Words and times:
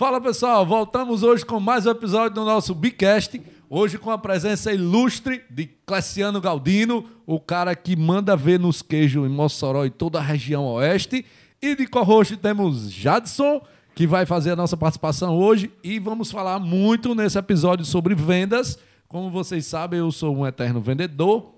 Fala 0.00 0.20
pessoal, 0.20 0.64
voltamos 0.64 1.24
hoje 1.24 1.44
com 1.44 1.58
mais 1.58 1.84
um 1.84 1.90
episódio 1.90 2.36
do 2.36 2.44
nosso 2.44 2.72
Bicast. 2.72 3.42
Hoje 3.68 3.98
com 3.98 4.12
a 4.12 4.16
presença 4.16 4.72
ilustre 4.72 5.42
de 5.50 5.66
Cleciano 5.66 6.40
Galdino, 6.40 7.04
o 7.26 7.40
cara 7.40 7.74
que 7.74 7.96
manda 7.96 8.36
ver 8.36 8.60
nos 8.60 8.80
queijos 8.80 9.26
em 9.26 9.28
Mossoró 9.28 9.84
e 9.84 9.90
toda 9.90 10.20
a 10.20 10.22
região 10.22 10.64
oeste. 10.66 11.26
E 11.60 11.74
de 11.74 11.84
co-host 11.88 12.36
temos 12.36 12.88
Jadson, 12.92 13.60
que 13.92 14.06
vai 14.06 14.24
fazer 14.24 14.52
a 14.52 14.56
nossa 14.56 14.76
participação 14.76 15.36
hoje. 15.36 15.68
E 15.82 15.98
vamos 15.98 16.30
falar 16.30 16.60
muito 16.60 17.12
nesse 17.12 17.36
episódio 17.36 17.84
sobre 17.84 18.14
vendas. 18.14 18.78
Como 19.08 19.32
vocês 19.32 19.66
sabem, 19.66 19.98
eu 19.98 20.12
sou 20.12 20.32
um 20.32 20.46
eterno 20.46 20.80
vendedor 20.80 21.56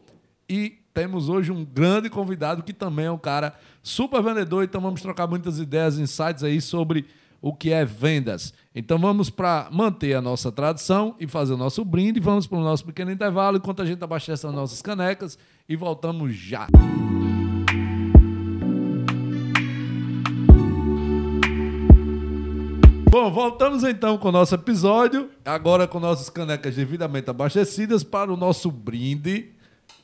e 0.48 0.78
temos 0.94 1.28
hoje 1.28 1.52
um 1.52 1.62
grande 1.62 2.08
convidado 2.08 2.62
que 2.62 2.72
também 2.72 3.04
é 3.04 3.12
um 3.12 3.18
cara 3.18 3.52
super 3.82 4.22
vendedor. 4.22 4.64
Então 4.64 4.80
vamos 4.80 5.02
trocar 5.02 5.26
muitas 5.26 5.58
ideias, 5.58 5.98
insights 5.98 6.42
aí 6.42 6.58
sobre 6.58 7.04
o 7.40 7.54
que 7.54 7.72
é 7.72 7.84
vendas. 7.84 8.52
Então 8.74 8.98
vamos 8.98 9.30
para 9.30 9.68
manter 9.70 10.14
a 10.14 10.20
nossa 10.20 10.52
tradição 10.52 11.14
e 11.18 11.26
fazer 11.26 11.54
o 11.54 11.56
nosso 11.56 11.84
brinde. 11.84 12.20
Vamos 12.20 12.46
para 12.46 12.58
o 12.58 12.62
nosso 12.62 12.84
pequeno 12.84 13.10
intervalo 13.10 13.56
enquanto 13.56 13.82
a 13.82 13.86
gente 13.86 14.02
abastece 14.02 14.46
as 14.46 14.54
nossas 14.54 14.82
canecas 14.82 15.38
e 15.68 15.76
voltamos 15.76 16.34
já. 16.34 16.66
Bom, 23.10 23.28
voltamos 23.32 23.82
então 23.82 24.16
com 24.16 24.28
o 24.28 24.32
nosso 24.32 24.54
episódio, 24.54 25.30
agora 25.44 25.88
com 25.88 25.98
nossas 25.98 26.30
canecas 26.30 26.76
devidamente 26.76 27.28
abastecidas 27.28 28.04
para 28.04 28.32
o 28.32 28.36
nosso 28.36 28.70
brinde. 28.70 29.50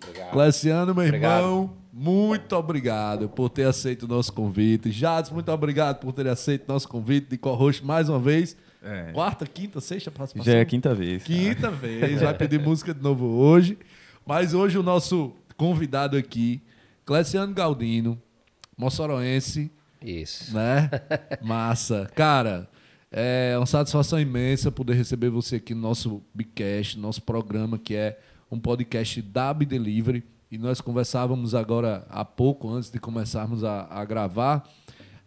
Obrigado. 0.03 0.33
Cleciano, 0.33 0.93
meu 0.93 1.05
obrigado. 1.05 1.45
irmão, 1.45 1.77
muito 1.99 2.55
obrigado 2.55 3.27
por 3.27 3.49
ter 3.49 3.67
aceito 3.67 4.03
o 4.03 4.07
nosso 4.07 4.31
convite. 4.31 4.93
Jades, 4.93 5.31
muito 5.31 5.51
obrigado 5.51 5.99
por 5.99 6.13
ter 6.13 6.29
aceito 6.29 6.69
o 6.69 6.73
nosso 6.75 6.87
convite 6.87 7.31
de 7.31 7.39
co-host 7.39 7.83
mais 7.83 8.11
uma 8.11 8.19
vez. 8.19 8.55
É. 8.83 9.13
Quarta, 9.13 9.47
quinta, 9.47 9.81
sexta 9.81 10.11
participação? 10.11 10.53
Já 10.53 10.59
é 10.59 10.61
a 10.61 10.67
quinta 10.67 10.95
vez. 10.95 11.23
Quinta 11.23 11.63
tá? 11.63 11.71
vez, 11.71 12.21
vai 12.21 12.35
pedir 12.37 12.61
música 12.61 12.93
de 12.93 13.03
novo 13.03 13.25
hoje. 13.25 13.79
Mas 14.27 14.53
hoje 14.53 14.77
o 14.77 14.83
nosso 14.83 15.33
convidado 15.57 16.19
aqui, 16.19 16.61
Cleciano 17.07 17.55
Galdino, 17.55 18.21
moçoroense. 18.77 19.71
Isso. 20.05 20.55
Né? 20.55 20.91
Massa. 21.41 22.11
Cara, 22.15 22.69
é 23.11 23.55
uma 23.57 23.65
satisfação 23.65 24.21
imensa 24.21 24.71
poder 24.71 24.93
receber 24.93 25.31
você 25.31 25.57
aqui 25.57 25.75
no 25.75 25.81
nosso 25.81 26.23
Bicast, 26.35 26.99
nosso 26.99 27.23
programa, 27.23 27.79
que 27.79 27.95
é 27.95 28.19
um 28.51 28.61
podcast 28.61 29.23
da 29.23 29.55
Delivery. 29.55 30.36
E 30.51 30.59
nós 30.59 30.81
conversávamos 30.81 31.55
agora 31.55 32.07
há 32.09 32.25
pouco, 32.25 32.69
antes 32.71 32.91
de 32.91 32.99
começarmos 32.99 33.65
a, 33.65 33.87
a 33.91 34.05
gravar, 34.05 34.69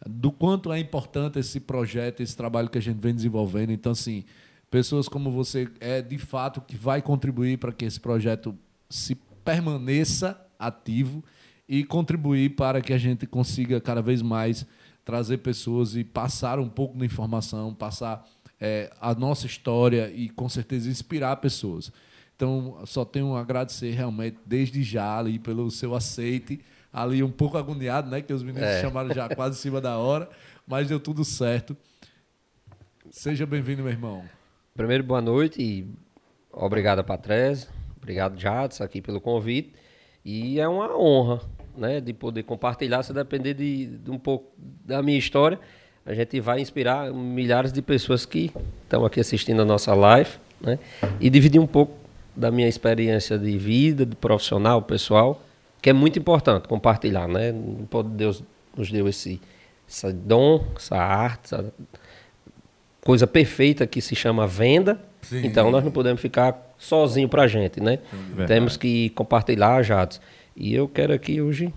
do 0.07 0.31
quanto 0.31 0.71
é 0.71 0.79
importante 0.79 1.39
esse 1.39 1.59
projeto, 1.59 2.21
esse 2.21 2.35
trabalho 2.35 2.69
que 2.69 2.77
a 2.77 2.81
gente 2.81 2.99
vem 2.99 3.13
desenvolvendo. 3.13 3.71
Então, 3.71 3.91
assim, 3.91 4.23
pessoas 4.71 5.09
como 5.09 5.29
você 5.29 5.67
é 5.79 6.01
de 6.01 6.17
fato 6.17 6.61
que 6.61 6.77
vai 6.77 7.01
contribuir 7.01 7.57
para 7.57 7.73
que 7.73 7.85
esse 7.85 7.99
projeto 7.99 8.57
se 8.89 9.15
permaneça 9.43 10.39
ativo 10.57 11.23
e 11.67 11.83
contribuir 11.83 12.55
para 12.55 12.81
que 12.81 12.93
a 12.93 12.97
gente 12.97 13.27
consiga 13.27 13.81
cada 13.81 14.01
vez 14.01 14.21
mais 14.21 14.65
trazer 15.03 15.39
pessoas 15.39 15.95
e 15.95 16.03
passar 16.03 16.59
um 16.59 16.69
pouco 16.69 16.97
da 16.97 17.05
informação, 17.05 17.73
passar 17.73 18.25
é, 18.59 18.91
a 19.01 19.13
nossa 19.13 19.45
história 19.45 20.11
e 20.13 20.29
com 20.29 20.47
certeza 20.47 20.89
inspirar 20.89 21.35
pessoas. 21.37 21.91
Então, 22.39 22.79
só 22.85 23.03
tenho 23.03 23.35
a 23.35 23.41
agradecer 23.41 23.91
realmente 23.91 24.37
desde 24.45 24.81
já 24.81 25.19
ali 25.19 25.37
pelo 25.37 25.69
seu 25.69 25.93
aceite, 25.93 26.61
ali 26.91 27.21
um 27.21 27.29
pouco 27.29 27.57
agoniado, 27.57 28.09
né, 28.09 28.21
que 28.21 28.31
os 28.31 28.41
meninos 28.41 28.69
é. 28.69 28.79
chamaram 28.79 29.13
já 29.13 29.27
quase 29.27 29.57
em 29.57 29.61
cima 29.61 29.81
da 29.81 29.97
hora, 29.97 30.29
mas 30.65 30.87
deu 30.87 31.01
tudo 31.01 31.25
certo. 31.25 31.75
Seja 33.11 33.45
bem-vindo, 33.45 33.83
meu 33.83 33.91
irmão. 33.91 34.23
Primeiro, 34.73 35.03
boa 35.03 35.19
noite 35.19 35.61
e 35.61 35.85
obrigado 36.49 36.99
a 36.99 37.03
Patrese, 37.03 37.67
obrigado 37.97 38.39
Jadson 38.39 38.85
aqui 38.85 39.01
pelo 39.01 39.19
convite. 39.19 39.73
E 40.23 40.61
é 40.61 40.67
uma 40.69 40.97
honra 40.97 41.41
né, 41.75 41.99
de 41.99 42.13
poder 42.13 42.43
compartilhar, 42.43 43.03
se 43.03 43.11
depender 43.11 43.53
de, 43.53 43.97
de, 43.97 44.09
um 44.09 44.17
pouco 44.17 44.49
da 44.57 45.03
minha 45.03 45.19
história, 45.19 45.59
a 46.05 46.13
gente 46.13 46.39
vai 46.39 46.61
inspirar 46.61 47.11
milhares 47.11 47.73
de 47.73 47.81
pessoas 47.81 48.25
que 48.25 48.49
estão 48.83 49.03
aqui 49.03 49.19
assistindo 49.19 49.61
a 49.61 49.65
nossa 49.65 49.93
live, 49.93 50.37
né, 50.61 50.79
e 51.19 51.29
dividir 51.29 51.59
um 51.59 51.67
pouco 51.67 51.98
da 52.39 52.49
minha 52.49 52.67
experiência 52.67 53.37
de 53.37 53.57
vida, 53.57 54.05
de 54.05 54.15
profissional, 54.15 54.81
pessoal, 54.81 55.41
que 55.81 55.89
é 55.89 55.93
muito 55.93 56.17
importante 56.17 56.67
compartilhar, 56.67 57.27
né? 57.27 57.53
Deus 58.15 58.41
nos 58.75 58.89
deu 58.89 59.07
esse, 59.09 59.41
esse 59.87 60.13
dom, 60.13 60.65
essa 60.75 60.95
arte, 60.95 61.53
essa 61.53 61.73
coisa 63.03 63.27
perfeita 63.27 63.85
que 63.85 63.99
se 63.99 64.15
chama 64.15 64.47
venda. 64.47 64.99
Sim. 65.21 65.45
Então 65.45 65.69
nós 65.69 65.83
não 65.83 65.91
podemos 65.91 66.21
ficar 66.21 66.57
sozinho 66.77 67.27
para 67.27 67.43
a 67.43 67.47
gente, 67.47 67.81
né? 67.81 67.99
Temos 68.47 68.77
que 68.77 69.09
compartilhar, 69.09 69.83
Jatos. 69.83 70.21
E 70.55 70.73
eu 70.73 70.87
quero 70.87 71.13
aqui 71.13 71.41
hoje 71.41 71.73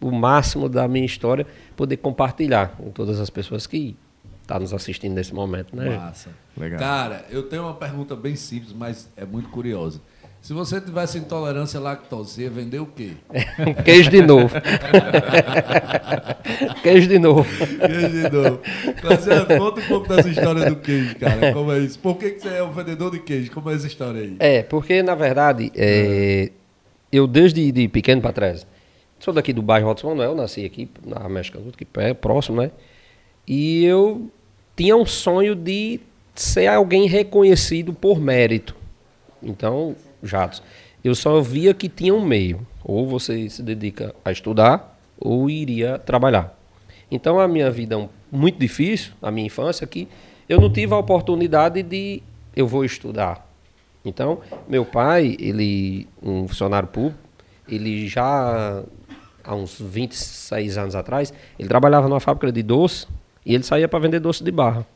o 0.00 0.10
máximo 0.10 0.68
da 0.68 0.88
minha 0.88 1.06
história 1.06 1.46
poder 1.76 1.98
compartilhar 1.98 2.74
com 2.76 2.90
todas 2.90 3.20
as 3.20 3.30
pessoas 3.30 3.66
que 3.66 3.96
estão 4.44 4.56
tá 4.56 4.60
nos 4.60 4.74
assistindo 4.74 5.14
nesse 5.14 5.34
momento, 5.34 5.74
né? 5.74 5.96
Massa. 5.96 6.30
Legal. 6.56 6.78
Cara, 6.78 7.24
eu 7.30 7.42
tenho 7.42 7.62
uma 7.62 7.74
pergunta 7.74 8.14
bem 8.14 8.36
simples, 8.36 8.72
mas 8.72 9.08
é 9.16 9.24
muito 9.24 9.48
curiosa. 9.48 10.00
Se 10.42 10.52
você 10.52 10.78
tivesse 10.78 11.16
intolerância 11.16 11.80
à 11.80 11.82
lactose, 11.82 12.42
ia 12.42 12.50
vender 12.50 12.78
o 12.78 12.84
quê? 12.84 13.12
Queijo 13.82 14.10
de 14.10 14.20
novo. 14.20 14.54
queijo 16.82 17.08
de 17.08 17.18
novo. 17.18 17.48
Queijo 17.78 18.10
de 18.10 18.30
novo. 18.30 18.60
Marcelo, 19.02 19.46
conta 19.46 19.80
um 19.80 19.84
pouco 19.84 20.08
dessa 20.08 20.28
história 20.28 20.68
do 20.68 20.76
queijo, 20.76 21.16
cara. 21.16 21.54
Como 21.54 21.72
é 21.72 21.78
isso? 21.78 21.98
Por 21.98 22.18
que, 22.18 22.32
que 22.32 22.40
você 22.40 22.56
é 22.56 22.62
um 22.62 22.72
vendedor 22.72 23.10
de 23.10 23.20
queijo? 23.20 23.50
Como 23.50 23.70
é 23.70 23.74
essa 23.74 23.86
história 23.86 24.20
aí? 24.20 24.36
É, 24.38 24.62
porque, 24.62 25.02
na 25.02 25.14
verdade, 25.14 25.72
é, 25.74 26.50
eu 27.10 27.26
desde 27.26 27.72
de 27.72 27.88
pequeno 27.88 28.20
para 28.20 28.34
trás, 28.34 28.66
sou 29.18 29.32
daqui 29.32 29.54
do 29.54 29.62
bairro 29.62 29.88
Alto 29.88 30.06
Manuel, 30.06 30.34
nasci 30.34 30.66
aqui 30.66 30.90
na 31.02 31.24
América 31.24 31.58
do 31.58 31.72
que 31.72 31.86
é 31.96 32.12
próximo, 32.12 32.60
né? 32.60 32.70
E 33.46 33.84
eu 33.84 34.30
tinha 34.76 34.96
um 34.96 35.06
sonho 35.06 35.54
de 35.54 36.00
ser 36.34 36.66
alguém 36.66 37.06
reconhecido 37.06 37.92
por 37.92 38.20
mérito. 38.20 38.74
Então, 39.42 39.94
Jatos, 40.22 40.62
eu 41.02 41.14
só 41.14 41.40
via 41.40 41.74
que 41.74 41.88
tinha 41.88 42.14
um 42.14 42.24
meio. 42.24 42.66
Ou 42.82 43.06
você 43.06 43.48
se 43.48 43.62
dedica 43.62 44.14
a 44.24 44.32
estudar, 44.32 44.98
ou 45.18 45.48
iria 45.48 45.98
trabalhar. 45.98 46.58
Então, 47.10 47.38
a 47.38 47.46
minha 47.46 47.70
vida 47.70 47.96
é 47.96 48.08
muito 48.32 48.58
difícil, 48.58 49.12
a 49.22 49.30
minha 49.30 49.46
infância, 49.46 49.86
que 49.86 50.08
eu 50.48 50.60
não 50.60 50.70
tive 50.70 50.92
a 50.92 50.98
oportunidade 50.98 51.82
de 51.82 52.22
eu 52.56 52.66
vou 52.66 52.84
estudar. 52.84 53.46
Então, 54.04 54.40
meu 54.68 54.84
pai, 54.84 55.36
ele, 55.38 56.06
um 56.22 56.46
funcionário 56.46 56.88
público, 56.88 57.18
ele 57.68 58.06
já 58.06 58.82
há 59.42 59.54
uns 59.54 59.80
26 59.80 60.76
anos 60.76 60.94
atrás, 60.94 61.32
ele 61.58 61.68
trabalhava 61.68 62.08
numa 62.08 62.20
fábrica 62.20 62.52
de 62.52 62.62
doce 62.62 63.06
e 63.44 63.54
ele 63.54 63.64
saía 63.64 63.88
para 63.88 63.98
vender 63.98 64.20
doce 64.20 64.42
de 64.42 64.50
barra. 64.50 64.86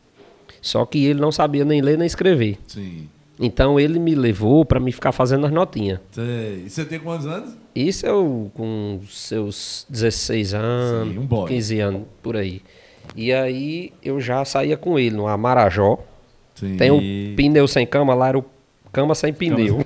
Só 0.61 0.85
que 0.85 1.05
ele 1.05 1.21
não 1.21 1.31
sabia 1.31 1.65
nem 1.65 1.81
ler 1.81 1.99
nem 1.99 2.07
escrever. 2.07 2.59
Sim. 2.67 3.09
Então 3.41 3.79
ele 3.79 3.99
me 3.99 4.15
levou 4.15 4.65
para 4.65 4.81
me 4.81 4.91
ficar 4.91 5.13
fazendo 5.13 5.47
as 5.47 5.53
notinhas. 5.53 6.01
Sei. 6.11 6.65
E 6.67 6.71
você 6.71 6.85
tem 6.85 6.99
quantos 6.99 7.27
anos? 7.27 7.57
Isso 7.75 8.05
eu 8.05 8.51
com 8.55 9.01
seus 9.09 9.87
16 9.89 10.55
anos, 10.55 11.15
Sim, 11.15 11.19
um 11.21 11.45
15 11.47 11.81
anos 11.81 12.03
por 12.21 12.37
aí. 12.37 12.61
E 13.15 13.33
aí 13.33 13.93
eu 14.03 14.21
já 14.21 14.45
saía 14.45 14.77
com 14.77 14.99
ele 14.99 15.17
no 15.17 15.39
Marajó. 15.39 15.99
Sim. 16.55 16.77
Tem 16.77 16.91
um 16.91 17.01
pneu 17.37 17.69
sem 17.69 17.87
cama, 17.87 18.15
lá 18.15 18.29
era 18.29 18.39
o 18.39 18.45
cama 18.93 19.15
sem 19.15 19.33
pneu. 19.33 19.79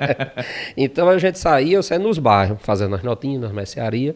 então 0.74 1.08
a 1.08 1.18
gente 1.18 1.38
saía, 1.38 1.76
eu 1.76 1.82
saía 1.82 2.02
nos 2.02 2.18
bairros, 2.18 2.58
fazendo 2.62 2.94
as 2.94 3.02
notinhas, 3.02 3.42
nas 3.42 3.52
mercearias. 3.52 4.14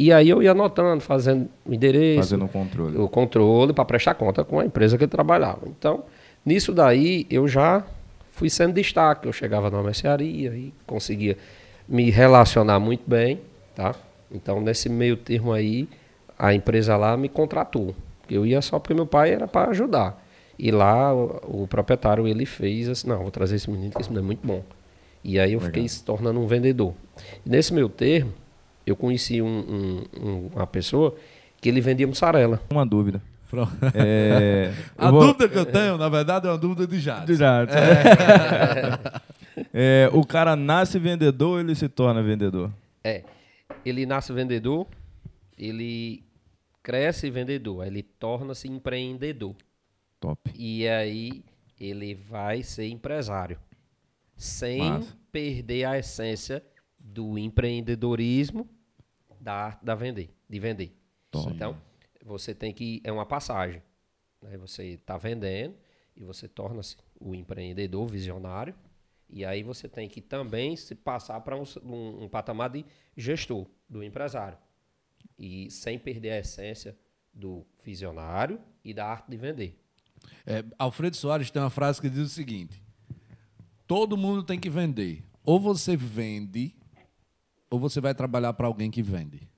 E 0.00 0.12
aí 0.12 0.28
eu 0.28 0.40
ia 0.40 0.52
anotando, 0.52 1.00
fazendo 1.00 1.48
o 1.66 1.74
endereço. 1.74 2.20
Fazendo 2.20 2.44
o 2.44 2.48
controle. 2.48 2.96
O 2.98 3.08
controle 3.08 3.72
para 3.72 3.84
prestar 3.84 4.14
conta 4.14 4.44
com 4.44 4.60
a 4.60 4.64
empresa 4.64 4.96
que 4.96 5.02
eu 5.02 5.08
trabalhava. 5.08 5.62
Então, 5.66 6.04
nisso 6.46 6.72
daí 6.72 7.26
eu 7.28 7.48
já 7.48 7.84
fui 8.30 8.48
sendo 8.48 8.74
destaque. 8.74 9.26
Eu 9.26 9.32
chegava 9.32 9.68
numa 9.68 9.82
mercearia 9.82 10.50
e 10.50 10.72
conseguia 10.86 11.36
me 11.88 12.10
relacionar 12.10 12.78
muito 12.78 13.02
bem, 13.10 13.40
tá? 13.74 13.92
Então, 14.30 14.60
nesse 14.60 14.88
meio 14.88 15.16
termo 15.16 15.52
aí, 15.52 15.88
a 16.38 16.54
empresa 16.54 16.96
lá 16.96 17.16
me 17.16 17.28
contratou. 17.28 17.92
Eu 18.30 18.46
ia 18.46 18.62
só 18.62 18.78
porque 18.78 18.94
meu 18.94 19.06
pai 19.06 19.32
era 19.32 19.48
para 19.48 19.72
ajudar. 19.72 20.24
E 20.56 20.70
lá 20.70 21.12
o, 21.12 21.62
o, 21.62 21.66
proprietário 21.66 22.28
ele 22.28 22.46
fez 22.46 22.88
assim, 22.88 23.08
não, 23.08 23.18
vou 23.18 23.32
trazer 23.32 23.56
esse 23.56 23.68
menino 23.68 23.90
que 23.90 24.00
esse 24.00 24.10
menino 24.10 24.24
é 24.24 24.28
muito 24.28 24.46
bom. 24.46 24.62
E 25.24 25.40
aí 25.40 25.54
eu 25.54 25.58
Legal. 25.58 25.74
fiquei 25.74 25.88
se 25.88 26.04
tornando 26.04 26.38
um 26.38 26.46
vendedor. 26.46 26.94
E 27.44 27.50
nesse 27.50 27.74
meu 27.74 27.88
termo, 27.88 28.32
eu 28.88 28.96
conheci 28.96 29.42
um, 29.42 30.04
um, 30.20 30.50
uma 30.54 30.66
pessoa 30.66 31.16
que 31.60 31.68
ele 31.68 31.80
vendia 31.80 32.06
mussarela. 32.06 32.60
Uma 32.70 32.86
dúvida. 32.86 33.22
É, 33.94 34.72
a 34.96 35.10
vou... 35.10 35.20
dúvida 35.20 35.48
que 35.48 35.58
eu 35.58 35.66
tenho, 35.66 35.96
na 35.96 36.08
verdade, 36.08 36.46
é 36.46 36.50
uma 36.50 36.58
dúvida 36.58 36.86
de 36.86 37.00
Jades. 37.00 37.26
De 37.26 37.34
Jades. 37.34 37.74
É. 37.74 39.00
é, 40.06 40.10
o 40.12 40.24
cara 40.24 40.54
nasce 40.54 40.98
vendedor 40.98 41.50
ou 41.52 41.60
ele 41.60 41.74
se 41.74 41.88
torna 41.88 42.22
vendedor? 42.22 42.70
É. 43.02 43.24
Ele 43.84 44.04
nasce 44.06 44.32
vendedor, 44.32 44.86
ele 45.56 46.22
cresce 46.82 47.30
vendedor, 47.30 47.86
ele 47.86 48.02
torna-se 48.02 48.68
empreendedor. 48.68 49.54
Top. 50.20 50.50
E 50.54 50.86
aí 50.88 51.44
ele 51.80 52.14
vai 52.14 52.62
ser 52.62 52.88
empresário. 52.88 53.58
Sem 54.36 54.78
Massa. 54.78 55.16
perder 55.32 55.84
a 55.84 55.98
essência 55.98 56.62
do 56.98 57.38
empreendedorismo 57.38 58.68
da 59.40 59.52
arte 59.54 59.84
da 59.84 59.94
vender, 59.94 60.30
de 60.48 60.58
vender. 60.60 60.96
Top. 61.30 61.52
Então, 61.52 61.80
você 62.24 62.54
tem 62.54 62.72
que. 62.72 63.00
É 63.04 63.12
uma 63.12 63.26
passagem. 63.26 63.82
Né? 64.42 64.56
Você 64.58 64.84
está 64.94 65.16
vendendo 65.16 65.74
e 66.16 66.22
você 66.24 66.48
torna-se 66.48 66.96
o 67.20 67.34
empreendedor 67.34 68.06
visionário. 68.06 68.74
E 69.30 69.44
aí 69.44 69.62
você 69.62 69.88
tem 69.88 70.08
que 70.08 70.20
também 70.22 70.74
se 70.76 70.94
passar 70.94 71.40
para 71.42 71.54
um, 71.56 71.64
um- 71.84 72.24
um 72.24 72.28
patamar 72.28 72.70
de 72.70 72.84
gestor, 73.16 73.66
do 73.88 74.02
empresário. 74.02 74.56
E 75.38 75.70
sem 75.70 75.98
perder 75.98 76.30
a 76.32 76.38
essência 76.38 76.96
do 77.32 77.64
visionário 77.84 78.58
e 78.82 78.94
da 78.94 79.06
arte 79.06 79.30
de 79.30 79.36
vender. 79.36 79.78
É, 80.46 80.64
Alfredo 80.78 81.14
Soares 81.16 81.50
tem 81.50 81.60
uma 81.62 81.70
frase 81.70 82.00
que 82.00 82.08
diz 82.08 82.20
o 82.26 82.28
seguinte: 82.28 82.82
todo 83.86 84.16
mundo 84.16 84.42
tem 84.42 84.58
que 84.58 84.70
vender. 84.70 85.22
Ou 85.44 85.60
você 85.60 85.96
vende, 85.96 86.74
ou 87.70 87.78
você 87.78 88.00
vai 88.00 88.14
trabalhar 88.14 88.52
para 88.54 88.66
alguém 88.66 88.90
que 88.90 89.02
vende. 89.02 89.48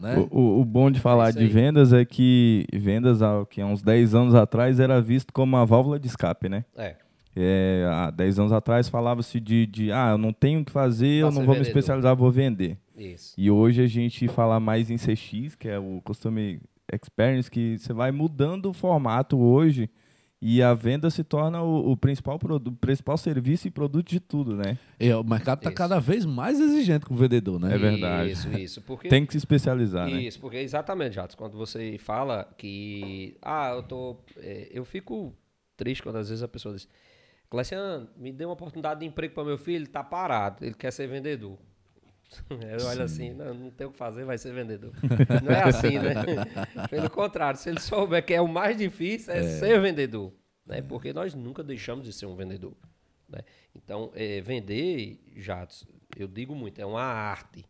Né? 0.00 0.16
O, 0.30 0.38
o- 0.38 0.60
o 0.60 0.64
bom 0.64 0.90
de 0.90 0.98
falar 0.98 1.30
isso 1.30 1.38
de 1.38 1.46
vendas 1.46 1.92
é 1.92 2.04
que 2.04 2.66
vendas 2.72 3.22
há, 3.22 3.46
que 3.46 3.60
há 3.60 3.66
uns 3.66 3.80
10 3.82 4.14
anos 4.14 4.34
atrás 4.34 4.80
era 4.80 5.00
visto 5.00 5.32
como 5.32 5.56
uma 5.56 5.64
válvula 5.64 5.98
de 6.00 6.08
escape, 6.08 6.48
né? 6.48 6.64
É. 6.76 6.96
É, 7.36 7.84
há 7.90 8.10
10 8.10 8.38
anos 8.40 8.52
atrás 8.52 8.88
falava-se 8.88 9.40
de, 9.40 9.66
de, 9.66 9.90
ah, 9.92 10.10
eu 10.12 10.18
não 10.18 10.32
tenho 10.32 10.60
o 10.60 10.64
que 10.64 10.70
fazer, 10.70 11.06
eu 11.22 11.26
não 11.26 11.32
vou 11.32 11.42
me 11.42 11.46
vendedor. 11.54 11.66
especializar, 11.68 12.14
vou 12.16 12.30
vender. 12.30 12.78
Isso. 12.96 13.34
E 13.36 13.50
hoje 13.50 13.82
a 13.82 13.86
gente 13.88 14.28
fala 14.28 14.60
mais 14.60 14.88
em 14.90 14.96
CX, 14.96 15.56
que 15.56 15.68
é 15.68 15.78
o 15.78 16.00
Customer 16.04 16.60
Experience, 16.92 17.50
que 17.50 17.76
você 17.78 17.92
vai 17.92 18.12
mudando 18.12 18.66
o 18.66 18.72
formato 18.72 19.36
hoje 19.38 19.90
e 20.46 20.62
a 20.62 20.74
venda 20.74 21.08
se 21.08 21.24
torna 21.24 21.62
o, 21.62 21.92
o 21.92 21.96
principal, 21.96 22.38
produ- 22.38 22.70
o 22.70 22.76
principal 22.76 23.16
serviço 23.16 23.66
e 23.66 23.70
produto 23.70 24.10
de 24.10 24.20
tudo, 24.20 24.54
né? 24.54 24.76
É, 25.00 25.16
o 25.16 25.24
mercado 25.24 25.60
está 25.60 25.70
Isso. 25.70 25.76
cada 25.78 25.98
vez 25.98 26.26
mais 26.26 26.60
exigente 26.60 27.06
com 27.06 27.14
o 27.14 27.16
vendedor, 27.16 27.58
né? 27.58 27.74
É 27.74 27.78
verdade. 27.78 28.30
Isso, 28.30 28.48
isso. 28.58 28.82
Porque, 28.82 29.08
Tem 29.08 29.24
que 29.24 29.32
se 29.32 29.38
especializar, 29.38 30.06
né? 30.06 30.20
Isso, 30.20 30.38
porque 30.38 30.58
exatamente, 30.58 31.14
Jatos, 31.14 31.34
quando 31.34 31.56
você 31.56 31.96
fala 31.98 32.44
que. 32.58 33.38
Ah, 33.40 33.70
eu 33.74 33.82
tô. 33.84 34.18
é, 34.36 34.68
eu 34.70 34.84
fico 34.84 35.34
triste 35.78 36.02
quando 36.02 36.16
às 36.16 36.28
vezes 36.28 36.42
a 36.42 36.48
pessoa 36.48 36.74
diz. 36.74 36.86
Cleciano, 37.48 38.08
me 38.16 38.30
dê 38.30 38.44
uma 38.44 38.52
oportunidade 38.52 39.00
de 39.00 39.06
emprego 39.06 39.32
para 39.32 39.44
meu 39.44 39.56
filho, 39.56 39.76
ele 39.76 39.86
tá 39.86 40.04
parado, 40.04 40.62
ele 40.64 40.74
quer 40.74 40.92
ser 40.92 41.06
vendedor. 41.06 41.56
Eu 42.50 42.86
olho 42.86 43.02
assim, 43.02 43.32
não, 43.32 43.54
não 43.54 43.70
tem 43.70 43.86
o 43.86 43.90
que 43.90 43.96
fazer, 43.96 44.24
vai 44.24 44.38
ser 44.38 44.52
vendedor. 44.52 44.92
Não 45.42 45.52
é 45.52 45.62
assim, 45.62 45.98
né? 45.98 46.14
Pelo 46.90 47.10
contrário, 47.10 47.58
se 47.58 47.68
ele 47.68 47.80
souber 47.80 48.24
que 48.24 48.34
é 48.34 48.40
o 48.40 48.48
mais 48.48 48.76
difícil, 48.76 49.32
é, 49.32 49.42
ser 49.42 49.80
vendedor. 49.80 50.32
Né? 50.66 50.82
Porque 50.82 51.12
nós 51.12 51.34
nunca 51.34 51.62
deixamos 51.62 52.04
de 52.04 52.12
ser 52.12 52.26
um 52.26 52.34
vendedor. 52.34 52.74
né? 53.28 53.40
Então, 53.74 54.10
é, 54.14 54.40
vender, 54.40 55.20
Jatos, 55.36 55.86
eu 56.16 56.26
digo 56.26 56.54
muito, 56.54 56.80
é 56.80 56.86
uma 56.86 57.02
arte. 57.02 57.64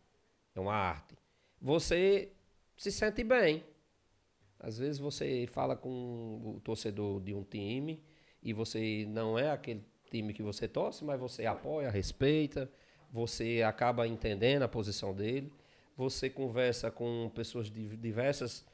É 0.54 0.60
uma 0.60 0.74
arte. 0.74 1.16
Você 1.60 2.32
se 2.76 2.90
sente 2.90 3.24
bem. 3.24 3.64
Às 4.58 4.78
vezes 4.78 4.98
você 4.98 5.46
fala 5.50 5.76
com 5.76 6.56
o 6.56 6.60
torcedor 6.60 7.20
de 7.20 7.34
um 7.34 7.42
time 7.42 8.02
e 8.42 8.52
você 8.52 9.04
não 9.08 9.38
é 9.38 9.50
aquele 9.50 9.84
time 10.10 10.32
que 10.32 10.42
você 10.42 10.66
torce, 10.66 11.04
mas 11.04 11.20
você 11.20 11.44
apoia, 11.44 11.90
respeita, 11.90 12.70
você 13.14 13.62
acaba 13.62 14.08
entendendo 14.08 14.64
a 14.64 14.68
posição 14.68 15.14
dele, 15.14 15.52
você 15.96 16.28
conversa 16.28 16.90
com 16.90 17.30
pessoas 17.32 17.70
de 17.70 17.96
diversas 17.96 18.66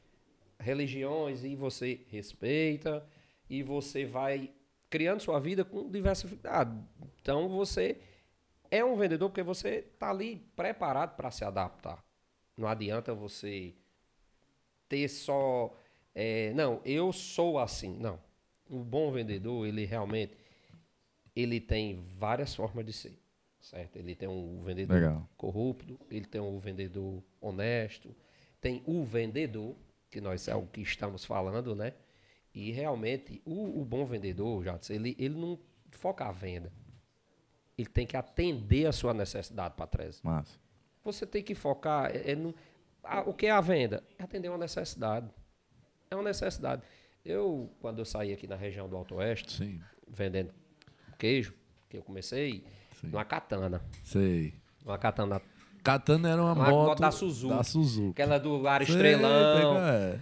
religiões 0.58 1.44
e 1.44 1.54
você 1.54 2.00
respeita 2.08 3.06
e 3.50 3.62
você 3.62 4.06
vai 4.06 4.50
criando 4.88 5.20
sua 5.20 5.38
vida 5.38 5.62
com 5.62 5.90
diversificidade. 5.90 6.74
Então 7.20 7.50
você 7.50 8.00
é 8.70 8.82
um 8.82 8.96
vendedor 8.96 9.28
porque 9.28 9.42
você 9.42 9.84
está 9.92 10.08
ali 10.08 10.36
preparado 10.56 11.16
para 11.16 11.30
se 11.30 11.44
adaptar. 11.44 12.02
Não 12.56 12.66
adianta 12.66 13.12
você 13.12 13.74
ter 14.88 15.06
só. 15.06 15.76
é, 16.14 16.50
não, 16.54 16.80
eu 16.82 17.12
sou 17.12 17.58
assim. 17.58 17.94
Não. 17.98 18.18
O 18.70 18.78
bom 18.78 19.12
vendedor, 19.12 19.66
ele 19.66 19.84
realmente 19.84 20.32
ele 21.36 21.60
tem 21.60 22.02
várias 22.16 22.54
formas 22.54 22.86
de 22.86 22.92
ser. 22.94 23.19
Certo? 23.60 23.96
Ele 23.96 24.14
tem 24.14 24.28
um 24.28 24.62
vendedor 24.62 24.94
Legal. 24.94 25.28
corrupto, 25.36 25.98
ele 26.10 26.24
tem 26.24 26.40
um 26.40 26.58
vendedor 26.58 27.22
honesto, 27.40 28.14
tem 28.60 28.82
o 28.86 29.04
vendedor, 29.04 29.76
que 30.10 30.20
nós 30.20 30.48
é 30.48 30.54
o 30.54 30.66
que 30.66 30.80
estamos 30.80 31.24
falando, 31.24 31.74
né? 31.76 31.92
E 32.54 32.70
realmente, 32.72 33.40
o, 33.44 33.80
o 33.80 33.84
bom 33.84 34.04
vendedor, 34.04 34.64
Jatos, 34.64 34.90
ele, 34.90 35.14
ele 35.18 35.34
não 35.38 35.58
foca 35.90 36.24
a 36.24 36.32
venda. 36.32 36.72
Ele 37.78 37.88
tem 37.88 38.06
que 38.06 38.16
atender 38.16 38.86
a 38.86 38.92
sua 38.92 39.14
necessidade, 39.14 39.74
Patrese. 39.76 40.20
Massa. 40.24 40.58
Você 41.04 41.26
tem 41.26 41.42
que 41.42 41.54
focar. 41.54 42.10
É, 42.14 42.32
é 42.32 42.34
no- 42.34 42.54
a- 43.02 43.20
o 43.22 43.32
que 43.32 43.46
é 43.46 43.50
a 43.50 43.60
venda? 43.60 44.02
É 44.18 44.22
atender 44.24 44.48
uma 44.48 44.58
necessidade. 44.58 45.30
É 46.10 46.14
uma 46.16 46.24
necessidade. 46.24 46.82
Eu, 47.24 47.70
quando 47.80 47.98
eu 48.00 48.04
saí 48.04 48.32
aqui 48.32 48.46
na 48.46 48.56
região 48.56 48.88
do 48.88 48.96
Alto 48.96 49.14
Oeste, 49.16 49.52
Sim, 49.52 49.80
vendendo 50.08 50.52
queijo, 51.18 51.54
que 51.88 51.96
eu 51.98 52.02
comecei 52.02 52.64
numa 53.02 53.24
katana. 53.24 53.80
sei. 54.04 54.54
Uma 54.84 54.98
katana. 54.98 55.40
Katana 55.82 56.28
era 56.30 56.42
uma, 56.42 56.52
Uma 56.52 56.70
moto, 56.70 56.86
moto 56.88 57.00
da 57.00 57.10
Suzuki. 57.10 57.54
Da 57.54 57.62
Suzuki. 57.62 58.10
Aquela 58.10 58.38
do 58.38 58.66
ar 58.66 58.82
estrelão. 58.82 59.78
é. 59.78 60.18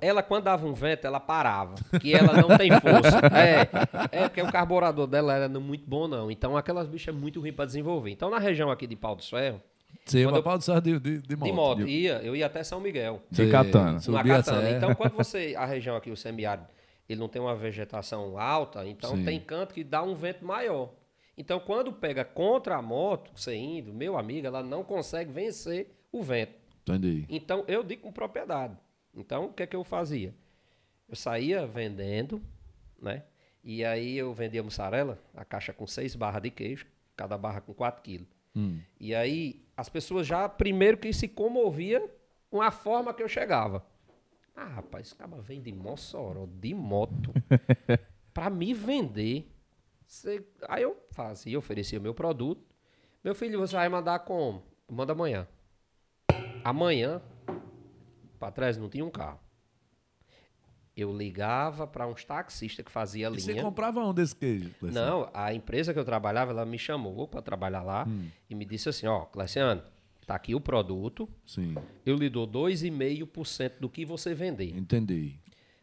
Ela, 0.00 0.20
quando 0.22 0.44
dava 0.44 0.66
um 0.66 0.72
vento, 0.74 1.06
ela 1.06 1.20
parava. 1.20 1.76
Que 2.00 2.12
ela 2.12 2.32
não 2.32 2.56
tem 2.58 2.70
força. 2.80 3.20
É, 3.32 3.68
é 4.10 4.28
porque 4.28 4.42
o 4.42 4.50
carburador 4.50 5.06
dela 5.06 5.32
era 5.34 5.48
não 5.48 5.60
muito 5.60 5.88
bom, 5.88 6.08
não. 6.08 6.28
Então, 6.30 6.56
aquelas 6.56 6.88
bichas 6.88 7.14
é 7.14 7.16
muito 7.16 7.40
ruim 7.40 7.52
para 7.52 7.64
desenvolver. 7.66 8.10
Então, 8.10 8.28
na 8.28 8.38
região 8.38 8.70
aqui 8.70 8.86
de 8.86 8.96
Pau 8.96 9.14
dos 9.14 9.28
Ferro, 9.30 9.60
Sim, 10.04 10.24
Quando 10.24 10.30
mas 10.32 10.36
eu- 10.38 10.42
pau 10.42 10.58
do 10.58 10.64
céu 10.64 10.80
de, 10.80 10.98
de, 10.98 11.18
de 11.18 11.36
moto. 11.36 11.46
de 11.46 11.52
moto, 11.52 11.84
de- 11.84 11.90
ia, 11.90 12.14
eu 12.24 12.34
ia 12.34 12.46
até 12.46 12.64
São 12.64 12.80
Miguel. 12.80 13.22
De 13.30 13.36
Sei, 13.36 13.50
katana. 13.50 13.90
Numa 13.92 14.00
subia 14.00 14.20
a 14.20 14.36
katana. 14.38 14.60
serra. 14.62 14.76
Então, 14.76 14.94
quando 14.96 15.12
você. 15.14 15.54
A 15.56 15.64
região 15.64 15.94
aqui, 15.94 16.10
o 16.10 16.16
semiárido, 16.16 16.66
ele 17.08 17.20
não 17.20 17.28
tem 17.28 17.40
uma 17.40 17.54
vegetação 17.54 18.36
alta, 18.36 18.84
então 18.86 19.14
Sim. 19.16 19.24
tem 19.24 19.38
canto 19.38 19.72
que 19.72 19.84
dá 19.84 20.02
um 20.02 20.14
vento 20.16 20.44
maior. 20.44 20.90
Então, 21.36 21.58
quando 21.58 21.92
pega 21.92 22.24
contra 22.24 22.76
a 22.76 22.82
moto, 22.82 23.30
você 23.34 23.54
indo, 23.54 23.92
meu 23.92 24.18
amigo, 24.18 24.46
ela 24.46 24.62
não 24.62 24.84
consegue 24.84 25.32
vencer 25.32 25.90
o 26.10 26.22
vento. 26.22 26.54
Entendi. 26.82 27.24
Então, 27.28 27.64
eu 27.66 27.82
digo 27.82 28.02
com 28.02 28.12
propriedade. 28.12 28.76
Então, 29.14 29.46
o 29.46 29.52
que 29.52 29.62
é 29.62 29.66
que 29.66 29.76
eu 29.76 29.84
fazia? 29.84 30.34
Eu 31.08 31.16
saía 31.16 31.66
vendendo, 31.66 32.42
né? 33.00 33.24
E 33.64 33.84
aí 33.84 34.16
eu 34.16 34.32
vendia 34.34 34.62
mussarela, 34.62 35.18
a 35.34 35.44
caixa 35.44 35.72
com 35.72 35.86
seis 35.86 36.16
barras 36.16 36.42
de 36.42 36.50
queijo, 36.50 36.86
cada 37.16 37.38
barra 37.38 37.60
com 37.60 37.72
4 37.72 38.02
quilos. 38.02 38.26
Hum. 38.56 38.80
E 38.98 39.14
aí 39.14 39.64
as 39.76 39.88
pessoas 39.88 40.26
já, 40.26 40.48
primeiro 40.48 40.96
que 40.98 41.12
se 41.12 41.28
comovia 41.28 42.10
com 42.50 42.60
a 42.60 42.70
forma 42.70 43.14
que 43.14 43.22
eu 43.22 43.28
chegava. 43.28 43.86
Ah, 44.54 44.66
rapaz, 44.66 45.06
esse 45.06 45.14
cara 45.14 45.40
vem 45.40 45.62
de 45.62 45.72
Mossoró, 45.72 46.46
de 46.46 46.74
moto, 46.74 47.32
pra 48.34 48.50
me 48.50 48.74
vender. 48.74 49.50
Cê- 50.12 50.44
Aí 50.68 50.82
eu 50.82 50.94
fazia, 51.10 51.58
oferecia 51.58 51.98
o 51.98 52.02
meu 52.02 52.12
produto. 52.12 52.62
Meu 53.24 53.34
filho, 53.34 53.58
você 53.58 53.74
vai 53.74 53.88
mandar 53.88 54.18
como? 54.18 54.62
Manda 54.86 55.12
amanhã. 55.14 55.48
Amanhã, 56.62 57.22
pra 58.38 58.50
trás 58.50 58.76
não 58.76 58.90
tinha 58.90 59.02
um 59.06 59.10
carro. 59.10 59.40
Eu 60.94 61.16
ligava 61.16 61.86
para 61.86 62.06
uns 62.06 62.22
taxistas 62.26 62.84
que 62.84 62.92
fazia 62.92 63.28
E 63.28 63.40
você 63.40 63.52
linha. 63.52 63.62
comprava 63.62 64.04
um 64.04 64.12
desse 64.12 64.36
queijo? 64.36 64.70
Cleci? 64.78 64.94
Não, 64.94 65.30
a 65.32 65.54
empresa 65.54 65.94
que 65.94 65.98
eu 65.98 66.04
trabalhava, 66.04 66.50
ela 66.50 66.66
me 66.66 66.78
chamou 66.78 67.26
para 67.26 67.40
trabalhar 67.40 67.82
lá 67.82 68.04
Hum. 68.06 68.28
e 68.50 68.54
me 68.54 68.66
disse 68.66 68.90
assim, 68.90 69.06
ó, 69.06 69.20
Cleciano, 69.24 69.82
tá 70.26 70.34
aqui 70.34 70.54
o 70.54 70.60
produto, 70.60 71.26
Sim, 71.46 71.74
eu 72.04 72.16
lhe 72.16 72.28
dou 72.28 72.46
2,5% 72.46 73.78
do 73.80 73.88
que 73.88 74.04
você 74.04 74.34
vender. 74.34 74.76
entendi. 74.76 75.40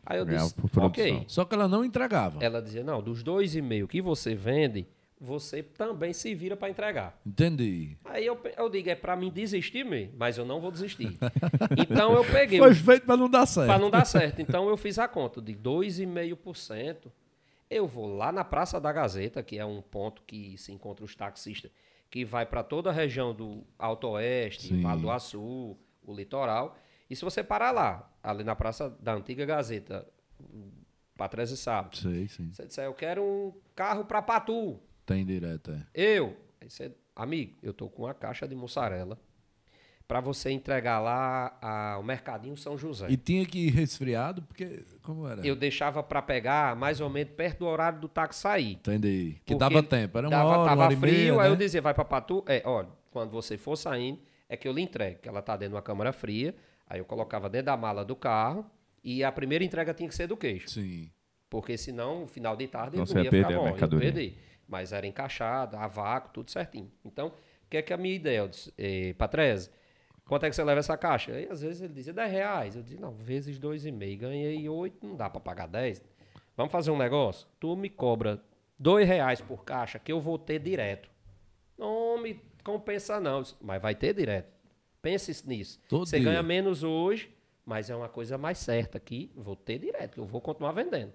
Aí 0.09 0.17
eu 0.17 0.25
disse, 0.25 0.55
por 0.55 0.67
produção. 0.71 1.05
ok. 1.05 1.25
Só 1.27 1.45
que 1.45 1.53
ela 1.53 1.67
não 1.67 1.85
entregava. 1.85 2.43
Ela 2.43 2.59
dizia, 2.59 2.83
não, 2.83 2.99
dos 2.99 3.23
2,5% 3.23 3.87
que 3.87 4.01
você 4.01 4.33
vende, 4.33 4.87
você 5.21 5.61
também 5.61 6.13
se 6.13 6.33
vira 6.33 6.57
para 6.57 6.67
entregar. 6.67 7.21
Entendi. 7.23 7.95
Aí 8.05 8.25
eu, 8.25 8.39
eu 8.57 8.69
digo, 8.69 8.89
é 8.89 8.95
para 8.95 9.15
mim 9.15 9.29
desistir 9.29 9.85
mesmo, 9.85 10.13
mas 10.17 10.35
eu 10.35 10.45
não 10.45 10.59
vou 10.59 10.71
desistir. 10.71 11.15
então 11.77 12.13
eu 12.13 12.25
peguei... 12.25 12.57
Foi 12.57 12.73
feito 12.73 13.05
pra 13.05 13.15
não 13.15 13.29
dar 13.29 13.45
certo. 13.45 13.67
Para 13.67 13.77
não 13.77 13.91
dar 13.91 14.03
certo. 14.03 14.41
Então 14.41 14.67
eu 14.67 14.75
fiz 14.75 14.97
a 14.97 15.07
conta 15.07 15.39
de 15.39 15.53
2,5%. 15.53 17.11
Eu 17.69 17.87
vou 17.87 18.07
lá 18.07 18.31
na 18.31 18.43
Praça 18.43 18.81
da 18.81 18.91
Gazeta, 18.91 19.43
que 19.43 19.59
é 19.59 19.65
um 19.65 19.79
ponto 19.79 20.23
que 20.25 20.57
se 20.57 20.71
encontra 20.71 21.05
os 21.05 21.15
taxistas, 21.15 21.69
que 22.09 22.25
vai 22.25 22.47
para 22.47 22.63
toda 22.63 22.89
a 22.89 22.93
região 22.93 23.31
do 23.31 23.63
Alto 23.77 24.07
Oeste, 24.07 24.69
Sim. 24.69 24.81
Vale 24.81 25.01
do 25.01 25.11
Açu, 25.11 25.77
o 26.03 26.15
litoral. 26.15 26.75
E 27.09 27.15
se 27.15 27.25
você 27.25 27.43
parar 27.43 27.71
lá, 27.71 28.11
ali 28.21 28.43
na 28.43 28.55
Praça 28.55 28.89
da 28.99 29.13
Antiga 29.13 29.45
Gazeta, 29.45 30.07
Patrese 31.17 31.57
sabe, 31.57 31.97
Sei, 31.97 32.27
sim. 32.27 32.51
você 32.53 32.65
disser, 32.65 32.85
eu 32.85 32.93
quero 32.93 33.23
um 33.23 33.53
carro 33.75 34.05
para 34.05 34.21
Patu. 34.21 34.79
Tem 35.05 35.25
direto, 35.25 35.71
é. 35.71 35.85
Eu, 35.93 36.37
aí 36.61 36.69
você, 36.69 36.91
amigo, 37.15 37.57
eu 37.63 37.73
tô 37.73 37.89
com 37.89 38.03
uma 38.03 38.13
caixa 38.13 38.47
de 38.47 38.55
mussarela 38.55 39.19
para 40.07 40.21
você 40.21 40.49
entregar 40.49 40.99
lá 40.99 41.55
ao 41.61 42.01
Mercadinho 42.01 42.57
São 42.57 42.77
José. 42.77 43.05
E 43.09 43.15
tinha 43.15 43.45
que 43.45 43.67
ir 43.67 43.69
resfriado, 43.69 44.41
porque. 44.41 44.83
Como 45.03 45.27
era? 45.27 45.45
Eu 45.45 45.55
deixava 45.55 46.01
para 46.01 46.19
pegar 46.19 46.75
mais 46.75 46.99
ou 46.99 47.09
menos 47.09 47.33
perto 47.33 47.59
do 47.59 47.65
horário 47.67 47.99
do 47.99 48.07
táxi 48.07 48.41
sair. 48.41 48.73
Entendi. 48.73 49.37
Que 49.45 49.53
dava 49.53 49.83
tempo. 49.83 50.17
Era 50.17 50.27
uma 50.27 50.35
dava, 50.35 50.49
hora, 50.49 50.69
tava 50.69 50.83
hora 50.85 50.97
frio, 50.97 51.09
e 51.09 51.11
meia, 51.11 51.33
aí 51.33 51.37
né? 51.37 51.49
eu 51.49 51.55
dizia, 51.55 51.79
vai 51.79 51.93
pra 51.93 52.03
Patu. 52.03 52.43
É, 52.47 52.63
olha, 52.65 52.87
quando 53.11 53.29
você 53.29 53.55
for 53.55 53.75
saindo, 53.75 54.19
é 54.47 54.57
que 54.57 54.67
eu 54.67 54.71
lhe 54.71 54.81
entrego, 54.81 55.19
que 55.19 55.29
ela 55.29 55.43
tá 55.43 55.55
dentro 55.55 55.73
de 55.73 55.75
uma 55.75 55.81
câmara 55.83 56.11
fria. 56.11 56.55
Aí 56.89 56.99
eu 56.99 57.05
colocava 57.05 57.47
dentro 57.49 57.67
da 57.67 57.77
mala 57.77 58.03
do 58.03 58.15
carro 58.15 58.65
e 59.03 59.23
a 59.23 59.31
primeira 59.31 59.63
entrega 59.63 59.93
tinha 59.93 60.09
que 60.09 60.15
ser 60.15 60.27
do 60.27 60.35
queijo. 60.35 60.67
Sim. 60.67 61.09
Porque 61.49 61.77
senão, 61.77 62.21
no 62.21 62.27
final 62.27 62.55
de 62.55 62.67
tarde, 62.67 62.97
Não, 62.97 63.05
não 63.05 63.17
ia 63.17 63.23
ia 63.23 63.29
perder 63.29 63.47
ficar 63.47 63.59
bom, 63.59 63.65
ia 63.65 63.71
mercadoria. 63.71 64.11
perder. 64.11 64.37
Mas 64.67 64.91
era 64.93 65.07
encaixado, 65.07 65.77
a 65.77 65.87
vácuo, 65.87 66.31
tudo 66.33 66.51
certinho. 66.51 66.91
Então, 67.03 67.27
o 67.27 67.33
que 67.69 67.77
é 67.77 67.81
que 67.81 67.93
a 67.93 67.97
minha 67.97 68.15
ideia? 68.15 68.39
Eu 68.39 68.47
disse, 68.47 68.71
eh, 68.77 69.13
Patrese, 69.17 69.69
quanto 70.25 70.45
é 70.45 70.49
que 70.49 70.55
você 70.55 70.63
leva 70.63 70.79
essa 70.79 70.95
caixa? 70.97 71.31
Aí, 71.33 71.47
às 71.49 71.61
vezes, 71.61 71.81
ele 71.81 71.93
dizia 71.93 72.13
10 72.13 72.31
reais. 72.31 72.75
Eu 72.75 72.83
disse, 72.83 72.99
não, 72.99 73.11
vezes 73.13 73.57
dois 73.57 73.85
e 73.85 73.91
meio. 73.91 74.17
Ganhei 74.19 74.67
8, 74.69 75.05
não 75.07 75.15
dá 75.15 75.27
para 75.29 75.39
pagar 75.41 75.67
10. 75.67 76.03
Vamos 76.55 76.71
fazer 76.71 76.91
um 76.91 76.97
negócio? 76.97 77.47
Tu 77.59 77.75
me 77.75 77.89
cobra 77.89 78.39
2 78.77 79.07
reais 79.07 79.41
por 79.41 79.63
caixa 79.63 79.97
que 79.97 80.11
eu 80.11 80.19
vou 80.21 80.37
ter 80.37 80.59
direto. 80.59 81.09
Não 81.77 82.21
me 82.21 82.39
compensa 82.63 83.19
não. 83.19 83.41
Disse, 83.41 83.55
Mas 83.59 83.81
vai 83.81 83.95
ter 83.95 84.13
direto. 84.13 84.51
Pense 85.01 85.47
nisso. 85.47 85.79
Todo 85.87 86.05
você 86.05 86.19
dia. 86.19 86.29
ganha 86.29 86.43
menos 86.43 86.83
hoje, 86.83 87.33
mas 87.65 87.89
é 87.89 87.95
uma 87.95 88.09
coisa 88.09 88.37
mais 88.37 88.57
certa 88.57 88.97
aqui. 88.97 89.31
Vou 89.35 89.55
ter 89.55 89.79
direto, 89.79 90.13
que 90.13 90.19
eu 90.19 90.25
vou 90.25 90.41
continuar 90.41 90.71
vendendo. 90.71 91.13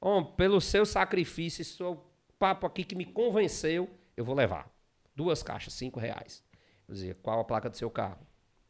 Homem, 0.00 0.32
pelo 0.36 0.60
seu 0.60 0.86
sacrifício, 0.86 1.62
esse 1.62 1.76
seu 1.76 2.04
papo 2.38 2.66
aqui 2.66 2.84
que 2.84 2.94
me 2.94 3.04
convenceu, 3.04 3.90
eu 4.16 4.24
vou 4.24 4.34
levar. 4.34 4.70
Duas 5.14 5.42
caixas, 5.42 5.72
cinco 5.74 5.98
reais. 5.98 6.44
Eu 6.86 6.94
dizia, 6.94 7.14
qual 7.22 7.40
a 7.40 7.44
placa 7.44 7.68
do 7.68 7.76
seu 7.76 7.90
carro? 7.90 8.26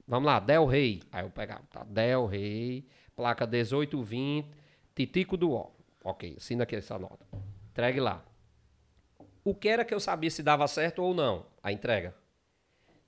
Vamos 0.07 0.27
lá, 0.27 0.41
Del 0.41 0.65
Rey. 0.65 1.03
Aí 1.13 1.25
eu 1.25 1.31
pegava, 1.31 1.63
tá, 1.71 1.85
Del 1.85 2.27
Rey, 2.27 2.89
placa 3.15 3.47
1820, 3.47 4.49
Titico 4.95 5.37
do 5.37 5.53
O. 5.53 5.71
Ok, 6.03 6.35
assina 6.39 6.65
aqui 6.65 6.75
essa 6.75 6.99
nota. 6.99 7.27
Entregue 7.71 8.01
lá. 8.01 8.25
O 9.45 9.55
que 9.55 9.69
era 9.69 9.85
que 9.85 9.95
eu 9.95 10.01
sabia 10.01 10.31
se 10.31 10.43
dava 10.43 10.67
certo 10.67 11.03
ou 11.03 11.15
não? 11.15 11.47
A 11.63 11.71
entrega. 11.71 12.15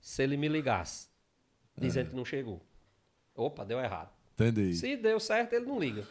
Se 0.01 0.23
ele 0.23 0.35
me 0.35 0.47
ligasse, 0.47 1.07
dizendo 1.77 2.09
que 2.09 2.15
não 2.15 2.25
chegou. 2.25 2.61
Opa, 3.35 3.63
deu 3.63 3.79
errado. 3.79 4.09
Entendi. 4.33 4.73
Se 4.73 4.97
deu 4.97 5.19
certo, 5.19 5.53
ele 5.53 5.65
não 5.65 5.79
liga. 5.79 6.03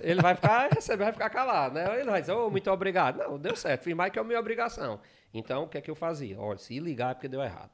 Ele 0.00 0.22
vai 0.22 0.34
ficar, 0.34 0.70
receber, 0.72 1.04
vai 1.04 1.12
ficar 1.12 1.28
calado, 1.28 1.74
né? 1.74 2.00
Ele 2.00 2.08
vai 2.08 2.20
dizer, 2.20 2.32
ô, 2.32 2.48
muito 2.48 2.70
obrigado. 2.70 3.18
Não, 3.18 3.38
deu 3.38 3.56
certo, 3.56 3.82
fiz 3.82 3.94
mais 3.94 4.12
que 4.12 4.18
é 4.18 4.22
a 4.22 4.24
minha 4.24 4.38
obrigação. 4.38 5.00
Então, 5.34 5.64
o 5.64 5.68
que 5.68 5.76
é 5.76 5.80
que 5.80 5.90
eu 5.90 5.96
fazia? 5.96 6.38
Olha, 6.38 6.58
se 6.58 6.78
ligar 6.78 7.10
é 7.10 7.14
porque 7.14 7.28
deu 7.28 7.42
errado. 7.42 7.70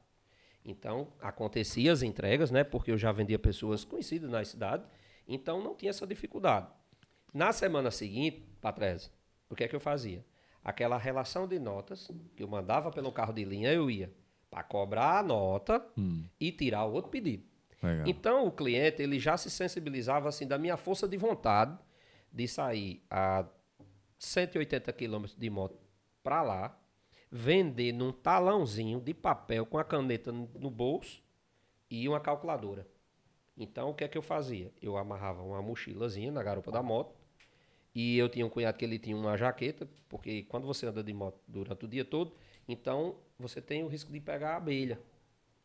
Então, 0.65 1.13
acontecia 1.21 1.93
as 1.93 2.01
entregas, 2.01 2.49
né? 2.49 2.63
Porque 2.63 2.91
eu 2.91 2.97
já 2.97 3.11
vendia 3.11 3.37
pessoas 3.37 3.85
conhecidas 3.85 4.31
na 4.31 4.43
cidade, 4.43 4.83
então 5.27 5.63
não 5.63 5.75
tinha 5.75 5.91
essa 5.91 6.07
dificuldade. 6.07 6.67
Na 7.31 7.53
semana 7.53 7.91
seguinte, 7.91 8.43
Patrese, 8.59 9.11
o 9.47 9.55
que 9.55 9.63
é 9.63 9.67
que 9.67 9.75
eu 9.75 9.79
fazia? 9.79 10.25
Aquela 10.63 10.97
relação 10.97 11.47
de 11.47 11.59
notas 11.59 12.09
que 12.35 12.41
eu 12.41 12.47
mandava 12.47 12.89
pelo 12.89 13.11
carro 13.11 13.31
de 13.31 13.45
linha, 13.45 13.71
eu 13.71 13.91
ia 13.91 14.11
para 14.55 14.63
cobrar 14.63 15.19
a 15.19 15.23
nota 15.23 15.85
e 16.39 16.49
tirar 16.49 16.85
o 16.85 16.93
outro 16.93 17.11
pedido. 17.11 17.43
Legal. 17.83 18.07
Então 18.07 18.47
o 18.47 18.51
cliente 18.51 19.01
ele 19.01 19.19
já 19.19 19.35
se 19.35 19.51
sensibilizava 19.51 20.29
assim 20.29 20.47
da 20.47 20.57
minha 20.57 20.77
força 20.77 21.05
de 21.09 21.17
vontade 21.17 21.77
de 22.31 22.47
sair 22.47 23.03
a 23.11 23.45
180 24.17 24.93
quilômetros 24.93 25.37
de 25.37 25.49
moto 25.49 25.77
para 26.23 26.41
lá, 26.41 26.79
vender 27.29 27.91
num 27.91 28.13
talãozinho 28.13 29.01
de 29.01 29.13
papel 29.13 29.65
com 29.65 29.77
a 29.77 29.83
caneta 29.83 30.31
no 30.31 30.49
no 30.57 30.71
bolso 30.71 31.21
e 31.89 32.07
uma 32.07 32.21
calculadora. 32.21 32.87
Então 33.57 33.89
o 33.89 33.93
que 33.93 34.05
é 34.05 34.07
que 34.07 34.17
eu 34.17 34.21
fazia? 34.21 34.71
Eu 34.81 34.95
amarrava 34.95 35.43
uma 35.43 35.61
mochilazinha 35.61 36.31
na 36.31 36.41
garupa 36.41 36.71
da 36.71 36.81
moto 36.81 37.13
e 37.93 38.17
eu 38.17 38.29
tinha 38.29 38.45
um 38.45 38.49
cunhado 38.49 38.77
que 38.77 38.85
ele 38.85 38.99
tinha 38.99 39.17
uma 39.17 39.35
jaqueta, 39.35 39.85
porque 40.07 40.43
quando 40.43 40.65
você 40.65 40.85
anda 40.85 41.03
de 41.03 41.13
moto 41.13 41.41
durante 41.45 41.83
o 41.83 41.87
dia 41.89 42.05
todo, 42.05 42.33
então 42.69 43.17
você 43.39 43.61
tem 43.61 43.83
o 43.83 43.87
risco 43.87 44.11
de 44.11 44.19
pegar 44.19 44.55
abelha. 44.55 44.99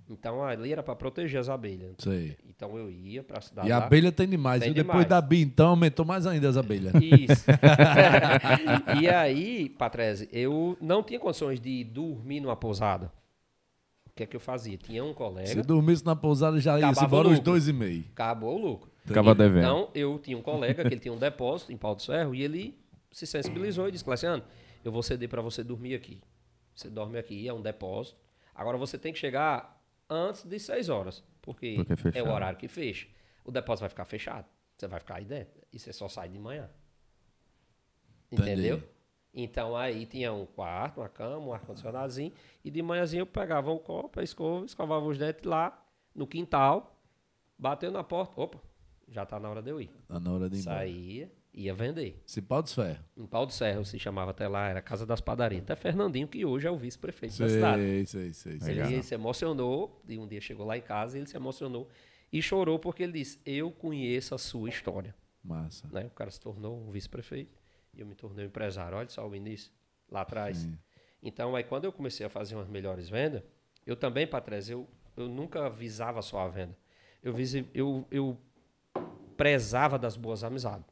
Então 0.09 0.43
ali 0.43 0.73
era 0.73 0.83
para 0.83 0.97
proteger 0.97 1.39
as 1.41 1.49
abelhas. 1.49 1.95
Sei. 1.99 2.37
Então 2.49 2.77
eu 2.77 2.91
ia 2.91 3.23
para 3.23 3.39
a 3.39 3.41
cidade. 3.41 3.69
E 3.69 3.73
a 3.73 3.79
lá. 3.79 3.85
abelha 3.85 4.11
tem 4.11 4.29
demais, 4.29 4.61
Tem 4.61 4.73
viu? 4.73 4.83
Depois 4.83 5.05
demais. 5.05 5.09
da 5.09 5.21
Bia, 5.21 5.43
então, 5.43 5.69
aumentou 5.69 6.05
mais 6.05 6.27
ainda 6.27 6.49
as 6.49 6.57
abelhas. 6.57 6.93
Isso. 6.95 7.45
e 9.01 9.09
aí, 9.09 9.69
Patrese, 9.69 10.29
eu 10.33 10.77
não 10.81 11.03
tinha 11.03 11.21
condições 11.21 11.61
de 11.61 11.85
dormir 11.85 12.41
numa 12.41 12.57
pousada. 12.57 13.13
O 14.07 14.13
que 14.13 14.25
é 14.25 14.27
que 14.27 14.35
eu 14.35 14.41
fazia? 14.41 14.77
Tinha 14.77 15.05
um 15.05 15.11
Se 15.11 15.15
colega, 15.15 15.63
dormisse 15.63 16.05
na 16.05 16.17
pousada, 16.17 16.59
já 16.59 16.79
ia 16.79 16.89
Acabava 16.89 17.07
embora 17.07 17.29
os 17.29 17.39
dois 17.39 17.69
e 17.69 17.73
meio. 17.73 18.05
acabou 18.13 18.57
o 18.57 18.59
lucro. 18.61 18.91
Ficava 19.05 19.35
devendo. 19.35 19.61
Então, 19.61 19.91
eu 19.95 20.19
tinha 20.19 20.37
um 20.37 20.43
colega 20.43 20.83
que 20.83 20.93
ele 20.93 21.01
tinha 21.01 21.15
um 21.15 21.19
depósito 21.19 21.73
em 21.73 21.77
Pau 21.77 21.95
do 21.95 22.03
Ferro 22.03 22.35
e 22.35 22.43
ele 22.43 22.77
se 23.13 23.27
sensibilizou 23.27 23.89
e 23.89 23.93
disse, 23.93 24.05
Cleciano, 24.05 24.43
eu 24.85 24.91
vou 24.91 25.03
ceder 25.03 25.29
para 25.29 25.41
você 25.41 25.63
dormir 25.63 25.95
aqui. 25.95 26.21
Você 26.81 26.89
dorme 26.89 27.19
aqui, 27.19 27.47
é 27.47 27.53
um 27.53 27.61
depósito. 27.61 28.19
Agora 28.55 28.79
você 28.79 28.99
tem 28.99 29.13
que 29.13 29.19
chegar 29.19 29.79
antes 30.09 30.45
de 30.45 30.59
6 30.59 30.89
horas, 30.89 31.23
porque, 31.43 31.77
Porque 31.77 32.17
é 32.17 32.21
é 32.21 32.23
o 32.23 32.33
horário 32.33 32.59
que 32.59 32.69
fecha. 32.69 33.07
O 33.45 33.51
depósito 33.51 33.81
vai 33.83 33.91
ficar 33.91 34.07
fechado. 34.07 34.47
Você 34.77 34.89
vai 34.89 34.99
ficar 34.99 35.17
aí 35.17 35.27
dentro. 35.27 35.61
E 35.71 35.79
você 35.79 35.93
só 35.93 36.09
sai 36.09 36.31
de 36.31 36.39
manhã. 36.39 36.71
Entendi. 38.33 38.51
Entendeu? 38.51 38.83
Então 39.35 39.77
aí 39.77 40.07
tinha 40.07 40.33
um 40.33 40.47
quarto, 40.47 41.01
uma 41.01 41.09
cama, 41.09 41.47
um 41.49 41.53
ar-condicionadozinho. 41.53 42.33
E 42.65 42.71
de 42.71 42.81
manhãzinho 42.81 43.23
eu 43.23 43.27
pegava 43.27 43.71
um 43.71 43.79
copo, 43.79 44.19
a 44.19 44.23
escova, 44.23 44.65
escovava 44.65 45.05
os 45.05 45.19
dentes 45.19 45.45
lá 45.45 45.87
no 46.15 46.27
quintal, 46.27 46.99
bateu 47.59 47.91
na 47.91 48.03
porta. 48.03 48.41
Opa, 48.41 48.59
já 49.07 49.27
tá 49.27 49.39
na 49.39 49.51
hora 49.51 49.61
de 49.61 49.71
eu 49.71 49.81
ir. 49.83 49.91
Tá 50.09 50.19
na 50.19 50.33
hora 50.33 50.49
de 50.49 50.57
ir 50.57 50.61
embora. 50.61 51.40
Ia 51.53 51.75
vender. 51.75 52.23
Se 52.25 52.41
pau 52.41 52.63
dos 52.63 52.75
ferros. 52.75 53.05
Em 53.17 53.27
Pau 53.27 53.45
do 53.45 53.53
Serra 53.53 53.85
se 53.85 53.99
chamava 53.99 54.31
até 54.31 54.47
lá, 54.47 54.69
era 54.69 54.81
Casa 54.81 55.05
das 55.05 55.21
Padarias. 55.21 55.63
Até 55.63 55.75
Fernandinho, 55.75 56.29
que 56.29 56.45
hoje 56.45 56.69
é 56.69 56.71
o 56.71 56.77
vice-prefeito 56.77 57.39
da 57.39 57.49
cidade. 57.49 57.83
Sei, 58.07 58.33
sei, 58.33 58.61
sei. 58.61 58.71
Ele 58.73 59.03
se 59.03 59.15
emocionou, 59.15 60.01
e 60.09 60.17
um 60.17 60.29
dia 60.29 60.41
chegou 60.41 60.65
lá 60.65 60.79
em 60.79 60.81
casa 60.81 61.17
e 61.17 61.21
ele 61.21 61.27
se 61.27 61.37
emocionou 61.37 61.89
e 62.33 62.41
chorou 62.41 62.79
porque 62.79 63.03
ele 63.03 63.13
disse: 63.13 63.41
Eu 63.45 63.71
conheço 63.71 64.35
a 64.35 64.39
sua 64.39 64.69
história. 64.69 65.15
Massa. 65.43 65.89
Né? 65.91 66.05
O 66.07 66.11
cara 66.11 66.31
se 66.31 66.41
tornou 66.41 66.79
um 66.79 66.91
vice-prefeito 66.91 67.59
e 67.95 68.01
eu 68.01 68.07
me 68.07 68.15
tornei 68.15 68.45
um 68.45 68.49
empresário. 68.49 68.97
Olha 68.97 69.09
só 69.09 69.29
o 69.29 69.35
início, 69.35 69.73
lá 70.09 70.21
atrás. 70.21 70.69
Então, 71.23 71.57
aí 71.57 71.65
quando 71.65 71.85
eu 71.85 71.93
comecei 71.93 72.25
a 72.25 72.31
fazer 72.31 72.55
umas 72.55 72.69
melhores 72.69 73.09
vendas, 73.09 73.43
eu 73.87 73.97
também, 73.97 74.27
Patrese, 74.27 74.73
eu, 74.73 74.89
eu 75.17 75.29
nunca 75.29 75.69
visava 75.69 76.23
só 76.23 76.41
a 76.41 76.49
venda. 76.49 76.77
Eu, 77.23 77.35
visi, 77.35 77.69
eu, 77.75 78.07
eu 78.11 78.39
prezava 79.37 79.99
das 79.99 80.17
boas 80.17 80.45
amizades. 80.45 80.87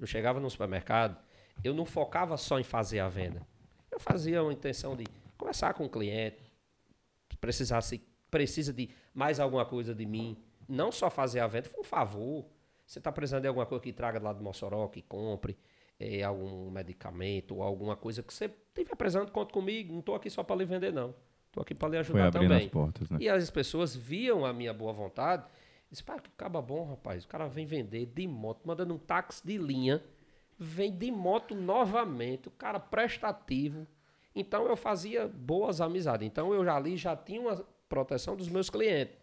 Eu 0.00 0.06
chegava 0.06 0.40
no 0.40 0.48
supermercado, 0.48 1.16
eu 1.62 1.74
não 1.74 1.84
focava 1.84 2.36
só 2.36 2.58
em 2.58 2.64
fazer 2.64 3.00
a 3.00 3.08
venda. 3.08 3.46
Eu 3.90 4.00
fazia 4.00 4.42
uma 4.42 4.52
intenção 4.52 4.96
de 4.96 5.04
conversar 5.36 5.74
com 5.74 5.84
o 5.84 5.88
cliente, 5.88 6.42
se 7.30 7.36
precisasse, 7.36 7.98
precisa 8.30 8.72
de 8.72 8.88
mais 9.12 9.38
alguma 9.38 9.64
coisa 9.66 9.94
de 9.94 10.06
mim. 10.06 10.36
Não 10.68 10.90
só 10.90 11.10
fazer 11.10 11.40
a 11.40 11.46
venda, 11.46 11.68
foi 11.68 11.80
um 11.80 11.84
favor. 11.84 12.46
Você 12.86 12.98
está 12.98 13.12
precisando 13.12 13.42
de 13.42 13.48
alguma 13.48 13.66
coisa 13.66 13.82
que 13.82 13.92
traga 13.92 14.18
lá 14.20 14.32
do 14.32 14.42
Mossoró, 14.42 14.88
que 14.88 15.02
compre 15.02 15.56
eh, 15.98 16.22
algum 16.22 16.70
medicamento 16.70 17.56
ou 17.56 17.62
alguma 17.62 17.94
coisa 17.96 18.22
que 18.22 18.32
você 18.32 18.46
estiver 18.46 18.96
precisando, 18.96 19.30
conta 19.30 19.52
comigo. 19.52 19.92
Não 19.92 20.00
estou 20.00 20.14
aqui 20.14 20.30
só 20.30 20.42
para 20.42 20.56
lhe 20.56 20.64
vender, 20.64 20.92
não. 20.92 21.14
Estou 21.46 21.62
aqui 21.62 21.74
para 21.74 21.88
lhe 21.88 22.04
Foi 22.04 22.20
ajudar 22.20 22.26
abrindo 22.28 22.50
também. 22.50 22.66
as 22.66 22.72
portas, 22.72 23.10
né? 23.10 23.18
E 23.20 23.28
as 23.28 23.50
pessoas 23.50 23.94
viam 23.94 24.44
a 24.46 24.52
minha 24.52 24.72
boa 24.72 24.92
vontade 24.92 25.44
e 25.90 25.94
disseram, 25.94 26.16
pá, 26.16 26.22
que 26.22 26.30
caba 26.30 26.62
bom, 26.62 26.88
rapaz. 26.90 27.24
O 27.24 27.28
cara 27.28 27.48
vem 27.48 27.66
vender 27.66 28.06
de 28.06 28.26
moto, 28.26 28.60
mandando 28.64 28.94
um 28.94 28.98
táxi 28.98 29.44
de 29.44 29.58
linha, 29.58 30.02
vem 30.58 30.96
de 30.96 31.10
moto 31.10 31.54
novamente, 31.54 32.48
o 32.48 32.50
cara 32.52 32.78
prestativo. 32.78 33.86
Então 34.34 34.66
eu 34.66 34.76
fazia 34.76 35.26
boas 35.26 35.80
amizades. 35.80 36.26
Então 36.26 36.54
eu 36.54 36.64
já 36.64 36.76
ali 36.76 36.96
já 36.96 37.16
tinha 37.16 37.40
uma 37.40 37.64
proteção 37.88 38.36
dos 38.36 38.48
meus 38.48 38.70
clientes. 38.70 39.16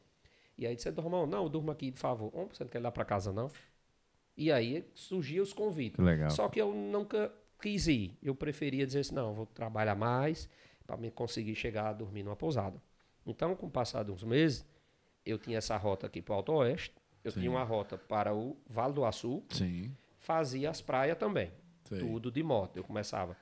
E 0.57 0.67
aí 0.67 0.75
disse, 0.75 0.89
irmão, 0.89 1.25
não, 1.25 1.43
eu 1.43 1.49
durmo 1.49 1.71
aqui 1.71 1.91
de 1.91 1.99
favor. 1.99 2.31
Homem, 2.33 2.49
você 2.51 2.63
não 2.63 2.69
quer 2.69 2.79
ir 2.79 2.81
lá 2.81 2.91
para 2.91 3.05
casa, 3.05 3.31
não? 3.31 3.49
E 4.35 4.51
aí 4.51 4.85
surgiam 4.93 5.43
os 5.43 5.53
convites. 5.53 6.03
Legal. 6.03 6.29
Só 6.31 6.49
que 6.49 6.59
eu 6.59 6.73
nunca 6.73 7.31
quis 7.61 7.87
ir. 7.87 8.17
Eu 8.21 8.35
preferia 8.35 8.85
dizer 8.85 8.99
assim, 8.99 9.15
não, 9.15 9.33
vou 9.33 9.45
trabalhar 9.45 9.95
mais 9.95 10.49
para 10.85 10.97
me 10.97 11.11
conseguir 11.11 11.55
chegar 11.55 11.89
a 11.89 11.93
dormir 11.93 12.23
numa 12.23 12.35
pousada. 12.35 12.81
Então, 13.25 13.55
com 13.55 13.67
o 13.67 13.69
passar 13.69 14.03
de 14.03 14.11
uns 14.11 14.23
meses, 14.23 14.65
eu 15.29 15.37
tinha 15.37 15.57
essa 15.57 15.75
rota 15.77 16.07
aqui 16.07 16.21
para 16.21 16.33
o 16.33 16.35
Alto 16.37 16.53
Oeste, 16.53 16.95
eu 17.23 17.31
Sim. 17.31 17.41
tinha 17.41 17.51
uma 17.51 17.63
rota 17.63 17.97
para 17.97 18.33
o 18.33 18.57
Vale 18.67 18.93
do 18.93 19.03
Açu, 19.03 19.43
Sim. 19.49 19.95
fazia 20.17 20.69
as 20.69 20.81
praias 20.81 21.17
também. 21.17 21.51
Sei. 21.83 21.99
Tudo 21.99 22.31
de 22.31 22.43
moto. 22.43 22.77
Eu 22.77 22.83
começava 22.83 23.35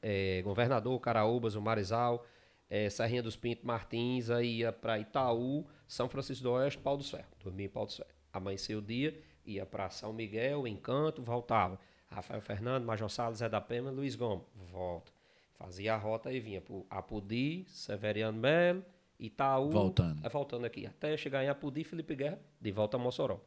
eh, 0.00 0.40
Governador, 0.42 0.98
Caraúbas, 1.00 1.54
o 1.54 1.60
Marizal, 1.60 2.24
eh, 2.70 2.88
Serrinha 2.90 3.22
dos 3.22 3.36
Pintos, 3.36 3.64
Martins, 3.64 4.30
aí 4.30 4.58
ia 4.58 4.72
para 4.72 4.98
Itaú, 4.98 5.66
São 5.86 6.08
Francisco 6.08 6.44
do 6.44 6.52
Oeste, 6.52 6.80
Pau 6.80 6.96
dos 6.96 7.10
Ferros. 7.10 7.28
Dormia 7.42 7.66
em 7.66 7.68
Pau 7.68 7.86
dos 7.86 7.96
Ferros. 7.96 8.14
Amanhecia 8.32 8.78
o 8.78 8.82
dia, 8.82 9.20
ia 9.44 9.66
para 9.66 9.90
São 9.90 10.12
Miguel, 10.12 10.66
Encanto, 10.66 11.22
voltava. 11.22 11.78
Rafael 12.08 12.40
Fernando, 12.40 12.84
Major 12.84 13.08
Salles, 13.08 13.38
Zé 13.38 13.48
da 13.48 13.60
Pema, 13.60 13.90
Luiz 13.90 14.14
Gomes, 14.14 14.44
volta. 14.70 15.12
Fazia 15.54 15.94
a 15.94 15.96
rota 15.96 16.32
e 16.32 16.40
vinha 16.40 16.60
para 16.60 16.74
Apodi, 16.90 17.64
Severiano 17.68 18.38
Melo, 18.38 18.84
Itaú. 19.26 19.70
Voltando. 19.70 20.26
É, 20.26 20.28
voltando 20.28 20.64
aqui. 20.64 20.86
Até 20.86 21.16
chegar 21.16 21.44
em 21.44 21.48
Apudi, 21.48 21.84
Felipe 21.84 22.14
Guerra, 22.16 22.40
de 22.60 22.72
volta 22.72 22.96
a 22.96 23.00
Mossoró. 23.00 23.40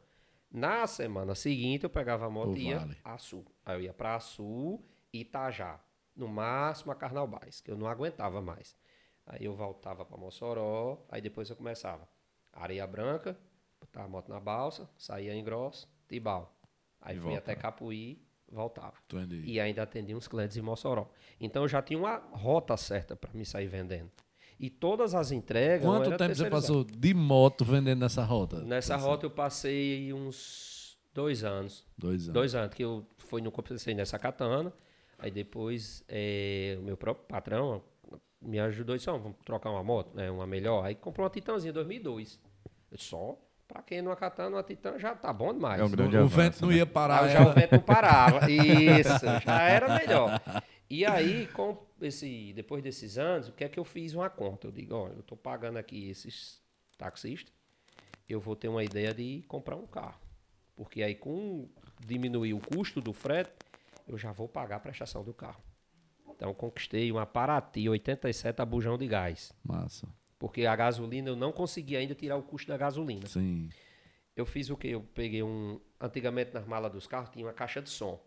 Na 0.50 0.86
semana 0.86 1.34
seguinte, 1.34 1.84
eu 1.84 1.90
pegava 1.90 2.26
a 2.26 2.30
moto 2.30 2.56
e 2.56 2.68
ia 2.68 2.78
Vale. 2.78 2.96
a 3.04 3.18
Sul. 3.18 3.44
Aí 3.64 3.76
eu 3.76 3.80
ia 3.82 3.92
pra 3.92 4.18
Sul 4.18 4.82
e 5.12 5.20
Itajá. 5.20 5.78
No 6.14 6.26
máximo 6.28 6.92
a 6.92 6.94
Carnaubais, 6.94 7.60
que 7.60 7.70
eu 7.70 7.76
não 7.76 7.86
aguentava 7.86 8.40
mais. 8.40 8.74
Aí 9.26 9.44
eu 9.44 9.54
voltava 9.54 10.04
pra 10.04 10.16
Mossoró, 10.16 11.04
aí 11.10 11.20
depois 11.20 11.50
eu 11.50 11.56
começava. 11.56 12.08
Areia 12.52 12.86
Branca, 12.86 13.38
botava 13.78 14.06
a 14.06 14.08
moto 14.08 14.28
na 14.30 14.40
balsa, 14.40 14.88
saía 14.96 15.34
em 15.34 15.44
Gross, 15.44 15.86
Tibau. 16.08 16.56
Aí 17.02 17.18
E 17.18 17.20
fui 17.20 17.36
até 17.36 17.54
Capuí, 17.54 18.24
voltava. 18.50 18.94
Entendi. 19.12 19.42
E 19.44 19.60
ainda 19.60 19.82
atendia 19.82 20.16
uns 20.16 20.26
clientes 20.26 20.56
em 20.56 20.62
Mossoró. 20.62 21.10
Então 21.38 21.64
eu 21.64 21.68
já 21.68 21.82
tinha 21.82 21.98
uma 21.98 22.16
rota 22.16 22.76
certa 22.78 23.14
para 23.14 23.30
me 23.34 23.44
sair 23.44 23.66
vendendo. 23.66 24.10
E 24.58 24.70
todas 24.70 25.14
as 25.14 25.32
entregas. 25.32 25.84
não 25.84 26.00
Quanto 26.00 26.16
tempo 26.16 26.34
você 26.34 26.48
passou 26.48 26.84
de 26.84 27.12
moto 27.12 27.64
vendendo 27.64 28.00
nessa 28.00 28.24
rota? 28.24 28.60
Nessa 28.62 28.96
rota 28.96 29.26
eu 29.26 29.30
passei 29.30 30.12
uns 30.12 30.96
dois 31.12 31.44
anos. 31.44 31.84
Dois 31.96 32.22
anos. 32.22 32.32
Dois 32.32 32.54
anos, 32.54 32.74
que 32.74 32.82
eu 32.84 33.06
fui 33.18 33.42
no 33.42 33.50
comecei 33.50 33.94
nessa 33.94 34.18
katana. 34.18 34.72
Aí 35.18 35.30
depois 35.30 36.04
eh, 36.08 36.76
o 36.78 36.82
meu 36.82 36.96
próprio 36.96 37.26
patrão 37.26 37.82
me 38.40 38.58
ajudou 38.60 38.94
e 38.94 38.98
disse, 38.98 39.10
"Ó, 39.10 39.16
vamos 39.16 39.36
trocar 39.44 39.70
uma 39.70 39.82
moto, 39.82 40.14
né? 40.14 40.30
Uma 40.30 40.46
melhor. 40.46 40.84
Aí 40.84 40.94
comprou 40.94 41.24
uma 41.24 41.30
Titanzinha 41.30 41.72
2002. 41.72 42.38
Eu 42.90 42.98
Só, 42.98 43.38
pra 43.66 43.82
quem 43.82 44.00
numa 44.02 44.16
katana, 44.16 44.56
uma 44.56 44.62
Titan 44.62 44.98
já 44.98 45.14
tá 45.14 45.32
bom 45.32 45.52
demais. 45.52 45.80
É 45.80 45.84
um 45.84 45.88
o 45.88 45.92
avanço, 45.92 46.28
vento 46.28 46.62
não 46.62 46.68
né? 46.68 46.76
ia 46.76 46.86
parar. 46.86 47.24
Aí 47.24 47.32
já 47.32 47.46
o 47.46 47.52
vento 47.52 47.72
não 47.72 47.80
parava. 47.80 48.40
Isso, 48.50 49.26
já 49.44 49.62
era 49.62 49.98
melhor. 49.98 50.40
E 50.88 51.04
aí, 51.04 51.46
com 51.48 51.84
esse, 52.00 52.52
depois 52.52 52.82
desses 52.82 53.18
anos, 53.18 53.48
o 53.48 53.52
que 53.52 53.64
é 53.64 53.68
que 53.68 53.78
eu 53.78 53.84
fiz 53.84 54.14
uma 54.14 54.30
conta? 54.30 54.68
Eu 54.68 54.72
digo, 54.72 54.94
olha, 54.94 55.14
eu 55.14 55.20
estou 55.20 55.36
pagando 55.36 55.78
aqui 55.78 56.08
esses 56.08 56.62
taxistas, 56.96 57.52
eu 58.28 58.40
vou 58.40 58.54
ter 58.54 58.68
uma 58.68 58.84
ideia 58.84 59.12
de 59.12 59.44
comprar 59.48 59.76
um 59.76 59.86
carro. 59.86 60.20
Porque 60.76 61.02
aí, 61.02 61.14
com 61.14 61.68
diminuir 62.06 62.54
o 62.54 62.60
custo 62.60 63.00
do 63.00 63.12
frete, 63.12 63.52
eu 64.06 64.16
já 64.16 64.30
vou 64.30 64.46
pagar 64.46 64.76
a 64.76 64.80
prestação 64.80 65.24
do 65.24 65.34
carro. 65.34 65.62
Então, 66.28 66.50
eu 66.50 66.54
conquistei 66.54 67.10
uma 67.10 67.24
Paraty 67.24 67.88
87 67.88 68.60
a 68.60 68.64
bujão 68.64 68.98
de 68.98 69.06
gás. 69.06 69.52
Massa. 69.64 70.06
Porque 70.38 70.66
a 70.66 70.76
gasolina, 70.76 71.30
eu 71.30 71.36
não 71.36 71.50
consegui 71.50 71.96
ainda 71.96 72.14
tirar 72.14 72.36
o 72.36 72.42
custo 72.42 72.68
da 72.68 72.76
gasolina. 72.76 73.26
Sim. 73.26 73.70
Eu 74.36 74.44
fiz 74.44 74.68
o 74.68 74.76
que? 74.76 74.88
Eu 74.88 75.00
peguei 75.00 75.42
um. 75.42 75.80
Antigamente 75.98 76.52
nas 76.52 76.66
malas 76.66 76.92
dos 76.92 77.06
carros 77.06 77.30
tinha 77.30 77.46
uma 77.46 77.54
caixa 77.54 77.80
de 77.80 77.88
som. 77.88 78.22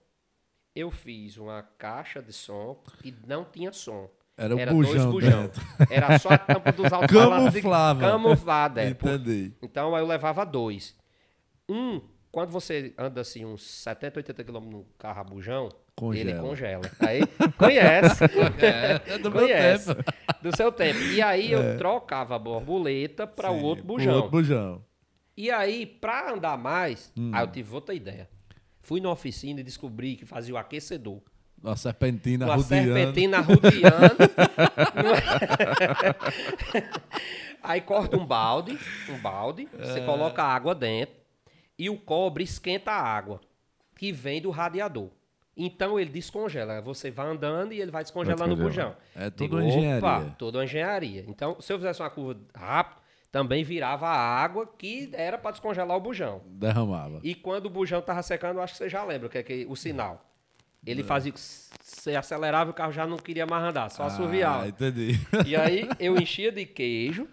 Eu 0.76 0.92
fiz 0.92 1.38
uma 1.38 1.64
caixa 1.78 2.22
de 2.22 2.32
som 2.34 2.82
que 3.02 3.14
não 3.28 3.44
tinha 3.44 3.72
som. 3.74 4.10
Era 4.38 4.54
o 4.54 4.58
dois 4.84 4.88
bujão 4.90 5.12
bujão. 5.12 5.42
dentro. 5.44 5.62
Era 5.92 6.18
só 6.20 6.30
a 6.30 6.38
tampa 6.38 6.72
dos 6.72 6.86
e- 6.88 7.08
Camuflava. 7.08 8.00
Camuflada. 8.00 8.82
é. 8.84 8.90
Entendi. 8.90 9.54
Então 9.62 9.96
eu 9.98 10.06
levava 10.06 10.46
dois. 10.46 10.96
Um, 11.68 12.00
quando 12.32 12.50
você 12.52 12.94
anda 12.98 13.22
assim 13.22 13.44
uns 13.44 13.64
70, 13.64 14.20
80 14.20 14.44
km 14.46 14.60
no 14.62 14.86
carro 14.98 15.20
a 15.20 15.24
bujão, 15.24 15.66
ele 16.14 16.32
Congela. 16.34 16.42
congela. 16.42 16.92
Aí 17.02 17.22
conhece. 17.58 18.24
É, 18.62 19.16
é 19.16 19.18
do 19.18 19.30
meu 19.30 19.42
conhece. 19.42 19.94
tempo. 19.94 20.04
Do 20.42 20.56
seu 20.56 20.72
tempo. 20.72 21.00
E 21.00 21.22
aí 21.22 21.52
eu 21.52 21.78
trocava 21.78 22.36
a 22.36 22.40
borboleta 22.40 23.28
para 23.28 23.52
o 23.52 23.62
outro 23.62 23.84
bujão. 23.84 24.14
outro 24.16 24.32
bujão. 24.32 24.86
E 25.36 25.50
aí, 25.52 25.86
pra 25.86 26.32
andar 26.32 26.58
mais, 26.58 27.12
Hum. 27.18 27.32
aí 27.34 27.44
eu 27.44 27.48
tive 27.52 27.74
outra 27.76 27.94
ideia. 27.96 28.30
Fui 28.89 29.00
na 29.00 29.12
oficina 29.12 29.60
e 29.60 29.63
descobri 29.63 30.15
que 30.15 30.25
fazia 30.25 30.55
o 30.55 30.58
aquecedor. 30.58 31.22
Uma 31.62 31.75
serpentina 31.75 32.48
Uma 32.48 32.55
rodeando. 32.55 32.93
serpentina 32.96 33.39
rodeando. 33.39 34.17
aí 37.62 37.81
corta 37.81 38.17
um 38.17 38.25
balde, 38.25 38.79
um 39.08 39.19
balde, 39.19 39.69
É. 39.77 39.86
você 39.86 40.01
coloca 40.01 40.41
a 40.41 40.51
água 40.51 40.74
dentro 40.74 41.13
e 41.77 41.88
o 41.88 42.00
cobre 42.00 42.43
esquenta 42.43 42.89
a 42.89 43.00
água 43.00 43.39
que 43.96 44.12
vem 44.12 44.41
do 44.41 44.50
radiador. 44.50 45.12
Então 45.55 46.00
ele 46.00 46.10
descongela. 46.10 46.81
Você 46.81 47.12
vai 47.12 47.27
andando 47.27 47.74
e 47.74 47.79
ele 47.79 47.91
vai 47.91 48.01
descongelando 48.01 48.55
o 48.55 48.58
bujão. 48.58 48.95
É 49.15 49.30
tudo 49.30 49.43
Digo, 49.43 49.56
uma 49.58 49.65
engenharia. 49.65 49.99
Opa, 49.99 50.36
tudo 50.36 50.58
uma 50.58 50.63
engenharia. 50.63 51.25
Então, 51.28 51.62
se 51.62 51.71
eu 51.71 51.78
fizesse 51.78 52.02
uma 52.02 52.10
curva 52.10 52.41
rápido, 52.56 52.99
também 53.32 53.63
virava 53.63 54.08
a 54.08 54.18
água 54.18 54.65
que 54.78 55.10
era 55.13 55.38
para 55.38 55.52
descongelar 55.52 55.96
o 55.96 56.00
bujão. 56.02 56.42
Derramava. 56.46 57.20
E 57.24 57.36
quando 57.36 57.68
o 57.68 57.70
bujão 57.70 58.02
tava 58.02 58.22
secando, 58.24 58.58
eu 58.58 58.63
acho 58.63 58.74
que 58.74 58.78
você 58.80 58.89
já 58.89 59.04
lembra 59.04 59.28
o 59.28 59.30
que 59.30 59.38
é 59.38 59.44
que 59.44 59.65
o 59.70 59.76
sinal. 59.76 60.26
Ele 60.86 61.04
fazia 61.04 61.34
você 61.36 62.15
acelerava 62.15 62.70
e 62.70 62.72
o 62.72 62.74
carro 62.74 62.92
já 62.94 63.06
não 63.06 63.18
queria 63.18 63.46
mais 63.46 63.63
andar, 63.63 63.89
só 63.89 64.04
assoviava. 64.04 64.63
Ah, 64.63 64.68
entendi. 64.70 65.20
E 65.46 65.56
aí 65.56 65.89
eu 66.00 66.15
enchia 66.18 66.52
de 66.52 66.65
queijo. 66.65 67.28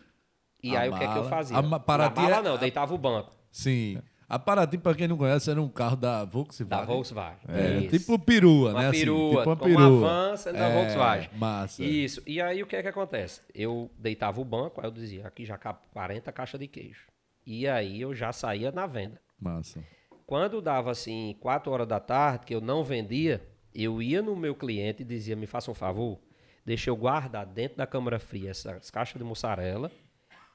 E 0.63 0.77
A 0.77 0.81
aí 0.81 0.89
o 0.89 0.93
que 0.97 1.05
é 1.05 1.07
que 1.07 1.13
eu 1.13 1.17
mala. 1.19 1.29
fazia? 1.29 1.57
A 1.57 1.63
Na 1.63 1.79
mala 2.11 2.37
é- 2.39 2.43
não, 2.43 2.57
deitava 2.59 2.93
o 2.93 2.99
banco 2.99 3.31
Sim. 3.53 4.03
A 4.29 4.41
Paraty, 4.41 4.77
pra 4.77 4.93
quem 4.95 5.07
não 5.07 5.17
conhece, 5.17 5.49
era 5.51 5.63
um 5.63 5.69
carro 5.69 5.97
da 5.97 6.19
da 6.19 6.25
Volkswagen. 6.25 6.87
Volkswagen. 6.87 7.39
É, 7.49 7.79
Isso. 7.79 7.99
tipo 7.99 8.19
perua, 8.19 8.71
uma 8.73 8.81
né? 8.83 8.89
assim, 8.89 8.99
perua, 9.01 9.37
tipo 9.39 9.49
uma 9.51 9.57
perua. 9.57 9.89
uma 9.89 10.01
van 10.01 10.37
sendo 10.37 10.59
da 10.59 10.69
É, 10.69 10.75
Volkswagen. 10.75 11.31
Massa. 11.39 11.85
Isso. 11.85 12.23
E 12.27 12.41
aí 12.41 12.61
o 12.61 12.67
que 12.67 12.75
é 12.75 12.83
que 12.83 12.89
acontece? 12.89 13.41
Eu 13.55 13.89
deitava 13.97 14.41
o 14.41 14.45
banco, 14.45 14.81
aí 14.81 14.87
eu 14.89 14.91
dizia, 14.91 15.27
aqui 15.27 15.45
já 15.45 15.57
cabe 15.57 15.79
40 15.93 16.33
caixas 16.33 16.59
de 16.59 16.67
queijo. 16.67 17.07
E 17.47 17.69
aí 17.69 18.01
eu 18.01 18.13
já 18.15 18.33
saía 18.33 18.73
na 18.73 18.87
venda. 18.87 19.21
Massa. 19.41 19.85
Quando 20.27 20.61
dava 20.61 20.91
assim 20.91 21.37
4 21.41 21.71
horas 21.71 21.87
da 21.87 22.01
tarde, 22.01 22.47
que 22.47 22.55
eu 22.55 22.61
não 22.61 22.83
vendia, 22.83 23.47
eu 23.73 24.03
ia 24.03 24.21
no 24.23 24.35
meu 24.35 24.57
cliente 24.57 25.03
e 25.03 25.07
dizia: 25.07 25.37
me 25.37 25.47
faça 25.47 25.71
um 25.71 25.75
favor, 25.75 26.19
deixa 26.65 26.91
eu 26.91 26.97
guardar 26.97 27.47
dentro 27.47 27.77
da 27.79 27.87
câmara 27.87 28.19
fria 28.19 28.51
essas 28.51 28.91
caixas 28.91 29.19
de 29.19 29.25
mussarela, 29.25 29.89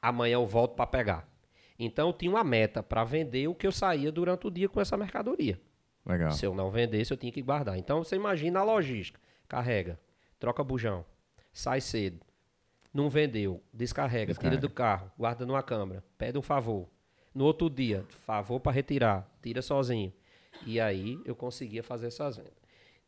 amanhã 0.01 0.33
eu 0.33 0.45
volto 0.45 0.75
para 0.75 0.85
pegar. 0.87 1.30
Então 1.83 2.09
eu 2.09 2.13
tinha 2.13 2.29
uma 2.31 2.43
meta 2.43 2.83
para 2.83 3.03
vender 3.03 3.47
o 3.47 3.55
que 3.55 3.65
eu 3.65 3.71
saía 3.71 4.11
durante 4.11 4.45
o 4.45 4.51
dia 4.51 4.69
com 4.69 4.79
essa 4.79 4.95
mercadoria. 4.95 5.59
Legal. 6.05 6.31
Se 6.31 6.45
eu 6.45 6.53
não 6.53 6.69
vendesse, 6.69 7.11
eu 7.11 7.17
tinha 7.17 7.31
que 7.31 7.41
guardar. 7.41 7.77
Então 7.77 8.03
você 8.03 8.15
imagina 8.15 8.59
a 8.59 8.63
logística: 8.63 9.19
carrega, 9.47 9.99
troca 10.39 10.63
bujão, 10.63 11.03
sai 11.51 11.81
cedo, 11.81 12.19
não 12.93 13.09
vendeu, 13.09 13.63
descarrega, 13.73 14.27
Descarrega. 14.27 14.57
tira 14.57 14.67
do 14.67 14.73
carro, 14.73 15.11
guarda 15.17 15.45
numa 15.45 15.63
câmara, 15.63 16.03
pede 16.17 16.37
um 16.37 16.41
favor. 16.41 16.87
No 17.33 17.45
outro 17.45 17.69
dia, 17.69 18.05
favor 18.25 18.59
para 18.59 18.71
retirar, 18.73 19.27
tira 19.41 19.61
sozinho. 19.61 20.11
E 20.65 20.79
aí 20.79 21.19
eu 21.25 21.35
conseguia 21.35 21.81
fazer 21.81 22.07
essas 22.07 22.37
vendas. 22.37 22.60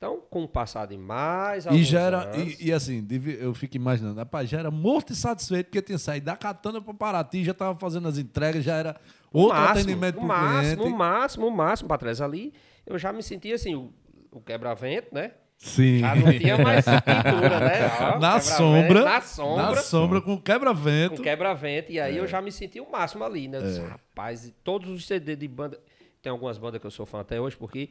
Então, 0.06 0.22
com 0.30 0.44
o 0.44 0.48
passar 0.50 0.86
de 0.86 0.98
mais 0.98 1.64
E 1.64 1.70
alguns 1.70 1.88
já 1.88 2.02
era, 2.02 2.18
anos, 2.24 2.60
e, 2.60 2.68
e 2.68 2.74
assim, 2.74 3.08
eu 3.40 3.54
fico 3.54 3.78
imaginando, 3.78 4.20
rapaz, 4.20 4.50
já 4.50 4.60
era 4.60 4.70
morto 4.70 5.14
e 5.14 5.16
satisfeito 5.16 5.68
porque 5.68 5.82
tinha 5.82 5.98
saído 5.98 6.26
da 6.26 6.36
Catana 6.36 6.82
para 6.82 6.94
Paraty, 6.94 7.42
já 7.46 7.54
tava 7.54 7.80
fazendo 7.80 8.10
as 8.10 8.18
entregas, 8.18 8.66
já 8.66 8.76
era 8.76 8.98
outro 9.32 9.58
máximo, 9.58 9.72
atendimento 9.80 10.16
o 10.16 10.20
pro 10.20 10.28
máximo, 10.28 10.76
cliente. 10.76 10.94
o 10.94 10.98
máximo, 10.98 11.48
o 11.48 11.52
máximo 11.52 11.88
para 11.88 11.98
trás 12.00 12.20
ali, 12.20 12.54
eu 12.86 13.00
já 13.00 13.14
me 13.14 13.24
sentia 13.24 13.56
assim, 13.56 13.76
o, 13.76 13.94
o 14.30 14.42
quebra-vento, 14.42 15.08
né? 15.14 15.32
Sim. 15.58 16.00
Já 16.00 16.16
não 16.16 16.38
tinha 16.38 16.58
mais 16.58 16.84
pintura, 17.06 17.60
né? 17.62 17.90
Ó, 18.16 18.20
na 18.20 18.40
sombra, 18.42 19.06
Na 19.06 19.22
sombra. 19.22 19.64
na 19.68 19.76
sombra 19.78 20.22
com 20.22 20.38
quebra-vento. 20.38 21.16
com 21.16 21.24
quebra-vento, 21.24 21.94
e 21.94 22.00
aí 22.02 22.18
É. 22.18 22.20
eu 22.20 22.28
já 22.28 22.42
me 22.42 22.52
senti 22.52 22.82
o 22.82 22.92
máximo 22.92 23.24
ali, 23.24 23.48
né? 23.48 23.60
Eu 23.60 23.62
disse, 23.62 23.80
Rapaz, 23.80 24.46
e 24.46 24.52
todos 24.52 24.90
os 24.90 25.08
CD 25.08 25.38
de 25.38 25.48
banda. 25.48 25.80
Tem 26.22 26.30
algumas 26.32 26.58
bandas 26.58 26.80
que 26.82 26.88
eu 26.88 26.92
sou 26.92 27.06
fã 27.06 27.20
até 27.20 27.40
hoje, 27.40 27.56
porque 27.58 27.90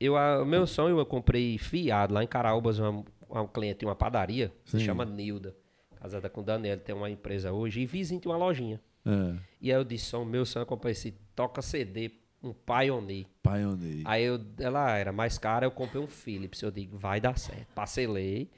eu, 0.00 0.16
a- 0.16 0.42
o 0.42 0.46
meu 0.46 0.66
sonho 0.66 0.98
eu 0.98 1.06
comprei 1.06 1.58
fiado 1.58 2.14
lá 2.14 2.22
em 2.22 2.26
Caraúbas, 2.26 2.78
uma, 2.78 3.04
uma 3.28 3.48
cliente 3.48 3.80
de 3.80 3.84
uma 3.86 3.94
padaria, 3.96 4.52
se 4.64 4.78
Sim. 4.78 4.84
chama 4.86 5.04
Nilda, 5.04 5.54
casada 5.96 6.28
com 6.28 6.42
Daniel, 6.42 6.78
tem 6.78 6.94
uma 6.94 7.10
empresa 7.10 7.52
hoje, 7.52 7.80
e 7.80 7.86
vizinho 7.86 8.20
tem 8.20 8.30
uma 8.30 8.38
lojinha. 8.38 8.80
É, 9.06 9.36
E 9.60 9.72
aí 9.72 9.78
eu 9.78 9.84
disse, 9.84 10.14
o 10.16 10.24
meu 10.24 10.44
sonho 10.44 10.62
eu 10.62 10.66
comprei 10.66 10.92
esse 10.92 11.12
toca 11.34 11.60
CD, 11.62 12.10
um 12.42 12.52
Pioneer. 12.52 13.26
Pioneer. 13.42 14.02
Aí 14.04 14.22
eu, 14.24 14.40
ela 14.60 14.96
era 14.96 15.12
mais 15.12 15.38
cara, 15.38 15.66
eu 15.66 15.70
comprei 15.70 16.00
um 16.00 16.06
Philips. 16.06 16.62
Eu 16.62 16.70
digo, 16.70 16.96
vai 16.96 17.20
dar 17.20 17.36
certo. 17.38 17.66
Parcelei, 17.74 18.48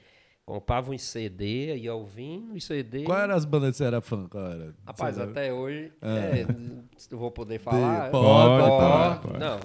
comprava 0.45 0.91
um 0.91 0.97
CD, 0.97 1.75
ia 1.77 1.93
ouvindo 1.93 2.53
os 2.53 2.63
CD. 2.63 3.03
Qual 3.03 3.17
era 3.17 3.33
as 3.35 3.45
bandas 3.45 3.71
que 3.71 3.77
você 3.77 3.83
era 3.85 4.01
fã? 4.01 4.27
Era? 4.33 4.75
Rapaz, 4.85 5.15
Você 5.15 5.21
até 5.23 5.53
hoje, 5.53 5.91
é, 6.01 6.45
eu 7.11 7.17
vou 7.17 7.31
poder 7.31 7.59
falar. 7.59 8.11
Pode, 8.11 8.61
pode 8.61 8.69
falar, 8.69 9.21
pode. 9.21 9.37
Não, 9.39 9.59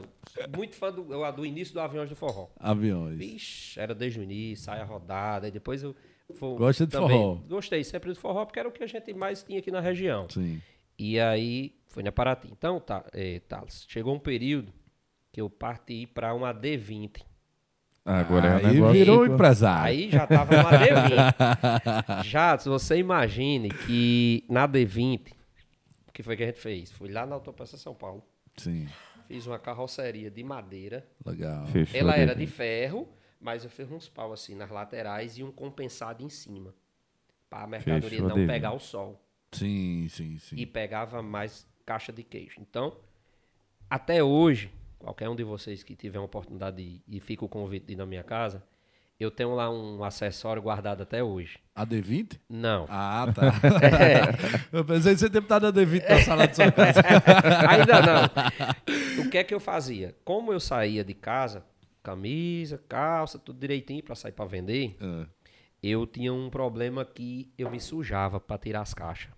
muito 0.56 0.76
fã 0.76 0.92
do, 0.92 1.32
do 1.32 1.46
início 1.46 1.74
do 1.74 1.80
Aviões 1.80 2.08
do 2.08 2.16
Forró. 2.16 2.48
Aviões. 2.58 3.16
Vixe, 3.18 3.78
era 3.80 3.94
desde 3.94 4.20
o 4.20 4.22
início, 4.22 4.64
saia 4.66 4.84
rodada, 4.84 5.48
e 5.48 5.50
depois 5.50 5.82
eu... 5.82 5.94
fui- 6.34 6.56
Gosta 6.56 6.86
de 6.86 6.92
também 6.92 7.08
forró? 7.18 7.34
Gostei 7.48 7.82
sempre 7.82 8.12
do 8.12 8.18
forró, 8.18 8.44
porque 8.44 8.58
era 8.60 8.68
o 8.68 8.72
que 8.72 8.84
a 8.84 8.86
gente 8.86 9.12
mais 9.14 9.42
tinha 9.42 9.58
aqui 9.58 9.70
na 9.70 9.80
região. 9.80 10.26
Sim. 10.30 10.60
E 10.98 11.18
aí, 11.20 11.74
foi 11.88 12.02
na 12.02 12.10
Paraty. 12.12 12.48
Então, 12.50 12.80
tá, 12.80 13.04
é, 13.12 13.40
Thales, 13.40 13.84
chegou 13.88 14.14
um 14.14 14.18
período 14.18 14.72
que 15.32 15.40
eu 15.40 15.50
parti 15.50 16.06
para 16.06 16.32
uma 16.32 16.54
D20. 16.54 17.20
Agora 18.06 18.46
é 18.46 18.52
um 18.52 18.56
Aí 18.68 18.74
negócio. 18.74 18.92
virou 18.92 19.24
que- 19.26 19.32
empresário. 19.32 19.84
Aí 19.86 20.10
já 20.10 20.26
tava 20.26 20.56
numa 20.56 20.70
D20. 20.70 22.24
já, 22.24 22.56
se 22.56 22.68
você 22.68 22.96
imagine 22.98 23.68
que 23.70 24.44
na 24.48 24.66
D20, 24.68 25.32
o 26.08 26.12
que 26.12 26.22
foi 26.22 26.36
que 26.36 26.44
a 26.44 26.46
gente 26.46 26.60
fez? 26.60 26.90
Fui 26.92 27.10
lá 27.10 27.26
na 27.26 27.34
Autopeça 27.34 27.76
São 27.76 27.94
Paulo, 27.94 28.22
Sim. 28.56 28.86
fiz 29.26 29.46
uma 29.46 29.58
carroceria 29.58 30.30
de 30.30 30.42
madeira. 30.44 31.04
Legal. 31.24 31.66
Fechou 31.66 31.98
Ela 31.98 32.14
era 32.16 32.32
D20. 32.34 32.38
de 32.38 32.46
ferro, 32.46 33.08
mas 33.40 33.64
eu 33.64 33.70
fiz 33.70 33.90
uns 33.90 34.08
pau 34.08 34.32
assim 34.32 34.54
nas 34.54 34.70
laterais 34.70 35.36
e 35.36 35.42
um 35.42 35.50
compensado 35.50 36.22
em 36.22 36.28
cima. 36.28 36.72
Para 37.50 37.64
a 37.64 37.66
mercadoria 37.66 38.08
Fechou 38.10 38.28
não 38.28 38.36
D20. 38.36 38.46
pegar 38.46 38.72
o 38.72 38.78
sol. 38.78 39.20
Sim, 39.52 40.06
sim, 40.10 40.38
sim. 40.38 40.56
e 40.56 40.64
pegava 40.66 41.22
mais 41.22 41.66
caixa 41.84 42.12
de 42.12 42.22
queijo. 42.22 42.56
Então, 42.60 42.96
até 43.90 44.22
hoje, 44.22 44.70
qualquer 44.98 45.28
um 45.28 45.37
de 45.37 45.44
vocês 45.44 45.82
que 45.82 45.94
tiver 45.94 46.18
uma 46.18 46.24
oportunidade 46.26 46.76
de, 46.76 47.02
e 47.06 47.20
fica 47.20 47.44
o 47.44 47.48
convite 47.48 47.87
de 47.87 47.92
ir 47.92 47.96
na 47.96 48.06
minha 48.06 48.22
casa, 48.22 48.62
eu 49.18 49.30
tenho 49.30 49.54
lá 49.54 49.70
um 49.70 50.04
acessório 50.04 50.61
guardado 50.61 51.02
até 51.02 51.22
hoje. 51.22 51.59
A 51.74 51.87
D20? 51.87 52.38
Não. 52.50 52.87
Ah, 52.88 53.26
tá. 53.35 53.52
Eu 54.70 54.85
pensei 54.85 55.14
que 55.14 55.20
você 55.20 55.30
tem 55.30 55.40
botado 55.40 55.66
a 55.66 55.72
D20 55.72 56.06
na 56.06 56.20
sala 56.20 56.46
de 56.46 56.54
sua 56.56 56.70
casa. 56.70 57.00
Ainda 57.70 58.02
não. 58.02 59.24
O 59.24 59.30
que 59.30 59.38
é 59.38 59.44
que 59.44 59.54
eu 59.54 59.61
fazia? 59.61 60.14
Como 60.22 60.52
eu 60.52 60.61
saía 60.61 61.02
de 61.02 61.14
casa, 61.14 61.64
camisa, 62.02 62.82
calça, 62.88 63.38
tudo 63.38 63.59
direitinho 63.59 64.02
para 64.02 64.14
sair 64.14 64.32
para 64.32 64.44
vender, 64.44 64.96
Ah, 65.00 65.26
eu 65.82 66.06
tinha 66.06 66.32
um 66.32 66.50
problema 66.50 67.04
que 67.04 67.50
eu 67.56 67.70
me 67.70 67.80
sujava 67.80 68.38
para 68.38 68.59
tirar 68.59 68.82
as 68.82 68.92
caixas. 68.92 69.32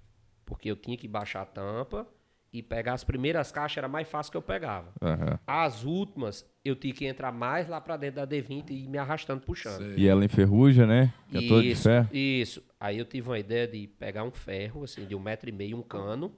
Porque 0.44 0.70
eu 0.70 0.76
tinha 0.76 0.96
que 0.96 1.06
baixar 1.06 1.42
a 1.42 1.46
tampa 1.46 2.06
e 2.52 2.62
pegar 2.62 2.94
as 2.94 3.04
primeiras 3.04 3.52
caixas 3.52 3.78
era 3.78 3.88
mais 3.88 4.08
fácil 4.08 4.30
que 4.30 4.36
eu 4.36 4.42
pegava. 4.42 4.92
Aham. 5.02 5.38
As 5.46 5.84
últimas, 5.84 6.44
eu 6.64 6.74
tinha 6.74 6.94
que 6.94 7.04
entrar 7.06 7.30
mais 7.30 7.68
lá 7.68 7.80
para 7.80 7.96
dentro 7.96 8.16
da 8.16 8.26
D20 8.26 8.70
e 8.70 8.84
ir 8.84 8.88
me 8.88 8.96
arrastando, 8.98 9.42
puxando. 9.42 9.78
Sei. 9.78 9.94
E 9.98 10.08
ela 10.08 10.24
enferruja, 10.24 10.86
né? 10.86 11.12
Que 11.30 11.38
é 11.44 11.48
toda 11.48 11.62
de 11.62 11.70
Isso, 11.70 11.82
ferro. 11.82 12.08
Isso. 12.12 12.62
Aí 12.80 12.98
eu 12.98 13.04
tive 13.04 13.28
uma 13.28 13.38
ideia 13.38 13.66
de 13.68 13.86
pegar 13.86 14.24
um 14.24 14.30
ferro, 14.30 14.84
assim, 14.84 15.04
de 15.04 15.14
um 15.14 15.20
metro 15.20 15.48
e 15.48 15.52
meio, 15.52 15.76
um 15.76 15.82
cano, 15.82 16.32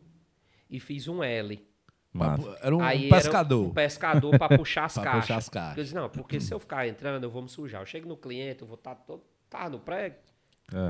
e 0.69 0.81
fiz 0.81 1.07
um 1.07 1.23
L. 1.23 1.65
Massa. 2.13 2.59
Era 2.61 2.77
um 2.77 2.83
Aí 2.83 3.07
era 3.07 3.15
pescador. 3.17 3.67
um 3.69 3.71
pescador 3.73 4.37
para 4.37 4.57
puxar 4.59 4.87
as 4.87 4.95
Pra 4.99 5.05
caixas. 5.05 5.21
puxar 5.23 5.37
as 5.37 5.49
caixas. 5.49 5.77
Eu 5.79 5.83
disse, 5.85 5.95
não, 5.95 6.09
porque 6.09 6.41
se 6.41 6.53
eu 6.53 6.59
ficar 6.59 6.89
entrando, 6.89 7.23
eu 7.23 7.31
vou 7.31 7.41
me 7.43 7.49
sujar. 7.49 7.81
Eu 7.83 7.87
chego 7.87 8.09
no 8.09 8.17
cliente, 8.17 8.63
eu 8.63 8.67
vou 8.67 8.75
estar 8.77 8.97
todo 8.97 9.23
tá 9.49 9.69
no 9.71 9.79
prego. 9.79 10.17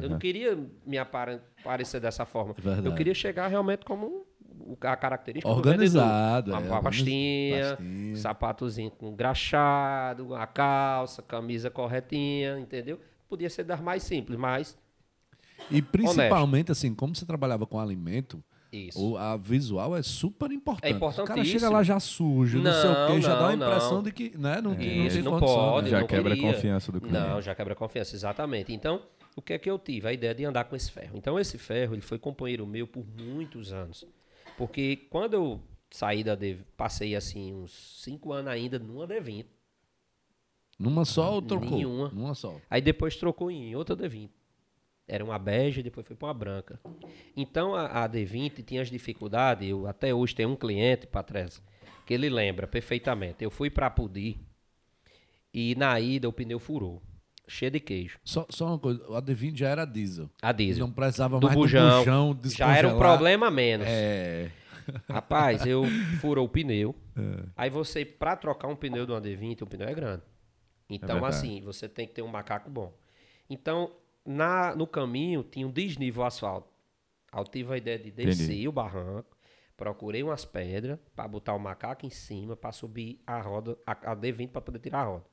Eu 0.02 0.08
não 0.10 0.18
queria 0.18 0.58
me 0.86 0.96
apare- 0.98 1.40
parecer 1.64 2.00
dessa 2.00 2.24
forma. 2.26 2.52
Verdade. 2.54 2.86
Eu 2.86 2.94
queria 2.94 3.14
chegar 3.14 3.48
realmente 3.48 3.84
como 3.84 4.06
o- 4.06 4.26
a 4.82 4.96
característica 4.96 5.50
Organizado, 5.50 6.50
do 6.50 6.52
é, 6.52 6.56
vendedor. 6.58 6.74
Uma 6.76 6.82
pastinha, 6.82 7.76
pastinha. 7.76 8.16
sapatozinho 8.16 8.90
com 8.90 9.14
graxado, 9.14 10.34
a 10.34 10.46
calça, 10.46 11.22
camisa 11.22 11.70
corretinha, 11.70 12.58
entendeu? 12.58 13.00
Podia 13.28 13.48
ser 13.50 13.64
das 13.64 13.80
mais 13.80 14.02
simples, 14.02 14.38
mas 14.38 14.76
E 15.70 15.80
principalmente, 15.82 16.72
assim, 16.72 16.94
como 16.94 17.14
você 17.14 17.24
trabalhava 17.24 17.66
com 17.66 17.78
alimento, 17.78 18.42
isso. 18.72 19.12
o, 19.12 19.16
a 19.16 19.36
visual 19.36 19.96
é 19.96 20.02
super 20.02 20.50
importante. 20.50 20.92
É 20.92 20.96
O 20.96 21.24
cara 21.24 21.44
chega 21.44 21.68
lá 21.68 21.82
já 21.82 21.98
sujo, 22.00 22.58
não, 22.60 22.72
sei 22.72 22.90
o 22.90 22.92
Não, 22.94 23.06
quê, 23.14 23.20
já 23.22 23.34
dá 23.34 23.56
não, 23.56 23.66
impressão 23.66 23.94
não. 23.96 24.02
de 24.02 24.12
que 24.12 24.36
né, 24.38 24.60
não, 24.60 24.74
tem- 24.74 24.98
não 24.98 25.06
Isso, 25.06 25.22
não 25.22 25.32
condição, 25.38 25.56
pode, 25.56 25.84
né? 25.84 25.90
Já 25.90 26.00
não 26.00 26.06
quebra 26.06 26.32
a 26.32 26.36
queria. 26.36 26.52
confiança 26.52 26.92
do 26.92 27.00
cliente. 27.00 27.18
Não, 27.18 27.40
já 27.42 27.54
quebra 27.54 27.72
a 27.72 27.76
confiança, 27.76 28.16
exatamente. 28.16 28.72
Então, 28.72 29.02
o 29.36 29.42
que 29.42 29.52
é 29.52 29.58
que 29.58 29.70
eu 29.70 29.78
tive? 29.78 30.08
A 30.08 30.12
ideia 30.12 30.34
de 30.34 30.44
andar 30.44 30.64
com 30.64 30.74
esse 30.74 30.90
ferro. 30.90 31.12
Então, 31.14 31.38
esse 31.38 31.56
ferro, 31.58 31.94
ele 31.94 32.02
foi 32.02 32.18
companheiro 32.18 32.66
meu 32.66 32.86
por 32.86 33.04
muitos 33.18 33.72
anos. 33.72 34.04
Porque 34.60 35.06
quando 35.08 35.32
eu 35.32 35.60
saí 35.90 36.22
da 36.22 36.34
D, 36.34 36.58
passei 36.76 37.16
assim 37.16 37.54
uns 37.54 38.02
5 38.02 38.30
anos 38.30 38.52
ainda 38.52 38.78
numa 38.78 39.08
D20. 39.08 39.46
Numa 40.78 41.06
só 41.06 41.32
ou 41.32 41.40
trocou? 41.40 41.70
Nenhuma. 41.70 42.10
Numa 42.10 42.34
só. 42.34 42.60
Aí 42.68 42.82
depois 42.82 43.16
trocou 43.16 43.50
em 43.50 43.74
outra 43.74 43.96
D20. 43.96 44.28
Era 45.08 45.24
uma 45.24 45.38
bege, 45.38 45.82
depois 45.82 46.06
foi 46.06 46.14
para 46.14 46.28
uma 46.28 46.34
branca. 46.34 46.78
Então 47.34 47.74
a, 47.74 48.04
a 48.04 48.06
D20 48.06 48.62
tinha 48.62 48.82
as 48.82 48.90
dificuldades. 48.90 49.66
Eu 49.66 49.86
até 49.86 50.12
hoje 50.12 50.34
tenho 50.34 50.50
um 50.50 50.56
cliente, 50.56 51.06
Patrícia, 51.06 51.64
que 52.04 52.12
ele 52.12 52.28
lembra 52.28 52.66
perfeitamente. 52.66 53.42
Eu 53.42 53.50
fui 53.50 53.70
para 53.70 53.88
Pudi 53.88 54.38
e 55.54 55.74
na 55.74 55.98
ida 55.98 56.28
o 56.28 56.32
pneu 56.34 56.60
furou, 56.60 57.00
cheio 57.50 57.70
de 57.70 57.80
queijo. 57.80 58.18
Só, 58.24 58.46
só 58.48 58.66
uma 58.68 58.78
coisa, 58.78 59.04
a 59.16 59.20
D20 59.20 59.56
já 59.56 59.68
era 59.68 59.84
diesel. 59.84 60.30
A 60.40 60.52
diesel. 60.52 60.86
Não 60.86 60.92
precisava 60.92 61.38
do 61.38 61.46
mais 61.46 61.58
bujão. 61.58 62.34
do 62.34 62.42
bujão 62.42 62.50
já 62.56 62.76
era 62.76 62.88
um 62.88 62.98
problema 62.98 63.50
menos. 63.50 63.86
É. 63.88 64.50
Rapaz, 65.08 65.66
eu 65.66 65.84
furou 66.20 66.46
o 66.46 66.48
pneu. 66.48 66.94
É. 67.16 67.44
Aí 67.56 67.70
você, 67.70 68.04
pra 68.04 68.36
trocar 68.36 68.68
um 68.68 68.76
pneu 68.76 69.06
de 69.06 69.12
uma 69.12 69.20
D20, 69.20 69.62
o 69.62 69.66
pneu 69.66 69.88
é 69.88 69.94
grande. 69.94 70.22
Então, 70.88 71.20
verdade. 71.20 71.36
assim, 71.36 71.60
você 71.62 71.88
tem 71.88 72.06
que 72.06 72.14
ter 72.14 72.22
um 72.22 72.28
macaco 72.28 72.68
bom. 72.68 72.92
Então, 73.48 73.92
na, 74.24 74.74
no 74.74 74.86
caminho, 74.86 75.42
tinha 75.42 75.66
um 75.66 75.70
desnível 75.70 76.24
asfalto. 76.24 76.68
Aí 77.32 77.40
eu 77.40 77.44
tive 77.44 77.72
a 77.72 77.76
ideia 77.76 77.98
de 77.98 78.10
descer 78.10 78.44
Entendi. 78.44 78.68
o 78.68 78.72
barranco, 78.72 79.36
procurei 79.76 80.22
umas 80.22 80.44
pedras 80.44 80.98
para 81.14 81.28
botar 81.28 81.54
o 81.54 81.58
macaco 81.58 82.04
em 82.04 82.10
cima, 82.10 82.56
para 82.56 82.72
subir 82.72 83.20
a 83.26 83.40
roda, 83.40 83.78
a, 83.86 83.92
a 84.12 84.16
D20 84.16 84.48
para 84.48 84.60
poder 84.60 84.80
tirar 84.80 85.00
a 85.00 85.04
roda. 85.04 85.24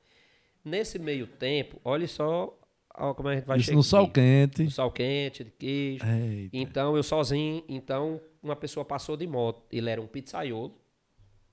Nesse 0.68 0.98
meio 0.98 1.26
tempo, 1.26 1.80
olha 1.84 2.06
só 2.06 2.58
ó, 2.94 3.14
como 3.14 3.28
a 3.28 3.34
gente 3.34 3.44
vai 3.44 3.58
Isso 3.58 3.66
chegar. 3.66 3.76
no 3.76 3.82
sol 3.82 4.04
aqui. 4.04 4.12
quente. 4.14 4.64
No 4.64 4.70
sol 4.70 4.90
quente, 4.90 5.44
de 5.44 5.50
queijo. 5.50 6.04
Eita. 6.04 6.56
Então, 6.56 6.96
eu 6.96 7.02
sozinho, 7.02 7.64
então, 7.68 8.20
uma 8.42 8.56
pessoa 8.56 8.84
passou 8.84 9.16
de 9.16 9.26
moto. 9.26 9.62
Ele 9.70 9.88
era 9.88 10.00
um 10.00 10.06
pizzaiolo 10.06 10.74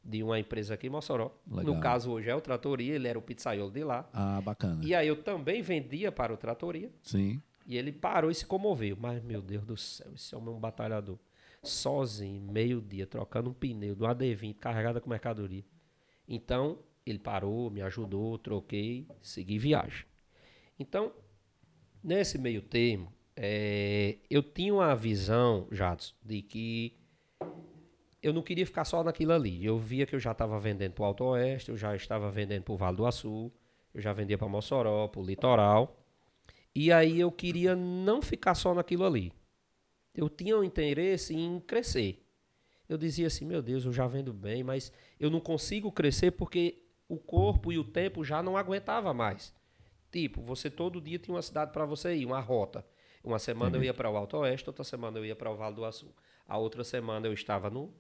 de 0.04 0.21
uma 0.21 0.39
empresa 0.39 0.73
aqui 0.73 0.88
em 0.88 0.89
Mossoró. 0.89 1.32
Legal. 1.49 1.75
No 1.75 1.82
caso, 1.82 2.12
hoje 2.12 2.30
é 2.30 2.36
o 2.36 2.41
Tratoria, 2.41 2.95
ele 2.95 3.08
era 3.08 3.17
o 3.17 3.21
pizzaiolo 3.21 3.71
de 3.71 3.84
lá. 3.84 4.08
Ah, 4.13 4.41
bacana. 4.41 4.82
E 4.84 4.93
aí 4.93 5.08
eu 5.08 5.21
também 5.21 5.62
vendia 5.62 6.12
para 6.12 6.34
o 6.34 6.38
Tratoria. 6.38 6.91
Sim. 7.01 7.41
E 7.65 7.78
ele 7.78 7.91
parou 7.91 8.30
e 8.30 8.36
se 8.36 8.45
comoveu. 8.45 8.95
Mas, 8.99 9.23
meu 9.23 9.41
Deus 9.41 9.65
do 9.65 9.75
céu, 9.78 10.12
esse 10.13 10.36
homem 10.36 10.54
é 10.54 10.58
um 10.58 10.60
batalhador. 10.60 11.17
Sozinho, 11.63 12.41
meio-dia, 12.43 13.08
trocando 13.08 13.49
um 13.49 13.54
pneu 13.54 13.95
de 13.95 14.04
uma 14.04 14.13
D20 14.15 14.56
carregada 14.60 15.01
com 15.01 15.10
mercadoria. 15.10 15.63
Então, 16.28 16.78
ele 17.05 17.19
parou, 17.19 17.69
me 17.69 17.81
ajudou, 17.81 18.37
troquei, 18.37 19.07
segui 19.21 19.57
viagem. 19.57 20.05
Então, 20.79 21.13
nesse 22.03 22.37
meio 22.37 22.61
termo, 22.61 23.13
eh, 23.35 24.17
eu 24.29 24.41
tinha 24.41 24.73
uma 24.73 24.95
visão, 24.95 25.67
Jadson, 25.71 26.15
de 26.23 26.41
que 26.41 26.97
eu 28.21 28.33
não 28.33 28.41
queria 28.41 28.65
ficar 28.65 28.85
só 28.85 29.03
naquilo 29.03 29.33
ali. 29.33 29.63
Eu 29.63 29.77
via 29.77 30.05
que 30.05 30.15
eu 30.15 30.19
já 30.19 30.31
estava 30.31 30.59
vendendo 30.59 30.93
para 30.93 31.03
o 31.03 31.05
Alto 31.05 31.23
Oeste, 31.25 31.69
eu 31.69 31.77
já 31.77 31.95
estava 31.95 32.31
vendendo 32.31 32.63
para 32.63 32.73
o 32.73 32.77
Vale 32.77 32.97
do 32.97 33.05
Açu, 33.05 33.51
eu 33.93 34.01
já 34.01 34.11
vendia 34.13 34.37
para 34.37 34.47
Mossoró, 34.47 35.07
para 35.07 35.21
o 35.21 35.25
Litoral. 35.25 36.03
E 36.73 36.91
aí 36.91 37.19
eu 37.19 37.31
queria 37.31 37.75
não 37.75 38.21
ficar 38.21 38.55
só 38.55 38.73
naquilo 38.73 39.05
ali. 39.05 39.31
Eu 40.13 40.27
tinha 40.27 40.57
um 40.57 40.63
interesse 40.63 41.35
em 41.35 41.59
crescer. 41.59 42.25
Eu 42.89 42.97
dizia 42.97 43.27
assim, 43.27 43.45
meu 43.45 43.61
Deus, 43.61 43.85
eu 43.85 43.93
já 43.93 44.07
vendo 44.07 44.33
bem, 44.33 44.63
mas 44.63 44.91
eu 45.19 45.29
não 45.29 45.39
consigo 45.39 45.91
crescer 45.91 46.31
porque 46.31 46.85
o 47.07 47.17
corpo 47.17 47.71
e 47.71 47.77
o 47.77 47.83
tempo 47.83 48.23
já 48.23 48.41
não 48.41 48.57
aguentava 48.57 49.13
mais. 49.13 49.53
Tipo, 50.11 50.41
você 50.41 50.69
todo 50.69 51.01
dia 51.01 51.19
tinha 51.19 51.35
uma 51.35 51.41
cidade 51.41 51.71
para 51.71 51.85
você 51.85 52.15
ir, 52.15 52.25
uma 52.25 52.39
rota. 52.39 52.85
Uma 53.23 53.39
semana 53.39 53.75
eu 53.77 53.83
ia 53.83 53.93
para 53.93 54.09
o 54.09 54.15
Alto 54.15 54.37
Oeste, 54.37 54.69
outra 54.69 54.83
semana 54.83 55.17
eu 55.17 55.25
ia 55.25 55.35
para 55.35 55.49
o 55.51 55.55
Vale 55.55 55.75
do 55.75 55.83
Açu. 55.83 56.13
A 56.47 56.57
outra 56.57 56.83
semana 56.83 57.25
eu 57.27 57.33
estava 57.33 57.69
no 57.69 57.91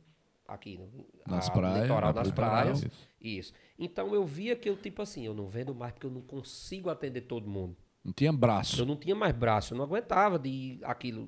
aqui 0.47 0.77
no 0.77 1.05
Nas 1.27 1.49
a- 1.49 1.51
praias, 1.51 1.81
litoral, 1.81 2.13
na 2.13 2.19
nas 2.21 2.31
praias. 2.31 2.83
Isso. 2.83 2.91
Isso. 3.19 3.53
Então 3.79 4.13
eu 4.13 4.23
via 4.25 4.55
que 4.55 4.69
eu 4.69 4.77
tipo 4.77 5.01
assim, 5.01 5.25
eu 5.25 5.33
não 5.33 5.47
vendo 5.47 5.73
mais 5.73 5.91
porque 5.93 6.05
eu 6.05 6.11
não 6.11 6.21
consigo 6.21 6.89
atender 6.89 7.21
todo 7.21 7.49
mundo. 7.49 7.75
Não 8.03 8.13
tinha 8.13 8.31
braço. 8.31 8.79
Eu 8.79 8.85
não 8.85 8.95
tinha 8.95 9.15
mais 9.15 9.35
braço, 9.35 9.73
eu 9.73 9.77
não 9.79 9.85
aguentava 9.85 10.37
de 10.37 10.79
aquilo 10.83 11.27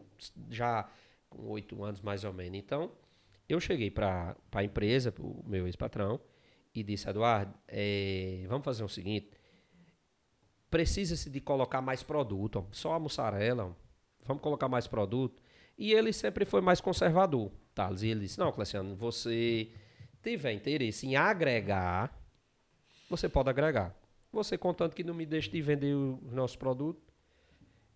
já 0.50 0.88
com 1.28 1.48
oito 1.50 1.84
anos 1.84 2.00
mais 2.02 2.24
ou 2.24 2.32
menos. 2.32 2.56
Então, 2.60 2.92
eu 3.50 3.60
cheguei 3.60 3.90
para 3.90 4.36
a 4.52 4.64
empresa, 4.64 5.12
para 5.12 5.24
o 5.26 5.44
meu 5.48 5.66
ex-patrão, 5.66 6.20
e 6.80 6.84
disse, 6.84 7.10
Eduardo, 7.10 7.54
eh, 7.68 8.46
vamos 8.48 8.64
fazer 8.64 8.84
o 8.84 8.88
seguinte, 8.90 9.32
precisa-se 10.70 11.28
de 11.30 11.42
colocar 11.42 11.82
mais 11.82 12.04
produto, 12.04 12.68
só 12.72 12.94
a 12.94 13.00
mussarela, 13.00 13.76
vamos 14.24 14.44
colocar 14.44 14.68
mais 14.68 14.86
produto. 14.86 15.42
E 15.76 15.92
ele 15.92 16.14
sempre 16.14 16.46
foi 16.46 16.62
mais 16.62 16.80
conservador, 16.80 17.52
Thales. 17.74 18.04
E 18.04 18.10
ele 18.10 18.22
disse, 18.22 18.38
não, 18.38 18.52
Cleciano, 18.52 18.96
você 18.96 19.72
tiver 20.22 20.52
interesse 20.52 21.08
em 21.08 21.16
agregar, 21.16 22.16
você 23.10 23.28
pode 23.28 23.50
agregar. 23.50 23.96
Você 24.32 24.58
contanto 24.58 24.96
que 24.96 25.04
não 25.04 25.14
me 25.14 25.26
deixe 25.26 25.50
de 25.50 25.62
vender 25.62 25.96
os 25.96 26.34
nossos 26.34 26.56
produtos. 26.56 27.07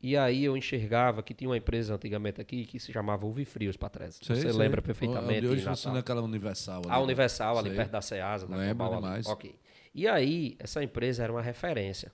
E 0.03 0.17
aí 0.17 0.43
eu 0.43 0.57
enxergava 0.57 1.21
que 1.21 1.33
tinha 1.33 1.47
uma 1.49 1.57
empresa 1.57 1.93
antigamente 1.93 2.41
aqui 2.41 2.65
que 2.65 2.79
se 2.79 2.91
chamava 2.91 3.25
Uvifrios, 3.27 3.77
Patrícia. 3.77 4.23
Você 4.25 4.41
sei. 4.41 4.51
lembra 4.51 4.81
perfeitamente. 4.81 5.45
Hoje 5.45 5.57
em 5.57 5.57
Natal. 5.59 5.75
funciona 5.75 5.99
aquela 5.99 6.21
Universal. 6.23 6.81
ali, 6.85 6.91
A 6.91 6.97
né? 6.97 7.03
Universal, 7.03 7.57
ali 7.59 7.67
Sei. 7.69 7.77
perto 7.77 7.91
da 7.91 8.01
Ceasa, 8.01 8.47
da 8.47 8.55
Lembro 8.57 8.75
Global 8.77 8.93
ali. 8.93 9.01
demais. 9.03 9.27
Ok. 9.27 9.55
E 9.93 10.07
aí, 10.07 10.55
essa 10.57 10.83
empresa 10.83 11.23
era 11.23 11.31
uma 11.31 11.41
referência. 11.41 12.11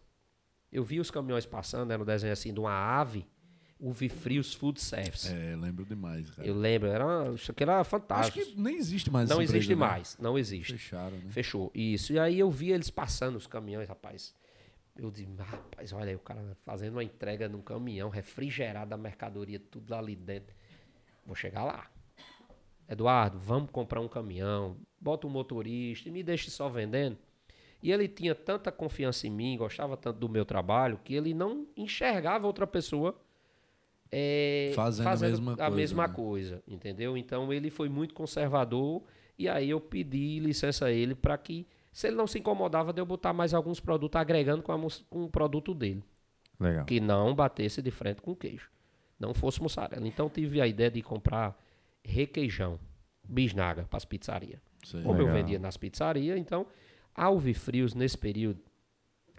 Eu 0.69 0.83
vi 0.83 0.99
os 0.99 1.09
caminhões 1.09 1.45
passando, 1.45 1.91
era 1.93 2.01
um 2.01 2.05
desenho 2.05 2.33
assim 2.33 2.53
de 2.53 2.59
uma 2.59 2.73
ave, 2.73 3.25
Uvifrios 3.79 4.53
Food 4.53 4.81
Service. 4.81 5.31
É, 5.31 5.55
lembro 5.55 5.85
demais, 5.85 6.29
cara. 6.31 6.47
Eu 6.47 6.55
lembro, 6.57 6.89
era, 6.89 7.05
uma- 7.05 7.35
aqui 7.35 7.63
era 7.63 7.79
Acho 7.79 7.89
fantástico. 7.89 8.39
que 8.45 8.59
nem 8.59 8.75
existe 8.75 9.09
mais 9.11 9.29
não 9.29 9.41
existe 9.41 9.71
empresa, 9.71 9.79
né? 9.79 9.87
mais, 9.87 10.17
não 10.19 10.37
existe. 10.37 10.73
Fecharam, 10.73 11.15
né? 11.17 11.29
Fechou, 11.29 11.71
isso. 11.75 12.11
E 12.11 12.19
aí 12.19 12.39
eu 12.39 12.49
vi 12.49 12.71
eles 12.71 12.89
passando 12.89 13.35
os 13.35 13.45
caminhões, 13.47 13.87
rapaz. 13.87 14.33
Eu 14.97 15.11
disse, 15.11 15.27
rapaz, 15.37 15.93
olha 15.93 16.09
aí, 16.09 16.15
o 16.15 16.19
cara 16.19 16.57
fazendo 16.65 16.93
uma 16.93 17.03
entrega 17.03 17.47
num 17.47 17.61
caminhão, 17.61 18.09
refrigerado 18.09 18.93
a 18.93 18.97
mercadoria, 18.97 19.59
tudo 19.59 19.91
lá 19.91 19.99
ali 19.99 20.15
dentro. 20.15 20.55
Vou 21.25 21.35
chegar 21.35 21.63
lá. 21.63 21.87
Eduardo, 22.89 23.37
vamos 23.37 23.69
comprar 23.69 24.01
um 24.01 24.07
caminhão, 24.07 24.77
bota 24.99 25.27
um 25.27 25.29
motorista 25.29 26.07
e 26.07 26.11
me 26.11 26.23
deixe 26.23 26.49
só 26.49 26.69
vendendo. 26.69 27.17
E 27.83 27.91
ele 27.91 28.07
tinha 28.07 28.33
tanta 28.33 28.71
confiança 28.71 29.27
em 29.27 29.29
mim, 29.29 29.57
gostava 29.57 29.95
tanto 29.95 30.17
do 30.19 30.29
meu 30.29 30.45
trabalho, 30.45 30.99
que 31.03 31.13
ele 31.13 31.33
não 31.33 31.67
enxergava 31.75 32.47
outra 32.47 32.65
pessoa 32.65 33.15
é, 34.11 34.71
Fazendo 34.73 35.07
a 35.07 35.15
mesma 35.15 35.53
a 35.53 35.55
coisa, 35.55 35.75
mesma 35.75 36.07
né? 36.07 36.13
coisa, 36.13 36.63
entendeu? 36.67 37.17
Então 37.17 37.51
ele 37.51 37.69
foi 37.69 37.89
muito 37.89 38.13
conservador 38.13 39.03
e 39.37 39.47
aí 39.49 39.69
eu 39.69 39.81
pedi 39.81 40.39
licença 40.39 40.85
a 40.85 40.91
ele 40.91 41.13
para 41.13 41.37
que, 41.37 41.67
se 41.97 42.05
ele 42.05 42.15
não 42.15 42.27
se 42.27 42.37
incomodava 42.37 42.93
de 42.93 43.01
eu 43.01 43.07
botar 43.07 43.33
mais 43.33 43.55
alguns 43.55 43.79
produtos 43.79 44.21
agregando 44.21 44.61
com, 44.61 44.71
a 44.71 44.77
com 45.09 45.23
o 45.23 45.29
produto 45.31 45.73
dele, 45.73 46.03
Legal. 46.59 46.85
que 46.85 46.99
não 46.99 47.33
batesse 47.33 47.81
de 47.81 47.89
frente 47.89 48.21
com 48.21 48.35
queijo, 48.35 48.69
não 49.19 49.33
fosse 49.33 49.59
mussarela. 49.59 50.07
Então 50.07 50.29
tive 50.29 50.61
a 50.61 50.67
ideia 50.67 50.91
de 50.91 51.01
comprar 51.01 51.59
requeijão, 52.03 52.79
bisnaga 53.27 53.85
para 53.89 53.97
as 53.97 54.05
pizzarias. 54.05 54.61
Como 54.91 55.15
eu 55.15 55.25
Legal. 55.25 55.33
vendia 55.33 55.57
nas 55.57 55.75
pizzarias, 55.75 56.37
então 56.37 56.67
a 57.15 57.25
Alvifrios 57.25 57.95
nesse 57.95 58.15
período 58.15 58.61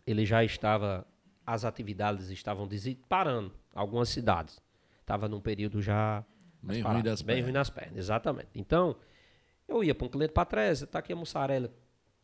ele 0.04 0.26
já 0.26 0.42
estava 0.42 1.06
as 1.46 1.64
atividades 1.64 2.28
estavam 2.28 2.68
parando 3.08 3.52
algumas 3.72 4.08
cidades. 4.08 4.60
Estava 5.00 5.28
num 5.28 5.40
período 5.40 5.80
já 5.80 6.24
Bem 6.60 6.82
ruim 6.82 7.02
das 7.04 7.22
bem 7.22 7.36
pernas. 7.36 7.44
ruim 7.44 7.52
nas 7.52 7.70
pernas, 7.70 7.98
exatamente. 7.98 8.48
Então, 8.56 8.96
eu 9.68 9.84
ia 9.84 9.94
para 9.94 10.08
um 10.08 10.10
cliente 10.10 10.32
para 10.32 10.44
trás, 10.44 10.82
tá 10.90 10.98
aqui 10.98 11.12
a 11.12 11.16
mussarela. 11.16 11.72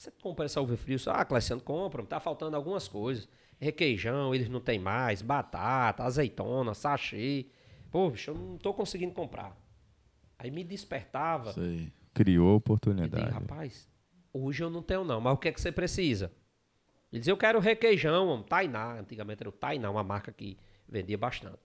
Você 0.05 0.11
compra 0.11 0.45
essa 0.45 0.61
Alvifrios? 0.61 1.09
Ah, 1.09 1.25
Cleciano, 1.25 1.63
compra, 1.63 2.05
tá 2.05 2.21
faltando 2.21 2.57
algumas 2.57 2.87
coisas. 2.87 3.27
Requeijão, 3.59 4.35
eles 4.35 4.51
não 4.51 4.61
tem 4.61 4.79
mais, 4.79 5.23
batata, 5.23 6.05
azeitona, 6.05 6.75
sachê. 6.75 7.47
Pô, 7.91 8.11
bicho, 8.11 8.31
eu 8.31 8.35
não 8.35 8.59
tô 8.59 8.75
conseguindo 8.75 9.15
comprar. 9.15 9.57
Aí 10.39 10.51
me 10.51 10.63
despertava. 10.63 11.55
Sei. 11.55 11.91
Criou 12.13 12.45
Eu 12.45 12.51
digo, 12.51 12.57
oportunidade. 12.59 13.31
rapaz, 13.31 13.89
hoje 14.31 14.63
eu 14.63 14.69
não 14.69 14.83
tenho 14.83 15.05
não, 15.05 15.23
mas 15.23 15.33
o 15.33 15.39
que 15.39 15.49
é 15.49 15.53
que 15.53 15.61
você 15.61 15.73
precisa? 15.73 16.31
Ele 17.11 17.21
dizia, 17.21 17.33
eu 17.33 17.39
quero 17.39 17.59
requeijão, 17.59 18.29
homem, 18.29 18.45
Tainá. 18.45 18.99
Antigamente 19.01 19.43
era 19.43 19.49
o 19.49 19.53
Tainá, 19.53 19.91
uma 19.91 20.05
marca 20.05 20.31
que 20.31 20.59
vendia 20.87 21.17
bastante. 21.17 21.59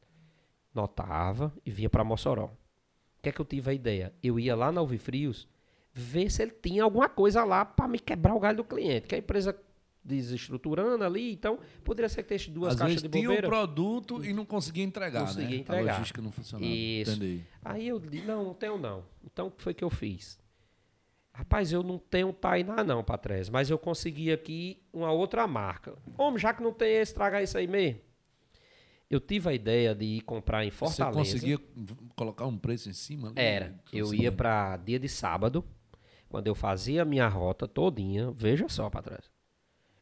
Notava 0.74 1.54
e 1.66 1.72
vinha 1.72 1.90
para 1.90 2.06
Mossoró. 2.06 2.46
O 2.46 3.22
que 3.22 3.28
é 3.28 3.32
que 3.34 3.42
eu 3.42 3.46
tive 3.46 3.70
a 3.70 3.74
ideia? 3.74 4.14
Eu 4.24 4.40
ia 4.40 4.56
lá 4.56 4.72
na 4.72 4.80
Alvifrios 4.80 5.46
ver 5.94 6.30
se 6.30 6.42
ele 6.42 6.52
tinha 6.52 6.84
alguma 6.84 7.10
coisa 7.10 7.44
lá 7.44 7.66
para 7.66 7.88
me 7.88 8.00
quebrar 8.00 8.36
o 8.36 8.40
galho 8.40 8.58
do 8.58 8.64
cliente. 8.64 9.08
Que 9.08 9.16
a 9.16 9.18
empresa 9.18 9.58
desestruturando 10.04 11.04
ali, 11.04 11.34
então 11.34 11.60
poderia 11.84 12.10
ser 12.10 12.24
que 12.24 12.30
tivesse 12.30 12.50
duas 12.50 12.74
Às 12.74 12.80
caixas 12.80 13.02
vezes 13.02 13.10
de 13.10 13.20
tinha 13.20 13.32
o 13.32 13.42
produto 13.42 14.24
e 14.26 14.34
não 14.34 14.46
conseguia 14.46 14.84
entregar, 14.84 15.22
Conseguia 15.22 15.50
né? 15.50 15.56
entregar. 15.58 15.92
A 15.92 15.94
logística 15.94 16.22
não 16.22 16.32
funcionava. 16.32 16.72
Isso. 16.72 17.12
Entendi. 17.12 17.44
Aí 17.64 17.88
eu 17.88 18.00
disse, 18.00 18.26
não, 18.26 18.44
não 18.46 18.54
tenho 18.54 18.78
não. 18.78 19.04
Então 19.24 19.48
o 19.48 19.52
que 19.52 19.62
foi 19.62 19.74
que 19.74 19.84
eu 19.84 19.90
fiz? 19.90 20.40
Rapaz, 21.32 21.72
eu 21.72 21.84
não 21.84 21.98
tenho 21.98 22.34
Tainá 22.34 22.84
não, 22.84 23.04
Patrese, 23.04 23.52
mas 23.52 23.70
eu 23.70 23.78
consegui 23.78 24.32
aqui 24.32 24.82
uma 24.92 25.12
outra 25.12 25.48
marca. 25.48 25.96
Homem, 26.18 26.40
já 26.40 26.54
que 26.54 26.62
não 26.62 26.74
tem, 26.74 26.98
estragar 26.98 27.42
isso 27.44 27.58
aí 27.58 27.68
mesmo. 27.68 28.02
Eu 29.10 29.20
tive 29.20 29.50
a 29.50 29.54
ideia 29.54 29.96
de 29.96 30.06
ir 30.06 30.22
comprar 30.22 30.66
em 30.66 30.70
Fortaleza. 30.70 31.20
Você 31.20 31.32
conseguia 31.32 31.60
colocar 32.16 32.46
um 32.46 32.58
preço 32.58 32.90
em 32.90 32.94
cima? 32.94 33.30
ali? 33.30 33.40
Era. 33.40 33.80
Eu 33.92 34.14
ia 34.14 34.32
para 34.32 34.78
dia 34.78 35.00
de 35.00 35.08
sábado, 35.08 35.64
quando 36.30 36.48
eu 36.48 36.56
fazia 36.56 37.02
a 37.02 37.06
minha 37.06 37.28
rota 37.28 37.68
todinha. 37.68 38.32
Veja 38.32 38.70
só, 38.70 38.90
Patrese. 38.90 39.30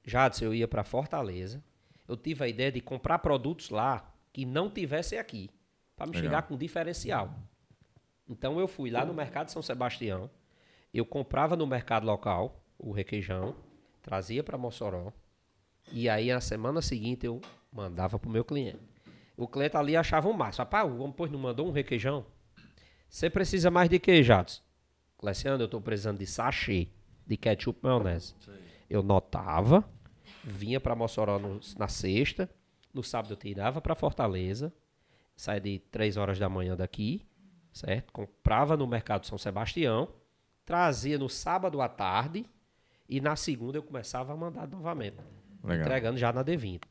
Já 0.04 0.30
eu 0.42 0.54
ia 0.54 0.68
para 0.68 0.84
Fortaleza. 0.84 1.64
Eu 2.08 2.16
tive 2.16 2.44
a 2.44 2.48
ideia 2.48 2.72
de 2.72 2.82
comprar 2.82 3.20
produtos 3.20 3.70
lá 3.70 4.14
que 4.32 4.46
não 4.46 4.70
tivessem 4.70 5.18
aqui, 5.18 5.50
para 5.96 6.06
me 6.06 6.14
Legal. 6.14 6.24
chegar 6.24 6.42
com 6.44 6.58
diferencial. 6.58 7.34
Então 8.30 8.60
eu 8.60 8.68
fui 8.68 8.90
lá 8.90 9.04
no 9.04 9.14
mercado 9.14 9.50
São 9.50 9.62
Sebastião, 9.62 10.30
eu 10.94 11.06
comprava 11.06 11.56
no 11.56 11.66
mercado 11.66 12.06
local 12.06 12.62
o 12.78 12.92
requeijão, 12.92 13.56
trazia 14.02 14.44
para 14.44 14.58
Mossoró, 14.58 15.12
e 15.92 16.08
aí 16.08 16.32
na 16.32 16.42
semana 16.42 16.82
seguinte 16.82 17.26
eu 17.26 17.42
mandava 17.72 18.20
para 18.20 18.30
o 18.30 18.32
meu 18.32 18.46
cliente. 18.46 18.80
O 19.36 19.48
cliente 19.48 19.78
ali 19.78 19.96
achava 19.96 20.28
um 20.28 20.34
máximo. 20.34 20.64
Rapaz, 20.64 20.90
o 20.90 20.98
homem 20.98 21.14
pois 21.16 21.32
não 21.32 21.40
mandou 21.40 21.68
um 21.68 21.72
requeijão? 21.72 22.26
Você 23.10 23.30
precisa 23.30 23.72
mais 23.72 23.90
de 23.90 24.00
que, 24.00 24.22
Jatos? 24.24 24.64
Cleciano, 25.18 25.62
eu 25.62 25.66
estou 25.66 25.82
precisando 25.82 26.20
de 26.20 26.28
sachê 26.28 26.88
de 27.26 27.36
ketchup 27.38 27.80
maionese. 27.82 28.34
Eu 28.90 29.04
notava, 29.04 29.84
vinha 30.44 30.80
para 30.80 30.96
Mossoró 30.96 31.38
no- 31.40 31.60
na 31.78 31.88
sexta, 31.88 32.50
no 32.94 33.04
sábado 33.04 33.34
eu 33.34 33.38
tirava 33.38 33.82
para 33.82 33.96
Fortaleza, 33.96 34.72
saía 35.36 35.60
de 35.60 35.80
3 35.92 36.16
horas 36.18 36.40
da 36.40 36.48
manhã 36.48 36.76
daqui, 36.76 37.26
certo? 37.74 38.14
Comprava 38.14 38.78
no 38.78 38.88
mercado 38.88 39.26
São 39.26 39.38
Sebastião, 39.38 40.08
trazia 40.66 41.18
no 41.18 41.28
sábado 41.30 41.82
à 41.82 41.90
tarde 41.90 42.46
e 43.10 43.20
na 43.20 43.36
segunda 43.36 43.78
eu 43.78 43.84
começava 43.84 44.34
a 44.34 44.38
mandar 44.38 44.68
novamente, 44.68 45.18
Legal. 45.64 45.82
entregando 45.86 46.18
já 46.18 46.32
na 46.32 46.44
D20. 46.44 46.82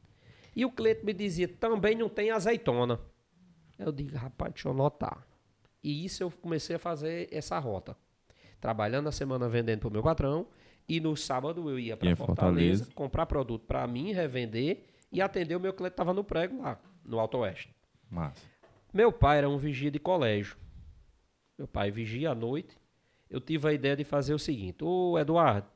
E 0.54 0.64
o 0.64 0.70
cliente 0.70 1.04
me 1.04 1.12
dizia, 1.12 1.46
também 1.48 1.94
não 1.96 2.08
tem 2.08 2.30
azeitona. 2.30 2.98
Eu 3.78 3.92
digo, 3.92 4.16
rapaz, 4.16 4.52
deixa 4.54 4.68
eu 4.68 4.74
notar. 4.74 5.26
E 5.82 6.04
isso 6.04 6.22
eu 6.22 6.30
comecei 6.30 6.76
a 6.76 6.78
fazer 6.78 7.28
essa 7.30 7.58
rota. 7.58 7.96
Trabalhando 8.60 9.04
na 9.04 9.12
semana 9.12 9.48
vendendo 9.48 9.80
pro 9.80 9.90
meu 9.90 10.02
patrão. 10.02 10.46
E 10.88 11.00
no 11.00 11.16
sábado 11.16 11.68
eu 11.68 11.78
ia 11.78 11.96
para 11.96 12.14
Fortaleza, 12.14 12.84
Fortaleza. 12.84 12.94
comprar 12.94 13.26
produto 13.26 13.64
para 13.66 13.86
mim, 13.86 14.12
revender 14.12 14.84
e 15.10 15.20
atender 15.20 15.56
o 15.56 15.60
meu 15.60 15.72
cliente 15.72 15.92
que 15.92 15.94
estava 15.94 16.12
no 16.14 16.22
prego 16.22 16.62
lá, 16.62 16.78
no 17.04 17.18
Alto 17.18 17.38
Oeste. 17.38 17.74
Massa. 18.10 18.40
Meu 18.92 19.10
pai 19.12 19.38
era 19.38 19.48
um 19.48 19.58
vigia 19.58 19.90
de 19.90 19.98
colégio. 19.98 20.56
Meu 21.58 21.66
pai 21.66 21.90
vigia 21.90 22.30
à 22.30 22.34
noite. 22.34 22.76
Eu 23.28 23.40
tive 23.40 23.68
a 23.68 23.72
ideia 23.72 23.96
de 23.96 24.04
fazer 24.04 24.32
o 24.32 24.38
seguinte: 24.38 24.84
Ô 24.84 25.18
Eduardo, 25.18 25.66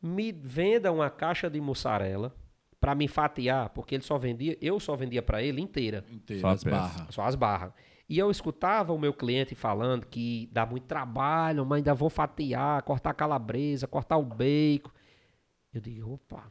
me 0.00 0.30
venda 0.30 0.92
uma 0.92 1.10
caixa 1.10 1.50
de 1.50 1.60
mussarela 1.60 2.32
para 2.80 2.94
me 2.94 3.08
fatiar, 3.08 3.70
porque 3.70 3.94
ele 3.96 4.04
só 4.04 4.18
vendia, 4.18 4.56
eu 4.60 4.78
só 4.78 4.94
vendia 4.94 5.22
para 5.22 5.42
ele 5.42 5.60
inteira, 5.60 6.04
Inteira, 6.12 6.42
Só 6.42 6.48
a 6.48 6.52
as 6.52 6.62
barras. 6.64 7.14
só 7.14 7.22
as 7.22 7.34
barras. 7.34 7.72
E 8.08 8.18
eu 8.18 8.30
escutava 8.30 8.92
o 8.92 8.98
meu 8.98 9.14
cliente 9.14 9.54
falando 9.54 10.06
que 10.06 10.48
dá 10.52 10.66
muito 10.66 10.86
trabalho, 10.86 11.64
mas 11.64 11.78
ainda 11.78 11.94
vou 11.94 12.10
fatiar, 12.10 12.82
cortar 12.82 13.10
a 13.10 13.14
calabresa, 13.14 13.86
cortar 13.86 14.18
o 14.18 14.24
bacon. 14.24 14.90
Eu 15.72 15.80
digo, 15.80 16.12
opa, 16.12 16.50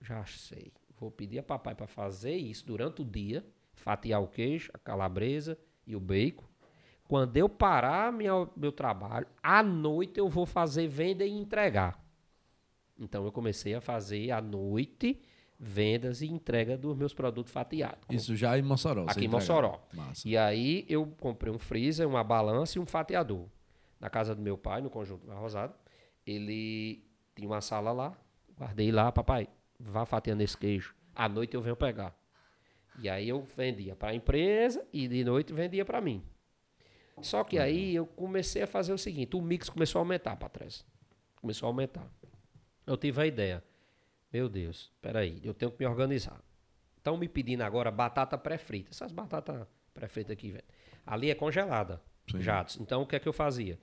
já 0.00 0.24
sei. 0.26 0.72
Vou 0.98 1.10
pedir 1.10 1.38
a 1.38 1.42
papai 1.42 1.74
para 1.74 1.86
fazer 1.86 2.36
isso 2.36 2.66
durante 2.66 3.02
o 3.02 3.04
dia, 3.04 3.46
fatiar 3.72 4.22
o 4.22 4.28
queijo, 4.28 4.70
a 4.74 4.78
calabresa 4.78 5.58
e 5.86 5.96
o 5.96 6.00
bacon. 6.00 6.44
Quando 7.04 7.36
eu 7.38 7.48
parar 7.48 8.12
minha, 8.12 8.46
meu 8.54 8.70
trabalho, 8.70 9.26
à 9.42 9.62
noite 9.62 10.18
eu 10.18 10.28
vou 10.28 10.44
fazer 10.44 10.86
venda 10.86 11.24
e 11.24 11.30
entregar. 11.30 11.98
Então 12.98 13.24
eu 13.24 13.32
comecei 13.32 13.74
a 13.74 13.80
fazer 13.80 14.30
à 14.30 14.42
noite 14.42 15.22
vendas 15.58 16.22
e 16.22 16.26
entrega 16.26 16.78
dos 16.78 16.96
meus 16.96 17.12
produtos 17.12 17.52
fatiados. 17.52 18.06
Isso 18.10 18.36
já 18.36 18.56
em 18.56 18.62
Mossoró. 18.62 19.06
Aqui 19.08 19.24
em. 19.24 19.28
Mossoró. 19.28 19.80
Massa. 19.92 20.28
E 20.28 20.36
aí 20.36 20.86
eu 20.88 21.06
comprei 21.18 21.52
um 21.52 21.58
freezer, 21.58 22.06
uma 22.06 22.22
balança 22.22 22.78
e 22.78 22.80
um 22.80 22.86
fatiador. 22.86 23.46
Na 23.98 24.08
casa 24.08 24.34
do 24.34 24.40
meu 24.40 24.56
pai, 24.56 24.80
no 24.80 24.88
conjunto 24.88 25.26
da 25.26 25.34
Rosada. 25.34 25.74
Ele 26.24 27.04
tinha 27.34 27.48
uma 27.48 27.60
sala 27.60 27.90
lá, 27.90 28.16
guardei 28.56 28.92
lá, 28.92 29.10
papai, 29.10 29.48
vá 29.80 30.04
fatiando 30.04 30.42
esse 30.42 30.56
queijo. 30.56 30.94
À 31.14 31.28
noite 31.28 31.54
eu 31.54 31.62
venho 31.62 31.74
pegar. 31.74 32.16
E 33.00 33.08
aí 33.08 33.28
eu 33.28 33.42
vendia 33.56 33.96
para 33.96 34.10
a 34.10 34.14
empresa 34.14 34.86
e 34.92 35.08
de 35.08 35.24
noite 35.24 35.52
vendia 35.52 35.84
para 35.84 36.00
mim. 36.00 36.22
Só 37.20 37.42
que 37.42 37.58
aí 37.58 37.94
eu 37.94 38.06
comecei 38.06 38.62
a 38.62 38.66
fazer 38.66 38.92
o 38.92 38.98
seguinte, 38.98 39.36
o 39.36 39.40
mix 39.40 39.68
começou 39.68 39.98
a 39.98 40.02
aumentar 40.02 40.36
para 40.36 40.48
trás. 40.48 40.84
Começou 41.40 41.66
a 41.66 41.70
aumentar. 41.70 42.08
Eu 42.86 42.96
tive 42.96 43.20
a 43.20 43.26
ideia. 43.26 43.64
Meu 44.32 44.48
Deus, 44.48 44.92
peraí, 45.00 45.40
eu 45.42 45.54
tenho 45.54 45.70
que 45.70 45.78
me 45.80 45.86
organizar. 45.86 46.40
Estão 46.96 47.16
me 47.16 47.28
pedindo 47.28 47.62
agora 47.62 47.90
batata 47.90 48.36
pré-frita. 48.36 48.90
Essas 48.90 49.12
batatas 49.12 49.66
pré-fritas 49.94 50.32
aqui, 50.32 50.50
velho. 50.50 50.64
Ali 51.06 51.30
é 51.30 51.34
congelada, 51.34 52.00
Sim. 52.30 52.40
jatos. 52.40 52.78
Então 52.78 53.02
o 53.02 53.06
que 53.06 53.16
é 53.16 53.18
que 53.18 53.28
eu 53.28 53.32
fazia? 53.32 53.78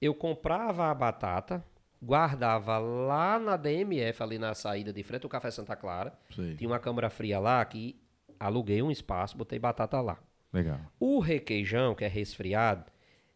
Eu 0.00 0.14
comprava 0.14 0.90
a 0.90 0.94
batata, 0.94 1.64
guardava 2.02 2.78
lá 2.78 3.38
na 3.38 3.56
DMF, 3.56 4.22
ali 4.22 4.38
na 4.38 4.54
saída 4.54 4.92
de 4.92 5.02
frente 5.02 5.22
do 5.22 5.28
Café 5.28 5.50
Santa 5.50 5.76
Clara. 5.76 6.18
Sei. 6.34 6.56
Tinha 6.56 6.68
uma 6.68 6.80
câmara 6.80 7.08
fria 7.08 7.38
lá 7.38 7.64
que 7.64 8.00
aluguei 8.38 8.82
um 8.82 8.90
espaço, 8.90 9.36
botei 9.36 9.58
batata 9.58 10.00
lá. 10.00 10.18
Legal. 10.52 10.80
O 10.98 11.20
requeijão, 11.20 11.94
que 11.94 12.04
é 12.04 12.08
resfriado, 12.08 12.84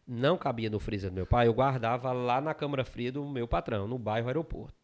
não 0.05 0.37
cabia 0.37 0.69
no 0.69 0.79
freezer 0.79 1.09
do 1.09 1.15
meu 1.15 1.25
pai, 1.25 1.47
eu 1.47 1.53
guardava 1.53 2.11
lá 2.11 2.41
na 2.41 2.53
câmara 2.53 2.83
fria 2.83 3.11
do 3.11 3.25
meu 3.25 3.47
patrão, 3.47 3.87
no 3.87 3.97
bairro 3.97 4.27
aeroporto. 4.27 4.80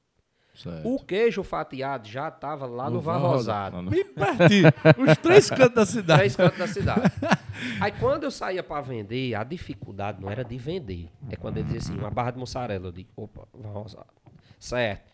Certo. 0.58 0.88
O 0.96 0.98
queijo 1.06 1.44
fatiado 1.44 2.08
já 2.08 2.30
estava 2.30 2.66
lá 2.66 2.90
no, 2.90 2.96
no- 2.96 3.02
Bem 3.92 4.06
pertinho. 4.06 4.68
Os 5.08 5.18
três 5.18 5.50
cantos 5.50 5.76
da 5.76 5.86
cidade. 5.86 6.20
Três 6.20 6.36
cantos 6.36 6.58
da 6.58 6.68
cidade. 6.68 7.02
Aí 7.80 7.92
quando 7.92 8.24
eu 8.24 8.32
saía 8.32 8.64
para 8.64 8.82
vender, 8.82 9.36
a 9.36 9.44
dificuldade 9.44 10.20
não 10.20 10.30
era 10.32 10.44
de 10.44 10.58
vender. 10.58 11.10
É 11.30 11.36
quando 11.36 11.58
ele 11.58 11.66
dizia 11.66 11.80
assim, 11.80 11.98
uma 12.00 12.10
barra 12.10 12.32
de 12.32 12.40
mussarela. 12.40 12.88
Eu 12.88 12.92
digo, 12.92 13.10
opa, 13.16 13.48
Van 13.54 13.70
Rosado. 13.70 14.08
Certo. 14.60 15.12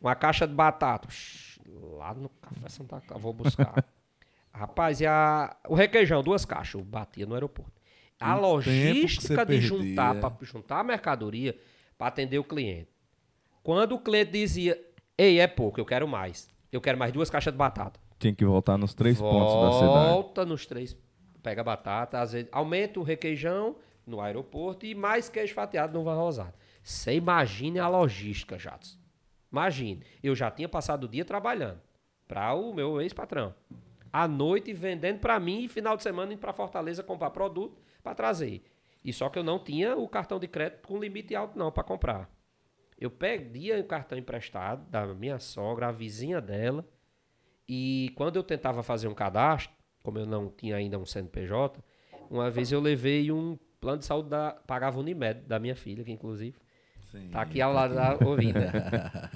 Uma 0.00 0.14
caixa 0.14 0.46
de 0.46 0.54
batata. 0.54 1.08
Shhh, 1.10 1.58
Lá 1.98 2.14
no 2.14 2.28
Café 2.28 2.68
Santa 2.68 3.00
Clara, 3.00 3.20
vou 3.20 3.32
buscar. 3.32 3.84
Rapaz, 4.52 5.00
e 5.00 5.06
a, 5.06 5.56
o 5.68 5.74
requeijão, 5.74 6.22
duas 6.22 6.44
caixas. 6.44 6.74
Eu 6.80 6.84
batia 6.84 7.26
no 7.26 7.34
aeroporto. 7.34 7.72
A 8.20 8.36
logística 8.36 9.44
de 9.44 9.60
juntar, 9.60 10.12
perdia. 10.14 10.30
para 10.30 10.46
juntar 10.46 10.78
a 10.78 10.84
mercadoria 10.84 11.58
para 11.98 12.06
atender 12.06 12.38
o 12.38 12.44
cliente. 12.44 12.88
Quando 13.64 13.96
o 13.96 13.98
cliente 13.98 14.30
dizia, 14.30 14.80
ei, 15.18 15.40
é 15.40 15.48
pouco, 15.48 15.80
eu 15.80 15.84
quero 15.84 16.06
mais. 16.06 16.48
Eu 16.70 16.80
quero 16.80 16.96
mais 16.96 17.12
duas 17.12 17.28
caixas 17.28 17.52
de 17.52 17.58
batata. 17.58 17.98
Tinha 18.20 18.32
que 18.32 18.44
voltar 18.44 18.78
nos 18.78 18.94
três 18.94 19.18
pontos 19.18 19.54
da 19.54 19.72
cidade. 19.72 20.08
Volta 20.10 20.44
nos 20.44 20.66
três 20.66 20.96
pega 21.44 21.60
a 21.60 21.64
batata, 21.64 22.20
às 22.20 22.32
vezes 22.32 22.48
aumenta 22.50 22.98
o 22.98 23.02
requeijão 23.02 23.76
no 24.06 24.20
aeroporto 24.20 24.86
e 24.86 24.94
mais 24.94 25.28
queijo 25.28 25.52
fatiado 25.54 25.96
no 25.96 26.02
Van 26.02 26.16
Rosado. 26.16 26.54
Você 26.82 27.14
imagine 27.14 27.78
a 27.78 27.86
logística, 27.86 28.58
Jatos. 28.58 28.98
Imagine, 29.52 30.02
eu 30.22 30.34
já 30.34 30.50
tinha 30.50 30.68
passado 30.68 31.04
o 31.04 31.08
dia 31.08 31.24
trabalhando 31.24 31.80
para 32.26 32.54
o 32.54 32.72
meu 32.72 33.00
ex-patrão. 33.00 33.54
À 34.10 34.26
noite 34.26 34.72
vendendo 34.72 35.20
para 35.20 35.38
mim 35.38 35.64
e 35.64 35.68
final 35.68 35.96
de 35.96 36.02
semana 36.02 36.32
indo 36.32 36.40
para 36.40 36.52
Fortaleza 36.52 37.02
comprar 37.02 37.30
produto 37.30 37.78
para 38.02 38.14
trazer. 38.14 38.64
E 39.04 39.12
só 39.12 39.28
que 39.28 39.38
eu 39.38 39.44
não 39.44 39.58
tinha 39.58 39.96
o 39.96 40.08
cartão 40.08 40.38
de 40.38 40.48
crédito 40.48 40.86
com 40.86 40.98
limite 40.98 41.36
alto 41.36 41.58
não 41.58 41.70
para 41.70 41.84
comprar. 41.84 42.30
Eu 42.98 43.10
pedia 43.10 43.80
o 43.80 43.84
cartão 43.84 44.16
emprestado 44.16 44.88
da 44.88 45.06
minha 45.06 45.38
sogra, 45.38 45.88
a 45.88 45.92
vizinha 45.92 46.40
dela, 46.40 46.86
e 47.68 48.12
quando 48.14 48.36
eu 48.36 48.42
tentava 48.42 48.82
fazer 48.82 49.08
um 49.08 49.14
cadastro, 49.14 49.74
como 50.02 50.18
eu 50.18 50.26
não 50.26 50.48
tinha 50.48 50.76
ainda 50.76 50.98
um 50.98 51.06
CNPJ, 51.06 51.82
uma 52.30 52.50
vez 52.50 52.70
eu 52.70 52.80
levei 52.80 53.32
um 53.32 53.58
plano 53.80 53.98
de 53.98 54.06
saúde 54.06 54.28
da 54.28 54.52
pagava 54.66 54.98
Unimed 54.98 55.40
da 55.46 55.58
minha 55.58 55.74
filha, 55.74 56.04
que 56.04 56.12
inclusive 56.12 56.56
Sim, 57.10 57.28
tá 57.30 57.42
aqui 57.42 57.60
ao 57.60 57.72
lado 57.72 57.94
da 57.94 58.18
ouvida. 58.24 58.72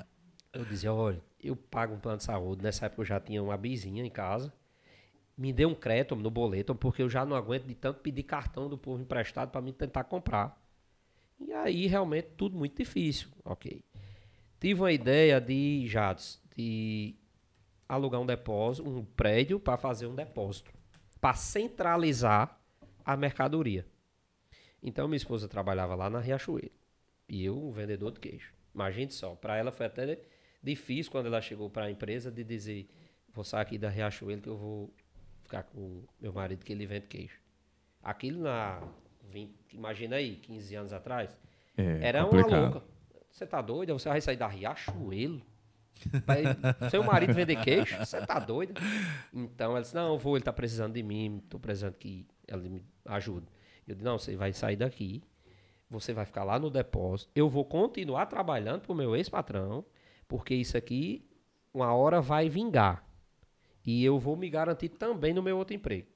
eu 0.53 0.65
dizia, 0.65 0.93
olha, 0.93 1.21
eu 1.43 1.57
pago 1.57 1.95
um 1.95 1.99
plano 1.99 2.19
de 2.19 2.25
saúde, 2.25 2.63
nessa 2.63 2.87
época 2.87 3.03
eu 3.03 3.07
já 3.07 3.21
tinha 3.21 3.43
uma 3.43 3.57
bizinha 3.57 4.05
em 4.05 4.11
casa. 4.11 4.53
Me 5.37 5.53
dê 5.53 5.65
um 5.65 5.75
crédito 5.75 6.17
no 6.17 6.31
boleto, 6.31 6.75
porque 6.75 7.01
eu 7.01 7.09
já 7.09 7.25
não 7.25 7.37
aguento 7.37 7.65
de 7.65 7.75
tanto 7.75 8.01
pedir 8.01 8.25
cartão 8.25 8.69
do 8.69 8.77
povo 8.77 9.01
emprestado 9.01 9.51
para 9.51 9.61
mim 9.61 9.73
tentar 9.73 10.05
comprar. 10.05 10.61
E 11.41 11.53
aí 11.53 11.87
realmente 11.87 12.29
tudo 12.37 12.57
muito 12.57 12.77
difícil, 12.77 13.29
OK. 13.45 13.85
Tive 14.61 14.81
uma 14.81 14.93
ideia 14.93 15.41
de 15.41 15.87
Jados, 15.87 16.41
de 16.57 17.15
alugar 17.89 18.21
um 18.21 18.27
depósito, 18.27 18.89
um 18.89 19.05
prédio 19.05 19.61
para 19.61 19.77
fazer 19.77 20.07
um 20.07 20.15
depósito, 20.15 20.73
para 21.21 21.35
centralizar 21.35 22.61
a 23.05 23.17
mercadoria. 23.17 23.87
Então 24.83 25.07
minha 25.07 25.17
esposa 25.17 25.49
trabalhava 25.49 25.95
lá 25.95 26.11
na 26.11 26.21
Riachuelo 26.21 26.71
e 27.29 27.45
eu 27.45 27.57
um 27.57 27.71
vendedor 27.71 28.13
de 28.13 28.21
queijo. 28.21 28.53
Imagine 28.75 29.11
só, 29.11 29.35
para 29.35 29.57
ela 29.57 29.71
foi 29.71 29.87
até 29.87 30.21
difícil 30.63 31.11
quando 31.11 31.27
ela 31.27 31.41
chegou 31.41 31.71
para 31.71 31.85
a 31.85 31.91
empresa 31.91 32.31
de 32.31 32.43
dizer 32.43 32.89
vou 33.33 33.45
sair 33.45 33.63
aqui 33.63 33.79
da 33.79 33.89
Riachuelo 33.89 34.43
que 34.43 34.49
eu 34.49 34.57
vou 34.57 34.93
ficar 35.43 35.63
com 35.63 36.03
meu 36.21 36.33
marido 36.33 36.65
que 36.65 36.73
ele 36.73 36.87
vende 36.87 37.07
queijo. 37.07 37.41
Aquilo 38.03 38.43
na 38.43 38.83
20, 39.31 39.75
imagina 39.75 40.17
aí, 40.17 40.37
15 40.37 40.75
anos 40.75 40.93
atrás, 40.93 41.37
é, 41.77 42.01
era 42.03 42.25
complicado. 42.25 42.49
uma 42.49 42.61
louca. 42.61 42.83
Você 43.31 43.47
tá 43.47 43.61
doido? 43.63 43.93
Você 43.93 44.09
vai 44.09 44.21
sair 44.21 44.37
da 44.37 44.49
Riachuelo? 44.49 45.43
seu 46.91 47.03
marido 47.03 47.33
vender 47.33 47.57
queijo? 47.57 47.97
Você 47.99 48.25
tá 48.25 48.39
doido? 48.39 48.75
Então 49.33 49.73
ela 49.73 49.81
disse: 49.81 49.95
Não, 49.95 50.13
eu 50.13 50.19
vou, 50.19 50.37
ele 50.37 50.45
tá 50.45 50.53
precisando 50.53 50.95
de 50.95 51.03
mim, 51.03 51.43
tô 51.49 51.59
precisando 51.59 51.95
que 51.95 52.27
ela 52.47 52.63
me 52.63 52.83
ajude. 53.05 53.47
Eu 53.87 53.95
disse: 53.95 54.05
Não, 54.05 54.19
você 54.19 54.37
vai 54.37 54.53
sair 54.53 54.77
daqui, 54.77 55.23
você 55.91 56.13
vai 56.13 56.25
ficar 56.25 56.45
lá 56.45 56.59
no 56.59 56.71
depósito, 56.71 57.31
eu 57.35 57.49
vou 57.49 57.65
continuar 57.65 58.27
trabalhando 58.27 58.83
pro 58.83 58.95
meu 58.95 59.17
ex-patrão, 59.17 59.85
porque 60.27 60.55
isso 60.55 60.77
aqui, 60.77 61.25
uma 61.73 61.93
hora 61.95 62.21
vai 62.21 62.49
vingar. 62.49 63.05
E 63.85 64.05
eu 64.05 64.19
vou 64.19 64.37
me 64.37 64.51
garantir 64.51 64.91
também 64.91 65.33
no 65.33 65.43
meu 65.43 65.57
outro 65.57 65.75
emprego. 65.75 66.09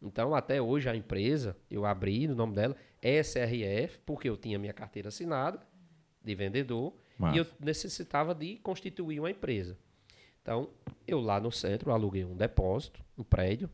Então, 0.00 0.34
até 0.34 0.62
hoje, 0.62 0.88
a 0.88 0.94
empresa, 0.94 1.56
eu 1.70 1.84
abri 1.84 2.28
no 2.28 2.34
nome 2.34 2.54
dela, 2.54 2.76
SRF, 3.02 3.98
porque 4.06 4.28
eu 4.28 4.36
tinha 4.36 4.58
minha 4.58 4.72
carteira 4.72 5.08
assinada 5.08 5.60
de 6.22 6.34
vendedor 6.34 6.94
e 7.32 7.38
eu 7.38 7.46
necessitava 7.58 8.34
de 8.34 8.56
constituir 8.56 9.18
uma 9.18 9.30
empresa. 9.30 9.76
Então, 10.40 10.70
eu 11.06 11.20
lá 11.20 11.40
no 11.40 11.50
centro 11.50 11.90
aluguei 11.90 12.24
um 12.24 12.36
depósito, 12.36 13.04
um 13.16 13.24
prédio, 13.24 13.68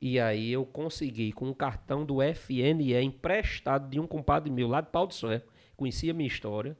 e 0.00 0.18
aí 0.18 0.50
eu 0.50 0.66
consegui 0.66 1.32
com 1.32 1.48
um 1.48 1.54
cartão 1.54 2.04
do 2.04 2.18
FNE 2.34 2.94
emprestado 3.02 3.88
de 3.88 4.00
um 4.00 4.06
compadre 4.06 4.50
meu 4.50 4.66
lá 4.68 4.80
de 4.80 4.90
Pau 4.90 5.06
do 5.06 5.14
Céu, 5.14 5.40
conhecia 5.76 6.12
a 6.12 6.14
minha 6.14 6.26
história. 6.26 6.76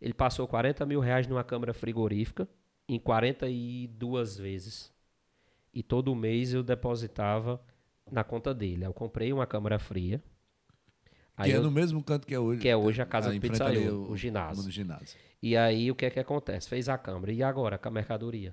Ele 0.00 0.14
passou 0.14 0.46
40 0.46 0.86
mil 0.86 1.00
reais 1.00 1.26
numa 1.26 1.42
câmara 1.42 1.74
frigorífica 1.74 2.48
em 2.88 2.98
42 2.98 4.36
vezes. 4.36 4.92
E 5.74 5.82
todo 5.82 6.14
mês 6.14 6.52
eu 6.54 6.62
depositava 6.62 7.60
na 8.10 8.24
conta 8.24 8.52
dele. 8.54 8.84
Eu 8.84 8.92
comprei 8.92 9.32
uma 9.32 9.46
câmara 9.46 9.78
fria, 9.78 10.22
Aí 11.40 11.52
que 11.52 11.56
é 11.56 11.60
no 11.60 11.70
mesmo 11.70 12.02
canto 12.02 12.26
que 12.26 12.34
é 12.34 12.38
hoje. 12.38 12.60
Que 12.60 12.68
é 12.68 12.76
hoje 12.76 13.00
a 13.00 13.06
casa 13.06 13.32
do 13.32 13.40
pizzaiolo, 13.40 14.08
o, 14.08 14.10
o 14.12 14.16
ginásio. 14.16 14.70
ginásio. 14.70 15.18
E 15.42 15.56
aí 15.56 15.90
o 15.90 15.94
que 15.94 16.04
é 16.04 16.10
que 16.10 16.20
acontece? 16.20 16.68
Fez 16.68 16.86
a 16.86 16.98
câmara. 16.98 17.32
E 17.32 17.42
agora 17.42 17.78
com 17.78 17.88
a 17.88 17.90
mercadoria? 17.90 18.52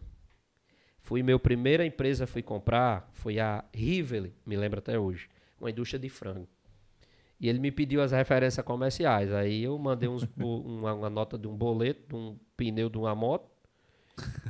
Fui 1.02 1.22
meu 1.22 1.40
primeira 1.40 1.86
empresa 1.86 2.26
fui 2.26 2.42
comprar, 2.42 3.10
foi 3.14 3.40
a 3.40 3.64
Rivoli, 3.74 4.34
me 4.46 4.56
lembro 4.58 4.80
até 4.80 4.98
hoje, 4.98 5.30
uma 5.60 5.70
indústria 5.70 6.00
de 6.00 6.10
frango. 6.10 6.48
E 7.40 7.48
ele 7.48 7.60
me 7.60 7.72
pediu 7.72 8.02
as 8.02 8.12
referências 8.12 8.66
comerciais. 8.66 9.32
Aí 9.32 9.64
eu 9.64 9.78
mandei 9.78 10.10
uns, 10.10 10.28
uma, 10.36 10.94
uma, 10.94 11.10
nota 11.10 11.38
de 11.38 11.48
um 11.48 11.56
boleto, 11.56 12.08
de 12.08 12.16
um 12.16 12.38
pneu 12.56 12.90
de 12.90 12.98
uma 12.98 13.14
moto, 13.14 13.50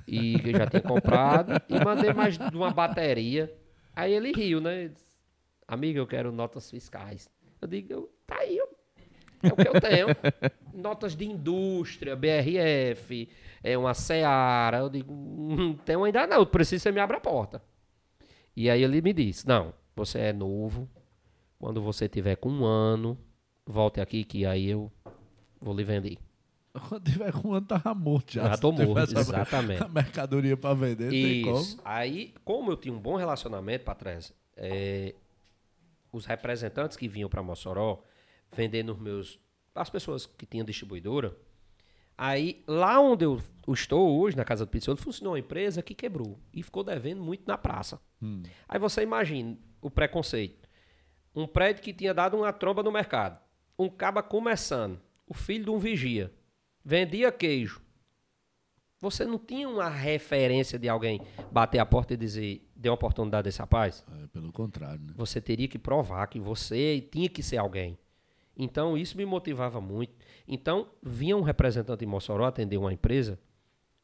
e 0.08 0.40
que 0.40 0.50
eu 0.50 0.58
já 0.58 0.68
tinha 0.68 0.82
comprado, 0.82 1.54
e 1.68 1.84
mandei 1.84 2.14
mais 2.14 2.38
de 2.38 2.56
uma 2.56 2.72
bateria. 2.72 3.54
Aí 3.98 4.14
ele 4.14 4.32
riu, 4.32 4.62
né? 4.62 4.90
Disse, 4.90 5.08
Amigo, 5.68 5.98
eu 5.98 6.06
quero 6.06 6.32
notas 6.32 6.70
fiscais. 6.70 7.28
Eu 7.60 7.68
digo, 7.68 8.08
tá 8.28 8.38
aí, 8.38 8.60
é 8.60 9.48
o 9.48 9.56
que 9.56 9.68
eu 9.68 9.82
tenho. 9.82 10.08
Notas 10.72 11.16
de 11.16 11.26
indústria, 11.26 12.16
BRF, 12.16 13.28
é 13.64 13.76
uma 13.76 13.96
Seara. 13.96 14.78
Eu 14.78 14.90
digo, 14.90 15.12
não 15.12 15.74
tenho 15.74 16.04
ainda 16.04 16.28
não, 16.28 16.46
preciso 16.46 16.84
que 16.84 16.84
você 16.84 16.92
me 16.92 17.00
abra 17.00 17.18
a 17.18 17.20
porta. 17.20 17.60
E 18.56 18.70
aí 18.70 18.84
ele 18.84 19.02
me 19.02 19.12
disse, 19.12 19.48
não, 19.48 19.74
você 19.96 20.20
é 20.20 20.34
novo, 20.34 20.88
quando 21.58 21.82
você 21.82 22.08
tiver 22.08 22.36
com 22.36 22.50
um 22.50 22.66
ano, 22.66 23.18
volte 23.66 24.00
aqui 24.00 24.24
que 24.24 24.46
aí 24.46 24.70
eu 24.70 24.92
vou 25.60 25.76
lhe 25.76 25.84
vender. 25.84 26.20
Quando 26.80 27.04
tiver 27.12 27.32
com 27.32 27.50
um 27.50 27.54
ano, 27.54 27.66
tava 27.66 27.94
morto 27.94 28.34
já. 28.34 28.50
Já 28.50 28.58
tô 28.58 28.72
morto, 28.72 29.18
exatamente. 29.18 29.84
A 29.84 29.88
mercadoria 29.90 30.58
para 30.58 30.74
vender, 30.74 31.14
Isso. 31.14 31.80
Aí, 31.84 32.34
como 32.44 32.72
eu 32.72 32.78
tinha 32.78 32.94
um 32.94 33.00
bom 33.00 33.16
relacionamento, 33.16 33.84
Patrícia, 33.86 34.36
é, 34.56 35.14
os 36.12 36.26
representantes 36.26 36.98
que 36.98 37.08
vinham 37.08 37.30
para 37.30 37.44
Mossoró 37.44 38.04
vendendo 38.52 38.94
os 38.94 39.00
meus 39.00 39.40
as 39.76 39.90
pessoas 39.90 40.26
que 40.26 40.46
tinham 40.46 40.66
distribuidora. 40.66 41.36
Aí, 42.18 42.64
lá 42.68 43.00
onde 43.00 43.24
eu 43.24 43.40
estou 43.68 44.20
hoje, 44.20 44.36
na 44.36 44.44
casa 44.44 44.66
do 44.66 44.70
pizzaiolo, 44.70 45.00
funcionou 45.00 45.34
uma 45.34 45.40
empresa 45.40 45.84
que 45.84 45.94
quebrou 45.94 46.40
e 46.52 46.64
ficou 46.64 46.84
devendo 46.84 47.22
muito 47.22 47.44
na 47.46 47.58
praça. 47.58 48.02
Hum. 48.20 48.42
Aí 48.68 48.80
você 48.80 49.04
imagina 49.04 49.56
o 49.80 49.92
preconceito. 49.92 50.68
Um 51.36 51.46
prédio 51.46 51.84
que 51.84 51.94
tinha 51.94 52.16
dado 52.16 52.36
uma 52.36 52.52
tromba 52.52 52.82
no 52.82 52.92
mercado. 52.92 53.40
Um 53.78 53.88
caba 53.88 54.24
começando. 54.24 55.00
O 55.28 55.34
filho 55.36 55.66
de 55.66 55.70
um 55.70 55.78
vigia. 55.78 56.34
Vendia 56.90 57.34
queijo. 57.34 57.82
Você 59.02 59.26
não 59.26 59.38
tinha 59.38 59.68
uma 59.68 59.90
referência 59.90 60.80
de 60.80 60.88
alguém 60.88 61.20
bater 61.52 61.80
a 61.80 61.86
porta 61.86 62.14
e 62.14 62.18
dizer, 62.18 62.66
dê 62.74 62.88
uma 62.88 62.96
oportunidade 62.96 63.44
desse 63.44 63.60
rapaz? 63.60 64.06
É, 64.10 64.28
pelo 64.28 64.54
contrário, 64.54 65.02
né? 65.02 65.12
Você 65.18 65.42
teria 65.42 65.68
que 65.68 65.78
provar 65.78 66.26
que 66.28 66.40
você 66.40 67.06
tinha 67.12 67.28
que 67.28 67.44
ser 67.44 67.58
alguém. 67.58 68.00
Então, 68.56 68.98
isso 68.98 69.18
me 69.18 69.26
motivava 69.26 69.82
muito. 69.82 70.14
Então, 70.48 70.88
vinha 71.04 71.36
um 71.36 71.42
representante 71.42 72.06
em 72.06 72.08
Mossoró 72.08 72.46
atender 72.46 72.78
uma 72.78 72.94
empresa, 72.94 73.38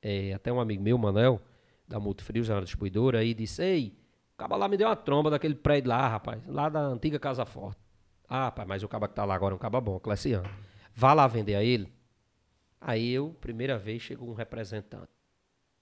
é, 0.02 0.34
até 0.34 0.52
um 0.52 0.60
amigo 0.60 0.84
meu, 0.84 0.98
Manel, 0.98 1.41
da 1.88 2.02
Multifrios, 2.02 2.50
era 2.50 2.60
distribuidora, 2.60 3.24
e 3.24 3.34
disse, 3.34 3.63
ei, 3.63 3.98
o 4.34 4.38
cara 4.38 4.58
lá 4.58 4.67
me 4.67 4.76
deu 4.76 4.89
uma 4.89 4.96
tromba 4.98 5.30
daquele 5.30 5.56
prédio 5.56 5.88
lá, 5.88 6.06
rapaz, 6.06 6.46
lá 6.46 6.67
da 6.67 6.82
antiga 6.82 7.17
Casa 7.17 7.46
Forte. 7.46 7.80
Ah, 8.28 8.43
rapaz, 8.43 8.67
mas 8.67 8.84
o 8.84 8.89
caba 8.89 9.08
que 9.08 9.15
tá 9.15 9.24
lá 9.24 9.36
agora 9.36 9.54
é 9.54 9.56
um 9.56 9.60
caba 9.60 9.80
bom, 9.80 9.98
Cleciano. 10.02 10.50
Vá 10.93 11.13
lá 11.13 11.26
vender 11.28 11.56
a 11.56 11.63
ele. 11.63 12.03
Aí 12.86 13.12
eu, 13.12 13.34
primeira 13.39 13.78
vez, 13.78 14.02
chegou 14.02 14.30
um 14.30 14.34
representante. 14.34 15.08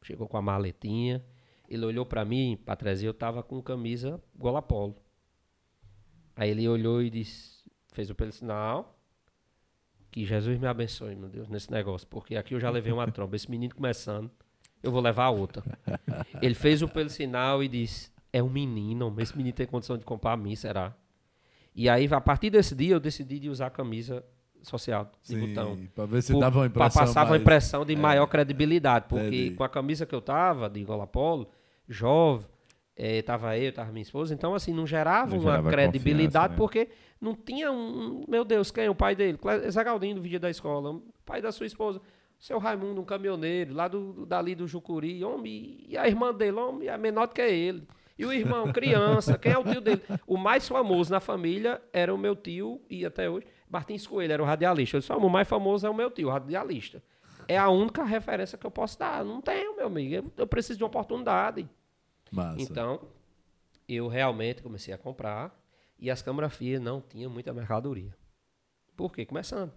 Chegou 0.04 0.28
com 0.28 0.38
a 0.38 0.42
maletinha. 0.42 1.26
Ele 1.68 1.84
olhou 1.84 2.06
para 2.06 2.24
mim, 2.24 2.60
para 2.64 2.76
trazer, 2.76 3.08
eu 3.08 3.14
tava 3.14 3.42
com 3.42 3.60
camisa 3.62 4.22
gola 4.38 4.62
polo. 4.62 4.96
Aí 6.36 6.52
ele 6.52 6.68
olhou 6.68 7.02
e 7.02 7.10
disse, 7.10 7.64
fez 7.92 8.12
o 8.12 8.16
pelo 8.16 8.32
sinal. 8.32 9.00
Que 10.12 10.26
Jesus 10.26 10.60
me 10.60 10.68
abençoe, 10.68 11.16
meu 11.16 11.28
Deus, 11.28 11.48
nesse 11.48 11.72
negócio. 11.72 12.08
Porque 12.08 12.36
aqui 12.36 12.54
eu 12.54 12.60
já 12.60 12.70
levei 12.70 12.92
uma 12.94 13.10
tromba. 13.12 13.36
Esse 13.36 13.50
menino 13.50 13.74
começando, 13.74 14.30
eu 14.84 14.92
vou 14.92 15.02
levar 15.02 15.30
outra. 15.30 15.64
Ele 16.42 16.54
fez 16.54 16.84
o 16.84 16.88
pelo 16.88 17.10
sinal 17.10 17.64
e 17.64 17.68
disse: 17.68 18.12
É 18.32 18.44
um 18.44 18.50
menino, 18.50 19.16
esse 19.20 19.36
menino 19.36 19.56
tem 19.56 19.66
condição 19.66 19.98
de 19.98 20.06
comprar 20.06 20.34
a 20.34 20.38
mim, 20.38 20.56
será? 20.56 20.96
E 21.74 21.88
aí, 21.88 22.08
a 22.14 22.22
partir 22.22 22.50
desse 22.50 22.76
dia, 22.76 22.94
eu 22.94 23.00
decidi 23.00 23.40
de 23.40 23.50
usar 23.50 23.68
a 23.68 23.72
camisa 23.72 24.24
social 24.62 25.12
de 25.24 25.30
Sim, 25.30 25.48
botão. 25.48 25.78
Para 25.96 26.06
ver 26.06 26.22
se 26.22 26.38
dava 26.40 26.60
uma 26.60 26.66
impressão. 26.66 26.92
Para 26.92 27.08
passar 27.08 27.20
mais... 27.22 27.32
uma 27.32 27.38
impressão 27.38 27.86
de 27.86 27.94
é, 27.94 27.98
maior 27.98 28.28
credibilidade. 28.28 29.06
Porque 29.08 29.26
entendi. 29.26 29.56
com 29.56 29.64
a 29.64 29.70
camisa 29.70 30.06
que 30.06 30.14
eu 30.14 30.22
tava, 30.22 30.70
de 30.70 30.84
Gola 30.84 31.08
Polo, 31.08 31.50
jovem, 31.88 32.48
é, 32.96 33.22
tava 33.22 33.58
eu, 33.58 33.72
tava 33.74 33.92
minha 33.92 34.04
esposa, 34.04 34.34
então 34.34 34.54
assim, 34.54 34.74
não 34.74 34.86
gerava 34.86 35.32
não 35.32 35.44
uma 35.44 35.52
gerava 35.52 35.70
credibilidade, 35.70 36.54
né? 36.54 36.58
porque 36.58 36.90
não 37.20 37.36
tinha 37.36 37.72
um. 37.72 38.24
Meu 38.28 38.44
Deus, 38.44 38.70
quem 38.70 38.86
é 38.86 38.90
o 38.90 38.96
pai 38.96 39.16
dele? 39.16 39.40
Zé 39.70 39.84
Galdinho 39.84 40.16
do 40.16 40.22
vídeo 40.22 40.40
da 40.40 40.50
escola, 40.50 41.00
pai 41.26 41.42
da 41.42 41.52
sua 41.52 41.66
esposa. 41.66 42.02
Seu 42.38 42.58
Raimundo, 42.58 43.00
um 43.00 43.06
caminhoneiro, 43.06 43.74
lá 43.74 43.88
do, 43.88 44.26
dali 44.26 44.56
do 44.56 44.68
Jucuri, 44.68 45.24
homem, 45.24 45.86
e 45.88 45.96
a 45.96 46.08
irmã 46.08 46.34
dele, 46.34 46.58
homem, 46.58 46.88
é 46.88 46.98
menor 46.98 47.28
do 47.28 47.36
que 47.36 47.42
ele. 47.42 47.88
E 48.22 48.26
o 48.26 48.32
irmão, 48.32 48.72
criança, 48.72 49.36
quem 49.36 49.52
é 49.52 49.58
o 49.58 49.64
tio 49.64 49.82
dele? 49.82 50.04
O 50.28 50.38
mais 50.38 50.68
famoso 50.68 51.12
na 51.12 51.20
família 51.20 51.82
era 51.92 52.14
o 52.14 52.18
meu 52.18 52.36
tio, 52.36 52.80
e 52.88 53.04
até 53.04 53.28
hoje, 53.28 53.48
Martins 53.68 54.06
Coelho, 54.06 54.34
era 54.34 54.44
o 54.44 54.46
radialista. 54.46 54.98
Eu 54.98 55.02
disse, 55.02 55.12
o 55.12 55.30
mais 55.30 55.48
famoso 55.48 55.88
é 55.88 55.90
o 55.90 55.94
meu 55.94 56.12
tio, 56.12 56.28
o 56.28 56.32
radialista. 56.32 57.02
É 57.48 57.58
a 57.58 57.70
única 57.70 58.04
referência 58.04 58.58
que 58.58 58.66
eu 58.66 58.70
posso 58.70 59.00
dar. 59.00 59.26
Não 59.26 59.42
tenho, 59.42 59.76
meu 59.76 59.88
amigo. 59.88 60.14
Eu, 60.14 60.32
eu 60.38 60.48
preciso 60.48 60.78
de 60.78 60.84
uma 60.84 60.88
oportunidade. 60.90 61.68
Massa. 62.32 62.62
Então, 62.62 63.08
eu 63.90 64.08
realmente 64.08 64.62
comecei 64.62 64.94
a 64.94 64.98
comprar 64.98 65.60
e 66.00 66.10
as 66.12 66.22
câmaras 66.22 66.54
frias 66.56 66.80
não 66.80 67.02
tinham 67.02 67.32
muita 67.32 67.52
mercadoria. 67.52 68.16
Por 68.96 69.12
quê? 69.12 69.26
Começando. 69.26 69.74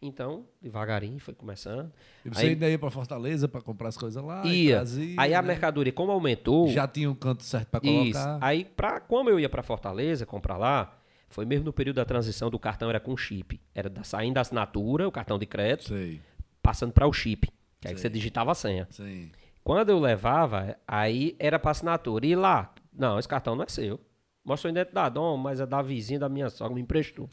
Então, 0.00 0.44
devagarinho 0.60 1.18
foi 1.18 1.32
começando. 1.34 1.90
E 2.24 2.28
você 2.28 2.42
Aí- 2.42 2.48
ainda 2.50 2.68
ia 2.68 2.78
pra 2.78 2.90
Fortaleza 2.90 3.48
pra 3.48 3.60
comprar 3.62 3.88
as 3.88 3.96
coisas 3.96 4.22
lá? 4.22 4.44
Ia. 4.46 4.76
trazia, 4.76 5.14
Aí 5.18 5.32
a 5.34 5.40
né? 5.40 5.48
mercadoria, 5.48 5.92
como 5.92 6.12
aumentou. 6.12 6.68
Já 6.68 6.86
tinha 6.86 7.10
um 7.10 7.14
canto 7.14 7.42
certo 7.42 7.68
pra 7.68 7.80
Isso. 7.82 8.12
colocar. 8.12 8.38
Aí, 8.40 8.64
pra, 8.64 9.00
como 9.00 9.30
eu 9.30 9.40
ia 9.40 9.48
para 9.48 9.62
Fortaleza 9.62 10.26
comprar 10.26 10.58
lá, 10.58 10.96
foi 11.28 11.44
mesmo 11.46 11.64
no 11.64 11.72
período 11.72 11.96
da 11.96 12.04
transição 12.04 12.50
do 12.50 12.58
cartão, 12.58 12.90
era 12.90 13.00
com 13.00 13.16
chip. 13.16 13.58
Era 13.74 13.88
da, 13.88 14.04
saindo 14.04 14.34
da 14.34 14.42
assinatura, 14.42 15.08
o 15.08 15.12
cartão 15.12 15.38
de 15.38 15.46
crédito, 15.46 15.88
Sei, 15.88 16.20
passando 16.62 16.92
para 16.92 17.06
o 17.06 17.12
chip. 17.12 17.48
Que 17.80 17.88
aí 17.88 17.94
Sei. 17.94 18.02
você 18.02 18.08
digitava 18.10 18.52
a 18.52 18.54
senha. 18.54 18.86
sim. 18.90 19.30
Quando 19.64 19.88
eu 19.90 19.98
levava, 19.98 20.76
aí 20.86 21.34
era 21.40 21.58
para 21.58 21.72
assinatura. 21.72 22.24
E 22.24 22.36
lá, 22.36 22.72
não, 22.96 23.18
esse 23.18 23.26
cartão 23.26 23.56
não 23.56 23.64
é 23.64 23.68
seu. 23.68 23.98
Mostra 24.46 24.70
a 24.70 24.72
identidade. 24.72 25.18
Oh, 25.18 25.36
mas 25.36 25.58
é 25.58 25.66
da 25.66 25.82
vizinha 25.82 26.20
da 26.20 26.28
minha 26.28 26.48
sogra, 26.48 26.72
me 26.74 26.80
emprestou. 26.80 27.28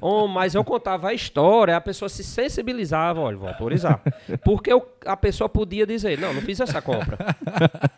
Oh, 0.00 0.26
mas 0.26 0.54
eu 0.56 0.64
contava 0.64 1.08
a 1.10 1.14
história, 1.14 1.76
a 1.76 1.80
pessoa 1.80 2.08
se 2.08 2.24
sensibilizava. 2.24 3.20
Olha, 3.20 3.36
vou 3.36 3.48
autorizar. 3.48 4.02
Porque 4.44 4.72
eu- 4.72 4.84
a 5.06 5.16
pessoa 5.16 5.48
podia 5.48 5.86
dizer, 5.86 6.18
não, 6.18 6.34
não 6.34 6.42
fiz 6.42 6.58
essa 6.58 6.82
compra. 6.82 7.16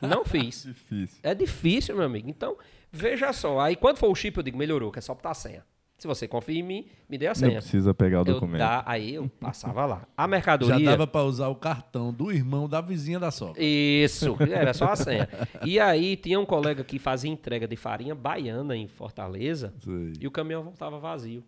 Não 0.02 0.22
fiz. 0.24 0.64
Difícil. 0.64 1.18
É 1.22 1.34
difícil, 1.34 1.96
meu 1.96 2.04
amigo. 2.04 2.28
Então, 2.28 2.56
veja 2.92 3.32
só. 3.32 3.58
Aí, 3.58 3.74
quando 3.74 3.96
for 3.96 4.10
o 4.10 4.14
chip, 4.14 4.36
eu 4.36 4.42
digo, 4.42 4.58
melhorou, 4.58 4.92
que 4.92 4.98
é 4.98 5.02
só 5.02 5.14
botar 5.14 5.30
a 5.30 5.34
senha. 5.34 5.64
Se 5.98 6.06
você 6.06 6.28
confia 6.28 6.60
em 6.60 6.62
mim, 6.62 6.86
me 7.08 7.18
dê 7.18 7.26
a 7.26 7.30
Não 7.30 7.34
senha. 7.34 7.58
precisa 7.60 7.92
pegar 7.92 8.20
o 8.20 8.24
documento. 8.24 8.60
dá, 8.60 8.84
aí 8.86 9.14
eu 9.16 9.28
passava 9.40 9.84
lá. 9.84 10.06
A 10.16 10.22
Já 10.22 10.28
mercadoria... 10.28 10.90
dava 10.90 11.08
pra 11.08 11.24
usar 11.24 11.48
o 11.48 11.56
cartão 11.56 12.12
do 12.12 12.30
irmão 12.30 12.68
da 12.68 12.80
vizinha 12.80 13.18
da 13.18 13.32
sogra. 13.32 13.60
Isso, 13.60 14.36
era 14.48 14.72
só 14.72 14.86
a 14.92 14.96
senha. 14.96 15.28
E 15.66 15.80
aí 15.80 16.16
tinha 16.16 16.38
um 16.38 16.46
colega 16.46 16.84
que 16.84 17.00
fazia 17.00 17.28
entrega 17.28 17.66
de 17.66 17.74
farinha 17.74 18.14
baiana 18.14 18.76
em 18.76 18.86
Fortaleza 18.86 19.74
Sei. 19.80 20.12
e 20.20 20.26
o 20.26 20.30
caminhão 20.30 20.62
voltava 20.62 21.00
vazio. 21.00 21.42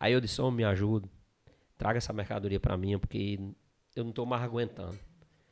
Aí 0.00 0.12
eu 0.12 0.20
disse, 0.20 0.42
homem, 0.42 0.56
me 0.56 0.64
ajuda, 0.64 1.08
traga 1.78 1.98
essa 1.98 2.12
mercadoria 2.12 2.58
para 2.58 2.76
mim, 2.76 2.98
porque 2.98 3.38
eu 3.94 4.02
não 4.02 4.10
tô 4.10 4.26
mais 4.26 4.42
aguentando. 4.42 4.98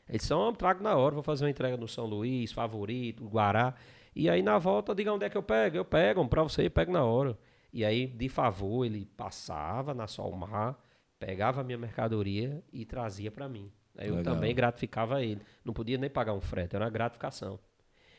Ele 0.09 0.19
disse, 0.19 0.35
homem, 0.35 0.57
trago 0.57 0.83
na 0.83 0.97
hora, 0.97 1.15
vou 1.15 1.23
fazer 1.23 1.45
uma 1.45 1.51
entrega 1.51 1.77
no 1.77 1.87
São 1.87 2.05
Luís, 2.05 2.51
Favorito, 2.51 3.29
Guará. 3.29 3.75
E 4.17 4.29
aí 4.29 4.43
na 4.43 4.59
volta, 4.59 4.93
diga 4.93 5.13
onde 5.13 5.25
é 5.25 5.31
que 5.31 5.37
eu 5.37 5.43
pego. 5.43 5.77
Eu 5.77 5.85
pego, 5.85 6.27
para 6.27 6.43
você, 6.43 6.67
eu 6.67 6.71
pego 6.71 6.91
na 6.91 7.05
hora. 7.05 7.39
E 7.73 7.85
aí, 7.85 8.07
de 8.07 8.29
favor, 8.29 8.85
ele 8.85 9.05
passava 9.17 9.93
na 9.95 10.07
Solmar, 10.07 10.79
pegava 11.19 11.61
a 11.61 11.65
minha 11.65 11.79
mercadoria 11.79 12.63
e 12.73 12.85
trazia 12.85 13.31
para 13.31 13.49
mim. 13.49 13.71
Aí 13.97 14.09
eu 14.09 14.17
Legal. 14.17 14.35
também 14.35 14.55
gratificava 14.55 15.23
ele. 15.23 15.43
Não 15.65 15.75
podia 15.75 15.99
nem 15.99 16.09
pagar 16.09 16.33
um 16.33 16.41
frete, 16.41 16.77
era 16.77 16.85
uma 16.85 16.91
gratificação. 16.91 17.59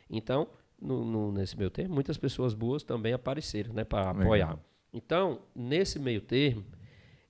Então, 0.09 0.47
no- 0.79 1.03
no- 1.05 1.31
nesse 1.31 1.57
meio 1.57 1.69
termo, 1.69 1.93
muitas 1.95 2.17
pessoas 2.17 2.53
boas 2.53 2.83
também 2.83 3.13
apareceram, 3.13 3.73
né, 3.73 3.83
para 3.83 4.09
apoiar. 4.11 4.59
Então, 4.93 5.41
nesse 5.55 5.99
meio 5.99 6.21
termo, 6.21 6.65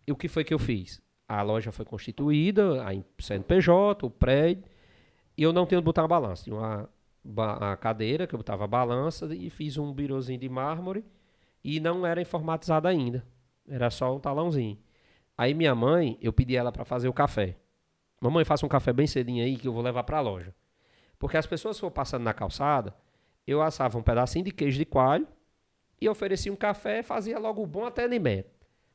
e 0.07 0.11
o 0.11 0.15
que 0.15 0.28
foi 0.28 0.43
que 0.43 0.53
eu 0.53 0.59
fiz? 0.59 1.01
A 1.28 1.41
loja 1.41 1.72
foi 1.72 1.86
constituída, 1.86 2.84
a 2.84 2.89
CNPJ, 3.20 4.05
o 4.05 4.09
prédio, 4.09 4.63
e 5.38 5.43
eu 5.43 5.53
não 5.53 5.65
tinha 5.65 5.78
onde 5.78 5.86
botar 5.86 6.01
uma 6.01 6.07
balança. 6.07 6.43
Tinha 6.43 6.55
uma, 6.55 6.89
uma 7.24 7.78
cadeira 7.78 8.26
que 8.26 8.34
eu 8.34 8.39
botava 8.39 8.63
a 8.63 8.67
balança 8.67 9.34
e 9.36 9.49
fiz 9.49 9.78
um 9.78 9.93
birozinho 9.93 10.39
de 10.39 10.49
mármore 10.49 11.05
e 11.76 11.80
não 11.80 12.05
era 12.05 12.20
informatizado 12.20 12.88
ainda. 12.88 13.24
Era 13.67 13.91
só 13.91 14.15
um 14.15 14.20
talãozinho. 14.20 14.78
Aí 15.38 15.53
minha 15.53 15.76
mãe, 15.76 16.17
eu 16.20 16.34
pedi 16.34 16.55
ela 16.55 16.72
para 16.72 16.84
fazer 16.84 17.07
o 17.07 17.13
café. 17.13 17.57
Mamãe, 18.20 18.43
faça 18.43 18.65
um 18.65 18.70
café 18.70 18.91
bem 18.91 19.05
cedinho 19.05 19.43
aí 19.43 19.55
que 19.55 19.67
eu 19.67 19.72
vou 19.72 19.84
levar 19.84 20.03
para 20.03 20.17
a 20.17 20.22
loja. 20.22 20.53
Porque 21.20 21.38
as 21.38 21.45
pessoas 21.45 21.78
foram 21.80 21.93
passando 21.93 22.24
na 22.24 22.34
calçada, 22.34 22.95
eu 23.45 23.61
assava 23.61 23.97
um 23.97 24.01
pedacinho 24.01 24.45
de 24.45 24.51
queijo 24.51 24.80
de 24.80 24.86
coalho 24.86 25.28
e 26.01 26.09
oferecia 26.09 26.51
um 26.51 26.55
café, 26.55 27.03
fazia 27.03 27.38
logo 27.38 27.65
bom 27.67 27.86
atendimento. 27.86 28.49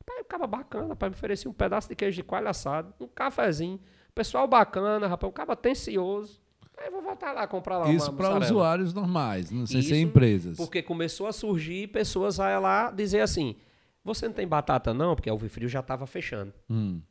Pai, 0.05 0.17
ficava 0.17 0.45
bacana, 0.45 0.95
pai, 0.95 1.09
me 1.09 1.15
oferecia 1.15 1.49
um 1.49 1.53
pedaço 1.53 1.87
de 1.87 1.95
queijo 1.95 2.17
de 2.17 2.23
coalho 2.23 2.49
assado, 2.49 2.93
um 2.99 3.07
cafezinho. 3.07 3.79
Pessoal 4.13 4.47
bacana, 4.47 5.07
rapaz, 5.07 5.29
um 5.29 5.33
cara 5.33 5.53
atencioso. 5.53 6.41
Aí 6.77 6.87
eu 6.87 6.91
vou 6.91 7.01
voltar 7.01 7.31
lá 7.31 7.47
comprar 7.47 7.77
lá 7.77 7.91
Isso 7.91 8.11
para 8.13 8.37
usuários 8.37 8.93
normais, 8.93 9.49
não 9.49 9.65
sei 9.65 9.81
se 9.81 9.93
é 9.93 9.97
Isso, 9.97 10.07
empresas. 10.07 10.57
Porque 10.57 10.81
começou 10.81 11.27
a 11.27 11.33
surgir 11.33 11.87
pessoas 11.87 12.39
a 12.39 12.59
lá 12.59 12.91
dizer 12.91 13.21
assim: 13.21 13.55
você 14.03 14.27
não 14.27 14.33
tem 14.33 14.47
batata 14.47 14.93
não? 14.93 15.15
Porque 15.15 15.29
a 15.29 15.33
Uve 15.33 15.49
Frio 15.49 15.67
já 15.67 15.79
estava 15.79 16.05
fechando. 16.05 16.53
Hum. 16.69 17.01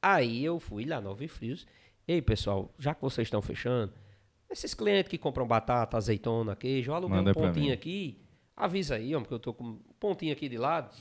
Aí 0.00 0.44
eu 0.44 0.60
fui 0.60 0.84
lá 0.84 1.00
na 1.00 1.10
Uve 1.10 1.26
Frios. 1.26 1.66
Ei, 2.06 2.20
pessoal, 2.20 2.72
já 2.78 2.94
que 2.94 3.00
vocês 3.00 3.26
estão 3.26 3.40
fechando, 3.40 3.92
esses 4.50 4.74
clientes 4.74 5.08
que 5.08 5.16
compram 5.16 5.46
batata, 5.46 5.96
azeitona, 5.96 6.54
queijo, 6.54 6.90
eu 6.90 6.94
aluguei 6.94 7.16
Manda 7.16 7.30
um 7.30 7.34
pontinho 7.34 7.72
aqui. 7.72 8.20
Avisa 8.56 8.94
aí, 8.94 9.16
homem, 9.16 9.26
que 9.26 9.34
eu 9.34 9.38
tô 9.40 9.52
com 9.52 9.64
um 9.64 9.80
pontinho 9.98 10.32
aqui 10.32 10.48
de 10.48 10.56
lado. 10.56 10.94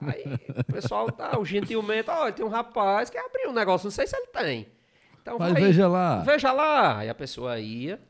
Aí 0.00 0.24
o 0.58 0.72
pessoal, 0.72 1.12
tá, 1.12 1.38
o 1.38 1.44
gentilmente, 1.44 2.10
olha, 2.10 2.32
tem 2.32 2.44
um 2.44 2.48
rapaz 2.48 3.08
que 3.08 3.16
abriu 3.16 3.50
um 3.50 3.52
negócio, 3.52 3.86
não 3.86 3.92
sei 3.92 4.06
se 4.06 4.16
ele 4.16 4.26
tem. 4.28 4.66
Então 5.28 5.38
Mas 5.38 5.52
vai- 5.52 5.62
veja 5.62 5.86
lá. 5.86 6.20
Veja 6.20 6.52
lá. 6.52 6.98
Aí 6.98 7.08
a 7.08 7.14
pessoa 7.14 7.58
ia, 7.60 8.00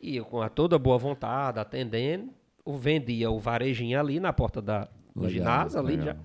e 0.00 0.16
eu 0.16 0.24
com 0.24 0.40
a 0.40 0.48
toda 0.48 0.78
boa 0.78 0.96
vontade, 0.96 1.58
atendendo, 1.58 2.32
vendia 2.66 3.30
o 3.30 3.38
varejinho 3.40 3.98
ali 3.98 4.20
na 4.20 4.32
porta 4.32 4.62
da, 4.62 4.88
do 5.14 5.28
ginásio, 5.28 5.78
ali 5.80 5.96
legal. 5.96 6.14
já. 6.14 6.16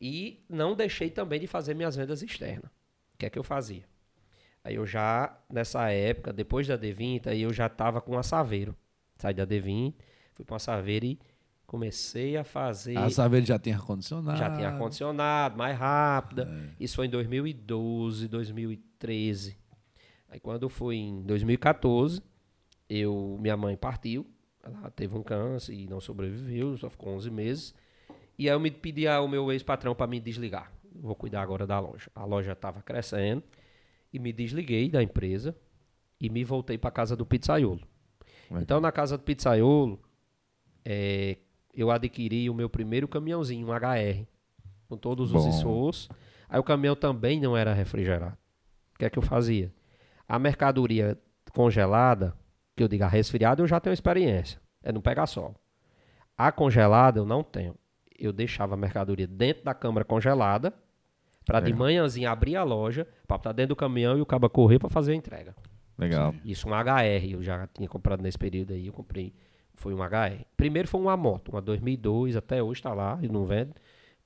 E 0.00 0.44
não 0.48 0.74
deixei 0.76 1.10
também 1.10 1.40
de 1.40 1.46
fazer 1.46 1.74
minhas 1.74 1.96
vendas 1.96 2.22
externas. 2.22 2.70
O 3.14 3.18
que 3.18 3.26
é 3.26 3.30
que 3.30 3.38
eu 3.38 3.42
fazia? 3.42 3.82
Aí 4.62 4.74
eu 4.74 4.86
já, 4.86 5.36
nessa 5.50 5.90
época, 5.90 6.32
depois 6.32 6.66
da 6.66 6.76
D20, 6.78 7.26
aí 7.28 7.42
eu 7.42 7.52
já 7.52 7.66
estava 7.66 8.00
com 8.00 8.16
a 8.18 8.22
Saveiro. 8.22 8.76
Saí 9.16 9.32
da 9.34 9.46
D20, 9.46 9.94
fui 10.34 10.44
para 10.44 10.54
uma 10.54 10.58
Saveiro 10.58 11.06
e 11.06 11.18
comecei 11.66 12.36
a 12.36 12.44
fazer. 12.44 12.98
A 12.98 13.08
Saveiro 13.08 13.46
já 13.46 13.58
tinha 13.58 13.74
ar-condicionado. 13.76 14.38
Já 14.38 14.50
tinha 14.54 14.68
ar-condicionado, 14.68 15.56
mais 15.56 15.76
rápida. 15.78 16.46
Isso 16.78 16.94
foi 16.96 17.06
em 17.06 17.10
2012, 17.10 18.28
2013. 18.28 19.56
Aí 20.28 20.40
quando 20.40 20.68
foi 20.68 20.96
em 20.96 21.22
2014, 21.22 22.22
eu, 22.88 23.36
minha 23.40 23.56
mãe 23.56 23.76
partiu. 23.76 24.26
Ela 24.62 24.90
teve 24.90 25.16
um 25.16 25.22
câncer 25.22 25.72
e 25.74 25.86
não 25.86 26.00
sobreviveu, 26.00 26.76
só 26.76 26.90
ficou 26.90 27.14
11 27.14 27.30
meses. 27.30 27.74
E 28.38 28.48
aí 28.48 28.54
eu 28.54 28.60
me 28.60 28.70
pedi 28.70 29.06
ao 29.06 29.28
meu 29.28 29.50
ex-patrão 29.52 29.94
para 29.94 30.06
me 30.06 30.20
desligar. 30.20 30.72
Vou 30.94 31.14
cuidar 31.14 31.42
agora 31.42 31.66
da 31.66 31.78
loja. 31.78 32.10
A 32.14 32.24
loja 32.24 32.52
estava 32.52 32.82
crescendo 32.82 33.42
e 34.12 34.18
me 34.18 34.32
desliguei 34.32 34.90
da 34.90 35.02
empresa 35.02 35.56
e 36.20 36.28
me 36.28 36.42
voltei 36.44 36.76
para 36.76 36.90
casa 36.90 37.14
do 37.14 37.24
pizzaiolo. 37.24 37.80
Legal. 38.50 38.62
Então 38.62 38.80
na 38.80 38.90
casa 38.90 39.16
do 39.16 39.22
pizzaiolo, 39.22 40.00
é, 40.84 41.36
eu 41.74 41.90
adquiri 41.90 42.48
o 42.48 42.54
meu 42.54 42.68
primeiro 42.68 43.06
caminhãozinho, 43.06 43.68
um 43.68 43.72
HR, 43.72 44.26
com 44.88 44.96
todos 44.96 45.32
os 45.32 45.44
Bom. 45.44 45.48
esforços. 45.50 46.08
Aí 46.48 46.58
o 46.58 46.64
caminhão 46.64 46.96
também 46.96 47.40
não 47.40 47.56
era 47.56 47.72
refrigerado. 47.74 48.36
O 48.94 48.98
que 48.98 49.04
é 49.04 49.10
que 49.10 49.18
eu 49.18 49.22
fazia? 49.22 49.72
A 50.28 50.38
mercadoria 50.38 51.18
congelada, 51.52 52.34
que 52.76 52.82
eu 52.82 52.88
digo 52.88 53.04
a 53.04 53.08
resfriada, 53.08 53.62
eu 53.62 53.66
já 53.66 53.80
tenho 53.80 53.94
experiência. 53.94 54.60
É 54.82 54.92
não 54.92 55.00
pegar 55.00 55.26
sol. 55.26 55.54
A 56.36 56.52
congelada 56.52 57.18
eu 57.18 57.24
não 57.24 57.42
tenho. 57.42 57.74
Eu 58.18 58.32
deixava 58.32 58.74
a 58.74 58.76
mercadoria 58.76 59.26
dentro 59.26 59.64
da 59.64 59.74
câmara 59.74 60.04
congelada, 60.04 60.72
para 61.44 61.60
de 61.60 61.66
Legal. 61.66 61.78
manhãzinha 61.78 62.30
abrir 62.30 62.56
a 62.56 62.64
loja, 62.64 63.06
para 63.26 63.36
estar 63.36 63.52
dentro 63.52 63.70
do 63.70 63.76
caminhão 63.76 64.18
e 64.18 64.20
o 64.20 64.26
cabo 64.26 64.48
correr 64.50 64.78
para 64.78 64.88
fazer 64.88 65.12
a 65.12 65.14
entrega. 65.14 65.54
Legal. 65.96 66.34
Isso, 66.44 66.68
um 66.68 66.72
HR, 66.74 67.32
eu 67.32 67.42
já 67.42 67.66
tinha 67.68 67.88
comprado 67.88 68.22
nesse 68.22 68.38
período 68.38 68.72
aí, 68.72 68.86
eu 68.86 68.92
comprei, 68.92 69.32
foi 69.74 69.94
um 69.94 70.02
HR. 70.02 70.44
Primeiro 70.56 70.88
foi 70.88 71.00
uma 71.00 71.16
moto, 71.16 71.50
uma 71.50 71.62
2002, 71.62 72.36
até 72.36 72.62
hoje 72.62 72.80
está 72.80 72.92
lá, 72.92 73.18
e 73.22 73.28
não 73.28 73.46
vendo, 73.46 73.74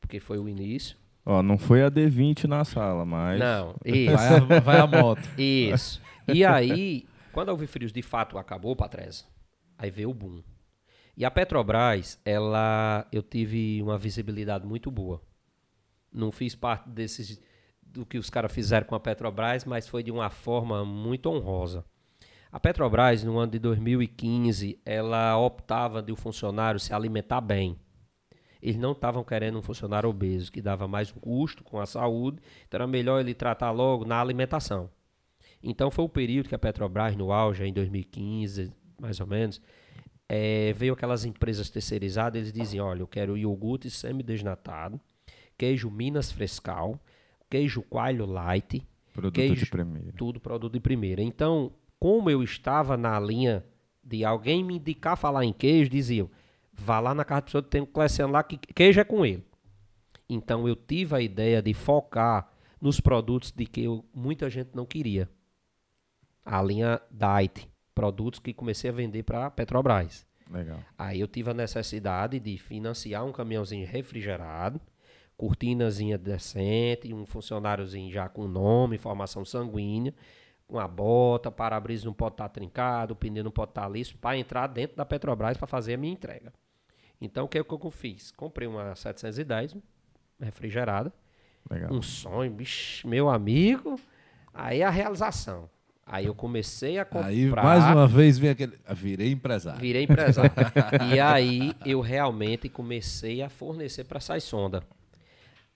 porque 0.00 0.18
foi 0.18 0.38
o 0.38 0.48
início. 0.48 0.96
Ó, 1.24 1.42
não 1.42 1.58
foi 1.58 1.82
a 1.82 1.90
D20 1.90 2.44
na 2.44 2.64
sala, 2.64 3.04
mas. 3.04 3.38
Não, 3.38 3.74
isso, 3.84 4.16
Vai 4.16 4.56
a, 4.56 4.60
vai 4.60 4.78
a 4.80 4.86
moto. 4.86 5.28
isso. 5.38 6.00
E 6.26 6.44
aí, 6.44 7.06
quando 7.32 7.50
a 7.50 7.66
Frios 7.66 7.92
de 7.92 8.02
fato 8.02 8.38
acabou, 8.38 8.74
Patrese, 8.74 9.24
aí 9.76 9.90
veio 9.90 10.10
o 10.10 10.14
boom. 10.14 10.42
E 11.16 11.24
a 11.24 11.30
Petrobras, 11.30 12.18
ela, 12.24 13.06
eu 13.12 13.22
tive 13.22 13.82
uma 13.82 13.98
visibilidade 13.98 14.66
muito 14.66 14.90
boa. 14.90 15.20
Não 16.12 16.32
fiz 16.32 16.54
parte 16.54 16.88
desses 16.88 17.40
do 17.82 18.06
que 18.06 18.16
os 18.16 18.30
caras 18.30 18.52
fizeram 18.52 18.86
com 18.86 18.94
a 18.94 19.00
Petrobras, 19.00 19.64
mas 19.64 19.86
foi 19.88 20.02
de 20.02 20.10
uma 20.10 20.30
forma 20.30 20.84
muito 20.84 21.28
honrosa. 21.28 21.84
A 22.52 22.58
Petrobras, 22.58 23.22
no 23.22 23.38
ano 23.38 23.52
de 23.52 23.58
2015, 23.58 24.80
ela 24.84 25.36
optava 25.38 26.02
de 26.02 26.10
o 26.10 26.16
funcionário 26.16 26.80
se 26.80 26.92
alimentar 26.92 27.40
bem. 27.40 27.78
Eles 28.62 28.76
não 28.76 28.92
estavam 28.92 29.24
querendo 29.24 29.58
um 29.58 29.62
funcionário 29.62 30.08
obeso, 30.08 30.52
que 30.52 30.60
dava 30.60 30.86
mais 30.86 31.10
custo 31.10 31.64
com 31.64 31.80
a 31.80 31.86
saúde, 31.86 32.38
então 32.66 32.78
era 32.78 32.86
melhor 32.86 33.20
ele 33.20 33.34
tratar 33.34 33.70
logo 33.70 34.04
na 34.04 34.20
alimentação. 34.20 34.90
Então 35.62 35.90
foi 35.90 36.04
o 36.04 36.08
período 36.08 36.48
que 36.48 36.54
a 36.54 36.58
Petrobras, 36.58 37.16
no 37.16 37.32
auge, 37.32 37.64
em 37.64 37.72
2015, 37.72 38.72
mais 38.98 39.20
ou 39.20 39.26
menos, 39.26 39.60
é, 40.28 40.72
veio 40.74 40.92
aquelas 40.92 41.24
empresas 41.24 41.68
terceirizadas, 41.70 42.40
eles 42.40 42.52
diziam, 42.52 42.86
olha, 42.86 43.00
eu 43.00 43.06
quero 43.06 43.36
iogurte 43.36 43.90
semi-desnatado, 43.90 45.00
queijo 45.58 45.90
Minas 45.90 46.30
Frescal, 46.30 46.98
queijo 47.48 47.82
coalho 47.82 48.26
light, 48.26 48.86
Produto 49.12 49.34
queijo, 49.34 49.64
de 49.64 49.70
primeira. 49.70 50.12
tudo 50.16 50.40
produto 50.40 50.72
de 50.72 50.80
primeira. 50.80 51.20
Então, 51.20 51.72
como 51.98 52.30
eu 52.30 52.42
estava 52.42 52.96
na 52.96 53.18
linha 53.18 53.64
de 54.02 54.24
alguém 54.24 54.64
me 54.64 54.76
indicar 54.76 55.16
falar 55.16 55.44
em 55.44 55.52
queijo, 55.52 55.90
diziam, 55.90 56.30
vá 56.80 56.98
lá 56.98 57.14
na 57.14 57.24
casa 57.24 57.42
do 57.42 57.44
pessoa, 57.44 57.62
tem 57.62 57.82
um 57.82 57.86
Cleciano 57.86 58.32
lá 58.32 58.42
que 58.42 58.56
queijo 58.56 59.00
é 59.00 59.04
com 59.04 59.24
ele. 59.24 59.44
Então, 60.28 60.66
eu 60.66 60.74
tive 60.74 61.14
a 61.14 61.20
ideia 61.20 61.60
de 61.60 61.74
focar 61.74 62.50
nos 62.80 63.00
produtos 63.00 63.52
de 63.52 63.66
que 63.66 63.84
eu- 63.84 64.04
muita 64.14 64.48
gente 64.48 64.70
não 64.74 64.86
queria. 64.86 65.28
A 66.44 66.62
linha 66.62 67.00
Diet, 67.10 67.70
produtos 67.94 68.40
que 68.40 68.54
comecei 68.54 68.88
a 68.90 68.92
vender 68.92 69.22
para 69.22 69.50
Petrobras. 69.50 70.26
Legal. 70.50 70.80
Aí 70.98 71.20
eu 71.20 71.28
tive 71.28 71.50
a 71.50 71.54
necessidade 71.54 72.40
de 72.40 72.56
financiar 72.58 73.24
um 73.24 73.32
caminhãozinho 73.32 73.86
refrigerado, 73.86 74.80
cortinazinha 75.36 76.18
decente, 76.18 77.12
um 77.12 77.26
funcionáriozinho 77.26 78.10
já 78.10 78.28
com 78.28 78.48
nome, 78.48 78.98
formação 78.98 79.44
sanguínea, 79.44 80.14
com 80.66 80.78
a 80.78 80.88
bota, 80.88 81.50
para-brisa 81.50 82.06
não 82.06 82.14
pode 82.14 82.34
estar 82.34 82.48
trincado, 82.48 83.12
o 83.12 83.16
pneu 83.16 83.44
não 83.44 83.50
pode 83.50 83.72
estar 83.72 83.88
liso, 83.88 84.16
para 84.16 84.38
entrar 84.38 84.66
dentro 84.66 84.96
da 84.96 85.04
Petrobras 85.04 85.56
para 85.56 85.66
fazer 85.66 85.94
a 85.94 85.96
minha 85.98 86.12
entrega. 86.12 86.52
Então 87.20 87.44
o 87.44 87.48
que, 87.48 87.62
que 87.62 87.72
eu 87.74 87.90
fiz? 87.90 88.30
Comprei 88.32 88.66
uma 88.66 88.94
710 88.94 89.76
refrigerada, 90.40 91.12
Legal. 91.70 91.92
um 91.92 92.00
sonho, 92.00 92.50
bicho, 92.50 93.06
meu 93.06 93.28
amigo, 93.28 94.00
aí 94.54 94.82
a 94.82 94.90
realização. 94.90 95.68
Aí 96.12 96.26
eu 96.26 96.34
comecei 96.34 96.98
a 96.98 97.04
comprar. 97.04 97.28
Aí, 97.28 97.46
mais 97.50 97.84
uma 97.84 98.04
vez, 98.08 98.36
vem 98.36 98.50
aquele. 98.50 98.76
ah, 98.84 98.92
Virei 98.92 99.30
empresário. 99.30 99.80
Virei 99.80 100.02
empresário. 100.02 100.50
e 101.14 101.20
aí 101.20 101.72
eu 101.86 102.00
realmente 102.00 102.68
comecei 102.68 103.42
a 103.42 103.48
fornecer 103.48 104.02
para 104.04 104.18
a 104.18 104.40
sonda. 104.40 104.82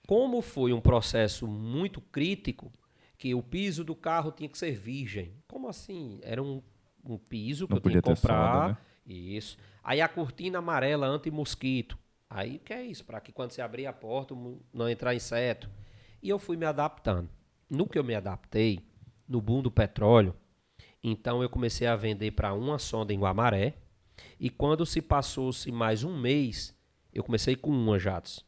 Como 0.05 0.41
foi 0.41 0.73
um 0.73 0.81
processo 0.81 1.47
muito 1.47 2.01
crítico, 2.01 2.69
que 3.17 3.33
o 3.33 3.41
piso 3.41 3.83
do 3.85 3.95
carro 3.95 4.29
tinha 4.29 4.49
que 4.49 4.57
ser 4.57 4.75
virgem. 4.75 5.31
Como 5.47 5.69
assim? 5.69 6.19
Era 6.21 6.43
um, 6.43 6.61
um 7.05 7.17
piso 7.17 7.65
que 7.65 7.73
Não 7.73 7.77
eu 7.77 7.81
tinha 7.81 8.01
que 8.01 8.09
comprar. 8.09 8.51
solda, 8.51 8.67
né? 8.69 8.77
Isso. 9.05 9.57
Aí 9.83 10.01
a 10.01 10.07
cortina 10.07 10.59
amarela 10.59 11.07
anti-mosquito. 11.07 11.97
Aí 12.29 12.55
o 12.55 12.59
que 12.59 12.73
é 12.73 12.83
isso? 12.83 13.05
Para 13.05 13.21
que 13.21 13.31
quando 13.31 13.51
você 13.51 13.61
abrir 13.61 13.85
a 13.85 13.93
porta 13.93 14.35
não 14.73 14.89
entrar 14.89 15.13
inseto. 15.13 15.69
E 16.21 16.29
eu 16.29 16.39
fui 16.39 16.57
me 16.57 16.65
adaptando. 16.65 17.29
No 17.69 17.87
que 17.87 17.97
eu 17.97 18.03
me 18.03 18.15
adaptei, 18.15 18.83
no 19.27 19.41
boom 19.41 19.61
do 19.61 19.71
petróleo, 19.71 20.35
então 21.03 21.41
eu 21.43 21.49
comecei 21.49 21.87
a 21.87 21.95
vender 21.95 22.31
para 22.31 22.53
uma 22.53 22.79
sonda 22.79 23.13
em 23.13 23.19
Guamaré. 23.19 23.75
E 24.39 24.49
quando 24.49 24.85
se 24.85 25.01
passou-se 25.01 25.71
mais 25.71 26.03
um 26.03 26.17
mês, 26.17 26.75
eu 27.13 27.23
comecei 27.23 27.55
com 27.55 27.69
uma 27.69 27.99
jatos. 27.99 28.43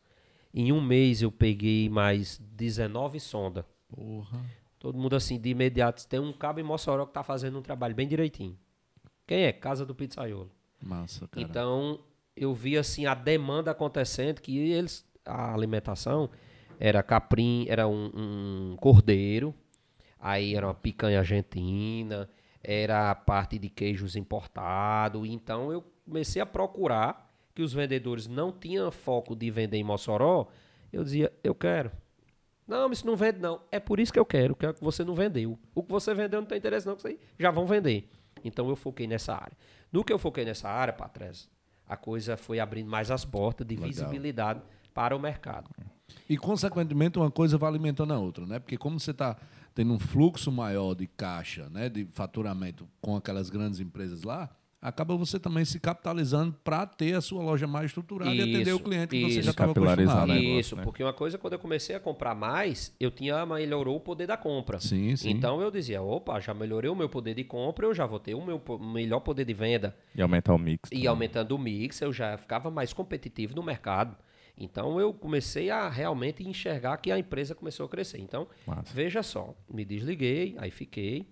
Em 0.53 0.71
um 0.71 0.81
mês 0.81 1.21
eu 1.21 1.31
peguei 1.31 1.87
mais 1.87 2.39
19 2.39 3.19
sondas. 3.19 3.63
Porra. 3.87 4.43
Todo 4.79 4.97
mundo 4.97 5.15
assim, 5.15 5.39
de 5.39 5.49
imediato. 5.49 6.07
Tem 6.07 6.19
um 6.19 6.33
cabo 6.33 6.59
em 6.59 6.63
Mossoró 6.63 7.05
que 7.05 7.13
tá 7.13 7.23
fazendo 7.23 7.57
um 7.59 7.61
trabalho 7.61 7.95
bem 7.95 8.07
direitinho. 8.07 8.57
Quem 9.27 9.43
é? 9.43 9.51
Casa 9.51 9.85
do 9.85 9.93
Pizzaiolo. 9.93 10.49
Massa, 10.81 11.27
cara. 11.27 11.45
Então, 11.45 11.99
eu 12.35 12.53
vi 12.55 12.77
assim 12.77 13.05
a 13.05 13.13
demanda 13.13 13.71
acontecendo, 13.71 14.41
que 14.41 14.57
eles, 14.57 15.05
a 15.25 15.53
alimentação 15.53 16.29
era 16.79 17.03
caprim, 17.03 17.65
era 17.67 17.87
um, 17.87 18.11
um 18.15 18.77
cordeiro, 18.77 19.53
aí 20.19 20.55
era 20.55 20.65
uma 20.65 20.73
picanha 20.73 21.19
argentina, 21.19 22.29
era 22.63 23.11
a 23.11 23.15
parte 23.15 23.59
de 23.59 23.69
queijos 23.69 24.15
importado. 24.15 25.25
Então, 25.25 25.71
eu 25.71 25.83
comecei 26.05 26.41
a 26.41 26.45
procurar 26.45 27.29
que 27.53 27.61
os 27.61 27.73
vendedores 27.73 28.27
não 28.27 28.51
tinham 28.51 28.89
foco 28.91 29.35
de 29.35 29.51
vender 29.51 29.77
em 29.77 29.83
Mossoró. 29.83 30.47
Eu 30.93 31.03
dizia, 31.03 31.33
eu 31.43 31.53
quero. 31.53 31.91
Não, 32.67 32.87
mas 32.87 32.99
isso 32.99 33.07
não 33.07 33.15
vende, 33.15 33.39
não. 33.39 33.61
É 33.71 33.79
por 33.79 33.99
isso 33.99 34.13
que 34.13 34.19
eu 34.19 34.25
quero, 34.25 34.55
que 34.55 34.65
é 34.65 34.69
o 34.69 34.73
que 34.73 34.83
você 34.83 35.03
não 35.03 35.15
vendeu. 35.15 35.57
O 35.73 35.81
que 35.81 35.91
você 35.91 36.13
vendeu 36.13 36.39
não 36.39 36.47
tem 36.47 36.57
interesse, 36.57 36.85
não, 36.85 36.95
que 36.95 37.01
vocês 37.01 37.17
já 37.39 37.49
vão 37.49 37.65
vender. 37.65 38.09
Então 38.43 38.69
eu 38.69 38.75
foquei 38.75 39.07
nessa 39.07 39.33
área. 39.33 39.57
No 39.91 40.03
que 40.03 40.11
eu 40.11 40.19
foquei 40.19 40.45
nessa 40.45 40.69
área, 40.69 40.93
Patrese, 40.93 41.47
a 41.87 41.95
coisa 41.95 42.35
foi 42.35 42.59
abrindo 42.59 42.89
mais 42.89 43.09
as 43.09 43.23
portas 43.23 43.65
de 43.65 43.75
Legal. 43.75 43.89
visibilidade 43.89 44.61
para 44.93 45.15
o 45.15 45.19
mercado. 45.19 45.69
E, 46.29 46.37
consequentemente, 46.37 47.17
uma 47.17 47.31
coisa 47.31 47.57
vai 47.57 47.69
alimentando 47.69 48.13
a 48.13 48.19
outra, 48.19 48.45
né? 48.45 48.59
Porque 48.59 48.77
como 48.77 48.99
você 48.99 49.11
está 49.11 49.37
tendo 49.73 49.93
um 49.93 49.99
fluxo 49.99 50.51
maior 50.51 50.95
de 50.95 51.05
caixa, 51.05 51.69
né, 51.69 51.87
de 51.87 52.05
faturamento 52.11 52.87
com 52.99 53.15
aquelas 53.15 53.49
grandes 53.49 53.79
empresas 53.79 54.23
lá, 54.23 54.49
acaba 54.81 55.15
você 55.15 55.39
também 55.39 55.65
se 55.65 55.79
capitalizando 55.79 56.53
para 56.63 56.85
ter 56.85 57.13
a 57.15 57.21
sua 57.21 57.41
loja 57.41 57.65
mais 57.67 57.87
estruturada 57.87 58.33
e 58.33 58.39
atender 58.41 58.61
Isso, 58.67 58.75
o 58.75 58.79
cliente 58.79 59.07
que 59.07 59.21
você 59.23 59.39
isso. 59.39 59.43
já 59.43 59.51
estava 59.51 59.71
acostumado. 59.71 60.27
negócio, 60.27 60.59
Isso, 60.59 60.75
né? 60.75 60.83
porque 60.83 61.03
uma 61.03 61.13
coisa, 61.13 61.37
quando 61.37 61.53
eu 61.53 61.59
comecei 61.59 61.95
a 61.95 61.99
comprar 61.99 62.35
mais, 62.35 62.93
eu 62.99 63.09
tinha 63.11 63.45
melhorou 63.45 63.97
o 63.97 63.99
poder 63.99 64.27
da 64.27 64.37
compra. 64.37 64.79
Sim, 64.79 65.15
sim. 65.15 65.29
Então 65.31 65.61
eu 65.61 65.71
dizia, 65.71 66.01
opa, 66.01 66.39
já 66.39 66.53
melhorei 66.53 66.89
o 66.89 66.95
meu 66.95 67.09
poder 67.09 67.33
de 67.33 67.43
compra, 67.43 67.85
eu 67.85 67.93
já 67.93 68.05
vou 68.05 68.19
ter 68.19 68.35
o 68.35 68.45
meu 68.45 68.61
melhor 68.79 69.19
poder 69.21 69.45
de 69.45 69.53
venda. 69.53 69.95
E 70.15 70.21
aumentar 70.21 70.53
o 70.53 70.57
mix. 70.59 70.89
E 70.91 70.95
também. 70.95 71.07
aumentando 71.07 71.55
o 71.55 71.57
mix, 71.59 72.01
eu 72.01 72.13
já 72.13 72.37
ficava 72.37 72.69
mais 72.69 72.93
competitivo 72.93 73.55
no 73.55 73.63
mercado. 73.63 74.15
Então 74.57 74.99
eu 74.99 75.13
comecei 75.13 75.69
a 75.69 75.87
realmente 75.87 76.47
enxergar 76.47 76.97
que 76.97 77.11
a 77.11 77.19
empresa 77.19 77.53
começou 77.53 77.85
a 77.85 77.89
crescer. 77.89 78.19
Então, 78.19 78.47
Massa. 78.65 78.91
veja 78.93 79.21
só, 79.21 79.55
me 79.71 79.85
desliguei, 79.85 80.55
aí 80.57 80.71
fiquei. 80.71 81.27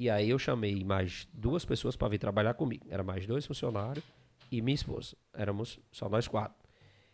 E 0.00 0.08
aí 0.08 0.30
eu 0.30 0.38
chamei 0.38 0.82
mais 0.82 1.28
duas 1.30 1.62
pessoas 1.62 1.94
para 1.94 2.08
vir 2.08 2.16
trabalhar 2.16 2.54
comigo. 2.54 2.86
Era 2.88 3.02
mais 3.02 3.26
dois 3.26 3.44
funcionários 3.44 4.02
e 4.50 4.62
minha 4.62 4.74
esposa. 4.74 5.14
Éramos 5.34 5.78
só 5.92 6.08
nós 6.08 6.26
quatro. 6.26 6.56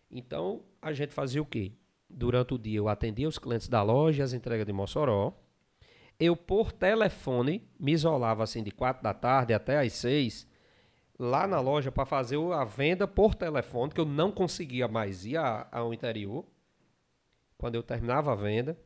Então, 0.08 0.62
a 0.80 0.92
gente 0.92 1.12
fazia 1.12 1.42
o 1.42 1.44
quê? 1.44 1.72
Durante 2.08 2.54
o 2.54 2.58
dia 2.58 2.78
eu 2.78 2.88
atendia 2.88 3.26
os 3.26 3.40
clientes 3.40 3.66
da 3.66 3.82
loja, 3.82 4.22
as 4.22 4.32
entregas 4.32 4.64
de 4.64 4.72
Mossoró. 4.72 5.36
Eu, 6.16 6.36
por 6.36 6.70
telefone, 6.70 7.68
me 7.76 7.90
isolava 7.90 8.44
assim 8.44 8.62
de 8.62 8.70
quatro 8.70 9.02
da 9.02 9.12
tarde 9.12 9.52
até 9.52 9.80
às 9.80 9.92
seis 9.92 10.48
lá 11.18 11.44
na 11.44 11.58
loja 11.58 11.90
para 11.90 12.06
fazer 12.06 12.38
a 12.52 12.64
venda 12.64 13.08
por 13.08 13.34
telefone, 13.34 13.90
que 13.90 14.00
eu 14.00 14.06
não 14.06 14.30
conseguia 14.30 14.86
mais 14.86 15.26
ir 15.26 15.38
ao 15.72 15.92
interior. 15.92 16.46
Quando 17.58 17.74
eu 17.74 17.82
terminava 17.82 18.32
a 18.32 18.36
venda, 18.36 18.78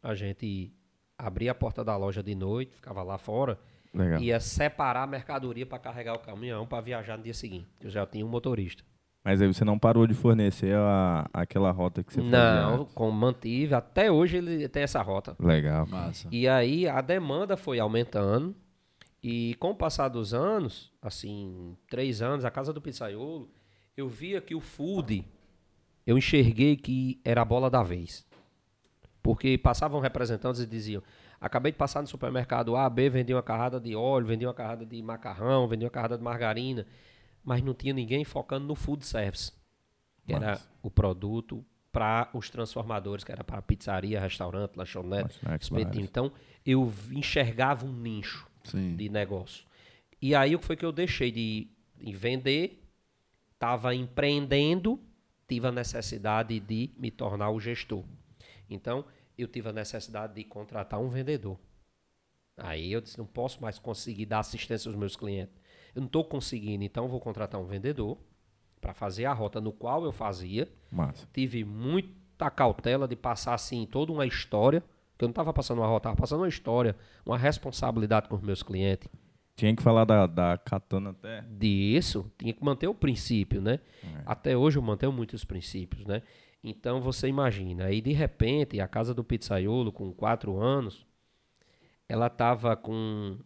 a 0.00 0.14
gente 0.14 0.75
abria 1.18 1.52
a 1.52 1.54
porta 1.54 1.84
da 1.84 1.96
loja 1.96 2.22
de 2.22 2.34
noite, 2.34 2.74
ficava 2.74 3.02
lá 3.02 3.18
fora, 3.18 3.58
Legal. 3.92 4.20
ia 4.20 4.38
separar 4.40 5.04
a 5.04 5.06
mercadoria 5.06 5.66
para 5.66 5.78
carregar 5.78 6.14
o 6.14 6.18
caminhão 6.18 6.66
para 6.66 6.80
viajar 6.82 7.16
no 7.16 7.24
dia 7.24 7.34
seguinte. 7.34 7.66
Eu 7.80 7.90
já 7.90 8.06
tinha 8.06 8.24
um 8.24 8.28
motorista. 8.28 8.82
Mas 9.24 9.42
aí 9.42 9.48
você 9.48 9.64
não 9.64 9.76
parou 9.76 10.06
de 10.06 10.14
fornecer 10.14 10.76
a, 10.76 11.28
aquela 11.32 11.72
rota 11.72 12.04
que 12.04 12.12
você 12.12 12.20
fazia 12.20 12.60
não, 12.62 12.84
como 12.84 13.10
mantive, 13.10 13.74
até 13.74 14.08
hoje 14.10 14.36
ele 14.36 14.68
tem 14.68 14.84
essa 14.84 15.02
rota. 15.02 15.34
Legal. 15.40 15.84
Massa. 15.86 16.28
E 16.30 16.46
aí 16.46 16.88
a 16.88 17.00
demanda 17.00 17.56
foi 17.56 17.80
aumentando. 17.80 18.54
E 19.20 19.56
com 19.58 19.70
o 19.70 19.74
passar 19.74 20.08
dos 20.08 20.32
anos, 20.32 20.92
assim, 21.02 21.76
três 21.90 22.22
anos, 22.22 22.44
a 22.44 22.50
casa 22.52 22.72
do 22.72 22.80
pizzaiolo, 22.80 23.50
eu 23.96 24.08
via 24.08 24.40
que 24.40 24.54
o 24.54 24.60
food, 24.60 25.24
eu 26.06 26.16
enxerguei 26.16 26.76
que 26.76 27.20
era 27.24 27.42
a 27.42 27.44
bola 27.44 27.68
da 27.68 27.82
vez. 27.82 28.24
Porque 29.26 29.58
passavam 29.58 29.98
representantes 29.98 30.60
e 30.60 30.66
diziam: 30.66 31.02
acabei 31.40 31.72
de 31.72 31.78
passar 31.78 32.00
no 32.00 32.06
supermercado 32.06 32.76
A, 32.76 32.88
B, 32.88 33.10
vendi 33.10 33.34
uma 33.34 33.42
carrada 33.42 33.80
de 33.80 33.92
óleo, 33.96 34.24
vendi 34.24 34.46
uma 34.46 34.54
carrada 34.54 34.86
de 34.86 35.02
macarrão, 35.02 35.66
vendi 35.66 35.84
uma 35.84 35.90
carrada 35.90 36.16
de 36.16 36.22
margarina, 36.22 36.86
mas 37.44 37.60
não 37.60 37.74
tinha 37.74 37.92
ninguém 37.92 38.24
focando 38.24 38.68
no 38.68 38.76
food 38.76 39.04
service, 39.04 39.50
que 40.24 40.32
era 40.32 40.50
Massa. 40.50 40.68
o 40.80 40.88
produto 40.88 41.64
para 41.90 42.30
os 42.32 42.48
transformadores, 42.50 43.24
que 43.24 43.32
era 43.32 43.42
para 43.42 43.60
pizzaria, 43.60 44.20
restaurante, 44.20 44.76
lanchonete, 44.76 45.40
bares. 45.44 45.98
Então, 45.98 46.30
eu 46.64 46.92
enxergava 47.10 47.84
um 47.84 47.92
nicho 47.92 48.46
Sim. 48.62 48.94
de 48.94 49.08
negócio. 49.08 49.66
E 50.22 50.36
aí 50.36 50.54
o 50.54 50.60
que 50.60 50.66
foi 50.66 50.76
que 50.76 50.84
eu 50.84 50.92
deixei 50.92 51.32
de, 51.32 51.66
de 52.00 52.12
vender, 52.12 52.80
estava 53.54 53.92
empreendendo, 53.92 55.00
tive 55.48 55.66
a 55.66 55.72
necessidade 55.72 56.60
de 56.60 56.92
me 56.96 57.10
tornar 57.10 57.50
o 57.50 57.58
gestor. 57.58 58.04
Então, 58.70 59.04
eu 59.42 59.48
tive 59.48 59.68
a 59.68 59.72
necessidade 59.72 60.34
de 60.34 60.44
contratar 60.44 61.00
um 61.00 61.08
vendedor. 61.08 61.58
Aí 62.56 62.92
eu 62.92 63.00
disse, 63.00 63.18
não 63.18 63.26
posso 63.26 63.60
mais 63.60 63.78
conseguir 63.78 64.26
dar 64.26 64.38
assistência 64.38 64.88
aos 64.88 64.96
meus 64.96 65.14
clientes. 65.14 65.54
Eu 65.94 66.00
não 66.00 66.06
estou 66.06 66.24
conseguindo, 66.24 66.84
então 66.84 67.08
vou 67.08 67.20
contratar 67.20 67.60
um 67.60 67.66
vendedor 67.66 68.18
para 68.80 68.94
fazer 68.94 69.24
a 69.26 69.32
rota 69.32 69.60
no 69.60 69.72
qual 69.72 70.04
eu 70.04 70.12
fazia. 70.12 70.68
Massa. 70.90 71.28
Tive 71.32 71.64
muita 71.64 72.50
cautela 72.50 73.06
de 73.06 73.16
passar 73.16 73.54
assim 73.54 73.86
toda 73.86 74.12
uma 74.12 74.26
história, 74.26 74.82
que 75.18 75.24
eu 75.24 75.28
não 75.28 75.32
estava 75.32 75.52
passando 75.52 75.78
uma 75.78 75.86
rota, 75.86 76.08
estava 76.08 76.16
passando 76.16 76.40
uma 76.40 76.48
história, 76.48 76.96
uma 77.24 77.36
responsabilidade 77.36 78.28
com 78.28 78.36
os 78.36 78.42
meus 78.42 78.62
clientes. 78.62 79.08
Tinha 79.54 79.74
que 79.74 79.82
falar 79.82 80.04
da, 80.04 80.26
da 80.26 80.58
katana 80.58 81.10
até. 81.10 81.40
disso, 81.50 82.30
tinha 82.38 82.52
que 82.52 82.62
manter 82.62 82.88
o 82.88 82.94
princípio, 82.94 83.60
né? 83.62 83.80
Até 84.26 84.54
hoje 84.54 84.76
eu 84.76 84.82
mantenho 84.82 85.10
muitos 85.10 85.44
princípios, 85.44 86.04
né? 86.04 86.22
Então 86.68 87.00
você 87.00 87.28
imagina, 87.28 87.84
aí 87.84 88.00
de 88.00 88.12
repente 88.12 88.80
a 88.80 88.88
casa 88.88 89.14
do 89.14 89.22
pizzaiolo 89.22 89.92
com 89.92 90.12
quatro 90.12 90.58
anos, 90.58 91.06
ela 92.08 92.26
estava 92.26 92.76
com 92.76 93.38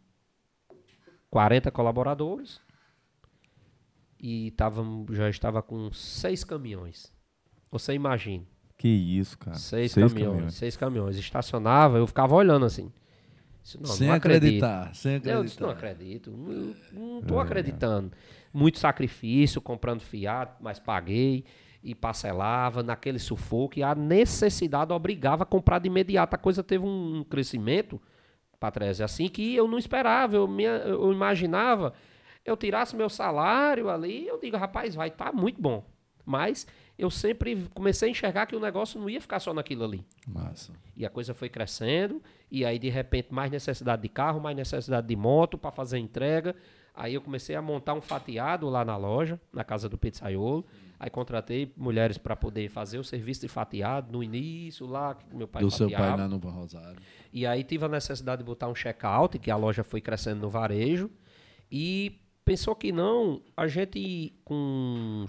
40 1.29 1.71
colaboradores 1.71 2.63
e 4.19 4.53
tava, 4.53 4.83
já 5.11 5.29
estava 5.29 5.63
com 5.63 5.93
seis 5.93 6.43
caminhões. 6.43 7.13
Você 7.71 7.93
imagina. 7.93 8.47
Que 8.79 8.89
isso, 8.89 9.39
cara. 9.39 9.59
Seis, 9.59 9.93
caminhões, 9.93 10.55
Seis 10.55 10.75
caminhões. 10.75 11.19
Estacionava, 11.19 11.99
eu 11.99 12.07
ficava 12.07 12.35
olhando 12.35 12.65
assim. 12.65 12.91
Disse, 13.63 13.77
não, 13.77 13.85
sem 13.85 14.09
não 14.09 14.15
acreditar, 14.15 14.95
sem 14.95 15.17
acreditar. 15.17 15.39
Eu 15.39 15.45
disse, 15.45 15.61
não 15.61 15.69
acredito. 15.69 16.31
Não, 16.31 16.75
não 16.91 17.23
tô 17.23 17.39
acreditando. 17.39 18.13
Muito 18.51 18.79
sacrifício, 18.79 19.61
comprando 19.61 20.01
fiado, 20.01 20.53
mas 20.59 20.79
paguei 20.79 21.45
e 21.83 21.95
parcelava 21.95 22.83
naquele 22.83 23.19
sufoco 23.19 23.79
e 23.79 23.83
a 23.83 23.95
necessidade 23.95 24.93
obrigava 24.93 25.45
a 25.45 25.47
comprar 25.47 25.79
de 25.79 25.87
imediato. 25.87 26.35
A 26.35 26.39
coisa 26.39 26.63
teve 26.63 26.85
um 26.85 27.25
crescimento, 27.25 28.01
Patrícia, 28.59 29.07
assim 29.07 29.29
que 29.29 29.55
eu 29.55 29.67
não 29.67 29.79
esperava. 29.79 30.37
Eu, 30.37 30.47
me, 30.47 30.65
eu 30.65 31.11
imaginava, 31.13 31.95
eu 32.45 32.57
tirasse 32.57 32.95
meu 32.95 33.09
salário 33.09 33.89
ali, 33.89 34.27
eu 34.27 34.39
digo, 34.39 34.57
rapaz, 34.59 34.95
vai 34.95 35.09
estar 35.09 35.27
tá 35.27 35.33
muito 35.33 35.61
bom. 35.61 35.83
Mas 36.27 36.67
eu 36.99 37.11
sempre 37.11 37.67
comecei 37.75 38.09
a 38.09 38.11
enxergar 38.11 38.45
que 38.45 38.55
o 38.55 38.61
negócio 38.61 39.01
não 39.01 39.09
ia 39.09 39.21
ficar 39.21 39.41
só 39.41 39.55
naquilo 39.55 39.85
ali. 39.85 40.05
Massa. 40.27 40.75
E 40.95 41.07
a 41.07 41.09
coisa 41.09 41.33
foi 41.33 41.49
crescendo, 41.49 42.23
e 42.51 42.63
aí 42.63 42.79
de 42.79 42.91
repente 42.91 43.33
mais 43.33 43.51
necessidade 43.51 44.03
de 44.03 44.09
carro, 44.11 44.39
mais 44.39 44.55
necessidade 44.55 45.07
de 45.07 45.17
moto 45.17 45.57
para 45.57 45.71
fazer 45.71 45.99
entrega. 45.99 46.55
Aí 46.95 47.15
eu 47.15 47.23
comecei 47.23 47.57
a 47.57 47.63
montar 47.63 47.95
um 47.95 48.03
fatiado 48.03 48.69
lá 48.69 48.85
na 48.85 48.99
loja, 48.99 49.41
na 49.51 49.65
casa 49.65 49.89
do 49.89 49.97
pizzaiolo. 49.97 50.67
Aí 51.01 51.09
contratei 51.09 51.73
mulheres 51.79 52.19
para 52.19 52.37
poder 52.37 52.69
fazer 52.69 52.99
o 52.99 53.05
serviço 53.05 53.41
de 53.41 53.49
fatiado 53.49 54.13
no 54.13 54.23
início 54.23 54.87
lá, 54.87 55.15
que 55.15 55.35
meu 55.35 55.49
pai 55.49 55.63
Do 55.63 55.71
fatiava. 55.71 55.91
seu 55.91 55.99
pai 55.99 56.17
lá 56.17 56.29
no 56.29 56.37
Rosário. 56.37 57.01
E 57.33 57.47
aí 57.47 57.65
tive 57.65 57.87
a 57.87 57.89
necessidade 57.89 58.43
de 58.43 58.45
botar 58.45 58.69
um 58.69 58.75
check-out, 58.75 59.39
que 59.39 59.51
a 59.51 59.57
loja 59.57 59.83
foi 59.83 60.03
crescendo 60.03 60.43
no 60.43 60.51
varejo. 60.51 61.11
E 61.73 62.21
pensou 62.45 62.77
que 62.77 62.93
não, 62.93 63.43
a 63.57 63.67
gente 63.67 64.39
com 64.45 65.25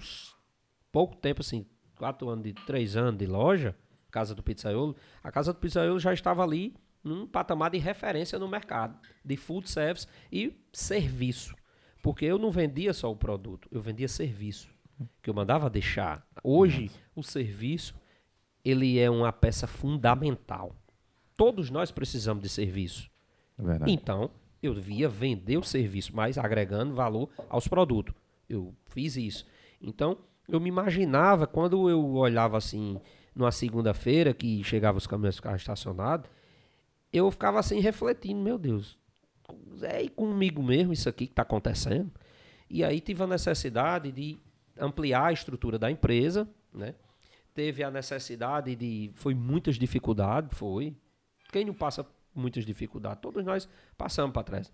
pouco 0.92 1.16
tempo, 1.16 1.40
assim, 1.40 1.64
quatro 1.96 2.28
anos, 2.28 2.44
de 2.44 2.52
três 2.52 2.94
anos 2.94 3.18
de 3.18 3.26
loja, 3.26 3.74
Casa 4.10 4.34
do 4.34 4.42
Pizzaiolo, 4.42 4.94
a 5.24 5.32
Casa 5.32 5.54
do 5.54 5.58
Pizzaiolo 5.58 5.98
já 5.98 6.12
estava 6.12 6.42
ali 6.42 6.74
num 7.02 7.26
patamar 7.26 7.70
de 7.70 7.78
referência 7.78 8.38
no 8.38 8.46
mercado, 8.46 8.98
de 9.24 9.36
food 9.38 9.70
service 9.70 10.06
e 10.30 10.52
serviço. 10.70 11.56
Porque 12.02 12.24
eu 12.24 12.38
não 12.38 12.50
vendia 12.50 12.92
só 12.92 13.10
o 13.10 13.16
produto, 13.16 13.68
eu 13.72 13.80
vendia 13.80 14.08
serviço, 14.08 14.68
que 15.22 15.30
eu 15.30 15.34
mandava 15.34 15.70
deixar. 15.70 16.26
Hoje, 16.42 16.90
o 17.14 17.22
serviço, 17.22 17.94
ele 18.64 18.98
é 18.98 19.10
uma 19.10 19.32
peça 19.32 19.66
fundamental. 19.66 20.74
Todos 21.36 21.70
nós 21.70 21.90
precisamos 21.90 22.42
de 22.42 22.48
serviço. 22.48 23.10
É 23.58 23.62
verdade. 23.62 23.92
Então, 23.92 24.30
eu 24.62 24.74
via 24.74 25.08
vender 25.08 25.56
o 25.56 25.62
serviço, 25.62 26.14
mas 26.14 26.38
agregando 26.38 26.94
valor 26.94 27.28
aos 27.48 27.66
produtos. 27.66 28.14
Eu 28.48 28.74
fiz 28.86 29.16
isso. 29.16 29.46
Então, 29.80 30.18
eu 30.48 30.60
me 30.60 30.68
imaginava, 30.68 31.46
quando 31.46 31.88
eu 31.88 32.14
olhava 32.14 32.56
assim, 32.56 33.00
numa 33.34 33.50
segunda-feira, 33.50 34.32
que 34.34 34.62
chegava 34.62 34.98
os 34.98 35.06
caminhões 35.06 35.36
ficavam 35.36 35.56
estacionados, 35.56 36.30
eu 37.12 37.30
ficava 37.30 37.58
assim 37.58 37.80
refletindo, 37.80 38.40
meu 38.40 38.58
Deus, 38.58 38.98
é 39.82 40.08
comigo 40.08 40.62
mesmo 40.62 40.92
isso 40.92 41.08
aqui 41.08 41.26
que 41.26 41.32
está 41.32 41.42
acontecendo? 41.42 42.10
E 42.70 42.82
aí 42.82 43.00
tive 43.00 43.22
a 43.22 43.26
necessidade 43.26 44.10
de 44.10 44.38
ampliar 44.82 45.26
a 45.26 45.32
estrutura 45.32 45.78
da 45.78 45.90
empresa, 45.90 46.48
né? 46.72 46.94
Teve 47.54 47.84
a 47.84 47.90
necessidade 47.90 48.74
de... 48.74 49.10
Foi 49.14 49.34
muitas 49.34 49.76
dificuldades, 49.76 50.56
foi. 50.56 50.96
Quem 51.52 51.64
não 51.64 51.74
passa 51.74 52.06
muitas 52.34 52.64
dificuldades? 52.64 53.20
Todos 53.20 53.44
nós 53.44 53.68
passamos 53.96 54.32
para 54.32 54.42
trás. 54.42 54.72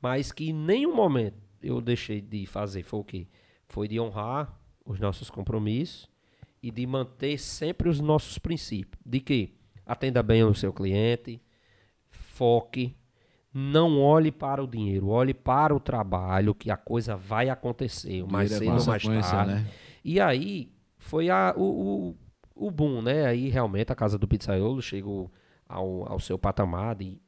Mas 0.00 0.32
que 0.32 0.50
em 0.50 0.52
nenhum 0.52 0.94
momento 0.94 1.36
eu 1.60 1.80
deixei 1.80 2.20
de 2.20 2.46
fazer 2.46 2.82
foi 2.84 3.00
o 3.00 3.04
quê? 3.04 3.28
Foi 3.68 3.86
de 3.88 4.00
honrar 4.00 4.58
os 4.84 4.98
nossos 4.98 5.28
compromissos 5.28 6.08
e 6.62 6.70
de 6.70 6.86
manter 6.86 7.36
sempre 7.38 7.88
os 7.88 8.00
nossos 8.00 8.38
princípios. 8.38 9.02
De 9.04 9.20
que 9.20 9.54
atenda 9.84 10.22
bem 10.22 10.44
o 10.44 10.54
seu 10.54 10.72
cliente, 10.72 11.42
foque, 12.08 12.96
não 13.52 14.00
olhe 14.00 14.30
para 14.30 14.62
o 14.62 14.66
dinheiro, 14.66 15.08
olhe 15.08 15.34
para 15.34 15.74
o 15.74 15.80
trabalho, 15.80 16.54
que 16.54 16.70
a 16.70 16.76
coisa 16.76 17.16
vai 17.16 17.48
acontecer, 17.50 18.22
mais 18.32 18.50
cedo 18.58 18.70
ou 18.80 18.86
mais 18.86 19.02
tarde. 19.30 19.52
né? 19.54 19.66
E 20.04 20.20
aí 20.20 20.72
foi 20.98 21.28
a, 21.30 21.52
o, 21.56 22.14
o, 22.56 22.66
o 22.66 22.70
boom, 22.70 23.02
né? 23.02 23.26
Aí 23.26 23.48
realmente 23.48 23.92
a 23.92 23.94
casa 23.96 24.16
do 24.18 24.28
pizzaiolo 24.28 24.80
chegou 24.80 25.30
ao, 25.68 26.10
ao 26.12 26.20
seu 26.20 26.38
patamar 26.38 26.94
de, 26.94 27.20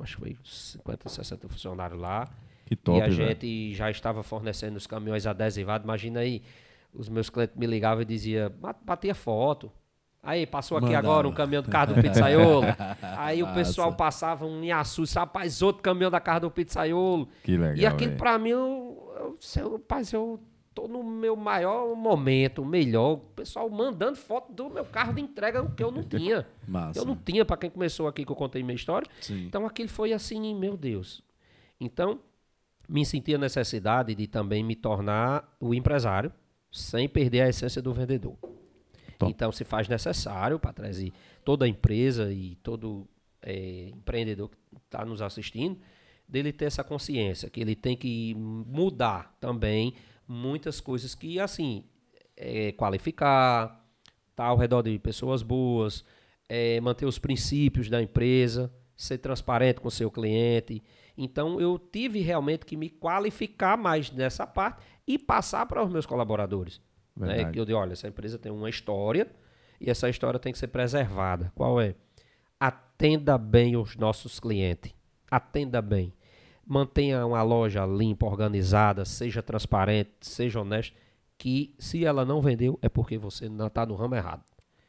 acho 0.00 0.16
que 0.16 0.22
foi 0.22 0.36
50, 0.44 1.08
60 1.08 1.48
funcionários 1.48 2.00
lá. 2.00 2.28
Que 2.66 2.76
top, 2.76 2.98
e 2.98 3.02
a 3.02 3.08
gente 3.10 3.74
já 3.74 3.90
estava 3.90 4.22
fornecendo 4.22 4.76
os 4.76 4.86
caminhões 4.86 5.26
adesivados. 5.26 5.84
Imagina 5.84 6.20
aí, 6.20 6.42
os 6.94 7.08
meus 7.08 7.28
clientes 7.30 7.56
me 7.56 7.66
ligavam 7.66 8.02
e 8.02 8.04
diziam, 8.04 8.50
"Ba- 8.60 8.74
batia 8.84 9.14
foto. 9.14 9.70
Aí, 10.22 10.46
passou 10.46 10.76
aqui 10.76 10.86
Mandava. 10.86 11.08
agora 11.08 11.28
um 11.28 11.32
caminhão 11.32 11.62
do 11.62 11.70
carro 11.70 11.94
do 11.94 12.02
pizzaiolo. 12.02 12.66
aí 13.00 13.42
o 13.42 13.46
Massa. 13.46 13.58
pessoal 13.58 13.94
passava 13.94 14.44
um 14.44 14.62
Inhaçu, 14.62 15.04
rapaz, 15.14 15.62
outro 15.62 15.82
caminhão 15.82 16.10
da 16.10 16.20
casa 16.20 16.40
do 16.40 16.50
pizzaiolo. 16.50 17.28
Que 17.42 17.56
legal. 17.56 17.76
E 17.76 17.86
aquilo 17.86 18.16
pra 18.16 18.38
mim, 18.38 18.50
eu, 18.50 19.38
eu, 19.56 19.72
rapaz, 19.72 20.12
eu 20.12 20.38
tô 20.74 20.86
no 20.86 21.02
meu 21.02 21.34
maior 21.36 21.94
momento, 21.96 22.64
melhor. 22.64 23.12
O 23.12 23.18
pessoal 23.18 23.68
mandando 23.70 24.16
foto 24.16 24.52
do 24.52 24.68
meu 24.68 24.84
carro 24.84 25.14
de 25.14 25.22
entrega, 25.22 25.64
que 25.70 25.82
eu 25.82 25.90
não 25.90 26.02
tinha. 26.02 26.46
Massa. 26.68 26.98
Eu 26.98 27.04
não 27.06 27.16
tinha, 27.16 27.44
pra 27.44 27.56
quem 27.56 27.70
começou 27.70 28.06
aqui 28.06 28.24
que 28.24 28.30
eu 28.30 28.36
contei 28.36 28.62
minha 28.62 28.74
história. 28.74 29.08
Sim. 29.20 29.46
Então 29.46 29.64
aquilo 29.66 29.88
foi 29.88 30.12
assim, 30.12 30.54
meu 30.54 30.76
Deus. 30.76 31.22
Então, 31.80 32.20
me 32.86 33.06
senti 33.06 33.34
a 33.34 33.38
necessidade 33.38 34.14
de 34.14 34.26
também 34.26 34.62
me 34.62 34.76
tornar 34.76 35.56
o 35.58 35.74
empresário, 35.74 36.30
sem 36.70 37.08
perder 37.08 37.40
a 37.40 37.48
essência 37.48 37.80
do 37.80 37.94
vendedor. 37.94 38.36
Top. 39.20 39.30
Então, 39.30 39.52
se 39.52 39.64
faz 39.64 39.86
necessário, 39.86 40.58
para 40.58 40.72
trazer 40.72 41.12
toda 41.44 41.66
a 41.66 41.68
empresa 41.68 42.32
e 42.32 42.56
todo 42.56 43.06
eh, 43.42 43.90
empreendedor 43.92 44.48
que 44.48 44.56
está 44.86 45.04
nos 45.04 45.20
assistindo, 45.20 45.78
dele 46.26 46.52
ter 46.52 46.64
essa 46.64 46.82
consciência, 46.82 47.50
que 47.50 47.60
ele 47.60 47.76
tem 47.76 47.96
que 47.96 48.34
mudar 48.34 49.36
também 49.38 49.94
muitas 50.26 50.80
coisas 50.80 51.14
que, 51.14 51.38
assim, 51.38 51.84
eh, 52.36 52.72
qualificar, 52.72 53.84
estar 54.30 54.46
ao 54.46 54.56
redor 54.56 54.82
de 54.82 54.98
pessoas 54.98 55.42
boas, 55.42 56.02
eh, 56.48 56.80
manter 56.80 57.04
os 57.04 57.18
princípios 57.18 57.90
da 57.90 58.02
empresa, 58.02 58.72
ser 58.96 59.18
transparente 59.18 59.80
com 59.80 59.88
o 59.88 59.90
seu 59.90 60.10
cliente. 60.10 60.82
Então, 61.16 61.60
eu 61.60 61.78
tive 61.78 62.20
realmente 62.20 62.64
que 62.64 62.76
me 62.76 62.88
qualificar 62.88 63.76
mais 63.76 64.10
nessa 64.10 64.46
parte 64.46 64.82
e 65.06 65.18
passar 65.18 65.66
para 65.66 65.84
os 65.84 65.92
meus 65.92 66.06
colaboradores. 66.06 66.80
Né? 67.26 67.50
Eu 67.54 67.64
digo, 67.64 67.78
olha, 67.78 67.92
essa 67.92 68.08
empresa 68.08 68.38
tem 68.38 68.50
uma 68.50 68.68
história 68.68 69.26
e 69.80 69.90
essa 69.90 70.08
história 70.08 70.38
tem 70.38 70.52
que 70.52 70.58
ser 70.58 70.68
preservada. 70.68 71.52
Qual 71.54 71.80
é? 71.80 71.94
Atenda 72.58 73.36
bem 73.38 73.76
os 73.76 73.96
nossos 73.96 74.40
clientes. 74.40 74.92
Atenda 75.30 75.80
bem. 75.80 76.12
Mantenha 76.66 77.24
uma 77.26 77.42
loja 77.42 77.84
limpa, 77.84 78.26
organizada, 78.26 79.04
seja 79.04 79.42
transparente, 79.42 80.10
seja 80.20 80.60
honesto, 80.60 80.96
que 81.36 81.74
se 81.78 82.04
ela 82.04 82.24
não 82.24 82.40
vendeu 82.40 82.78
é 82.82 82.88
porque 82.88 83.16
você 83.18 83.48
não 83.48 83.66
está 83.66 83.84
no 83.86 83.94
ramo 83.94 84.14
errado. 84.14 84.44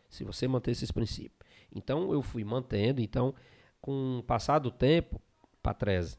Se 0.10 0.24
você 0.24 0.48
manter 0.48 0.72
esses 0.72 0.92
princípios. 0.92 1.40
Então 1.74 2.12
eu 2.12 2.22
fui 2.22 2.44
mantendo, 2.44 3.02
então 3.02 3.34
com 3.80 4.20
o 4.20 4.24
passar 4.24 4.60
do 4.60 4.70
tempo, 4.70 5.20
Patrese, 5.64 6.18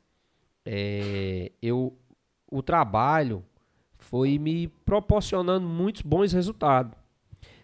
é, 0.65 1.53
eu 1.61 1.97
o 2.51 2.63
trabalho 2.63 3.45
foi 4.03 4.39
me 4.39 4.69
proporcionando 4.69 5.67
muitos 5.67 6.03
bons 6.03 6.33
resultados. 6.33 6.93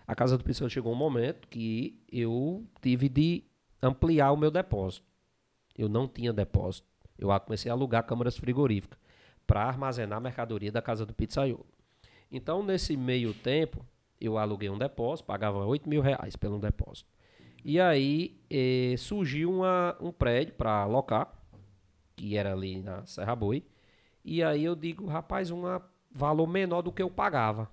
A 0.06 0.14
Casa 0.14 0.38
do 0.38 0.44
Pizzão 0.44 0.68
chegou 0.68 0.92
um 0.92 0.96
momento 0.96 1.46
que 1.48 2.00
eu 2.10 2.64
tive 2.80 3.08
de 3.08 3.44
ampliar 3.82 4.32
o 4.32 4.36
meu 4.36 4.50
depósito. 4.50 5.06
Eu 5.76 5.88
não 5.88 6.08
tinha 6.08 6.32
depósito. 6.32 6.86
Eu 7.18 7.28
comecei 7.40 7.70
a 7.70 7.74
alugar 7.74 8.04
câmaras 8.04 8.36
frigoríficas 8.36 8.98
para 9.46 9.64
armazenar 9.64 10.18
a 10.18 10.20
mercadoria 10.20 10.72
da 10.72 10.80
Casa 10.80 11.04
do 11.04 11.12
Pizzaiolo. 11.12 11.66
Então, 12.30 12.62
nesse 12.62 12.96
meio 12.96 13.34
tempo, 13.34 13.84
eu 14.20 14.38
aluguei 14.38 14.70
um 14.70 14.78
depósito, 14.78 15.26
pagava 15.26 15.64
8 15.66 15.88
mil 15.88 16.00
reais 16.00 16.36
pelo 16.36 16.58
depósito. 16.58 17.08
E 17.64 17.80
aí 17.80 18.40
eh, 18.50 18.94
surgiu 18.98 19.50
uma- 19.52 19.96
um 20.00 20.12
prédio 20.12 20.54
para 20.54 20.82
alocar, 20.82 21.32
que 22.16 22.36
era 22.36 22.52
ali 22.52 22.80
na 22.82 23.04
Serra 23.06 23.34
Boi. 23.36 23.64
E 24.24 24.42
aí 24.42 24.64
eu 24.64 24.74
digo, 24.76 25.06
rapaz, 25.06 25.50
um 25.50 25.62
valor 26.18 26.46
menor 26.46 26.82
do 26.82 26.92
que 26.92 27.02
eu 27.02 27.08
pagava. 27.08 27.70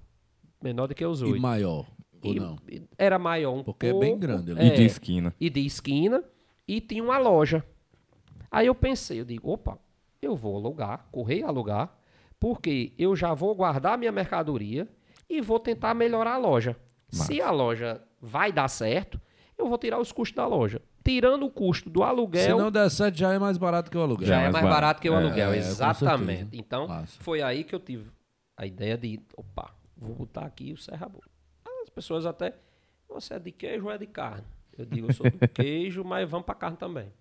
Menor 0.63 0.87
do 0.87 0.95
que 0.95 1.05
os 1.05 1.21
E 1.21 1.25
oito. 1.25 1.41
maior, 1.41 1.85
ou 2.23 2.33
E- 2.33 2.39
não? 2.39 2.57
e 2.69 2.81
Era 2.97 3.19
maior 3.19 3.53
um 3.53 3.63
Porque 3.63 3.87
é 3.87 3.91
pouco. 3.91 4.05
bem 4.05 4.17
grande 4.17 4.51
ali. 4.51 4.61
E 4.61 4.67
é, 4.71 4.75
de 4.75 4.85
esquina. 4.85 5.33
e 5.39 5.49
de 5.49 5.65
esquina. 5.65 6.23
E 6.67 6.79
tinha 6.81 7.03
uma 7.03 7.17
loja. 7.17 7.63
Aí 8.49 8.67
eu 8.67 8.75
pensei, 8.75 9.19
eu 9.19 9.25
digo, 9.25 9.51
opa, 9.51 9.77
eu 10.21 10.35
vou 10.35 10.55
alugar, 10.55 11.05
correr 11.11 11.43
alugar, 11.43 11.93
porque 12.39 12.93
eu 12.97 13.15
já 13.15 13.33
vou 13.33 13.53
guardar 13.53 13.97
minha 13.97 14.11
mercadoria 14.11 14.87
e 15.29 15.41
vou 15.41 15.59
tentar 15.59 15.93
melhorar 15.93 16.33
a 16.35 16.37
loja. 16.37 16.75
Se 17.09 17.41
a 17.41 17.51
loja 17.51 18.01
vai 18.21 18.51
dar 18.51 18.67
certo, 18.67 19.19
eu 19.57 19.67
vou 19.67 19.77
tirar 19.77 19.99
os 19.99 20.11
custos 20.11 20.35
da 20.35 20.47
loja. 20.47 20.81
Tirando 21.03 21.45
o 21.45 21.51
custo 21.51 21.87
do 21.89 21.99
Se 21.99 22.05
aluguel, 22.05 22.57
não 22.57 22.71
der 22.71 22.89
certo, 22.89 23.15
já 23.15 23.31
é 23.31 23.37
mais 23.37 23.57
barato 23.59 23.91
que 23.91 23.97
o 23.97 24.01
aluguel. 24.01 24.27
já 24.27 24.35
é 24.37 24.39
é 24.39 24.41
mais 24.43 24.53
mais 24.53 24.65
barato 24.65 24.99
que 25.01 25.07
o 25.09 25.13
barato. 25.13 25.27
aluguel, 25.27 25.53
É, 25.53 25.57
exatamente. 25.57 26.57
Então, 26.57 26.87
Massa. 26.87 27.21
foi 27.21 27.41
aí 27.43 27.63
que 27.63 27.75
eu 27.75 27.79
tive 27.79 28.09
a 28.57 28.65
ideia 28.65 28.97
de, 28.97 29.19
opa, 29.35 29.75
vou 29.97 30.15
botar 30.15 30.45
aqui 30.45 30.71
o 30.71 30.77
Serra 30.77 31.07
Boa. 31.07 31.23
As 31.83 31.89
pessoas 31.89 32.25
até, 32.25 32.55
você 33.07 33.35
é 33.35 33.39
de 33.39 33.51
queijo 33.51 33.85
ou 33.85 33.91
é 33.91 33.97
de 33.97 34.07
carne? 34.07 34.45
Eu 34.77 34.85
digo, 34.85 35.07
eu 35.07 35.13
sou 35.13 35.29
do 35.29 35.47
queijo, 35.49 36.03
mas 36.03 36.29
vamos 36.29 36.45
para 36.45 36.55
carne 36.55 36.77
também. 36.77 37.11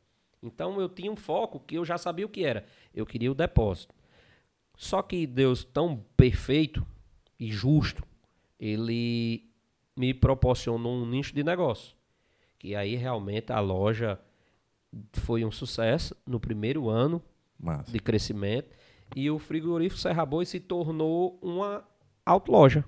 Então 0.43 0.81
eu 0.81 0.89
tinha 0.89 1.11
um 1.11 1.17
foco 1.17 1.61
que 1.61 1.77
eu 1.77 1.85
já 1.85 1.97
sabia 1.97 2.27
o 2.27 2.29
que 2.29 2.45
era. 2.45 2.67
Eu 2.95 3.07
queria 3.07 3.31
o 3.31 3.35
depósito. 3.35 3.95
Só 4.77 5.03
que 5.03 5.27
Deus, 5.27 5.65
tão 5.65 6.05
perfeito 6.17 6.85
e 7.39 7.51
justo, 7.51 8.03
ele 8.59 9.49
me 9.97 10.13
proporcionou 10.13 10.95
um 10.95 11.07
nicho 11.07 11.35
de 11.35 11.45
negócio. 11.45 11.97
Que 12.59 12.75
aí 12.75 12.97
realmente 12.97 13.53
a 13.53 13.61
loja 13.61 14.21
foi 15.15 15.45
um 15.45 15.51
sucesso 15.51 16.17
no 16.27 16.39
primeiro 16.39 16.89
ano 16.89 17.23
Massa. 17.59 17.91
de 17.91 17.99
crescimento. 17.99 18.69
E 19.15 19.31
o 19.31 19.39
frigorífico 19.39 20.01
Serra 20.01 20.25
Boi 20.27 20.45
se 20.45 20.61
tornou 20.61 21.39
uma 21.43 21.85
autoloja. 22.25 22.85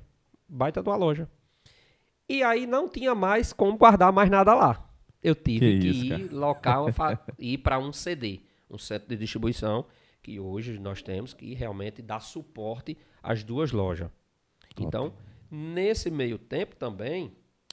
Baita 0.49 0.83
de 0.83 0.89
uma 0.89 0.97
loja. 0.97 1.29
E 2.29 2.43
aí 2.43 2.67
não 2.67 2.89
tinha 2.89 3.15
mais 3.15 3.53
como 3.53 3.77
guardar 3.77 4.13
mais 4.13 4.29
nada 4.29 4.55
lá. 4.55 4.89
Eu 5.23 5.35
tive 5.35 5.61
Que 5.61 5.79
que, 5.81 5.89
isso, 5.89 6.05
ir 6.05 6.33
local, 6.33 6.87
ir 7.39 7.59
para 7.59 7.79
um 7.79 7.93
CD, 7.93 8.41
um 8.71 8.79
centro 8.79 9.09
de 9.09 9.17
distribuição, 9.17 9.87
que 10.23 10.39
hoje 10.41 10.79
nós 10.79 11.03
temos 11.03 11.33
que 11.33 11.55
realmente 11.55 12.03
dá 12.03 12.19
suporte 12.21 12.97
às 13.23 13.43
duas 13.45 13.71
lojas. 13.73 14.11
Então, 14.79 15.13
nesse 15.51 16.11
meio 16.11 16.39
tempo 16.39 16.77
também, 16.77 17.33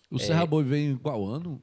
O 0.10 0.20
Serra 0.20 0.46
Boi 0.46 0.64
veio 0.64 0.94
em 0.94 0.98
qual 0.98 1.26
ano? 1.26 1.62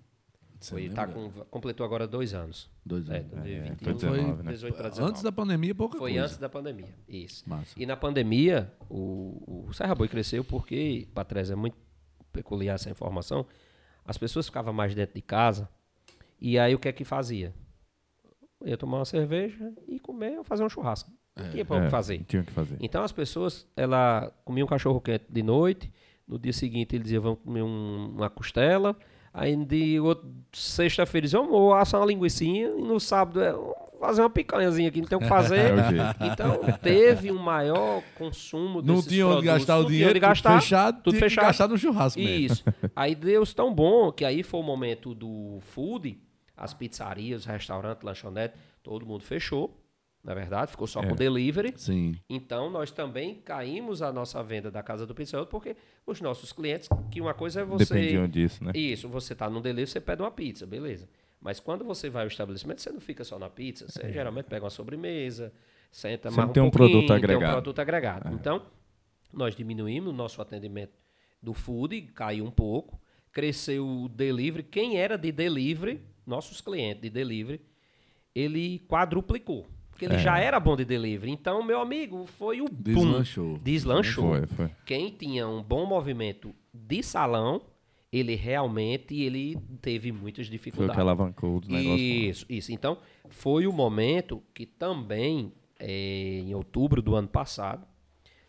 Você 0.61 0.71
foi, 0.73 0.89
tá 0.91 1.07
com, 1.07 1.31
completou 1.51 1.87
agora 1.87 2.07
dois 2.07 2.35
anos. 2.35 2.71
Dois 2.85 3.09
É, 3.09 3.19
anos. 3.19 3.31
2021, 3.31 3.85
foi 3.85 3.95
19, 3.95 4.43
né? 4.43 4.53
18 4.53 4.77
para 4.77 4.89
19. 4.91 5.11
Antes 5.11 5.23
da 5.23 5.33
pandemia, 5.33 5.75
pouca 5.75 5.97
Foi 5.99 6.11
coisa. 6.13 6.25
antes 6.27 6.37
da 6.37 6.49
pandemia, 6.51 6.95
isso. 7.09 7.49
Massa. 7.49 7.75
E 7.77 7.87
na 7.87 7.97
pandemia, 7.97 8.71
o, 8.89 9.67
o 9.69 9.73
Serra 9.73 9.95
Boi 9.95 10.07
cresceu 10.09 10.45
porque, 10.45 11.09
Patrese, 11.15 11.53
é 11.53 11.57
muito 11.57 11.77
peculiar 12.33 12.75
essa 12.75 12.91
informação, 12.91 13.47
as 14.05 14.19
pessoas 14.19 14.47
ficavam 14.47 14.73
mais 14.73 14.95
dentro 14.95 15.15
de 15.15 15.23
casa, 15.23 15.69
e 16.41 16.59
aí 16.59 16.75
o 16.75 16.79
que 16.79 16.89
é 16.89 16.93
que 16.93 17.05
fazia? 17.05 17.55
Ia 18.65 18.77
tomar 18.77 18.99
uma 18.99 19.05
cerveja 19.07 19.73
e 19.89 19.99
comer 19.99 20.37
ou 20.39 20.45
fazer 20.45 20.63
um 20.63 20.69
churrasco. 20.69 21.11
Não 21.35 21.49
tinha 21.51 21.65
o 21.67 21.75
É, 21.75 21.85
que 21.85 21.91
fazer. 21.91 22.23
Tinha 22.25 22.43
que 22.43 22.53
fazer. 22.53 22.77
Então 22.81 23.03
as 23.03 23.13
pessoas, 23.13 23.67
ela 23.75 24.31
comia 24.45 24.63
um 24.65 24.69
cachorro 24.69 25.01
quente 25.01 25.25
de 25.31 25.43
noite, 25.43 25.91
no 26.29 26.39
dia 26.39 26.53
seguinte 26.53 26.95
ele 26.95 27.03
dizia, 27.05 27.21
vamos 27.21 27.39
comer 27.41 27.63
um- 27.63 28.11
uma 28.17 28.29
costela, 28.29 28.95
aí 29.33 29.57
de 29.57 30.01
outro- 30.01 30.29
sexta-feira 30.53 31.27
dizia, 31.27 31.41
vamos 31.41 31.75
assar 31.75 32.01
uma 32.01 32.07
linguiçinha, 32.07 32.69
e 32.71 32.83
no 32.83 32.99
sábado, 32.99 33.41
é, 33.41 33.55
fazer 34.01 34.23
uma 34.23 34.31
picanhazinha 34.31 34.89
aqui, 34.89 35.01
não 35.01 35.07
tem 35.09 35.19
o 35.19 35.21
que 35.21 35.29
fazer. 35.29 35.71
É. 36.21 36.27
Então 36.27 36.59
teve 36.83 37.31
um 37.31 37.39
maior 37.39 38.03
consumo 38.17 38.81
Não 38.83 39.03
tinha 39.03 39.27
onde 39.27 39.35
produtos, 39.37 39.45
gastar 39.45 39.79
o 39.79 39.85
dinheiro, 39.85 40.13
tudo 40.15 40.21
gastar, 40.21 40.61
fechado, 40.61 41.03
tudo 41.03 41.19
fechado. 41.19 41.45
gastar 41.47 41.69
no 41.69 41.79
churrasco 41.79 42.19
mesmo. 42.21 42.47
Isso. 42.55 42.65
Aí 42.97 43.15
Deus 43.15 43.53
tão 43.55 43.73
bom 43.75 44.11
que 44.11 44.25
aí 44.25 44.43
foi 44.43 44.61
o 44.61 44.63
momento 44.63 45.15
do 45.15 45.59
food, 45.61 46.19
as 46.57 46.73
pizzarias, 46.75 47.43
os 47.43 47.47
restaurantes, 47.47 48.03
lanchonete, 48.03 48.55
todo 48.83 49.05
mundo 49.07 49.23
fechou, 49.23 49.77
na 50.23 50.35
verdade, 50.35 50.71
ficou 50.71 50.87
só 50.87 51.03
com 51.03 51.15
delivery. 51.15 51.73
Sim. 51.77 52.15
Então 52.29 52.71
nós 52.71 52.91
também 52.91 53.37
caímos 53.37 54.03
a 54.03 54.13
nossa 54.13 54.43
venda 54.43 54.71
da 54.71 54.83
casa 54.83 55.07
do 55.07 55.15
pizzaiolo 55.15 55.47
porque 55.47 55.75
os 56.07 56.21
nossos 56.21 56.53
clientes, 56.53 56.89
que 57.11 57.21
uma 57.21 57.33
coisa 57.33 57.61
é 57.61 57.65
você 57.65 57.95
Dependiam 57.95 58.29
disso, 58.29 58.63
né? 58.63 58.73
isso, 58.75 59.09
você 59.09 59.35
tá 59.35 59.49
num 59.49 59.63
delivery, 59.63 59.91
você 59.91 60.01
pede 60.01 60.23
uma 60.23 60.31
pizza, 60.31 60.67
beleza. 60.67 61.09
Mas 61.41 61.59
quando 61.59 61.85
você 61.85 62.11
vai 62.11 62.23
ao 62.23 62.29
estabelecimento, 62.29 62.83
você 62.83 62.91
não 62.91 63.01
fica 63.01 63.25
só 63.25 63.39
na 63.39 63.49
pizza, 63.49 63.87
você 63.89 64.13
geralmente 64.13 64.45
pega 64.45 64.63
uma 64.65 64.71
sobremesa, 64.71 65.53
senta 65.91 66.31
mais 66.31 66.51
um 66.51 66.53
tem 66.53 66.63
um 66.63 66.71
produto 66.71 67.07
Tem 67.07 67.17
agregado. 67.17 67.51
um 67.51 67.53
produto 67.55 67.79
agregado. 67.79 68.35
Então, 68.35 68.67
nós 69.33 69.57
diminuímos 69.57 70.13
o 70.13 70.17
nosso 70.17 70.43
atendimento 70.43 70.93
do 71.43 71.55
food, 71.55 72.03
caiu 72.15 72.45
um 72.45 72.51
pouco, 72.51 73.01
cresceu 73.33 73.87
o 73.87 74.09
delivery. 74.09 74.65
Quem 74.65 74.99
era 74.99 75.17
de 75.17 75.33
delivery, 75.33 76.03
nossos 76.27 76.61
clientes 76.61 77.01
de 77.01 77.09
delivery, 77.09 77.63
ele 78.35 78.81
quadruplicou. 78.81 79.67
Porque 80.01 80.15
ele 80.15 80.19
já 80.23 80.39
era 80.39 80.59
bom 80.59 80.77
de 80.77 80.85
delivery. 80.85 81.31
Então, 81.31 81.63
meu 81.63 81.79
amigo, 81.79 82.25
foi 82.25 82.63
o 82.63 82.65
boom. 82.65 82.95
Deslanchou. 82.95 83.59
Deslanchou. 83.59 84.29
Foi, 84.35 84.47
foi. 84.47 84.71
Quem 84.87 85.11
tinha 85.11 85.47
um 85.47 85.63
bom 85.63 85.85
movimento 85.85 86.55
de 86.73 87.03
salão, 87.03 87.61
ele 88.11 88.35
realmente 88.35 89.15
ele 89.15 89.59
teve 89.83 90.11
muitas 90.11 90.47
Foi 90.47 90.55
o 90.55 90.59
dificuldades. 90.59 90.95
que 90.95 91.01
alavancou 91.03 91.59
os 91.59 91.69
negócios. 91.69 92.01
Isso, 92.01 92.47
isso. 92.49 92.73
Então, 92.73 92.97
foi 93.29 93.67
o 93.67 93.73
momento 93.73 94.43
que 94.55 94.65
também, 94.65 95.53
eh, 95.79 96.41
em 96.47 96.55
outubro 96.55 97.03
do 97.03 97.15
ano 97.15 97.29
passado, 97.29 97.87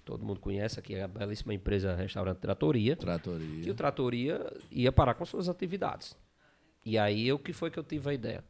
todo 0.05 0.23
mundo 0.25 0.39
conhece 0.39 0.79
aqui 0.79 0.97
a 0.97 1.07
belíssima 1.07 1.53
empresa 1.53 1.93
Restaurante 1.93 2.37
Tratoria, 2.37 2.95
que 2.95 3.01
Tratoria. 3.01 3.71
o 3.71 3.75
Tratoria 3.75 4.53
ia 4.71 4.91
parar 4.91 5.15
com 5.15 5.25
suas 5.25 5.49
atividades. 5.49 6.17
E 6.85 6.97
aí, 6.97 7.29
o 7.33 7.37
que 7.37 7.51
foi 7.51 7.69
que 7.69 7.77
eu 7.77 7.83
tive 7.83 8.09
a 8.09 8.13
ideia? 8.13 8.41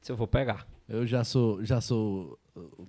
Se 0.00 0.10
eu 0.12 0.16
vou 0.16 0.26
pegar. 0.26 0.66
Eu 0.88 1.06
já 1.06 1.22
sou, 1.24 1.64
já 1.64 1.80
sou, 1.80 2.38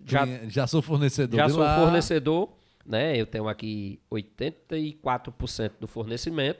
Já- 0.06 0.26
já, 0.48 0.66
sou 0.68 0.82
fornecedor 0.82 1.38
Já 1.38 1.50
sou 1.50 1.60
lá. 1.60 1.78
fornecedor, 1.80 2.50
né? 2.86 3.16
Eu 3.20 3.26
tenho 3.28 3.48
aqui 3.48 4.00
84% 4.12 5.72
do 5.80 5.88
fornecimento. 5.88 6.60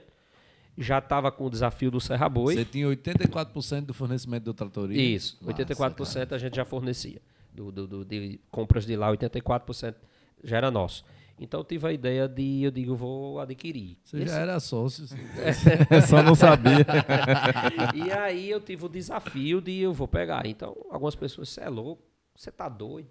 Já 0.78 0.98
estava 0.98 1.30
com 1.30 1.44
o 1.46 1.50
desafio 1.50 1.90
do 1.90 2.00
Serra 2.00 2.28
Boi. 2.28 2.54
Você 2.54 2.64
tinha 2.64 2.86
84% 2.88 3.82
do 3.86 3.92
fornecimento 3.94 4.44
do 4.44 4.54
Tratoria? 4.54 5.00
Isso, 5.00 5.36
Massa, 5.42 5.62
84% 5.64 6.14
cara. 6.14 6.36
a 6.36 6.38
gente 6.38 6.56
já 6.56 6.64
fornecia. 6.64 7.20
Do, 7.52 7.70
do, 7.70 7.86
do- 7.86 8.04
de 8.04 8.40
compras 8.50 8.86
de 8.86 8.96
lá, 8.96 9.10
84% 9.14 9.94
já 10.42 10.56
era 10.56 10.70
nosso. 10.70 11.04
Então 11.42 11.58
eu 11.58 11.64
tive 11.64 11.88
a 11.88 11.92
ideia 11.92 12.28
de, 12.28 12.62
eu 12.62 12.70
digo, 12.70 12.92
eu 12.92 12.96
vou 12.96 13.40
adquirir. 13.40 13.98
Você 14.04 14.18
Esse- 14.18 14.26
já 14.32 14.40
era 14.40 14.60
sócio. 14.60 15.06
Só 16.08 16.22
não 16.22 16.36
sabia. 16.36 16.86
e 17.94 18.12
aí 18.12 18.48
eu 18.48 18.60
tive 18.60 18.84
o 18.86 18.88
desafio 18.88 19.60
de 19.60 19.80
eu 19.80 19.92
vou 19.92 20.06
pegar. 20.06 20.46
Então, 20.46 20.76
algumas 20.88 21.16
pessoas, 21.16 21.48
você 21.48 21.62
é 21.62 21.68
louco, 21.68 22.02
você 22.36 22.52
tá 22.52 22.68
doido. 22.68 23.10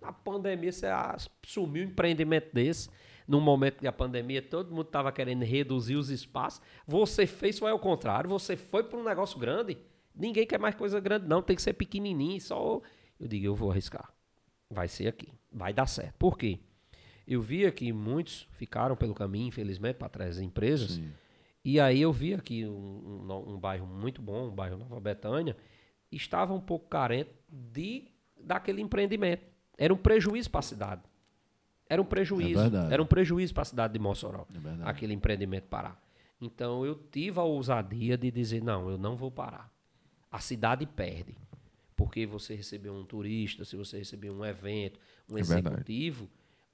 Na 0.00 0.12
pandemia, 0.12 0.70
você 0.70 0.86
ah, 0.86 1.16
sumiu 1.44 1.84
um 1.84 1.88
empreendimento 1.88 2.52
desse. 2.52 2.88
Num 3.26 3.40
momento 3.40 3.78
que 3.80 3.86
a 3.86 3.92
pandemia, 3.92 4.42
todo 4.42 4.70
mundo 4.70 4.86
estava 4.86 5.10
querendo 5.10 5.42
reduzir 5.42 5.96
os 5.96 6.08
espaços. 6.08 6.60
Você 6.86 7.26
fez, 7.26 7.58
foi 7.58 7.70
ao 7.70 7.78
contrário. 7.80 8.30
Você 8.30 8.56
foi 8.56 8.84
para 8.84 8.98
um 8.98 9.04
negócio 9.04 9.38
grande. 9.38 9.76
Ninguém 10.14 10.46
quer 10.46 10.58
mais 10.58 10.74
coisa 10.76 11.00
grande, 11.00 11.26
não. 11.26 11.42
Tem 11.42 11.56
que 11.56 11.62
ser 11.62 11.72
pequenininho. 11.72 12.40
Só 12.40 12.80
eu 13.18 13.26
digo, 13.26 13.46
eu 13.46 13.54
vou 13.56 13.72
arriscar. 13.72 14.12
Vai 14.70 14.86
ser 14.86 15.08
aqui. 15.08 15.28
Vai 15.50 15.72
dar 15.72 15.86
certo. 15.86 16.14
Por 16.18 16.38
quê? 16.38 16.60
Eu 17.26 17.40
via 17.40 17.70
que 17.70 17.92
muitos 17.92 18.48
ficaram 18.52 18.96
pelo 18.96 19.14
caminho, 19.14 19.48
infelizmente, 19.48 19.96
para 19.96 20.08
trás 20.08 20.36
das 20.36 20.44
empresas. 20.44 21.00
E 21.64 21.78
aí 21.78 22.00
eu 22.00 22.12
vi 22.12 22.34
aqui 22.34 22.66
um, 22.66 22.70
um- 23.28 23.54
um 23.54 23.58
bairro 23.58 23.86
muito 23.86 24.20
bom, 24.20 24.48
um 24.48 24.54
bairro 24.54 24.76
Nova 24.76 24.98
Betânia, 24.98 25.56
estava 26.10 26.52
um 26.52 26.60
pouco 26.60 26.88
carente 26.88 27.30
de 27.48 28.04
daquele 28.40 28.82
empreendimento. 28.82 29.44
Era 29.78 29.94
um 29.94 29.96
prejuízo 29.96 30.50
para 30.50 30.58
a 30.58 30.62
cidade. 30.62 31.02
Era 31.88 32.02
um 32.02 32.04
prejuízo. 32.04 32.58
É 32.90 32.94
era 32.94 33.02
um 33.02 33.06
prejuízo 33.06 33.54
para 33.54 33.62
a 33.62 33.66
cidade 33.66 33.92
de 33.92 33.98
Mossoró. 34.00 34.44
É 34.86 34.88
aquele 34.90 35.14
empreendimento 35.14 35.64
parar. 35.68 36.02
Então 36.40 36.84
eu 36.84 36.96
tive 37.12 37.38
a 37.38 37.44
ousadia 37.44 38.18
de 38.18 38.30
dizer, 38.30 38.60
não, 38.62 38.90
eu 38.90 38.98
não 38.98 39.14
vou 39.16 39.30
parar. 39.30 39.72
A 40.30 40.40
cidade 40.40 40.84
perde. 40.86 41.36
Porque 41.94 42.26
você 42.26 42.54
recebeu 42.56 42.92
um 42.94 43.04
turista, 43.04 43.64
se 43.64 43.76
você 43.76 43.98
recebeu 43.98 44.32
um 44.34 44.44
evento, 44.44 44.98
um 45.30 45.38
É 45.38 45.40
verdade. 45.62 45.84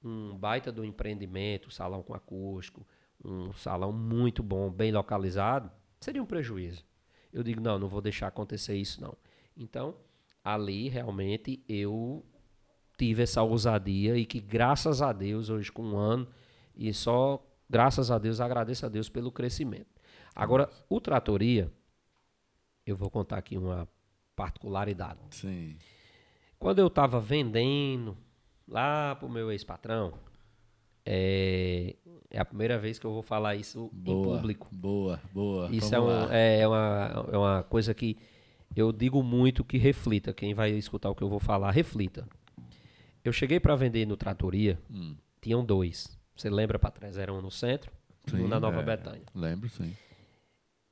Um 0.03 0.37
baita 0.37 0.71
do 0.71 0.83
empreendimento, 0.83 1.71
salão 1.71 2.01
com 2.01 2.13
acústico, 2.13 2.85
um 3.23 3.51
salão 3.53 3.91
muito 3.91 4.41
bom, 4.41 4.69
bem 4.69 4.91
localizado, 4.91 5.71
seria 5.99 6.23
um 6.23 6.25
prejuízo. 6.25 6.85
Eu 7.31 7.43
digo, 7.43 7.61
não, 7.61 7.77
não 7.77 7.87
vou 7.87 8.01
deixar 8.01 8.27
acontecer 8.27 8.75
isso, 8.75 9.01
não. 9.01 9.15
Então, 9.55 9.95
ali 10.43 10.89
realmente 10.89 11.63
eu 11.67 12.25
tive 12.97 13.23
essa 13.23 13.43
ousadia 13.43 14.17
e 14.17 14.25
que 14.25 14.39
graças 14.39 15.01
a 15.01 15.13
Deus, 15.13 15.49
hoje 15.49 15.71
com 15.71 15.83
um 15.83 15.97
ano, 15.97 16.27
e 16.75 16.93
só 16.93 17.45
graças 17.69 18.09
a 18.09 18.17
Deus, 18.17 18.39
agradeço 18.39 18.85
a 18.85 18.89
Deus 18.89 19.09
pelo 19.09 19.31
crescimento. 19.31 19.87
Agora, 20.35 20.69
o 20.89 20.99
Tratoria, 20.99 21.71
eu 22.85 22.95
vou 22.95 23.09
contar 23.09 23.37
aqui 23.37 23.57
uma 23.57 23.87
particularidade. 24.35 25.19
Sim. 25.31 25.77
Quando 26.57 26.79
eu 26.79 26.87
estava 26.87 27.19
vendendo 27.19 28.17
lá 28.69 29.15
pro 29.15 29.27
meu 29.29 29.51
ex-patrão, 29.51 30.13
é, 31.05 31.95
é 32.29 32.39
a 32.39 32.45
primeira 32.45 32.77
vez 32.77 32.99
que 32.99 33.05
eu 33.05 33.11
vou 33.11 33.21
falar 33.23 33.55
isso 33.55 33.89
em 33.93 33.97
Boa. 34.13 34.37
público. 34.37 34.67
Boa, 34.71 35.19
boa. 35.33 35.69
Isso 35.71 35.93
é, 35.93 35.99
um- 35.99 36.05
lá. 36.05 36.35
é, 36.35 36.67
uma, 36.67 37.25
é 37.31 37.37
uma 37.37 37.63
coisa 37.63 37.93
que 37.93 38.17
eu 38.75 38.91
digo 38.91 39.23
muito 39.23 39.63
que 39.63 39.77
reflita. 39.77 40.33
Quem 40.33 40.53
vai 40.53 40.71
escutar 40.71 41.09
o 41.09 41.15
que 41.15 41.23
eu 41.23 41.29
vou 41.29 41.39
falar, 41.39 41.71
reflita. 41.71 42.27
Eu 43.23 43.33
cheguei 43.33 43.59
para 43.59 43.75
vender 43.75 44.05
no 44.05 44.15
Tratoria, 44.15 44.79
Hum. 44.89 45.15
tinham 45.41 45.63
dois. 45.65 46.17
Você 46.35 46.49
lembra 46.49 46.77
para 46.79 46.91
trás? 46.91 47.17
Era 47.17 47.33
um 47.33 47.41
no 47.41 47.51
centro 47.51 47.91
e 48.31 48.35
um 48.35 48.37
Sim, 48.43 48.47
na 48.47 48.59
Nova 48.59 48.79
é. 48.79 48.83
Betânia. 48.83 49.23
Lembro, 49.35 49.67
sim. 49.69 49.93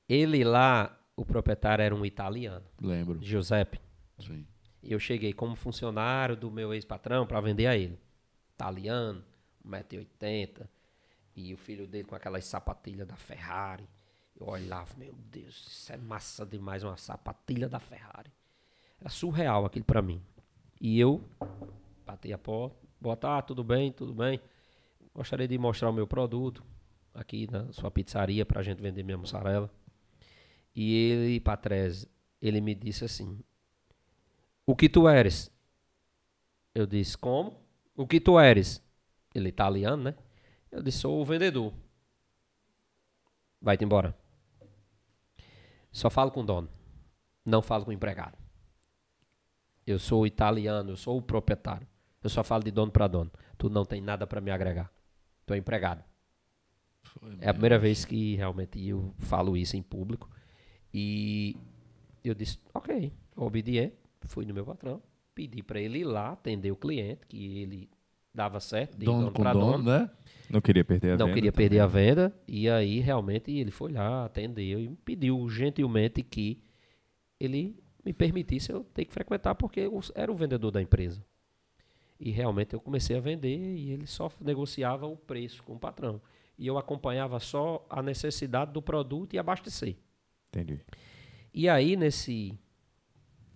Ele 0.09 0.43
lá, 0.43 0.97
o 1.15 1.23
proprietário 1.25 1.83
era 1.83 1.93
um 1.95 2.05
italiano, 2.05 2.65
Lembro. 2.81 3.19
Giuseppe. 3.21 3.79
Sim. 4.19 4.45
Eu 4.87 4.99
cheguei 4.99 5.33
como 5.33 5.53
funcionário 5.53 6.37
do 6.37 6.49
meu 6.49 6.73
ex-patrão 6.73 7.27
para 7.27 7.41
vender 7.41 7.67
a 7.67 7.75
ele. 7.75 7.99
Italiano, 8.53 9.21
1,80m, 9.67 10.65
e 11.35 11.53
o 11.53 11.57
filho 11.57 11.85
dele 11.85 12.05
com 12.05 12.15
aquelas 12.15 12.45
sapatilhas 12.45 13.05
da 13.05 13.17
Ferrari. 13.17 13.87
Eu 14.39 14.47
olhava, 14.47 14.95
meu 14.97 15.13
Deus, 15.13 15.67
isso 15.67 15.91
é 15.91 15.97
massa 15.97 16.45
demais, 16.45 16.83
uma 16.85 16.95
sapatilha 16.95 17.67
da 17.67 17.79
Ferrari. 17.79 18.31
Era 18.99 19.09
surreal 19.09 19.65
aquilo 19.65 19.83
pra 19.83 20.01
mim. 20.01 20.23
E 20.79 20.97
eu 20.97 21.21
bati 22.05 22.31
a 22.31 22.37
porta, 22.37 22.77
boa 22.99 23.17
tarde, 23.17 23.47
tudo 23.47 23.65
bem, 23.65 23.91
tudo 23.91 24.13
bem. 24.13 24.39
Gostaria 25.13 25.49
de 25.49 25.57
mostrar 25.57 25.89
o 25.89 25.93
meu 25.93 26.07
produto 26.07 26.63
aqui 27.13 27.51
na 27.51 27.73
sua 27.73 27.91
pizzaria 27.91 28.45
pra 28.45 28.63
gente 28.63 28.81
vender 28.81 29.03
minha 29.03 29.17
mussarela. 29.17 29.69
E 30.73 30.95
ele, 30.95 31.39
Patrese, 31.41 32.07
ele 32.41 32.61
me 32.61 32.73
disse 32.73 33.03
assim: 33.03 33.43
O 34.67 34.75
que 34.75 34.89
tu 34.89 35.07
eres? 35.07 35.49
Eu 36.75 36.85
disse: 36.85 37.17
Como? 37.17 37.57
O 37.95 38.05
que 38.05 38.19
tu 38.19 38.37
eres? 38.37 38.83
Ele 39.33 39.47
é 39.47 39.49
italiano, 39.49 40.03
né? 40.03 40.15
Eu 40.69 40.83
disse: 40.83 40.99
Sou 40.99 41.21
o 41.21 41.25
vendedor. 41.25 41.73
Vai-te 43.61 43.85
embora. 43.85 44.13
Só 45.89 46.09
falo 46.09 46.31
com 46.31 46.41
o 46.41 46.45
dono. 46.45 46.69
Não 47.45 47.61
falo 47.61 47.85
com 47.85 47.91
o 47.91 47.93
empregado. 47.93 48.37
Eu 49.85 49.97
sou 49.97 50.27
italiano, 50.27 50.91
eu 50.91 50.97
sou 50.97 51.17
o 51.17 51.21
proprietário. 51.21 51.87
Eu 52.21 52.29
só 52.29 52.43
falo 52.43 52.61
de 52.63 52.71
dono 52.71 52.91
para 52.91 53.07
dono. 53.07 53.31
Tu 53.57 53.69
não 53.69 53.85
tem 53.85 54.01
nada 54.01 54.27
para 54.27 54.41
me 54.41 54.51
agregar. 54.51 54.91
Tu 55.45 55.53
é 55.53 55.57
empregado. 55.57 56.03
Foi 57.03 57.37
É 57.39 57.47
a 57.49 57.53
primeira 57.53 57.79
vez 57.79 58.03
que 58.03 58.35
realmente 58.35 58.85
eu 58.85 59.15
falo 59.19 59.55
isso 59.55 59.77
em 59.77 59.81
público. 59.81 60.29
E 60.93 61.55
eu 62.21 62.35
disse, 62.35 62.59
ok, 62.73 63.13
obediente, 63.35 63.95
fui 64.21 64.45
no 64.45 64.53
meu 64.53 64.65
patrão, 64.65 65.01
pedi 65.35 65.61
para 65.61 65.79
ele 65.79 65.99
ir 65.99 66.03
lá 66.03 66.31
atender 66.31 66.71
o 66.71 66.75
cliente, 66.75 67.25
que 67.27 67.59
ele 67.61 67.89
dava 68.33 68.59
certo, 68.59 68.97
de 68.97 69.05
Dono 69.05 69.19
dono 69.21 69.31
para 69.31 69.53
dono, 69.53 69.71
dono. 69.77 69.83
né? 69.83 70.09
Não 70.49 70.61
queria 70.61 70.83
perder 70.85 71.11
a 71.13 71.17
Não 71.17 71.25
venda 71.25 71.33
queria 71.35 71.51
também. 71.51 71.67
perder 71.69 71.79
a 71.79 71.87
venda. 71.87 72.35
E 72.47 72.69
aí, 72.69 72.99
realmente, 72.99 73.51
ele 73.51 73.71
foi 73.71 73.91
lá, 73.91 74.25
atendeu 74.25 74.79
e 74.79 74.87
me 74.89 74.95
pediu 74.95 75.49
gentilmente 75.49 76.21
que 76.23 76.61
ele 77.39 77.81
me 78.05 78.13
permitisse 78.13 78.71
eu 78.71 78.83
ter 78.83 79.05
que 79.05 79.11
frequentar, 79.13 79.55
porque 79.55 79.81
eu 79.81 79.99
era 80.15 80.31
o 80.31 80.35
vendedor 80.35 80.71
da 80.71 80.81
empresa. 80.81 81.23
E 82.19 82.31
realmente 82.31 82.73
eu 82.73 82.79
comecei 82.79 83.15
a 83.17 83.19
vender 83.19 83.57
e 83.75 83.91
ele 83.91 84.07
só 84.07 84.31
negociava 84.41 85.05
o 85.05 85.15
preço 85.17 85.61
com 85.63 85.73
o 85.73 85.79
patrão. 85.79 86.21
E 86.57 86.65
eu 86.65 86.77
acompanhava 86.77 87.39
só 87.39 87.85
a 87.89 88.01
necessidade 88.01 88.71
do 88.71 88.81
produto 88.81 89.33
e 89.33 89.37
abastecer. 89.39 89.95
Entendi. 90.49 90.79
E 91.53 91.67
aí, 91.69 91.95
nesse 91.95 92.57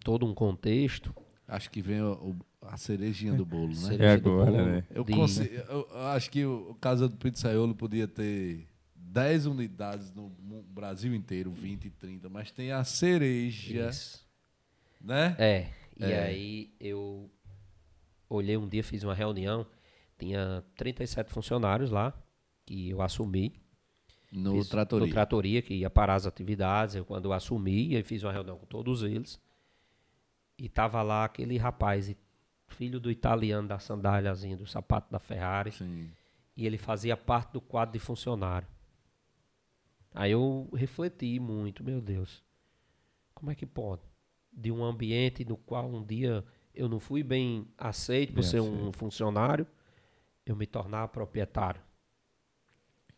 todo 0.03 0.25
um 0.25 0.33
contexto, 0.33 1.13
Acho 1.47 1.69
que 1.69 1.81
vem 1.81 2.01
o- 2.01 2.13
o- 2.13 2.45
a 2.65 2.77
cerejinha 2.77 3.33
do 3.33 3.45
bolo, 3.45 3.73
né? 3.81 3.97
É 3.99 4.11
agora, 4.11 4.49
bolo, 4.51 4.65
né? 4.65 4.85
Eu, 4.89 5.03
de- 5.03 5.11
consi- 5.11 5.51
eu- 5.67 5.85
eu 5.91 5.97
acho 6.07 6.31
que 6.31 6.45
o 6.45 6.73
Casa 6.79 7.09
do 7.09 7.17
Pizzaiolo 7.17 7.75
podia 7.75 8.07
ter 8.07 8.65
10 8.95 9.45
unidades 9.45 10.13
no 10.13 10.29
Brasil 10.69 11.13
inteiro, 11.13 11.51
20, 11.51 11.89
30, 11.89 12.29
mas 12.29 12.51
tem 12.51 12.71
a 12.71 12.85
cereja, 12.85 13.89
Isso. 13.89 14.25
né? 15.01 15.35
É, 15.37 15.67
e 15.99 16.05
É. 16.05 16.23
aí 16.23 16.73
eu 16.79 17.29
olhei 18.29 18.55
um 18.55 18.69
dia, 18.69 18.81
fiz 18.83 19.03
uma 19.03 19.13
reunião, 19.13 19.67
tinha 20.17 20.63
37 20.77 21.33
funcionários 21.33 21.91
lá, 21.91 22.13
que 22.65 22.89
eu 22.91 23.01
assumi. 23.01 23.53
No 24.31 24.53
Fiz- 24.53 24.69
Tratoria. 24.69 25.05
No 25.07 25.11
Tratoria, 25.11 25.61
que 25.61 25.73
ia 25.73 25.89
parar 25.89 26.15
as 26.15 26.25
atividades. 26.25 26.95
Eu, 26.95 27.03
quando 27.03 27.25
eu 27.25 27.33
assumi, 27.33 27.93
eu 27.93 28.05
fiz 28.05 28.23
uma 28.23 28.31
reunião 28.31 28.57
com 28.57 28.65
todos 28.65 29.03
eles. 29.03 29.37
E 30.57 30.69
tava 30.69 31.01
lá 31.01 31.25
aquele 31.25 31.57
rapaz, 31.57 32.15
filho 32.67 32.99
do 32.99 33.09
italiano 33.09 33.67
da 33.67 33.79
sandáliazinha, 33.79 34.55
do 34.57 34.65
sapato 34.67 35.11
da 35.11 35.19
Ferrari. 35.19 35.71
Sim. 35.71 36.09
E 36.55 36.65
ele 36.65 36.77
fazia 36.77 37.17
parte 37.17 37.53
do 37.53 37.61
quadro 37.61 37.93
de 37.93 37.99
funcionário. 37.99 38.67
Aí 40.13 40.31
eu 40.31 40.69
refleti 40.73 41.39
muito, 41.39 41.83
meu 41.83 42.01
Deus. 42.01 42.43
Como 43.33 43.49
é 43.51 43.55
que 43.55 43.65
pode? 43.65 44.01
De 44.51 44.71
um 44.71 44.83
ambiente 44.83 45.45
no 45.45 45.55
qual 45.57 45.89
um 45.89 46.03
dia 46.05 46.43
eu 46.75 46.87
não 46.89 46.99
fui 46.99 47.23
bem 47.23 47.65
aceito 47.77 48.33
por 48.33 48.41
Bem 48.41 48.49
ser 48.49 48.59
um 48.61 48.91
funcionário, 48.91 49.65
eu 50.45 50.55
me 50.55 50.65
tornar 50.67 51.07
proprietário. 51.07 51.81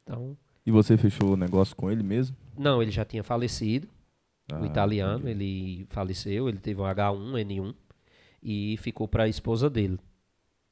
Então, 0.04 0.38
E 0.66 0.72
você 0.72 0.98
fechou 0.98 1.34
o 1.34 1.38
negócio 1.38 1.76
com 1.76 1.92
ele 1.92 2.04
mesmo? 2.04 2.36
não, 2.58 2.82
ele 2.82 2.92
já 2.92 3.04
tinha 3.04 3.24
falecido, 3.24 3.88
o 4.60 4.64
Ah, 4.64 4.68
italiano, 4.68 5.20
entendi. 5.30 5.32
ele 5.44 5.86
faleceu, 5.90 6.48
ele 6.50 6.58
teve 6.60 6.80
um 6.82 6.86
H1N1 6.86 7.74
e 8.42 8.78
ficou 8.78 9.08
para 9.08 9.24
a 9.24 9.28
esposa 9.28 9.70
dele. 9.70 10.00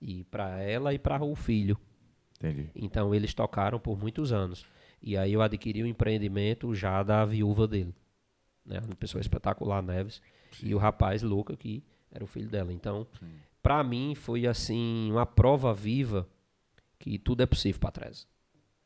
E 0.01 0.23
para 0.25 0.59
ela 0.61 0.93
e 0.93 0.99
para 0.99 1.23
o 1.23 1.36
filho. 1.36 1.77
Entendi. 2.38 2.69
Então 2.75 3.13
eles 3.13 3.34
tocaram 3.34 3.79
por 3.79 3.97
muitos 3.99 4.32
anos. 4.34 4.65
E 5.01 5.15
aí 5.15 5.34
eu 5.34 5.41
adquiri 5.41 5.84
o 5.84 5.88
empreendimento 5.88 6.73
já 6.73 7.03
da 7.03 7.23
viúva 7.25 7.67
dele. 7.67 7.93
Né? 8.65 8.79
Uma 8.86 8.95
pessoa 8.95 9.21
espetacular, 9.21 9.82
Neves. 9.82 10.21
E 10.61 10.73
o 10.73 10.77
rapaz 10.77 11.21
Luca, 11.21 11.55
que 11.55 11.84
era 12.11 12.23
o 12.23 12.27
filho 12.27 12.49
dela. 12.49 12.73
Então, 12.73 13.07
para 13.63 13.84
mim, 13.84 14.15
foi 14.15 14.45
assim, 14.47 15.09
uma 15.11 15.25
prova 15.25 15.73
viva 15.73 16.27
que 16.99 17.17
tudo 17.17 17.41
é 17.41 17.45
possível, 17.45 17.79
Patrese. 17.79 18.25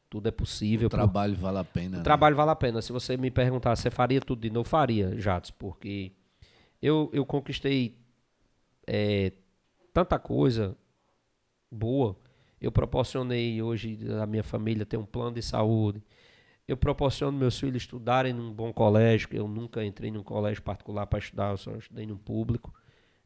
Tudo 0.09 0.27
é 0.27 0.31
possível. 0.31 0.87
O 0.87 0.89
por- 0.89 0.97
trabalho 0.97 1.35
vale 1.35 1.57
a 1.57 1.63
pena. 1.63 1.95
o 1.95 1.97
né? 1.97 2.03
trabalho 2.03 2.35
vale 2.35 2.51
a 2.51 2.55
pena. 2.55 2.81
Se 2.81 2.91
você 2.91 3.17
me 3.17 3.31
perguntar, 3.31 3.75
você 3.75 3.89
faria 3.89 4.21
tudo 4.21 4.41
de 4.41 4.49
novo? 4.49 4.67
Faria, 4.67 5.19
Jatos, 5.19 5.51
porque 5.51 6.11
eu, 6.81 7.09
eu 7.11 7.25
conquistei 7.25 7.97
é, 8.87 9.31
tanta 9.93 10.17
coisa 10.19 10.77
boa. 11.71 12.15
Eu 12.61 12.71
proporcionei 12.71 13.61
hoje 13.61 13.99
a 14.21 14.25
minha 14.25 14.43
família 14.43 14.85
ter 14.85 14.97
um 14.97 15.05
plano 15.05 15.33
de 15.35 15.41
saúde. 15.41 16.01
Eu 16.67 16.75
proporciono 16.77 17.37
meus 17.37 17.59
filhos 17.59 17.83
estudarem 17.83 18.33
num 18.33 18.51
bom 18.51 18.73
colégio, 18.73 19.27
que 19.27 19.37
eu 19.37 19.47
nunca 19.47 19.83
entrei 19.85 20.09
num 20.09 20.23
colégio 20.23 20.63
particular 20.63 21.05
para 21.05 21.19
estudar, 21.19 21.51
eu 21.51 21.57
só 21.57 21.75
estudei 21.75 22.07
num 22.07 22.17
público. 22.17 22.73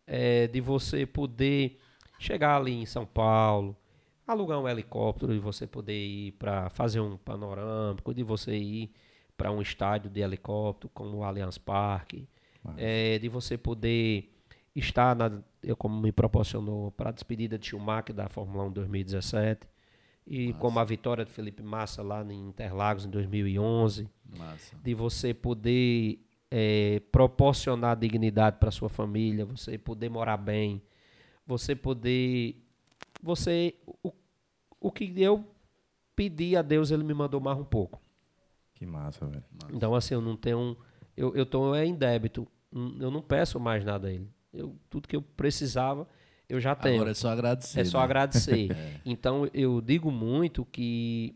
É, 0.05 0.47
de 0.47 0.59
você 0.59 1.05
poder 1.05 1.79
chegar 2.17 2.57
ali 2.57 2.73
em 2.73 2.85
São 2.85 3.05
Paulo, 3.05 3.77
alugar 4.31 4.59
um 4.59 4.67
helicóptero 4.67 5.33
e 5.33 5.39
você 5.39 5.65
poder 5.65 5.97
ir 5.97 6.31
para 6.33 6.69
fazer 6.69 6.99
um 6.99 7.17
panorâmico, 7.17 8.13
de 8.13 8.23
você 8.23 8.55
ir 8.55 8.91
para 9.37 9.51
um 9.51 9.61
estádio 9.61 10.09
de 10.09 10.19
helicóptero 10.21 10.91
como 10.93 11.17
o 11.17 11.23
Allianz 11.23 11.57
Parque, 11.57 12.27
é, 12.77 13.17
de 13.17 13.29
você 13.29 13.57
poder 13.57 14.29
estar 14.75 15.15
na, 15.15 15.41
eu 15.63 15.75
como 15.75 15.99
me 15.99 16.11
proporcionou 16.11 16.91
para 16.91 17.09
a 17.09 17.13
despedida 17.13 17.57
de 17.57 17.67
Schumacher 17.67 18.13
da 18.13 18.27
Fórmula 18.27 18.65
1 18.65 18.71
2017 18.71 19.67
e 20.27 20.53
como 20.53 20.79
a 20.79 20.83
vitória 20.83 21.25
de 21.25 21.31
Felipe 21.31 21.63
Massa 21.63 22.03
lá 22.03 22.23
em 22.23 22.49
Interlagos 22.49 23.05
em 23.05 23.09
2011 23.09 24.07
Massa. 24.37 24.75
de 24.83 24.93
você 24.93 25.33
poder 25.33 26.19
eh, 26.51 27.01
proporcionar 27.11 27.95
dignidade 27.95 28.57
para 28.59 28.71
sua 28.71 28.89
família, 28.89 29.45
você 29.45 29.77
poder 29.77 30.09
morar 30.09 30.37
bem, 30.37 30.81
você 31.47 31.75
poder, 31.75 32.55
você 33.23 33.73
o, 34.03 34.11
o 34.79 34.91
que 34.91 35.13
eu 35.17 35.45
pedi 36.15 36.55
a 36.55 36.61
Deus 36.61 36.91
ele 36.91 37.03
me 37.03 37.13
mandou 37.13 37.39
mais 37.39 37.57
um 37.57 37.63
pouco. 37.63 38.01
Que 38.73 38.85
massa, 38.85 39.25
velho. 39.25 39.43
Então 39.73 39.93
assim 39.93 40.13
eu 40.13 40.21
não 40.21 40.35
tenho, 40.35 40.77
eu 41.15 41.35
eu 41.35 41.45
tô 41.45 41.75
é 41.75 41.85
em 41.85 41.95
débito, 41.95 42.47
eu 42.71 43.11
não 43.11 43.21
peço 43.21 43.59
mais 43.59 43.83
nada 43.83 44.07
a 44.07 44.11
ele. 44.11 44.29
Eu 44.53 44.75
tudo 44.89 45.07
que 45.07 45.15
eu 45.15 45.21
precisava 45.21 46.07
eu 46.49 46.59
já 46.59 46.73
tenho. 46.75 46.95
Agora 46.95 47.11
é 47.11 47.13
só 47.13 47.29
agradecer. 47.29 47.79
É 47.79 47.85
só 47.85 47.99
né? 47.99 48.03
agradecer. 48.03 48.69
Então 49.05 49.47
eu 49.53 49.79
digo 49.79 50.11
muito 50.11 50.65
que 50.65 51.35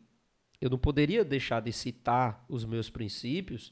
eu 0.59 0.69
não 0.69 0.77
poderia 0.77 1.23
deixar 1.23 1.61
de 1.61 1.71
citar 1.71 2.43
os 2.49 2.65
meus 2.65 2.89
princípios 2.89 3.71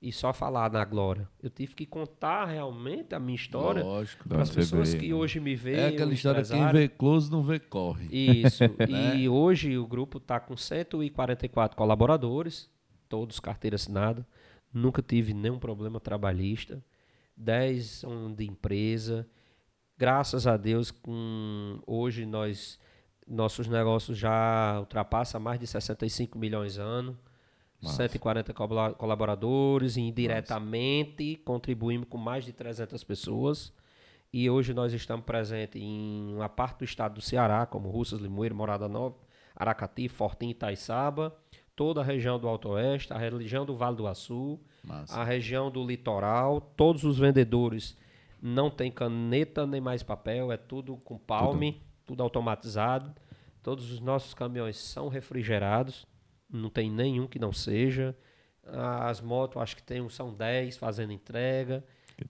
e 0.00 0.12
só 0.12 0.32
falar 0.32 0.70
na 0.70 0.84
glória. 0.84 1.28
Eu 1.42 1.50
tive 1.50 1.74
que 1.74 1.84
contar 1.84 2.46
realmente 2.46 3.14
a 3.14 3.20
minha 3.20 3.34
história 3.34 3.82
para 4.28 4.42
as 4.42 4.50
pessoas 4.50 4.92
ver, 4.92 5.00
que 5.00 5.08
né? 5.08 5.14
hoje 5.14 5.40
me 5.40 5.56
veem. 5.56 5.80
É 5.80 5.88
aquela 5.88 6.12
história, 6.12 6.42
quem 6.44 6.72
vê 6.72 6.88
close 6.88 7.30
não 7.30 7.42
vê 7.42 7.58
corre. 7.58 8.08
Isso. 8.10 8.64
Né? 8.88 9.16
E 9.16 9.28
hoje 9.28 9.76
o 9.76 9.86
grupo 9.86 10.18
está 10.18 10.38
com 10.38 10.56
144 10.56 11.76
colaboradores, 11.76 12.70
todos 13.08 13.40
carteira 13.40 13.74
assinada. 13.74 14.26
Nunca 14.72 15.02
tive 15.02 15.34
nenhum 15.34 15.58
problema 15.58 15.98
trabalhista. 15.98 16.82
10 17.36 17.84
são 17.86 18.32
de 18.32 18.44
empresa. 18.44 19.26
Graças 19.96 20.46
a 20.46 20.56
Deus, 20.56 20.90
com 20.90 21.80
hoje 21.86 22.24
nós 22.24 22.78
nossos 23.26 23.68
negócios 23.68 24.16
já 24.16 24.78
ultrapassam 24.80 25.40
mais 25.40 25.60
de 25.60 25.66
65 25.66 26.38
milhões 26.38 26.78
ano. 26.78 27.18
140 27.80 28.52
colabora- 28.52 28.94
colaboradores 28.94 29.96
indiretamente 29.96 31.36
contribuímos 31.44 32.08
com 32.08 32.18
mais 32.18 32.44
de 32.44 32.52
300 32.52 33.04
pessoas. 33.04 33.72
E 34.32 34.50
hoje 34.50 34.74
nós 34.74 34.92
estamos 34.92 35.24
presentes 35.24 35.80
em 35.80 36.34
uma 36.34 36.48
parte 36.48 36.78
do 36.80 36.84
estado 36.84 37.14
do 37.14 37.20
Ceará, 37.20 37.64
como 37.66 37.88
Russas, 37.88 38.20
Limoeiro, 38.20 38.54
Morada 38.54 38.88
Nova, 38.88 39.16
Aracati, 39.56 40.08
Fortim 40.08 40.48
e 40.48 40.50
Itaiçaba, 40.50 41.34
toda 41.74 42.00
a 42.00 42.04
região 42.04 42.38
do 42.38 42.46
Alto 42.48 42.68
Oeste, 42.70 43.12
a 43.12 43.16
região 43.18 43.64
do 43.64 43.74
Vale 43.76 43.96
do 43.96 44.06
Açu, 44.06 44.60
Massa. 44.84 45.18
a 45.20 45.24
região 45.24 45.70
do 45.70 45.82
litoral, 45.84 46.60
todos 46.60 47.04
os 47.04 47.18
vendedores 47.18 47.96
não 48.42 48.70
tem 48.70 48.90
caneta 48.90 49.66
nem 49.66 49.80
mais 49.80 50.02
papel, 50.02 50.52
é 50.52 50.56
tudo 50.56 50.96
com 51.04 51.16
palme, 51.16 51.80
tudo, 52.04 52.22
automatizado. 52.22 53.12
Todos 53.62 53.90
os 53.90 54.00
nossos 54.00 54.32
caminhões 54.34 54.76
são 54.78 55.08
refrigerados, 55.08 56.06
não 56.50 56.70
tem 56.70 56.90
nenhum 56.90 57.26
que 57.26 57.38
não 57.38 57.52
seja. 57.52 58.16
As 58.64 59.20
motos, 59.20 59.60
acho 59.60 59.76
que 59.76 59.82
tem, 59.82 60.06
são 60.08 60.32
10 60.32 60.76
fazendo 60.76 61.12
entrega. 61.12 61.84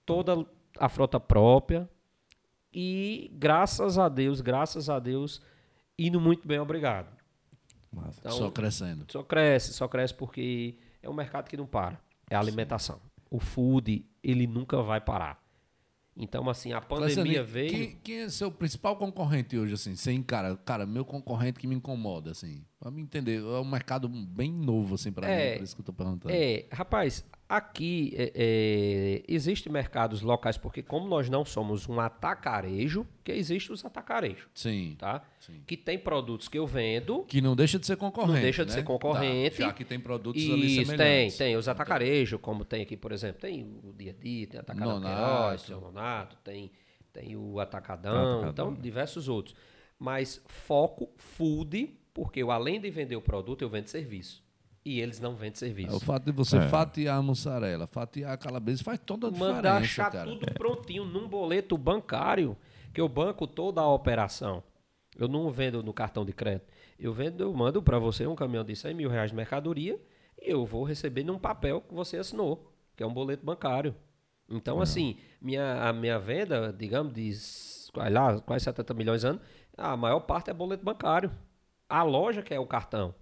Toda 0.05 0.47
a 0.79 0.89
frota 0.89 1.19
própria. 1.19 1.89
E 2.73 3.31
graças 3.35 3.99
a 3.99 4.09
Deus, 4.09 4.41
graças 4.41 4.89
a 4.91 4.99
Deus, 4.99 5.41
indo 5.99 6.21
muito 6.21 6.47
bem, 6.47 6.59
obrigado. 6.59 7.17
Então, 8.19 8.33
Só 8.33 8.51
crescendo. 8.51 9.07
só 9.11 9.23
cresce, 9.23 9.73
só 9.73 9.89
cresce 9.89 10.15
porque 10.15 10.77
é 11.03 11.09
um 11.09 11.15
mercado 11.15 11.49
que 11.49 11.57
não 11.57 11.67
para. 11.67 11.99
É 12.31 12.37
a 12.37 12.41
alimentação. 12.41 13.01
O 13.31 13.41
food, 13.41 14.05
ele 14.23 14.47
nunca 14.47 14.83
vai 14.83 15.01
parar. 15.01 15.43
Então, 16.15 16.49
assim, 16.51 16.73
a 16.73 16.81
pandemia 16.81 17.43
veio. 17.45 17.71
Quem, 17.71 17.97
quem 18.03 18.17
é 18.23 18.29
seu 18.29 18.51
principal 18.51 18.97
concorrente 18.97 19.57
hoje, 19.57 19.75
assim? 19.75 19.95
Sem 19.95 20.23
cara, 20.23 20.57
cara, 20.57 20.85
meu 20.85 21.05
concorrente 21.05 21.61
que 21.61 21.67
me 21.67 21.77
incomoda, 21.77 22.33
assim. 22.33 22.65
Pra 22.81 22.93
me 22.93 23.03
entender, 23.03 23.39
é 23.41 23.59
um 23.61 23.65
mercado 23.69 24.09
bem 24.09 24.53
novo, 24.53 24.95
assim, 24.95 25.11
pra 25.11 25.29
É, 25.29 25.51
mim, 25.53 25.57
por 25.59 25.65
isso 25.65 25.75
que 25.75 25.81
eu 25.81 25.85
tô 25.87 25.93
perguntando. 25.93 26.33
É, 26.33 26.65
rapaz, 26.71 27.25
aqui 27.49 28.15
é, 28.17 28.33
é, 28.37 29.23
existe 29.27 29.69
mercados 29.69 30.23
locais, 30.23 30.57
porque 30.57 30.81
como 30.81 31.09
nós 31.09 31.29
não 31.29 31.45
somos 31.45 31.89
um 31.89 31.99
atacarejo, 31.99 33.05
que 33.25 33.33
existe 33.33 33.73
os 33.73 33.85
atacarejos, 33.85 34.47
Sim. 34.55 34.95
tá? 34.97 35.25
Sim. 35.41 35.61
Que 35.67 35.77
tem 35.77 35.99
produtos 35.99 36.47
que 36.47 36.57
eu 36.57 36.69
vendo, 36.69 37.25
Que 37.25 37.41
não 37.41 37.57
deixa 37.57 37.81
de 37.81 37.87
ser 37.87 37.97
concorrente. 37.97 38.35
Não 38.35 38.43
deixa 38.43 38.65
de 38.65 38.71
né? 38.71 38.77
ser 38.79 38.85
concorrente. 38.85 39.57
Tá, 39.57 39.65
já 39.65 39.73
que 39.73 39.85
tem 39.85 39.99
produtos 39.99 40.41
ali 40.49 40.67
Isso, 40.67 40.77
tem, 40.77 40.85
semelhantes. 40.87 41.37
tem 41.37 41.57
os 41.57 41.67
atacarejos, 41.67 42.41
como 42.41 42.65
tem 42.65 42.83
aqui, 42.83 42.97
por 42.97 43.11
exemplo, 43.11 43.41
tem 43.41 43.65
o 43.83 43.93
dia 43.93 44.13
a 44.17 44.23
dia, 44.23 44.47
tem 44.47 44.61
atacadão. 44.61 45.01
Queiroz, 45.01 45.63
tem 45.65 45.75
o 45.77 45.81
Nonato, 45.81 46.37
tem, 46.45 46.71
tem 47.13 47.35
o 47.37 47.59
atacadão, 47.59 48.39
Atacadão. 48.39 48.51
então 48.71 48.75
diversos 48.81 49.29
outros. 49.29 49.57
Mas 49.99 50.41
foco, 50.47 51.11
food, 51.17 51.98
porque 52.23 52.43
eu 52.43 52.51
além 52.51 52.81
de 52.81 52.91
vender 52.91 53.15
o 53.17 53.21
produto, 53.23 53.63
eu 53.63 53.69
vendo 53.69 53.87
serviço. 53.87 54.43
E 54.85 55.01
eles 55.01 55.21
não 55.21 55.35
vendem 55.35 55.53
É, 55.53 55.57
serviço. 55.57 55.97
o 55.97 56.01
fato 56.01 56.25
de 56.25 56.33
você 56.33 56.57
É. 56.59 56.69
fatiar 56.69 57.19
a 57.19 57.23
mussarela, 57.23 57.87
fatiar 57.87 58.33
a 58.33 58.37
calabresa, 58.37 58.83
faz 58.83 58.99
toda 58.99 59.29
a 59.29 59.31
diferença, 59.31 59.55
Mandar 59.57 59.77
achar 59.83 60.11
cara. 60.11 60.25
tudo 60.31 60.47
prontinho 60.55 61.05
num 61.05 61.29
boleto 61.29 61.77
bancário, 61.79 62.57
que 62.93 63.01
eu 63.01 63.09
banco 63.09 63.47
toda 63.47 63.81
a 63.81 63.89
operação. 63.89 64.63
Eu 65.17 65.29
não 65.29 65.51
vendo 65.51 65.83
no 65.83 65.93
cartão 65.93 66.25
de 66.25 66.33
crédito. 66.33 66.67
Eu 66.99 67.13
vendo, 67.13 67.41
eu 67.43 67.53
mando 67.53 67.83
para 67.83 67.99
você 67.99 68.27
um 68.27 68.35
caminhão 68.35 68.65
de 68.65 68.75
100 68.75 68.95
mil 68.95 69.11
reais 69.11 69.31
de 69.31 69.37
mercadoria 69.37 70.01
e 70.41 70.51
eu 70.51 70.65
vou 70.67 70.83
receber 70.85 71.23
num 71.23 71.39
papel 71.39 71.81
que 71.83 71.95
você 71.95 72.17
assinou, 72.17 72.73
que 72.97 73.03
é 73.03 73.07
um 73.07 73.13
boleto 73.13 73.45
bancário. 73.45 73.95
Então, 74.51 74.81
assim, 74.81 75.19
minha, 75.41 75.83
a 75.89 75.93
minha 75.93 76.19
venda, 76.19 76.73
digamos, 76.77 77.13
de 77.13 77.33
lá, 78.11 78.41
quase 78.41 78.65
70 78.65 78.95
milhões 78.95 79.21
de 79.21 79.27
anos, 79.27 79.43
a 79.77 79.97
maior 79.97 80.21
parte 80.21 80.49
é 80.51 80.55
boleto 80.55 80.85
bancário. 80.85 81.31
A 81.89 82.03
loja 82.03 82.43
que 82.43 82.53
é 82.55 82.61
o 82.61 82.67
cartão, 82.67 83.15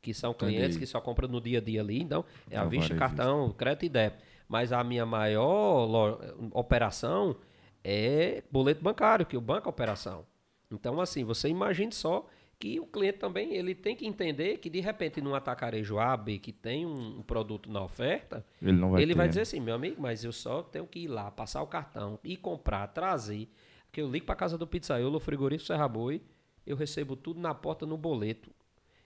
que 0.00 0.12
são 0.14 0.32
clientes 0.34 0.76
Entendi. 0.76 0.78
que 0.78 0.86
só 0.86 1.00
compram 1.00 1.28
no 1.28 1.40
dia 1.40 1.58
a 1.58 1.60
dia 1.62 1.80
ali, 1.80 2.00
então 2.02 2.24
é 2.50 2.56
a 2.56 2.62
É 2.62 2.68
vista, 2.68 2.94
cartão, 2.94 3.52
crédito 3.52 3.84
e 3.84 3.88
débito. 3.88 4.24
Mas 4.48 4.72
a 4.72 4.82
minha 4.84 5.06
maior 5.06 5.86
lo- 5.86 6.50
operação 6.52 7.36
é 7.84 8.42
boleto 8.50 8.82
bancário, 8.82 9.26
que 9.26 9.36
o 9.36 9.40
banco 9.40 9.68
é 9.68 9.70
operação. 9.70 10.26
Então, 10.70 11.00
assim, 11.00 11.24
você 11.24 11.48
imagine 11.48 11.92
só 11.92 12.26
que 12.58 12.78
o 12.78 12.86
cliente 12.86 13.18
também 13.18 13.54
ele 13.54 13.74
tem 13.74 13.96
que 13.96 14.06
entender 14.06 14.58
que, 14.58 14.70
de 14.70 14.80
repente, 14.80 15.20
num 15.20 15.34
atacarejo 15.34 15.98
A, 15.98 16.16
B, 16.16 16.38
que 16.38 16.52
tem 16.52 16.86
um, 16.86 17.18
um 17.18 17.22
produto 17.22 17.70
na 17.70 17.82
oferta, 17.82 18.44
Ele 18.62 18.72
não 18.78 18.90
vai 18.90 19.02
ele 19.02 19.14
vai 19.14 19.28
dizer 19.28 19.42
assim, 19.42 19.60
meu 19.60 19.74
amigo, 19.74 20.00
mas 20.00 20.22
eu 20.24 20.32
só 20.32 20.62
tenho 20.62 20.86
que 20.86 21.00
ir 21.00 21.08
lá, 21.08 21.30
passar 21.30 21.62
o 21.62 21.66
cartão 21.66 22.18
e 22.22 22.36
comprar, 22.36 22.86
trazer. 22.88 23.48
Porque 23.86 24.00
eu 24.00 24.08
ligo 24.10 24.24
para 24.26 24.36
casa 24.36 24.56
do 24.56 24.66
pizzaiolo, 24.66 25.18
frigorífico 25.20 25.66
Serra 25.66 25.88
Boi, 25.88 26.22
eu 26.66 26.76
recebo 26.76 27.16
tudo 27.16 27.40
na 27.40 27.54
porta 27.54 27.86
no 27.86 27.96
boleto. 27.96 28.50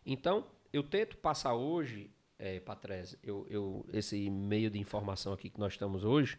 Então, 0.05 0.47
eu 0.73 0.83
tento 0.83 1.17
passar 1.17 1.55
hoje, 1.55 2.11
é, 2.39 2.61
Patrese, 2.61 3.19
eu, 3.23 3.47
eu, 3.49 3.87
esse 3.93 4.29
meio 4.31 4.71
de 4.71 4.79
informação 4.79 5.33
aqui 5.33 5.49
que 5.49 5.59
nós 5.59 5.73
estamos 5.73 6.05
hoje, 6.05 6.39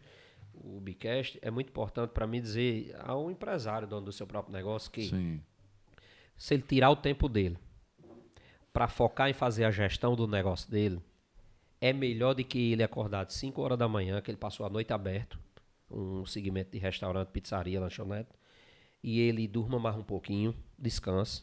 o 0.54 0.80
Bicast, 0.80 1.38
é 1.42 1.50
muito 1.50 1.68
importante 1.68 2.10
para 2.10 2.26
mim 2.26 2.40
dizer 2.40 2.94
ao 3.00 3.30
empresário, 3.30 3.86
dono 3.86 4.06
do 4.06 4.12
seu 4.12 4.26
próprio 4.26 4.52
negócio, 4.52 4.90
que 4.90 5.08
Sim. 5.08 5.40
se 6.36 6.54
ele 6.54 6.62
tirar 6.62 6.90
o 6.90 6.96
tempo 6.96 7.28
dele 7.28 7.58
para 8.72 8.88
focar 8.88 9.28
em 9.28 9.32
fazer 9.34 9.64
a 9.64 9.70
gestão 9.70 10.14
do 10.14 10.26
negócio 10.26 10.70
dele, 10.70 11.00
é 11.80 11.92
melhor 11.92 12.34
do 12.34 12.44
que 12.44 12.72
ele 12.72 12.82
acordar 12.82 13.24
de 13.24 13.34
5 13.34 13.60
horas 13.60 13.78
da 13.78 13.88
manhã, 13.88 14.20
que 14.20 14.30
ele 14.30 14.38
passou 14.38 14.66
a 14.66 14.70
noite 14.70 14.92
aberto, 14.92 15.38
um 15.90 16.26
segmento 16.26 16.72
de 16.72 16.78
restaurante, 16.78 17.28
pizzaria, 17.28 17.80
lanchonete, 17.80 18.30
e 19.02 19.20
ele 19.20 19.46
durma 19.46 19.78
mais 19.78 19.96
um 19.96 20.02
pouquinho, 20.02 20.54
descanse, 20.78 21.42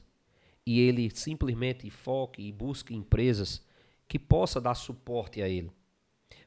e 0.66 0.80
ele 0.80 1.10
simplesmente 1.10 1.90
foque 1.90 2.42
e 2.42 2.52
busque 2.52 2.96
empresas 2.96 3.64
que 4.08 4.20
possa 4.20 4.60
dar 4.60 4.76
suporte 4.76 5.42
a 5.42 5.50
ele. 5.50 5.72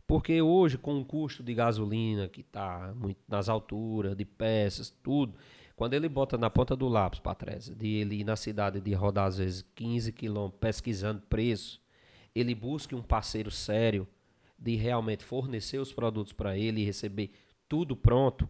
Porque 0.06 0.40
hoje, 0.40 0.78
com 0.78 0.98
o 0.98 1.04
custo 1.04 1.42
de 1.42 1.52
gasolina 1.54 2.28
que 2.28 2.40
está 2.40 2.94
nas 3.28 3.48
alturas, 3.48 4.16
de 4.16 4.24
peças, 4.24 4.90
tudo, 5.02 5.34
quando 5.76 5.94
ele 5.94 6.08
bota 6.08 6.38
na 6.38 6.48
ponta 6.48 6.74
do 6.74 6.88
lápis, 6.88 7.20
Patrícia, 7.20 7.74
de 7.74 7.86
ele 7.86 8.16
ir 8.16 8.24
na 8.24 8.34
cidade 8.34 8.80
de 8.80 8.94
rodar 8.94 9.26
às 9.26 9.38
vezes 9.38 9.62
15 9.74 10.12
quilômetros 10.12 10.58
pesquisando 10.58 11.22
preço, 11.28 11.80
ele 12.34 12.54
busque 12.54 12.94
um 12.94 13.02
parceiro 13.02 13.50
sério 13.50 14.08
de 14.58 14.74
realmente 14.76 15.22
fornecer 15.22 15.78
os 15.78 15.92
produtos 15.92 16.32
para 16.32 16.56
ele 16.56 16.80
e 16.80 16.84
receber 16.84 17.30
tudo 17.68 17.94
pronto, 17.94 18.48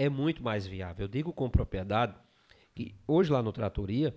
é 0.00 0.08
muito 0.08 0.42
mais 0.42 0.66
viável. 0.66 1.04
Eu 1.04 1.08
digo 1.08 1.30
com 1.30 1.50
propriedade 1.50 2.14
que 2.74 2.94
hoje 3.06 3.30
lá 3.30 3.42
no 3.42 3.52
Tratoria, 3.52 4.16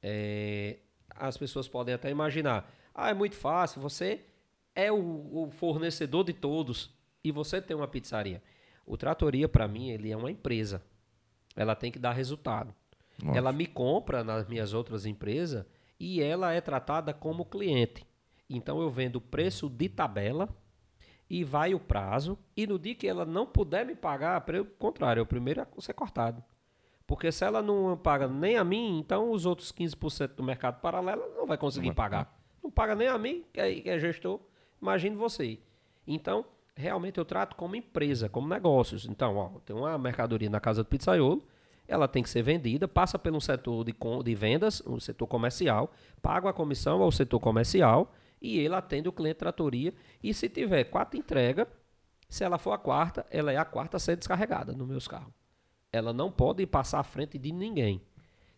é, 0.00 0.78
as 1.10 1.36
pessoas 1.36 1.66
podem 1.66 1.92
até 1.92 2.08
imaginar, 2.08 2.72
ah, 2.94 3.10
é 3.10 3.14
muito 3.14 3.34
fácil, 3.34 3.80
você 3.80 4.20
é 4.76 4.92
o, 4.92 4.96
o 4.96 5.50
fornecedor 5.50 6.22
de 6.22 6.32
todos 6.32 6.94
e 7.24 7.32
você 7.32 7.60
tem 7.60 7.76
uma 7.76 7.88
pizzaria. 7.88 8.40
O 8.86 8.96
Tratoria, 8.96 9.48
para 9.48 9.66
mim, 9.66 9.90
ele 9.90 10.12
é 10.12 10.16
uma 10.16 10.30
empresa. 10.30 10.80
Ela 11.56 11.74
tem 11.74 11.90
que 11.90 11.98
dar 11.98 12.12
resultado. 12.12 12.72
Nossa. 13.20 13.36
Ela 13.36 13.50
me 13.50 13.66
compra 13.66 14.22
nas 14.22 14.46
minhas 14.46 14.72
outras 14.72 15.04
empresas 15.04 15.66
e 15.98 16.22
ela 16.22 16.52
é 16.52 16.60
tratada 16.60 17.12
como 17.12 17.44
cliente. 17.44 18.06
Então 18.48 18.80
eu 18.80 18.88
vendo 18.88 19.20
preço 19.20 19.68
de 19.68 19.88
tabela 19.88 20.48
e 21.28 21.44
vai 21.44 21.74
o 21.74 21.80
prazo. 21.80 22.38
E 22.56 22.66
no 22.66 22.78
dia 22.78 22.94
que 22.94 23.06
ela 23.06 23.24
não 23.24 23.46
puder 23.46 23.84
me 23.84 23.94
pagar, 23.94 24.40
pelo 24.42 24.64
contrário, 24.64 25.20
é 25.20 25.22
o 25.22 25.26
primeiro 25.26 25.62
a 25.62 25.66
ser 25.80 25.92
cortado. 25.92 26.42
Porque 27.06 27.30
se 27.30 27.44
ela 27.44 27.60
não 27.60 27.96
paga 27.96 28.26
nem 28.26 28.56
a 28.56 28.64
mim, 28.64 28.98
então 28.98 29.30
os 29.30 29.44
outros 29.44 29.70
15% 29.72 30.36
do 30.36 30.42
mercado 30.42 30.80
paralelo 30.80 31.22
não 31.36 31.46
vai 31.46 31.58
conseguir 31.58 31.88
vai 31.88 31.96
pagar. 31.96 32.40
Não 32.62 32.70
paga 32.70 32.94
nem 32.94 33.08
a 33.08 33.18
mim, 33.18 33.44
que 33.52 33.60
é, 33.60 33.74
que 33.74 33.90
é 33.90 33.98
gestor. 33.98 34.40
Imagine 34.80 35.14
você. 35.16 35.58
Então, 36.06 36.46
realmente 36.74 37.18
eu 37.18 37.24
trato 37.24 37.56
como 37.56 37.76
empresa, 37.76 38.28
como 38.28 38.48
negócios. 38.48 39.04
Então, 39.04 39.36
ó, 39.36 39.48
tem 39.64 39.76
uma 39.76 39.98
mercadoria 39.98 40.48
na 40.48 40.60
casa 40.60 40.82
do 40.82 40.86
pizzaiolo, 40.88 41.42
ela 41.86 42.08
tem 42.08 42.22
que 42.22 42.30
ser 42.30 42.42
vendida, 42.42 42.88
passa 42.88 43.18
pelo 43.18 43.40
setor 43.40 43.84
de, 43.84 43.94
de 44.24 44.34
vendas, 44.34 44.80
o 44.86 44.98
setor 44.98 45.26
comercial, 45.26 45.92
paga 46.22 46.48
a 46.48 46.52
comissão 46.52 47.02
ao 47.02 47.12
setor 47.12 47.38
comercial 47.38 48.10
e 48.44 48.58
ele 48.58 48.74
atende 48.74 49.08
o 49.08 49.12
cliente 49.12 49.38
tratoria. 49.38 49.94
E 50.22 50.34
se 50.34 50.48
tiver 50.48 50.84
quatro 50.84 51.18
entregas, 51.18 51.66
se 52.28 52.44
ela 52.44 52.58
for 52.58 52.72
a 52.72 52.78
quarta, 52.78 53.24
ela 53.30 53.50
é 53.52 53.56
a 53.56 53.64
quarta 53.64 53.96
a 53.96 54.00
ser 54.00 54.16
descarregada 54.16 54.72
nos 54.72 54.86
meus 54.86 55.08
carros. 55.08 55.32
Ela 55.92 56.12
não 56.12 56.30
pode 56.30 56.66
passar 56.66 57.00
à 57.00 57.04
frente 57.04 57.38
de 57.38 57.52
ninguém. 57.52 58.00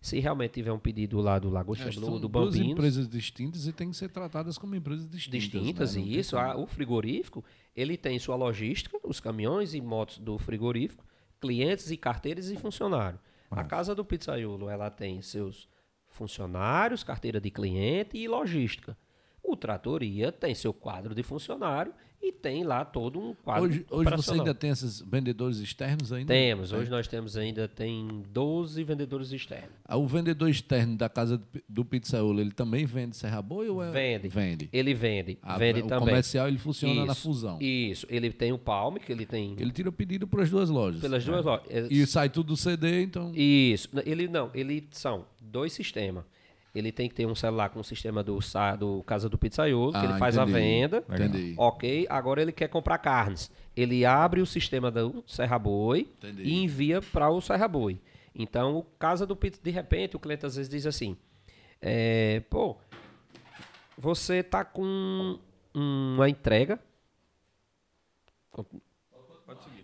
Se 0.00 0.18
realmente 0.20 0.52
tiver 0.52 0.72
um 0.72 0.78
pedido 0.78 1.20
lá 1.20 1.38
do 1.38 1.50
Lagosta 1.50 1.88
Acho 1.88 1.98
que 1.98 2.04
do, 2.04 2.06
são 2.06 2.20
duas 2.20 2.30
Bambinos, 2.30 2.70
empresas 2.72 3.08
distintas 3.08 3.66
e 3.66 3.72
têm 3.72 3.90
que 3.90 3.96
ser 3.96 4.08
tratadas 4.10 4.56
como 4.58 4.74
empresas 4.74 5.08
distintas. 5.08 5.42
distintas 5.42 5.96
né? 5.96 6.02
E 6.02 6.18
isso, 6.18 6.36
a- 6.36 6.56
o 6.56 6.66
frigorífico, 6.66 7.44
ele 7.74 7.96
tem 7.96 8.18
sua 8.18 8.36
logística, 8.36 8.98
os 9.02 9.20
caminhões 9.20 9.74
e 9.74 9.80
motos 9.80 10.18
do 10.18 10.38
frigorífico, 10.38 11.04
clientes 11.40 11.90
e 11.90 11.96
carteiras 11.96 12.50
e 12.50 12.56
funcionários. 12.56 13.20
A 13.50 13.64
casa 13.64 13.94
do 13.94 14.04
pizzaiolo, 14.04 14.68
ela 14.68 14.90
tem 14.90 15.20
seus 15.22 15.68
funcionários, 16.08 17.04
carteira 17.04 17.40
de 17.40 17.50
cliente 17.50 18.16
e 18.16 18.26
logística. 18.28 18.96
O 19.46 19.56
Tratoria 19.56 20.32
tem 20.32 20.54
seu 20.54 20.72
quadro 20.72 21.14
de 21.14 21.22
funcionário 21.22 21.92
e 22.22 22.32
tem 22.32 22.64
lá 22.64 22.84
todo 22.84 23.20
um 23.20 23.34
quadro 23.34 23.64
Hoje, 23.64 23.86
hoje 23.88 24.10
você 24.16 24.32
ainda 24.32 24.52
tem 24.54 24.70
esses 24.70 25.00
vendedores 25.00 25.58
externos 25.58 26.12
ainda? 26.12 26.32
Temos, 26.32 26.72
É. 26.72 26.76
hoje 26.76 26.90
nós 26.90 27.06
temos 27.06 27.36
ainda 27.36 27.68
tem 27.68 28.24
12 28.32 28.82
vendedores 28.82 29.30
externos. 29.30 29.70
Ah, 29.84 29.96
O 29.96 30.06
vendedor 30.08 30.48
externo 30.48 30.96
da 30.96 31.08
casa 31.08 31.36
do 31.38 31.44
pi- 31.46 31.64
do 31.68 31.84
pizzaiolo, 31.84 32.40
ele 32.40 32.50
também 32.50 32.84
vende 32.86 33.16
serra 33.16 33.40
boi 33.40 33.68
ou 33.68 33.80
é... 33.84 33.90
Vende. 33.92 34.28
Vende. 34.28 34.68
Ele 34.72 34.92
vende, 34.94 35.38
Ah, 35.42 35.56
vende 35.58 35.82
o 35.82 35.86
também. 35.86 36.08
comercial 36.08 36.48
ele 36.48 36.58
funciona 36.58 37.04
na 37.04 37.12
Isso, 37.12 37.22
fusão. 37.22 37.58
Isso, 37.60 38.06
ele 38.10 38.32
tem 38.32 38.50
o 38.52 38.58
Palme, 38.58 38.98
que 38.98 39.12
ele 39.12 39.26
tem 39.26 39.54
Ele 39.58 39.70
tira 39.70 39.90
o 39.90 39.92
pedido 39.92 40.26
para 40.26 40.42
as 40.42 40.50
duas 40.50 40.68
lojas. 40.70 41.00
pelas 41.02 41.24
duas 41.24 41.44
lojas. 41.44 41.66
É, 41.70 41.86
E 41.88 42.04
sai 42.06 42.28
tudo 42.30 42.48
do 42.48 42.56
CD, 42.56 43.02
então... 43.02 43.30
Isso. 43.36 43.88
Ele 44.04 44.26
não, 44.26 44.50
ele 44.54 44.88
são 44.90 45.26
dois 45.40 45.72
sistemas. 45.72 46.24
Ele 46.78 46.92
tem 46.92 47.08
que 47.08 47.14
ter 47.14 47.26
um 47.26 47.34
celular 47.34 47.70
com 47.70 47.80
o 47.80 47.84
sistema 47.84 48.22
do, 48.22 48.38
do 48.78 49.02
Casa 49.04 49.28
do 49.28 49.38
Pizzaiolo, 49.38 49.92
que 49.92 49.98
Ah, 49.98 50.04
ele 50.04 50.18
faz 50.18 50.36
entendi. 50.36 50.52
a 50.52 50.54
venda. 50.54 51.04
Entendi. 51.08 51.54
Ok, 51.56 52.06
agora 52.10 52.42
ele 52.42 52.52
quer 52.52 52.68
comprar 52.68 52.98
carnes. 52.98 53.50
Ele 53.74 54.04
abre 54.04 54.40
o 54.40 54.46
sistema 54.46 54.90
do 54.90 55.22
Serra 55.26 55.58
Boi 55.58 56.08
Entendi. 56.18 56.42
e 56.42 56.62
envia 56.62 57.00
para 57.00 57.30
o 57.30 57.40
Serra 57.40 57.66
Boi. 57.68 57.98
Então, 58.34 58.76
o 58.76 58.82
Casa 58.98 59.24
do 59.26 59.34
Pizza, 59.34 59.60
de 59.62 59.70
repente, 59.70 60.16
o 60.16 60.18
cliente 60.18 60.44
às 60.44 60.56
vezes 60.56 60.70
diz 60.70 60.84
assim: 60.86 61.16
É, 61.80 62.40
pô, 62.50 62.76
você 63.96 64.42
tá 64.42 64.64
com 64.64 65.38
uma 65.74 66.28
entrega. 66.28 66.78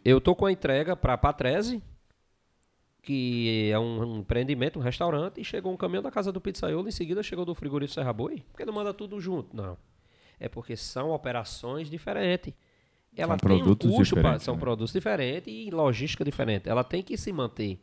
Eu 0.04 0.20
tô 0.20 0.34
com 0.34 0.46
a 0.46 0.52
entrega 0.52 0.96
para 0.96 1.16
Patrese, 1.16 1.82
que 3.02 3.68
é 3.72 3.78
um, 3.78 4.02
um 4.14 4.18
empreendimento, 4.20 4.78
um 4.78 4.82
restaurante, 4.82 5.40
e 5.40 5.44
chegou 5.44 5.72
um 5.72 5.76
caminhão 5.76 6.02
da 6.02 6.10
casa 6.10 6.30
do 6.32 6.40
pizzaiolo, 6.40 6.86
em 6.88 6.92
seguida 6.92 7.22
chegou 7.22 7.44
do 7.44 7.54
frigorífico 7.54 7.94
Serra 8.00 8.12
Boi. 8.12 8.42
Por 8.52 8.56
que 8.58 8.64
não 8.64 8.72
manda 8.72 8.94
tudo 8.94 9.20
junto? 9.20 9.54
Não. 9.56 9.76
É 10.38 10.48
porque 10.48 10.76
são 10.76 11.10
operações 11.10 11.90
diferentes. 11.90 12.54
Ela 13.16 13.36
São 13.36 13.48
tem 13.48 13.58
produtos 13.58 13.90
um 13.90 13.96
custo 13.96 14.14
pra- 14.14 14.22
diferentes, 14.22 14.44
são 14.44 14.54
né? 14.54 14.60
produtos 14.60 14.92
diferentes 14.92 15.52
e 15.52 15.70
logística 15.70 16.24
diferente. 16.24 16.68
Ela 16.68 16.82
tem 16.84 17.02
que 17.02 17.16
se 17.18 17.30
manter. 17.32 17.78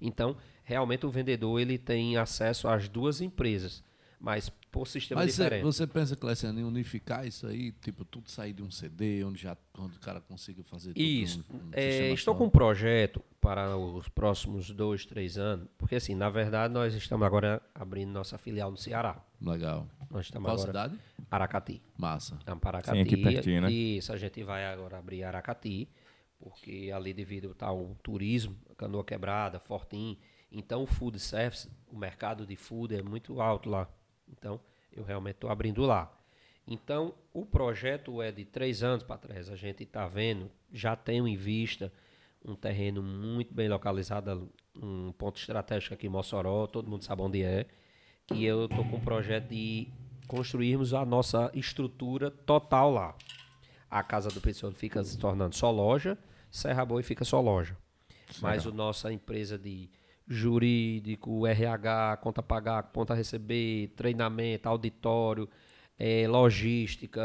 Então, 0.00 0.36
realmente 0.62 1.04
o 1.04 1.10
vendedor 1.10 1.58
ele 1.60 1.76
tem 1.76 2.16
acesso 2.16 2.68
às 2.68 2.88
duas 2.88 3.20
empresas, 3.20 3.82
mas 4.20 4.50
por 4.70 4.86
sistema 4.86 5.22
Mas 5.22 5.32
você, 5.34 5.42
diferente. 5.44 5.62
você 5.64 5.86
pensa, 5.86 6.14
Cleciano, 6.14 6.60
em 6.60 6.62
unificar 6.64 7.26
isso 7.26 7.46
aí? 7.46 7.72
Tipo, 7.72 8.04
tudo 8.04 8.30
sair 8.30 8.52
de 8.52 8.62
um 8.62 8.70
CD, 8.70 9.24
onde, 9.24 9.40
já, 9.42 9.56
onde 9.78 9.96
o 9.96 10.00
cara 10.00 10.20
consiga 10.20 10.62
fazer 10.62 10.92
tudo 10.92 11.02
Isso. 11.02 11.44
num- 11.50 11.58
num 11.58 11.70
É, 11.72 12.12
estou 12.12 12.34
só? 12.34 12.38
com 12.38 12.44
um 12.44 12.50
projeto 12.50 13.20
para 13.40 13.76
os 13.76 14.08
próximos 14.10 14.70
dois, 14.70 15.06
três 15.06 15.38
anos, 15.38 15.66
porque 15.78 15.94
assim, 15.96 16.14
na 16.14 16.28
verdade, 16.28 16.72
nós 16.74 16.92
estamos 16.94 17.26
agora 17.26 17.62
abrindo 17.74 18.10
nossa 18.12 18.36
filial 18.36 18.70
no 18.70 18.76
Ceará. 18.76 19.24
Legal. 19.40 19.88
Nós 20.10 20.26
estamos 20.26 20.46
Qual 20.46 20.54
agora 20.56 20.66
cidade? 20.68 20.98
Aracati. 21.30 21.82
Massa. 21.96 22.36
Estamos 22.36 22.60
para 22.60 22.78
Aracati. 22.78 22.98
Sim, 22.98 23.02
aqui 23.02 23.16
pertinho, 23.16 23.62
né? 23.62 23.72
Isso, 23.72 24.12
a 24.12 24.16
gente 24.18 24.44
vai 24.44 24.66
agora 24.66 24.98
abrir 24.98 25.24
Aracati, 25.24 25.88
porque 26.38 26.90
ali 26.94 27.12
devido 27.14 27.56
ao 27.60 27.94
turismo, 28.02 28.56
Canoa 28.76 29.04
Quebrada, 29.04 29.58
Fortim, 29.58 30.18
então 30.52 30.82
o 30.82 30.86
food 30.86 31.18
service, 31.18 31.68
o 31.88 31.96
mercado 31.96 32.46
de 32.46 32.56
food 32.56 32.94
é 32.94 33.02
muito 33.02 33.40
alto 33.40 33.68
lá. 33.70 33.88
Então, 34.30 34.60
eu 34.92 35.04
realmente 35.04 35.36
estou 35.36 35.50
abrindo 35.50 35.82
lá. 35.82 36.12
Então, 36.66 37.14
o 37.32 37.44
projeto 37.44 38.22
é 38.22 38.30
de 38.30 38.44
três 38.44 38.82
anos 38.82 39.02
para 39.02 39.18
trás. 39.18 39.50
A 39.50 39.56
gente 39.56 39.82
está 39.82 40.06
vendo, 40.06 40.50
já 40.72 40.94
tenho 40.94 41.26
em 41.26 41.36
vista 41.36 41.92
um 42.44 42.54
terreno 42.54 43.02
muito 43.02 43.52
bem 43.52 43.68
localizado, 43.68 44.50
um 44.74 45.12
ponto 45.12 45.38
estratégico 45.38 45.94
aqui 45.94 46.06
em 46.06 46.10
Mossoró, 46.10 46.66
todo 46.66 46.88
mundo 46.88 47.04
sabe 47.04 47.22
onde 47.22 47.42
é, 47.42 47.66
que 48.26 48.44
eu 48.44 48.66
estou 48.66 48.84
com 48.84 48.96
um 48.96 49.00
projeto 49.00 49.48
de 49.48 49.88
construirmos 50.26 50.94
a 50.94 51.04
nossa 51.04 51.50
estrutura 51.54 52.30
total 52.30 52.92
lá. 52.92 53.14
A 53.90 54.02
casa 54.02 54.28
do 54.30 54.40
Pessoal 54.40 54.72
fica 54.72 55.02
se 55.02 55.18
tornando 55.18 55.54
só 55.56 55.70
loja, 55.70 56.16
Serra 56.50 56.84
Boi 56.84 57.02
fica 57.02 57.24
só 57.24 57.40
loja. 57.40 57.76
Mas 58.40 58.64
a 58.64 58.70
nossa 58.70 59.12
empresa 59.12 59.58
de 59.58 59.90
jurídico, 60.30 61.44
RH, 61.44 62.18
conta 62.22 62.40
pagar, 62.40 62.84
conta 62.84 63.14
receber, 63.14 63.88
treinamento, 63.96 64.68
auditório, 64.68 65.48
eh, 65.98 66.28
logística, 66.28 67.20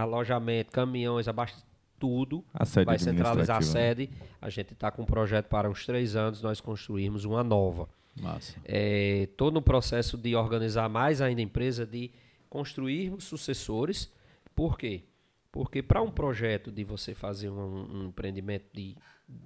alojamento, 0.00 0.72
caminhões, 0.72 1.28
abaixo 1.28 1.62
tudo 1.98 2.44
A 2.54 2.64
sede 2.64 2.86
vai 2.86 2.98
centralizar 2.98 3.56
a 3.56 3.60
né? 3.60 3.66
sede. 3.66 4.10
A 4.40 4.48
gente 4.48 4.72
está 4.72 4.90
com 4.90 5.02
um 5.02 5.06
projeto 5.06 5.46
para 5.46 5.68
uns 5.68 5.84
três 5.84 6.16
anos 6.16 6.40
nós 6.40 6.60
construirmos 6.60 7.24
uma 7.24 7.44
nova. 7.44 7.88
Massa. 8.16 8.56
Estou 8.64 9.50
no 9.50 9.60
processo 9.60 10.16
de 10.16 10.34
organizar 10.34 10.88
mais 10.88 11.20
ainda 11.20 11.40
a 11.40 11.44
empresa, 11.44 11.84
de 11.84 12.10
construirmos 12.48 13.24
sucessores. 13.24 14.10
Por 14.54 14.78
quê? 14.78 15.04
Porque 15.52 15.82
para 15.82 16.00
um 16.00 16.10
projeto 16.10 16.72
de 16.72 16.82
você 16.82 17.14
fazer 17.14 17.50
um, 17.50 18.04
um 18.04 18.06
empreendimento 18.06 18.66
de 18.72 18.96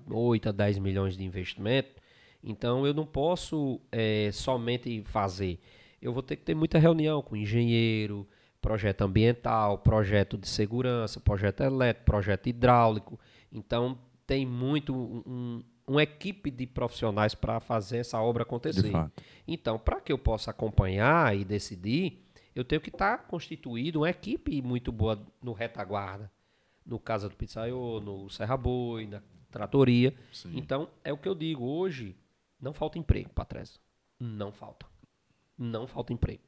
8 0.09 0.49
a 0.51 0.53
10 0.53 0.79
milhões 0.79 1.17
de 1.17 1.25
investimento, 1.25 2.02
então 2.43 2.87
eu 2.87 2.93
não 2.95 3.07
posso 3.07 3.81
eh, 3.91 4.31
somente 4.33 5.03
fazer. 5.05 5.59
Eu 6.01 6.13
vou 6.13 6.23
ter 6.23 6.37
que 6.37 6.43
ter 6.45 6.55
muita 6.55 6.79
reunião 6.79 7.23
com 7.23 7.37
engenheiro, 7.37 8.27
projeto 8.61 9.03
ambiental, 9.03 9.79
projeto 9.79 10.37
de 10.37 10.49
segurança, 10.49 11.21
projeto 11.21 11.61
elétrico, 11.63 12.07
projeto 12.07 12.49
hidráulico. 12.49 13.19
Então 13.53 13.99
tem 14.27 14.45
muito 14.47 14.95
um, 14.95 15.23
um- 15.27 15.65
uma 15.87 16.03
equipe 16.03 16.51
de 16.51 16.65
profissionais 16.67 17.35
para 17.35 17.59
fazer 17.61 17.99
essa 17.99 18.21
obra 18.21 18.45
acontecer. 18.45 18.83
Então, 19.49 19.79
para 19.79 20.01
que 20.01 20.13
eu 20.13 20.17
possa 20.19 20.51
acompanhar 20.53 21.37
e 21.37 21.45
decidir, 21.45 22.25
eu 22.55 22.65
tenho 22.65 22.81
que 22.81 22.89
estar 22.89 23.27
constituído 23.27 24.01
uma 24.01 24.09
equipe 24.11 24.63
muito 24.63 24.93
boa 24.93 25.21
no 25.43 25.53
retaguarda, 25.53 26.31
no 26.87 26.99
Casa 27.01 27.29
do 27.29 27.35
Pizzaiô, 27.37 28.01
no 28.01 28.31
Serra 28.31 28.57
Boi, 28.57 29.07
na 29.07 29.21
tratoria. 29.51 30.15
Então, 30.57 30.89
é 31.05 31.13
o 31.13 31.17
que 31.19 31.29
eu 31.29 31.35
digo, 31.35 31.65
hoje 31.65 32.15
não 32.63 32.73
falta 32.73 32.99
emprego, 32.99 33.29
Patrese. 33.31 33.81
Não 34.21 34.53
falta. 34.53 34.87
Não 35.59 35.87
falta 35.87 36.13
emprego. 36.13 36.43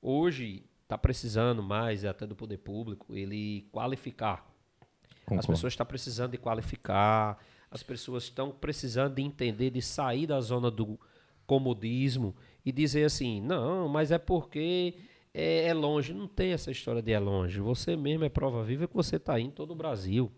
Hoje 0.00 0.64
está 0.82 0.96
precisando 0.96 1.62
mais, 1.62 2.04
até 2.04 2.26
do 2.26 2.34
poder 2.34 2.58
público, 2.58 3.14
ele 3.14 3.68
qualificar 3.70 4.50
as 4.80 5.24
Concordo. 5.26 5.48
pessoas 5.48 5.74
estão 5.74 5.84
precisando 5.84 6.30
de 6.32 6.38
qualificar, 6.38 7.38
as 7.70 7.82
pessoas 7.82 8.24
estão 8.24 8.50
precisando 8.50 9.16
de 9.16 9.22
entender, 9.22 9.70
de 9.70 9.82
sair 9.82 10.26
da 10.26 10.40
zona 10.40 10.70
do 10.70 10.98
comodismo 11.46 12.34
e 12.64 12.72
dizer 12.72 13.04
assim, 13.04 13.40
não, 13.42 13.88
mas 13.88 14.10
é 14.10 14.18
porque 14.18 14.94
é, 15.34 15.66
é 15.66 15.74
longe. 15.74 16.14
Não 16.14 16.26
tem 16.26 16.52
essa 16.52 16.70
história 16.70 17.02
de 17.02 17.12
é 17.12 17.18
longe. 17.18 17.60
Você 17.60 17.94
mesmo 17.94 18.24
é 18.24 18.30
prova 18.30 18.64
viva 18.64 18.88
que 18.88 18.94
você 18.94 19.16
está 19.16 19.38
em 19.38 19.50
todo 19.50 19.72
o 19.72 19.76
Brasil. 19.76 20.32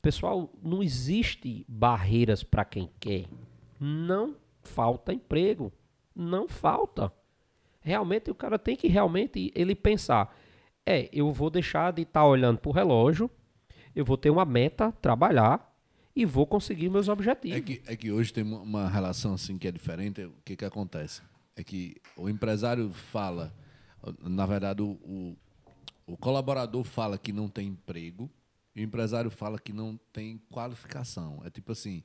Pessoal, 0.00 0.50
não 0.62 0.82
existe 0.82 1.64
barreiras 1.68 2.42
para 2.42 2.64
quem 2.64 2.90
quer. 2.98 3.26
Não 3.78 4.34
falta 4.62 5.12
emprego. 5.12 5.72
Não 6.14 6.48
falta. 6.48 7.12
Realmente 7.80 8.30
o 8.30 8.34
cara 8.34 8.58
tem 8.58 8.76
que 8.76 8.86
realmente 8.88 9.50
ele 9.54 9.74
pensar, 9.74 10.36
é, 10.86 11.08
eu 11.12 11.32
vou 11.32 11.50
deixar 11.50 11.92
de 11.92 12.02
estar 12.02 12.24
olhando 12.24 12.58
para 12.58 12.68
o 12.68 12.72
relógio, 12.72 13.30
eu 13.94 14.04
vou 14.04 14.16
ter 14.16 14.30
uma 14.30 14.44
meta, 14.44 14.92
trabalhar 14.92 15.70
e 16.14 16.24
vou 16.24 16.46
conseguir 16.46 16.88
meus 16.90 17.08
objetivos. 17.08 17.56
É 17.56 17.60
que, 17.60 17.82
é 17.86 17.96
que 17.96 18.12
hoje 18.12 18.32
tem 18.32 18.44
uma- 18.44 18.60
uma 18.60 18.88
relação 18.88 19.34
assim 19.34 19.58
que 19.58 19.66
é 19.66 19.72
diferente. 19.72 20.22
O 20.24 20.34
que, 20.44 20.54
que 20.56 20.64
acontece? 20.64 21.22
É 21.56 21.64
que 21.64 21.96
o 22.16 22.28
empresário 22.28 22.90
fala, 22.92 23.52
na 24.22 24.46
verdade, 24.46 24.80
o, 24.82 24.90
o, 25.04 25.36
o 26.06 26.16
colaborador 26.16 26.84
fala 26.84 27.18
que 27.18 27.32
não 27.32 27.48
tem 27.48 27.68
emprego 27.68 28.30
e 28.76 28.80
o 28.80 28.84
empresário 28.84 29.30
fala 29.30 29.58
que 29.58 29.72
não 29.72 29.98
tem 30.12 30.38
qualificação. 30.50 31.42
É 31.44 31.50
tipo 31.50 31.72
assim, 31.72 32.02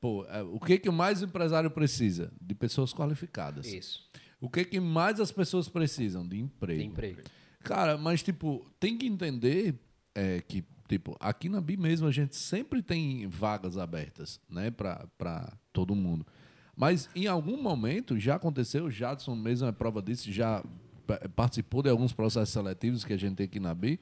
pô, 0.00 0.24
é, 0.26 0.42
o 0.42 0.58
que, 0.60 0.78
que 0.78 0.90
mais 0.90 1.22
o 1.22 1.24
empresário 1.24 1.70
precisa? 1.70 2.32
De 2.40 2.54
pessoas 2.54 2.92
qualificadas. 2.92 3.66
Isso. 3.66 4.08
O 4.40 4.48
que, 4.48 4.64
que 4.64 4.78
mais 4.80 5.18
as 5.20 5.32
pessoas 5.32 5.68
precisam? 5.68 6.26
De 6.26 6.38
emprego. 6.38 6.80
De 6.80 6.86
emprego. 6.86 7.20
Cara, 7.60 7.98
mas 7.98 8.22
tipo, 8.22 8.64
tem 8.78 8.96
que 8.96 9.06
entender 9.06 9.74
é, 10.14 10.40
que, 10.40 10.64
tipo, 10.88 11.16
aqui 11.18 11.48
na 11.48 11.60
BI 11.60 11.76
mesmo 11.76 12.06
a 12.06 12.10
gente 12.12 12.36
sempre 12.36 12.80
tem 12.82 13.26
vagas 13.26 13.76
abertas, 13.76 14.40
né, 14.48 14.70
pra, 14.70 15.06
pra 15.18 15.52
todo 15.72 15.94
mundo. 15.94 16.24
Mas 16.76 17.08
em 17.16 17.26
algum 17.26 17.60
momento 17.60 18.18
já 18.18 18.36
aconteceu, 18.36 18.84
o 18.84 18.90
Jadson 18.90 19.34
mesmo 19.34 19.66
é 19.66 19.72
prova 19.72 20.00
disso, 20.00 20.30
já 20.30 20.62
pa- 21.04 21.20
participou 21.34 21.82
de 21.82 21.90
alguns 21.90 22.12
processos 22.12 22.50
seletivos 22.50 23.04
que 23.04 23.12
a 23.12 23.16
gente 23.16 23.34
tem 23.34 23.46
aqui 23.46 23.58
na 23.58 23.74
BI. 23.74 23.98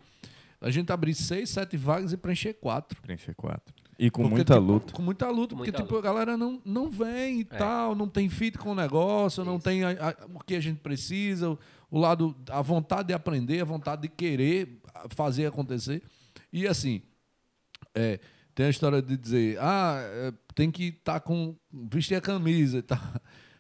A 0.61 0.71
gente 0.71 0.93
abrir 0.93 1.15
seis, 1.15 1.49
sete 1.51 1.77
vagas 1.79 2.13
e 2.13 2.17
preencher 2.19 2.53
quatro. 2.55 3.01
Preencher 3.01 3.35
quatro. 3.35 3.75
E 3.99 4.11
com 4.11 4.23
Porque, 4.23 4.35
muita 4.37 4.55
tipo, 4.55 4.67
luta. 4.67 4.93
Com 4.93 5.03
muita 5.03 5.31
luta, 5.31 5.55
Com 5.55 5.57
porque 5.59 5.71
muita 5.71 5.83
tipo, 5.83 5.97
a 5.97 6.03
galera 6.03 6.37
não, 6.37 6.61
não 6.65 6.91
vem 6.91 7.39
e 7.39 7.43
É. 7.43 7.45
tal, 7.45 7.95
não 7.95 8.07
tem 8.09 8.29
fit 8.29 8.59
com 8.59 8.73
o 8.73 8.75
negócio, 8.75 9.43
não 9.45 9.59
tem 9.59 9.85
a- 9.85 9.91
a- 10.11 10.27
o 10.35 10.45
que 10.45 10.55
a 10.55 10.61
gente 10.61 10.81
precisa, 10.81 11.51
o, 11.51 11.59
o 11.91 11.99
lado, 11.99 12.37
a 12.51 12.61
vontade 12.61 13.09
de 13.09 13.15
aprender, 13.15 13.61
a 13.61 13.65
vontade 13.65 14.03
de 14.03 14.09
querer 14.09 14.81
fazer 15.11 15.47
acontecer. 15.47 16.03
E 16.53 16.67
assim, 16.69 17.01
é, 17.95 18.21
tem 18.55 18.67
a 18.67 18.71
história 18.71 19.01
de 19.01 19.17
dizer, 19.17 19.59
ah, 19.61 19.99
é, 20.03 20.33
tem 20.55 20.71
que 20.71 20.89
estar 20.89 21.21
com. 21.21 21.57
vestir 21.73 22.17
a 22.17 22.21
camisa 22.21 22.79
e 22.79 22.83
tal. 22.83 22.99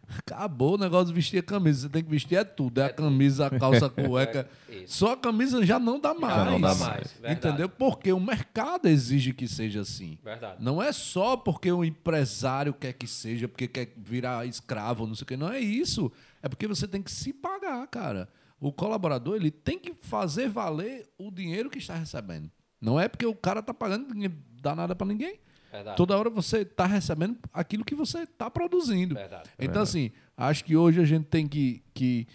Acabou 0.08 0.74
o 0.74 0.78
negócio 0.78 1.08
de 1.08 1.12
vestir 1.12 1.38
a 1.38 1.42
camisa. 1.42 1.82
Você 1.82 1.88
tem 1.88 2.04
que 2.04 2.10
vestir 2.10 2.36
é 2.36 2.44
tudo. 2.44 2.80
É 2.80 2.86
a 2.86 2.92
camisa, 2.92 3.46
a 3.46 3.58
calça, 3.58 3.86
a 3.86 3.90
cueca. 3.90 4.48
É 4.68 4.76
isso. 4.76 4.98
Só 4.98 5.12
a 5.12 5.16
camisa 5.16 5.64
já 5.64 5.78
não 5.78 5.98
dá 5.98 6.14
mais. 6.14 6.50
não 6.50 6.60
dá 6.60 6.74
mais, 6.74 7.12
verdade. 7.12 7.34
Entendeu? 7.34 7.68
Porque 7.68 8.12
o 8.12 8.20
mercado 8.20 8.86
exige 8.86 9.32
que 9.32 9.48
seja 9.48 9.80
assim. 9.80 10.18
Verdade. 10.22 10.62
Não 10.62 10.82
é 10.82 10.92
só 10.92 11.36
porque 11.36 11.70
o 11.70 11.84
empresário 11.84 12.72
quer 12.72 12.92
que 12.92 13.06
seja, 13.06 13.48
porque 13.48 13.66
quer 13.66 13.92
virar 13.96 14.46
escravo, 14.46 15.06
não 15.06 15.14
sei 15.14 15.24
o 15.24 15.26
que. 15.26 15.36
Não 15.36 15.50
é 15.50 15.60
isso. 15.60 16.10
É 16.42 16.48
porque 16.48 16.66
você 16.66 16.86
tem 16.86 17.02
que 17.02 17.10
se 17.10 17.32
pagar, 17.32 17.86
cara. 17.88 18.28
O 18.60 18.72
colaborador 18.72 19.36
ele 19.36 19.50
tem 19.50 19.78
que 19.78 19.92
fazer 20.00 20.48
valer 20.48 21.08
o 21.18 21.30
dinheiro 21.30 21.68
que 21.68 21.78
está 21.78 21.94
recebendo. 21.94 22.50
Não 22.80 22.98
é 22.98 23.08
porque 23.08 23.26
o 23.26 23.34
cara 23.34 23.60
está 23.60 23.74
pagando 23.74 24.14
ninguém 24.14 24.32
dá 24.66 24.74
nada 24.74 24.94
para 24.96 25.06
ninguém. 25.06 25.38
Verdade. 25.76 25.96
Toda 25.96 26.16
hora 26.16 26.30
você 26.30 26.58
está 26.58 26.86
recebendo 26.86 27.38
aquilo 27.52 27.84
que 27.84 27.94
você 27.94 28.20
está 28.20 28.50
produzindo. 28.50 29.14
Verdade. 29.14 29.50
Então, 29.58 29.82
assim, 29.82 30.10
acho 30.36 30.64
que 30.64 30.76
hoje 30.76 31.00
a 31.00 31.04
gente 31.04 31.24
tem 31.26 31.46
que, 31.46 31.82
que 31.94 32.26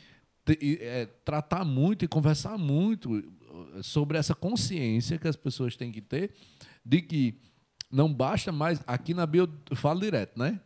te- 0.46 0.80
é, 0.82 1.08
tratar 1.26 1.66
muito 1.66 2.06
e 2.06 2.08
conversar 2.08 2.58
muito 2.58 3.18
uh, 3.18 3.84
sobre 3.84 4.18
essa 4.18 4.36
consciência 4.36 5.18
que 5.18 5.28
as 5.28 5.36
pessoas 5.36 5.76
têm 5.76 5.92
que 5.92 6.02
ter 6.02 6.32
de 6.86 7.02
que 7.02 7.36
não 7.92 8.12
basta 8.12 8.52
mais. 8.52 8.82
Aqui 8.88 9.14
na 9.14 9.26
Bio 9.26 9.50
eu 9.70 9.76
falo 9.76 10.00
direto, 10.00 10.38
né? 10.38 10.60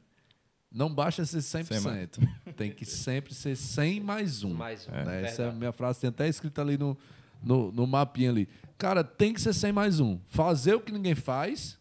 não 0.75 0.93
basta 0.93 1.23
ser 1.25 1.37
100%. 1.37 2.27
Tem 2.57 2.69
que 2.69 2.85
sempre 2.85 3.33
ser 3.33 3.55
100 3.55 4.01
mais 4.01 4.43
um. 4.43 4.53
Mais 4.53 4.85
um, 4.87 4.91
né? 4.91 5.23
Essa 5.23 5.43
é 5.43 5.45
a 5.45 5.47
verdade. 5.47 5.57
minha 5.57 5.71
frase, 5.71 6.01
tem 6.01 6.09
até 6.09 6.27
escrita 6.27 6.61
ali 6.61 6.77
no, 6.77 6.97
no, 7.41 7.71
no 7.71 7.87
mapinha 7.87 8.29
ali. 8.29 8.49
Cara, 8.77 9.01
tem 9.01 9.33
que 9.33 9.39
ser 9.39 9.53
100 9.53 9.71
mais 9.71 9.99
um. 10.01 10.19
Fazer 10.27 10.73
o 10.73 10.81
que 10.81 10.91
ninguém 10.91 11.15
faz, 11.15 11.79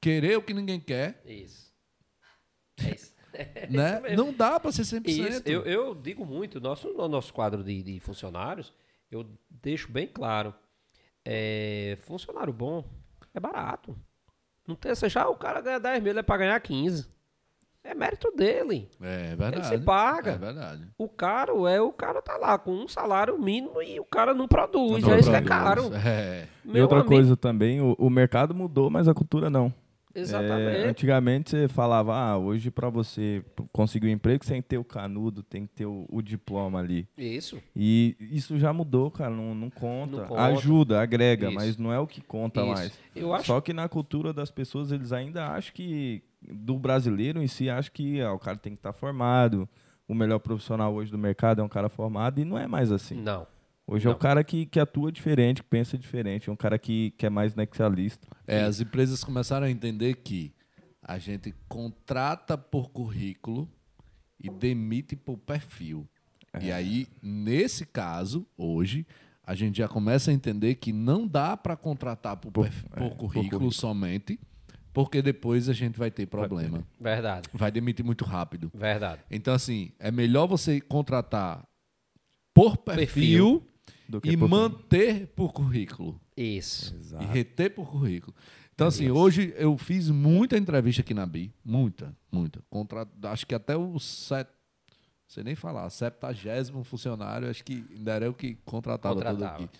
querer 0.00 0.36
o 0.38 0.42
que 0.42 0.54
ninguém 0.54 0.80
quer, 0.80 1.22
Isso. 1.24 1.66
É 3.38 3.66
isso. 3.66 3.76
né? 3.76 4.00
mesmo. 4.00 4.16
Não 4.16 4.32
dá 4.32 4.58
pra 4.58 4.72
ser 4.72 4.82
100%. 4.82 5.06
Isso, 5.08 5.42
eu, 5.44 5.62
eu 5.64 5.94
digo 5.94 6.24
muito, 6.24 6.58
nosso, 6.60 6.88
no 6.94 7.06
nosso 7.06 7.34
quadro 7.34 7.62
de, 7.62 7.82
de 7.82 8.00
funcionários, 8.00 8.72
eu 9.10 9.26
deixo 9.50 9.90
bem 9.92 10.06
claro. 10.06 10.54
é, 11.24 11.98
funcionário 12.06 12.52
bom 12.52 12.82
é 13.34 13.40
barato. 13.40 13.94
Não 14.66 14.74
tem 14.74 14.90
essa, 14.92 15.06
já 15.08 15.28
o 15.28 15.36
cara 15.36 15.60
ganha 15.60 15.78
10 15.78 16.02
mil, 16.02 16.12
ele 16.12 16.20
é 16.20 16.22
pra 16.22 16.38
ganhar 16.38 16.58
15. 16.60 17.06
É 17.84 17.94
mérito 17.94 18.32
dele. 18.34 18.90
É 19.00 19.36
verdade. 19.36 19.56
Ele 19.56 19.64
se 19.64 19.84
paga. 19.84 20.32
É 20.32 20.38
verdade. 20.38 20.88
O 20.98 21.08
caro 21.08 21.68
é 21.68 21.80
o 21.80 21.92
cara 21.92 22.20
tá 22.20 22.36
lá 22.36 22.58
com 22.58 22.72
um 22.72 22.88
salário 22.88 23.38
mínimo 23.38 23.80
e 23.80 24.00
o 24.00 24.04
cara 24.04 24.34
não 24.34 24.48
produz. 24.48 25.04
Não 25.04 25.12
é 25.12 25.20
isso 25.20 25.30
que 25.30 25.36
é 25.36 25.42
caro. 25.42 25.94
É. 25.94 26.48
E 26.64 26.80
outra 26.80 26.98
amigo- 26.98 27.14
coisa 27.14 27.36
também, 27.36 27.80
o, 27.80 27.94
o 27.98 28.10
mercado 28.10 28.54
mudou, 28.54 28.90
mas 28.90 29.06
a 29.06 29.14
cultura 29.14 29.48
não. 29.48 29.72
Exatamente. 30.16 30.78
É, 30.78 30.88
antigamente 30.88 31.50
você 31.50 31.68
falava, 31.68 32.14
ah, 32.14 32.38
hoje 32.38 32.70
para 32.70 32.88
você 32.88 33.44
conseguir 33.72 34.08
um 34.08 34.10
emprego, 34.10 34.44
você 34.44 34.54
tem 34.54 34.62
que 34.62 34.68
ter 34.68 34.78
o 34.78 34.84
canudo, 34.84 35.42
tem 35.42 35.66
que 35.66 35.74
ter 35.74 35.86
o, 35.86 36.06
o 36.08 36.22
diploma 36.22 36.78
ali. 36.78 37.06
Isso. 37.16 37.60
E 37.74 38.16
isso 38.18 38.58
já 38.58 38.72
mudou, 38.72 39.10
cara, 39.10 39.30
não, 39.30 39.54
não 39.54 39.70
conta. 39.70 40.16
Não 40.18 40.28
conta. 40.28 40.42
Ajuda, 40.42 41.02
agrega, 41.02 41.46
Isso. 41.48 41.54
mas 41.54 41.76
não 41.76 41.92
é 41.92 41.98
o 41.98 42.06
que 42.06 42.20
conta 42.20 42.60
Isso. 42.60 42.70
mais. 42.70 42.98
Eu 43.14 43.34
acho 43.34 43.46
Só 43.46 43.60
que 43.60 43.72
na 43.72 43.88
cultura 43.88 44.32
das 44.32 44.50
pessoas, 44.50 44.90
eles 44.90 45.12
ainda 45.12 45.46
acham 45.48 45.74
que, 45.74 46.22
do 46.40 46.78
brasileiro 46.78 47.42
em 47.42 47.46
si, 47.46 47.68
acha 47.68 47.90
que 47.90 48.20
ah, 48.20 48.32
o 48.32 48.38
cara 48.38 48.56
tem 48.56 48.72
que 48.72 48.78
estar 48.78 48.92
formado. 48.92 49.68
O 50.08 50.14
melhor 50.14 50.38
profissional 50.38 50.94
hoje 50.94 51.10
do 51.10 51.18
mercado 51.18 51.60
é 51.60 51.64
um 51.64 51.68
cara 51.68 51.88
formado, 51.88 52.40
e 52.40 52.44
não 52.44 52.56
é 52.56 52.66
mais 52.66 52.92
assim. 52.92 53.20
Não. 53.20 53.46
Hoje 53.86 54.06
é 54.06 54.10
Não. 54.10 54.16
o 54.16 54.18
cara 54.18 54.42
que, 54.42 54.66
que 54.66 54.80
atua 54.80 55.12
diferente, 55.12 55.62
que 55.62 55.68
pensa 55.68 55.96
diferente, 55.96 56.48
é 56.50 56.52
um 56.52 56.56
cara 56.56 56.76
que, 56.78 57.12
que 57.12 57.24
é 57.24 57.30
mais 57.30 57.54
nexalista. 57.54 58.26
É, 58.46 58.62
as 58.62 58.80
empresas 58.80 59.22
começaram 59.22 59.66
a 59.66 59.70
entender 59.70 60.14
que 60.16 60.52
a 61.00 61.18
gente 61.18 61.54
contrata 61.68 62.58
por 62.58 62.90
currículo 62.90 63.68
e 64.42 64.50
demite 64.50 65.14
por 65.14 65.38
perfil. 65.38 66.06
E 66.60 66.72
aí, 66.72 67.06
nesse 67.22 67.84
caso, 67.86 68.44
hoje, 68.56 69.06
a 69.44 69.54
gente 69.54 69.78
já 69.78 69.86
começa 69.86 70.30
a 70.30 70.34
entender 70.34 70.74
que 70.76 70.92
não 70.92 71.26
dá 71.28 71.56
para 71.56 71.76
contratar 71.76 72.36
por, 72.38 72.50
Por- 72.50 72.66
é, 72.66 72.70
por 72.70 73.10
por 73.10 73.16
currículo 73.16 73.50
currículo. 73.50 73.72
somente, 73.72 74.40
porque 74.92 75.20
depois 75.22 75.68
a 75.68 75.72
gente 75.72 75.96
vai 75.98 76.10
ter 76.10 76.26
problema. 76.26 76.82
Verdade. 76.98 77.48
Vai 77.52 77.70
demitir 77.70 78.04
muito 78.04 78.24
rápido. 78.24 78.70
Verdade. 78.74 79.22
Então, 79.30 79.54
assim, 79.54 79.92
é 79.98 80.10
melhor 80.10 80.46
você 80.48 80.80
contratar 80.80 81.64
por 82.54 82.78
perfil, 82.78 83.60
que 83.60 83.75
e 84.24 84.36
por- 84.36 84.48
manter 84.48 85.26
por 85.28 85.52
currículo. 85.52 86.20
Isso. 86.36 86.94
E 87.20 87.24
reter 87.24 87.74
por 87.74 87.90
currículo. 87.90 88.34
Então, 88.74 88.86
assim, 88.88 89.10
hoje 89.10 89.54
eu 89.56 89.76
fiz 89.78 90.10
muita 90.10 90.56
entrevista 90.58 91.00
aqui 91.00 91.14
na 91.14 91.24
BI. 91.24 91.50
Muita, 91.64 92.14
muita. 92.30 92.60
Contra, 92.68 93.08
acho 93.24 93.46
que 93.46 93.54
até 93.54 93.74
o 93.76 93.98
set, 93.98 94.46
sei 95.26 95.42
nem 95.42 95.54
falar, 95.54 95.88
septagésimo 95.88 96.84
funcionário, 96.84 97.48
acho 97.48 97.64
que 97.64 97.84
ainda 97.90 98.12
era 98.12 98.26
eu 98.26 98.34
que 98.34 98.56
contratava, 98.66 99.14
tudo 99.14 99.24
Contratava. 99.24 99.64
aqui. 99.64 99.70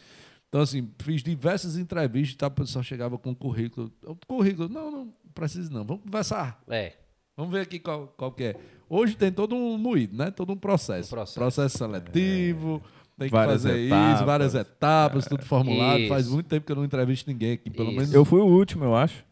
Então, 0.48 0.60
assim, 0.62 0.90
fiz 1.00 1.22
diversas 1.22 1.76
entrevistas, 1.76 2.36
tá? 2.36 2.46
o 2.46 2.50
pessoal 2.50 2.82
chegava 2.82 3.18
com 3.18 3.34
currículo. 3.34 3.92
O 4.02 4.16
currículo, 4.26 4.68
não, 4.68 4.90
não 4.90 5.14
precisa 5.34 5.70
não, 5.70 5.84
vamos 5.84 6.02
conversar. 6.04 6.62
É. 6.68 6.94
Vamos 7.36 7.52
ver 7.52 7.60
aqui 7.60 7.78
qual, 7.78 8.08
qual 8.16 8.32
que 8.32 8.44
é. 8.44 8.56
Hoje 8.88 9.14
tem 9.14 9.30
todo 9.30 9.54
um 9.54 9.76
moído, 9.76 10.16
né? 10.16 10.30
Todo 10.30 10.54
um 10.54 10.56
processo. 10.56 11.08
Um 11.14 11.24
processo. 11.34 11.76
seletivo, 11.76 12.80
tem 13.18 13.28
que 13.28 13.32
Várias 13.32 13.62
fazer 13.62 13.86
etapas. 13.86 14.14
isso, 14.14 14.24
várias 14.26 14.54
etapas, 14.54 15.26
tudo 15.26 15.44
formulado. 15.44 16.00
Isso. 16.00 16.08
Faz 16.08 16.28
muito 16.28 16.46
tempo 16.46 16.66
que 16.66 16.72
eu 16.72 16.76
não 16.76 16.84
entrevisto 16.84 17.30
ninguém 17.30 17.52
aqui, 17.52 17.70
pelo 17.70 17.88
Isso. 17.88 17.96
menos 17.96 18.14
Eu 18.14 18.24
fui 18.24 18.40
o 18.40 18.46
último, 18.46 18.84
eu 18.84 18.94
acho. 18.94 19.24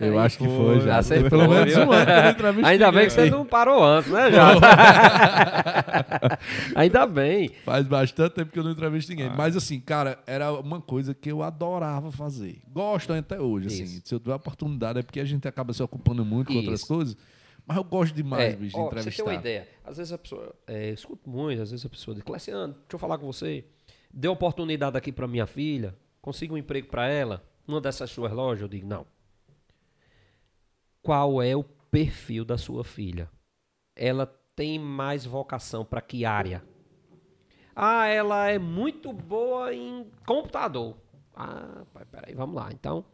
Eu 0.00 0.18
acho 0.20 0.38
que 0.38 0.44
foi 0.44 0.80
já. 0.82 0.98
Acertou, 0.98 1.30
pelo 1.30 1.48
menos 1.48 1.74
um 1.76 1.90
ano 1.90 2.06
que 2.06 2.12
eu 2.12 2.22
não 2.22 2.30
entrevisto 2.36 2.66
Ainda 2.66 2.92
bem 2.92 3.06
que 3.06 3.12
você 3.12 3.30
não 3.30 3.44
parou 3.46 3.82
antes, 3.82 4.10
né, 4.12 4.30
já? 4.30 4.52
Ainda 6.76 7.06
bem. 7.06 7.50
Faz 7.64 7.86
bastante 7.86 8.34
tempo 8.34 8.52
que 8.52 8.58
eu 8.58 8.64
não 8.64 8.72
entrevisto 8.72 9.10
ninguém. 9.10 9.30
Mas, 9.36 9.56
assim, 9.56 9.80
cara, 9.80 10.18
era 10.26 10.52
uma 10.52 10.80
coisa 10.80 11.14
que 11.14 11.30
eu 11.30 11.42
adorava 11.42 12.10
fazer. 12.12 12.60
Gosto 12.72 13.12
até 13.12 13.40
hoje, 13.40 13.68
assim. 13.68 13.84
Isso. 13.84 14.02
Se 14.04 14.14
eu 14.14 14.20
tiver 14.20 14.34
oportunidade, 14.34 14.98
é 14.98 15.02
porque 15.02 15.20
a 15.20 15.24
gente 15.24 15.46
acaba 15.48 15.72
se 15.72 15.82
ocupando 15.82 16.24
muito 16.24 16.52
com 16.52 16.58
outras 16.58 16.84
coisas. 16.84 17.16
Mas 17.66 17.76
eu 17.76 17.84
gosto 17.84 18.14
demais, 18.14 18.54
É, 18.54 18.56
bicho, 18.56 18.76
de 18.76 18.80
ó, 18.80 18.84
você 18.84 18.88
entrevistar. 19.00 19.24
ter 19.24 19.28
uma 19.28 19.34
ideia, 19.34 19.68
às 19.84 19.96
vezes 19.96 20.12
a 20.12 20.18
pessoa, 20.18 20.54
é, 20.66 20.90
escuto 20.90 21.28
muito, 21.28 21.60
às 21.60 21.70
vezes 21.72 21.84
a 21.84 21.88
pessoa 21.88 22.14
diz, 22.14 22.22
Cleciano, 22.22 22.74
deixa 22.74 22.86
eu 22.94 22.98
falar 22.98 23.18
com 23.18 23.26
você, 23.26 23.64
dê 24.12 24.28
oportunidade 24.28 24.96
aqui 24.96 25.10
pra 25.10 25.26
minha 25.26 25.46
filha, 25.46 25.96
consiga 26.22 26.54
um 26.54 26.56
emprego 26.56 26.86
pra 26.88 27.08
ela, 27.08 27.42
numa 27.66 27.80
dessas 27.80 28.08
suas 28.10 28.32
lojas, 28.32 28.62
eu 28.62 28.68
digo, 28.68 28.86
não. 28.86 29.04
Qual 31.02 31.42
é 31.42 31.54
o 31.56 31.62
perfil 31.64 32.44
da 32.44 32.58
sua 32.58 32.84
filha? 32.84 33.28
Ela 33.94 34.26
tem 34.54 34.78
mais 34.78 35.24
vocação 35.24 35.84
pra 35.84 36.00
que 36.00 36.24
área? 36.24 36.62
Ah, 37.74 38.06
ela 38.06 38.48
é 38.48 38.58
muito 38.58 39.12
boa 39.12 39.74
em 39.74 40.06
computador. 40.26 40.96
Ah, 41.34 41.84
pai, 41.92 42.04
peraí, 42.10 42.34
vamos 42.34 42.56
lá. 42.56 42.70
Então, 42.72 43.04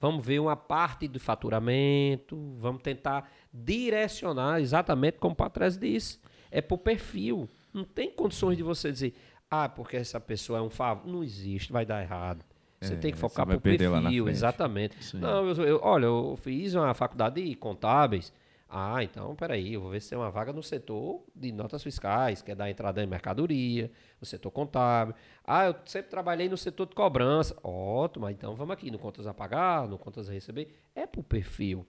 vamos 0.00 0.24
ver 0.24 0.38
uma 0.38 0.54
parte 0.56 1.08
do 1.08 1.18
faturamento, 1.18 2.36
vamos 2.58 2.82
tentar 2.82 3.30
direcionar 3.54 4.60
exatamente 4.60 5.18
como 5.18 5.32
o 5.32 5.36
Patrese 5.36 5.78
disse. 5.78 6.18
É 6.50 6.60
por 6.60 6.78
perfil. 6.78 7.48
Não 7.72 7.84
tem 7.84 8.10
condições 8.10 8.56
de 8.56 8.62
você 8.62 8.90
dizer, 8.90 9.14
ah, 9.50 9.68
porque 9.68 9.96
essa 9.96 10.20
pessoa 10.20 10.58
é 10.58 10.62
um 10.62 10.70
favor. 10.70 11.06
Não 11.10 11.22
existe, 11.22 11.72
vai 11.72 11.86
dar 11.86 12.02
errado. 12.02 12.44
Você 12.80 12.94
É, 12.94 12.96
tem 12.96 13.12
que 13.12 13.18
focar 13.18 13.46
por 13.46 13.60
perfil, 13.60 14.24
exatamente. 14.28 14.96
Não, 15.16 15.48
eu, 15.48 15.64
eu- 15.64 15.80
olha, 15.82 16.04
eu 16.04 16.38
fiz 16.42 16.74
uma 16.74 16.92
faculdade 16.92 17.42
de 17.42 17.54
contábeis. 17.54 18.32
Ah, 18.76 19.04
então, 19.04 19.36
peraí, 19.36 19.74
eu 19.74 19.80
vou 19.80 19.90
ver 19.90 20.00
se 20.00 20.08
tem 20.10 20.18
uma 20.18 20.32
vaga 20.32 20.52
no 20.52 20.60
setor 20.62 21.22
de 21.32 21.52
notas 21.52 21.80
fiscais, 21.80 22.42
que 22.42 22.50
é 22.50 22.56
da 22.56 22.68
entrada 22.68 23.00
em 23.00 23.06
mercadoria, 23.06 23.88
no 24.20 24.26
setor 24.26 24.50
contábil. 24.50 25.14
Ah, 25.44 25.66
eu 25.66 25.76
sempre 25.86 26.10
trabalhei 26.10 26.48
no 26.48 26.56
setor 26.56 26.86
de 26.88 26.94
cobrança. 26.96 27.56
Ótimo, 27.62 28.28
então 28.28 28.56
vamos 28.56 28.72
aqui, 28.72 28.90
no 28.90 28.98
contas 28.98 29.28
a 29.28 29.32
pagar, 29.32 29.86
no 29.86 29.96
contas 29.96 30.28
a 30.28 30.32
receber. 30.32 30.74
É 30.92 31.06
por 31.06 31.22
perfil. 31.22 31.86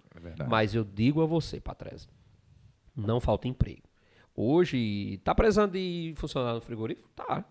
Mas 0.48 0.76
eu 0.76 0.84
digo 0.84 1.24
a 1.24 1.26
você, 1.26 1.60
Patrese, 1.60 2.08
não 2.96 3.20
falta 3.20 3.48
emprego. 3.48 3.82
Hoje, 4.36 5.18
tá 5.24 5.34
precisando 5.34 5.72
de 5.72 6.14
funcionário 6.18 6.56
no 6.58 6.62
frigorífico? 6.62 7.10
Tá. 7.16 7.44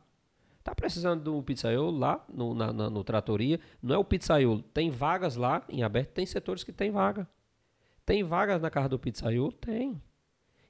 Tá 0.63 0.75
precisando 0.75 1.23
do 1.25 1.43
pizzaiolo 1.43 1.99
lá 1.99 2.25
no, 2.33 2.55
na, 2.55 2.73
na- 2.73 2.89
no 2.89 3.03
Tratoria. 3.03 3.59
Não 3.83 3.95
é 3.97 3.99
o 3.99 4.05
pizzaiolo. 4.05 4.63
Tem 4.63 4.91
vagas 4.91 5.35
lá 5.35 5.65
em 5.69 5.83
aberto. 5.83 6.11
Tem 6.13 6.25
setores 6.25 6.63
que 6.63 6.73
tem 6.73 6.91
vaga. 6.91 7.29
Tem 8.07 8.23
vagas 8.23 8.61
na 8.61 8.71
casa 8.71 8.89
do 8.89 8.99
pizzaiolo? 8.99 9.53
Tem. 9.53 10.01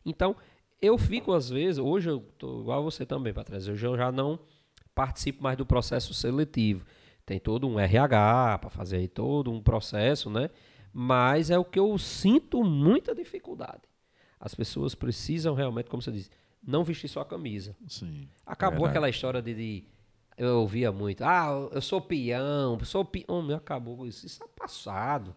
Então, 0.04 0.36
eu 0.80 0.96
fico 0.98 1.32
às 1.32 1.48
vezes... 1.48 1.78
Hoje 1.78 2.10
eu 2.10 2.20
tô 2.38 2.60
igual 2.60 2.78
a 2.80 2.82
você 2.82 3.04
também, 3.04 3.32
Patrícia. 3.32 3.72
Hoje 3.72 3.86
eu 3.86 3.96
já 3.96 4.12
não 4.12 4.38
participo 4.94 5.42
mais 5.42 5.56
do 5.56 5.66
processo 5.66 6.14
seletivo. 6.14 6.84
Tem 7.26 7.40
todo 7.40 7.66
um 7.66 7.80
RH 7.80 8.58
para 8.58 8.70
fazer 8.70 8.98
aí 8.98 9.08
todo 9.08 9.50
um 9.50 9.60
processo, 9.60 10.28
né? 10.30 10.50
Mas 10.92 11.50
é 11.50 11.58
o 11.58 11.64
que 11.64 11.78
eu 11.78 11.96
sinto 11.98 12.62
muita 12.62 13.14
dificuldade. 13.14 13.82
As 14.38 14.54
pessoas 14.54 14.94
precisam 14.94 15.54
realmente, 15.54 15.88
como 15.88 16.02
você 16.02 16.12
disse, 16.12 16.30
não 16.62 16.84
vestir 16.84 17.08
só 17.08 17.20
a 17.20 17.24
camisa. 17.24 17.74
Sim. 17.88 18.28
Acabou 18.46 18.80
Verdade. 18.80 18.90
aquela 18.90 19.08
história 19.08 19.42
de, 19.42 19.54
de- 19.54 19.84
Eu 20.36 20.60
ouvia 20.60 20.90
muito. 20.90 21.22
Ah, 21.22 21.68
eu 21.70 21.80
sou 21.80 22.00
peão, 22.00 22.76
eu 22.80 22.84
sou 22.84 23.04
peão. 23.04 23.40
Meu, 23.40 23.56
acabou 23.56 24.04
isso. 24.04 24.26
Isso 24.26 24.42
é 24.42 24.48
passado. 24.48 25.32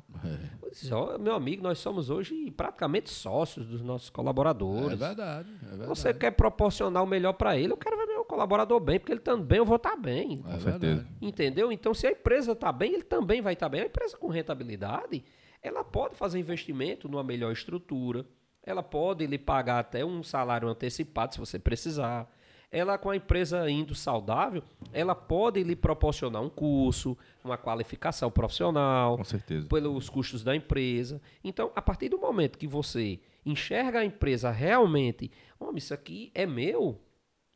Eu 0.64 0.72
disse, 0.72 0.92
ó, 0.92 1.20
meu 1.20 1.36
amigo, 1.36 1.62
nós 1.62 1.78
somos 1.78 2.10
hoje 2.10 2.50
praticamente 2.50 3.12
sócios 3.12 3.68
dos 3.68 3.82
nossos 3.84 4.10
É 4.10 4.12
colaboradores. 4.12 4.98
verdade, 4.98 5.50
é 5.64 5.66
verdade. 5.68 5.88
Você 5.90 6.14
quer 6.14 6.32
proporcionar 6.32 7.04
o 7.04 7.06
melhor 7.08 7.34
para 7.34 7.56
ele, 7.56 7.74
eu 7.74 7.78
quero 7.78 7.96
ver 7.96 8.08
meu 8.08 8.26
colaborador 8.26 8.80
bem, 8.80 9.00
porque 9.00 9.12
ele 9.12 9.20
estando 9.20 9.44
bem, 9.46 9.60
eu 9.60 9.66
vou 9.66 9.76
estar 9.76 9.96
bem. 9.96 10.34
É 10.34 10.38
Com 10.38 10.58
verdade. 10.58 10.64
certeza. 10.88 11.08
Entendeu? 11.22 11.72
Então, 11.72 11.94
se 11.94 12.08
a 12.08 12.12
empresa 12.12 12.54
está 12.54 12.72
bem, 12.72 12.94
ele 12.96 13.04
também 13.04 13.40
vai 13.40 13.54
estar 13.54 13.70
bem. 13.70 13.82
A 13.82 13.86
empresa 13.86 14.18
com 14.18 14.30
rentabilidade, 14.30 15.24
ela 15.62 15.84
pode 15.84 16.16
fazer 16.16 16.40
investimento 16.40 17.08
numa 17.08 17.24
melhor 17.24 17.52
estrutura, 17.52 18.26
ela 18.64 18.82
pode 18.82 19.28
lhe 19.28 19.38
pagar 19.38 19.78
até 19.80 20.04
um 20.04 20.24
salário 20.24 20.68
antecipado, 20.68 21.36
se 21.36 21.40
você 21.40 21.60
precisar. 21.60 22.28
Ela, 22.70 22.98
com 22.98 23.10
a 23.10 23.16
empresa 23.16 23.70
indo 23.70 23.96
saudável, 23.96 24.62
ela 24.92 25.16
pode 25.16 25.64
lhe 25.64 25.76
proporcionar 25.76 26.42
um 26.42 26.50
curso, 26.50 27.18
uma 27.44 27.58
qualificação 27.58 28.30
profissional, 28.30 29.18
Com 29.18 29.24
certeza. 29.24 29.68
pelos 29.68 30.10
custos 30.10 30.44
da 30.44 30.54
empresa. 30.54 31.22
Então, 31.44 31.72
a 31.76 31.82
partir 31.82 32.10
do 32.10 32.18
momento 32.18 32.58
que 32.58 32.68
você 32.68 33.20
enxerga 33.46 34.00
a 34.00 34.06
empresa 34.06 34.52
realmente, 34.52 35.32
homem, 35.58 35.78
isso 35.78 35.94
aqui 35.94 36.30
é 36.36 36.46
meu, 36.46 37.02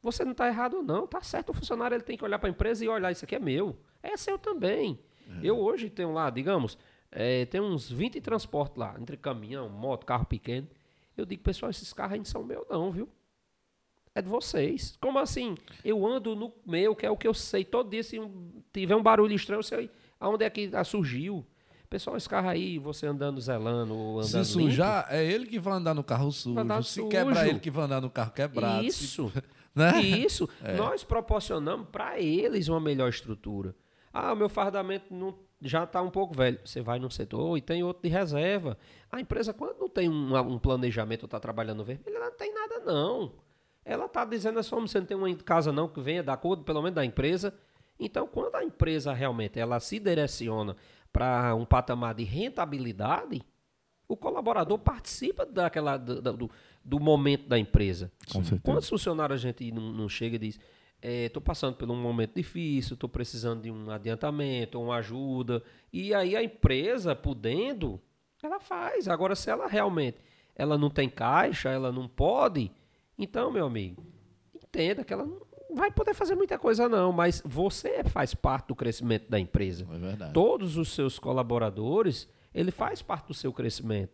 você 0.02 0.24
não 0.24 0.32
está 0.32 0.48
errado 0.48 0.82
não, 0.82 1.06
tá 1.06 1.22
certo. 1.22 1.50
O 1.50 1.54
funcionário 1.54 1.94
ele 1.96 2.04
tem 2.04 2.18
que 2.18 2.24
olhar 2.24 2.40
para 2.40 2.48
a 2.48 2.52
empresa 2.52 2.84
e 2.86 2.88
olhar, 2.88 3.12
isso 3.12 3.26
aqui 3.26 3.36
é 3.36 3.40
meu, 3.40 3.78
é 4.02 4.16
seu 4.16 4.38
também. 4.38 4.98
Eu 5.44 5.58
hoje 5.60 5.90
tenho 5.90 6.12
lá, 6.12 6.30
digamos, 6.30 6.78
eh, 7.12 7.46
tem 7.46 7.62
uns 7.62 7.90
20 7.90 8.20
transportes 8.20 8.78
lá, 8.78 8.96
entre 9.00 9.16
caminhão, 9.18 9.70
moto, 9.70 10.06
carro 10.06 10.26
pequeno. 10.26 10.68
Eu 11.16 11.26
digo, 11.26 11.42
pessoal, 11.44 11.70
esses 11.70 11.94
carros 11.94 12.14
aí 12.14 12.20
não 12.20 12.26
são 12.26 12.44
meus 12.44 12.66
não, 12.70 12.92
viu? 12.92 13.08
É 14.14 14.22
de 14.22 14.28
vocês. 14.28 14.98
Como 15.00 15.18
assim? 15.20 15.56
Eu 15.86 16.06
ando 16.06 16.36
no 16.36 16.52
meu, 16.66 16.96
que 16.96 17.06
é 17.06 17.10
o 17.10 17.16
que 17.16 17.28
eu 17.28 17.34
sei. 17.34 17.64
Todo 17.64 17.90
dia, 17.90 18.04
se 18.04 18.20
um, 18.20 18.62
tiver 18.74 18.96
um 18.96 19.02
barulho 19.04 19.34
estranho, 19.34 19.60
eu 19.60 19.64
sei 19.64 19.90
aonde 20.22 20.46
é 20.46 20.50
que 20.50 20.70
ah, 20.74 20.84
surgiu. 20.84 21.46
Pessoal, 21.90 22.16
esse 22.16 22.30
carro 22.30 22.48
aí, 22.48 22.78
você 22.78 23.06
andando 23.06 23.42
zelando, 23.42 23.94
ou 23.94 24.20
andando 24.20 24.46
Se 24.46 24.52
sujar, 24.54 25.08
é 25.10 25.26
ele 25.26 25.46
que 25.46 25.60
vai 25.60 25.74
andar 25.74 25.94
no 25.94 26.04
carro 26.04 26.32
sujo. 26.32 26.58
andar 26.58 26.82
Se 26.84 26.94
sujo. 26.94 27.10
quebrar, 27.10 27.48
ele 27.50 27.60
que 27.60 27.70
vai 27.72 27.84
andar 27.84 28.00
no 28.00 28.10
carro 28.10 28.32
quebrado. 28.32 28.86
Isso. 28.86 29.30
Se- 29.30 29.44
né? 29.76 30.00
Isso. 30.02 30.48
Nós 30.78 31.04
proporcionamos 31.04 31.88
para 31.92 32.18
eles 32.20 32.70
uma 32.70 32.80
melhor 32.80 33.10
estrutura. 33.10 33.76
Ah, 34.14 34.32
o 34.32 34.36
meu 34.38 34.48
fardamento 34.48 35.14
não, 35.14 35.38
já 35.62 35.84
está 35.84 36.02
um 36.02 36.10
pouco 36.10 36.34
velho. 36.34 36.60
Você 36.64 36.82
vai 36.82 36.98
num 36.98 37.10
setor 37.10 37.58
e 37.58 37.62
tem 37.62 37.84
outro 37.84 38.04
de 38.04 38.10
reserva. 38.10 38.78
A 39.12 39.20
empresa, 39.20 39.54
quando 39.54 39.78
não 39.78 39.90
tem 39.90 40.08
um, 40.08 40.38
um 40.38 40.60
planejamento, 40.60 41.26
está 41.26 41.42
trabalhando 41.42 41.84
vermelho, 41.84 42.16
ela 42.16 42.30
não 42.30 42.38
tem 42.38 42.54
nada, 42.54 42.80
não. 42.86 43.34
Ela 43.84 44.06
está 44.06 44.24
dizendo 44.26 44.60
assim, 44.60 44.76
"Homem, 44.76 44.88
você 44.88 45.00
não 45.00 45.06
tem 45.08 45.18
uma 45.18 45.36
casa 45.36 45.72
não 45.72 45.88
que 45.88 46.00
venha 46.02 46.22
da 46.24 46.34
acordo, 46.34 46.64
pelo 46.64 46.82
menos 46.82 46.96
da 46.96 47.04
empresa. 47.06 47.54
Então, 48.00 48.28
quando 48.28 48.56
a 48.56 48.64
empresa 48.64 49.14
realmente 49.14 49.60
ela 49.60 49.80
se 49.80 50.00
direciona 50.00 50.76
para 51.14 51.54
um 51.56 51.66
patamar 51.66 52.14
de 52.16 52.24
rentabilidade, 52.24 53.42
o 54.08 54.16
colaborador 54.18 54.78
participa 54.80 55.46
daquela, 55.46 55.98
do, 55.98 56.22
do- 56.22 56.52
do 56.84 57.00
momento 57.00 57.48
da 57.48 57.58
empresa. 57.60 58.12
Com. 58.32 58.40
Quantos 58.60 58.90
funcionários 58.90 59.40
a 59.40 59.42
gente 59.48 59.72
não, 59.72 59.92
não 59.92 60.10
chega 60.10 60.36
e 60.36 60.40
diz, 60.40 60.60
estou 61.02 61.42
passando 61.42 61.76
por 61.76 61.90
um 61.90 61.96
momento 61.96 62.36
difícil, 62.36 62.96
estou 62.96 63.10
precisando 63.10 63.62
de 63.62 63.72
um 63.72 63.90
adiantamento, 63.92 64.82
uma 64.82 64.96
ajuda, 64.96 65.62
e 65.94 66.14
aí 66.14 66.36
a 66.36 66.44
empresa, 66.44 67.16
podendo, 67.16 68.02
ela 68.44 68.60
faz. 68.60 69.08
Agora, 69.08 69.36
se 69.36 69.50
ela 69.50 69.68
realmente 69.68 70.18
ela 70.56 70.78
não 70.78 70.90
tem 70.90 71.08
caixa, 71.10 71.70
ela 71.70 71.92
não 71.92 72.08
pode, 72.08 72.72
então, 73.18 73.52
meu 73.52 73.66
amigo, 73.66 74.06
entenda 74.56 75.04
que 75.04 75.14
ela 75.14 75.26
não 75.26 75.42
vai 75.74 75.92
poder 75.92 76.14
fazer 76.14 76.36
muita 76.36 76.58
coisa 76.58 76.90
não, 76.90 77.12
mas 77.12 77.42
você 77.46 78.04
faz 78.04 78.34
parte 78.34 78.68
do 78.68 78.76
crescimento 78.76 79.30
da 79.30 79.40
empresa 79.40 79.88
É 79.92 79.98
verdade. 79.98 80.34
todos 80.34 80.78
os 80.78 80.94
seus 80.94 81.18
colaboradores, 81.20 82.28
ele 82.54 82.72
faz 82.72 83.02
parte 83.02 83.28
do 83.28 83.34
seu 83.34 83.54
crescimento. 83.54 84.12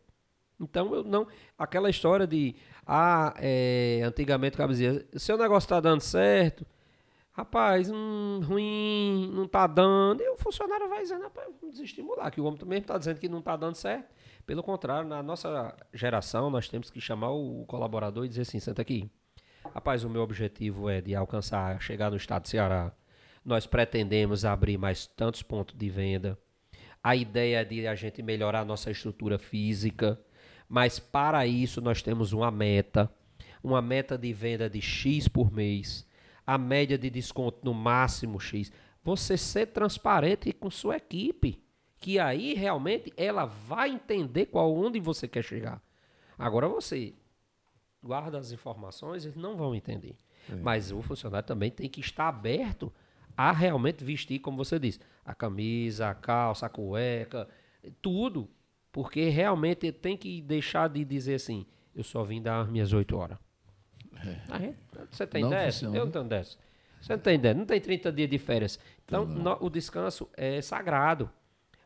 Então, 0.60 0.94
eu 0.94 1.04
não. 1.04 1.28
Aquela 1.58 1.88
história 1.90 2.26
de. 2.26 2.56
Ah, 2.86 3.32
é, 3.38 4.02
antigamente 4.04 4.56
o 4.56 4.58
cara 4.58 4.72
dizia: 4.72 5.06
seu 5.14 5.38
negócio 5.38 5.68
está 5.68 5.80
dando 5.80 6.02
certo. 6.02 6.66
Rapaz, 7.32 7.92
hum, 7.92 8.40
ruim, 8.44 9.32
não 9.32 9.48
tá 9.48 9.68
dando. 9.68 10.22
E 10.22 10.30
o 10.30 10.36
funcionário 10.38 10.90
vai 10.90 11.04
dizendo: 11.04 11.22
rapaz, 11.22 11.48
vamos 11.62 11.76
desestimular. 11.76 12.32
Que 12.32 12.42
o 12.42 12.46
homem 12.46 12.58
também 12.60 12.80
está 12.80 12.98
dizendo 12.98 13.20
que 13.20 13.30
não 13.30 13.38
está 13.38 13.56
dando 13.56 13.76
certo. 13.76 14.12
Pelo 14.48 14.64
contrário, 14.64 15.10
na 15.10 15.22
nossa 15.22 15.76
geração, 15.94 16.50
nós 16.50 16.70
temos 16.70 16.90
que 16.90 17.02
chamar 17.02 17.32
o 17.32 17.66
colaborador 17.68 18.24
e 18.24 18.30
dizer 18.30 18.44
assim: 18.44 18.62
senta 18.62 18.82
aqui. 18.82 19.12
Rapaz, 19.74 20.06
o 20.06 20.10
meu 20.10 20.22
objetivo 20.22 20.90
é 20.90 21.02
de 21.02 21.14
alcançar, 21.14 21.82
chegar 21.82 22.10
no 22.10 22.16
estado 22.16 22.44
do 22.44 22.48
Ceará. 22.48 22.94
Nós 23.44 23.68
pretendemos 23.68 24.46
abrir 24.46 24.78
mais 24.78 25.06
tantos 25.06 25.44
pontos 25.44 25.76
de 25.78 25.90
venda. 25.90 26.40
A 27.04 27.14
ideia 27.14 27.60
é 27.60 27.66
de 27.66 27.86
a 27.88 27.94
gente 27.94 28.24
melhorar 28.24 28.62
a 28.62 28.66
nossa 28.66 28.90
estrutura 28.90 29.38
física, 29.38 30.18
mas 30.70 30.98
para 30.98 31.46
isso 31.46 31.82
nós 31.82 32.02
temos 32.02 32.32
uma 32.32 32.50
meta, 32.50 33.12
uma 33.62 33.82
meta 33.82 34.18
de 34.18 34.32
venda 34.32 34.70
de 34.70 34.82
X 34.82 35.28
por 35.28 35.52
mês, 35.52 36.08
a 36.46 36.58
média 36.58 36.98
de 36.98 37.10
desconto 37.10 37.60
no 37.66 37.74
máximo 37.74 38.40
X. 38.40 38.72
Você 39.04 39.38
ser 39.38 39.68
transparente 39.68 40.54
com 40.54 40.72
sua 40.72 40.96
equipe, 40.96 41.67
que 42.00 42.20
aí 42.20 42.54
realmente 42.54 43.12
ela 43.18 43.46
vai 43.46 43.90
entender 43.90 44.46
qual 44.48 44.74
onde 44.74 45.00
você 45.00 45.28
quer 45.28 45.44
chegar. 45.44 45.82
Agora 46.38 46.68
você 46.68 47.14
guarda 48.04 48.38
as 48.38 48.52
informações, 48.52 49.26
eles 49.26 49.36
não 49.38 49.56
vão 49.58 49.74
entender. 49.76 50.16
Mas 50.62 50.92
o 50.92 51.02
funcionário 51.02 51.46
também 51.48 51.70
tem 51.72 51.90
que 51.90 52.00
estar 52.00 52.28
aberto 52.30 52.94
a 53.36 53.52
realmente 53.52 54.04
vestir, 54.04 54.40
como 54.40 54.58
você 54.58 54.80
disse, 54.80 55.00
a 55.26 55.36
camisa, 55.36 56.10
a 56.10 56.14
calça, 56.16 56.66
a 56.66 56.70
cueca, 56.70 57.48
tudo. 58.02 58.50
Porque 58.92 59.28
realmente 59.30 59.92
tem 59.92 60.16
que 60.16 60.42
deixar 60.42 60.88
de 60.90 61.04
dizer 61.04 61.36
assim, 61.36 61.66
eu 61.94 62.04
só 62.04 62.24
vim 62.24 62.42
dar 62.42 62.62
as 62.62 62.70
minhas 62.70 62.94
8 62.94 63.16
horas. 63.18 63.38
Aí, 64.50 64.74
você 65.12 65.28
tem 65.28 65.42
Não 65.44 65.50
10? 65.50 65.76
funciona. 65.76 65.98
Eu 65.98 66.06
não 66.06 66.12
tenho 66.12 66.26
10. 66.26 66.58
Você 67.02 67.14
não 67.14 67.20
tem 67.22 67.40
10, 67.40 67.58
não 67.58 67.66
tem 67.66 67.80
30 67.82 68.12
dias 68.12 68.30
de 68.30 68.38
férias. 68.40 68.80
Então, 69.06 69.26
no- 69.26 69.58
o 69.62 69.70
descanso 69.70 70.28
é 70.36 70.62
sagrado. 70.62 71.30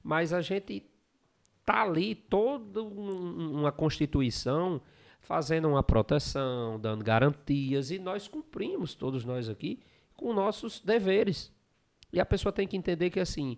Mas 0.03 0.33
a 0.33 0.41
gente 0.41 0.83
tá 1.65 1.83
ali 1.83 2.15
toda 2.15 2.81
um- 2.81 3.59
uma 3.59 3.71
constituição 3.71 4.81
fazendo 5.19 5.67
uma 5.69 5.83
proteção, 5.83 6.79
dando 6.79 7.03
garantias 7.03 7.91
e 7.91 7.99
nós 7.99 8.27
cumprimos 8.27 8.95
todos 8.95 9.23
nós 9.23 9.47
aqui 9.47 9.79
com 10.15 10.33
nossos 10.33 10.79
deveres. 10.79 11.51
E 12.11 12.19
a 12.19 12.25
pessoa 12.25 12.51
tem 12.51 12.67
que 12.67 12.75
entender 12.75 13.09
que 13.09 13.19
assim 13.19 13.57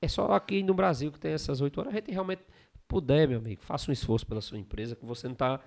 é 0.00 0.08
só 0.08 0.32
aqui 0.32 0.62
no 0.62 0.74
Brasil 0.74 1.12
que 1.12 1.20
tem 1.20 1.32
essas 1.32 1.60
oito 1.60 1.78
horas. 1.80 1.92
A 1.92 1.96
gente 1.96 2.10
realmente 2.10 2.42
puder, 2.88 3.28
meu 3.28 3.38
amigo, 3.38 3.62
faça 3.62 3.90
um 3.90 3.92
esforço 3.92 4.26
pela 4.26 4.40
sua 4.40 4.58
empresa, 4.58 4.96
que 4.96 5.04
você 5.06 5.26
não 5.28 5.32
está 5.34 5.60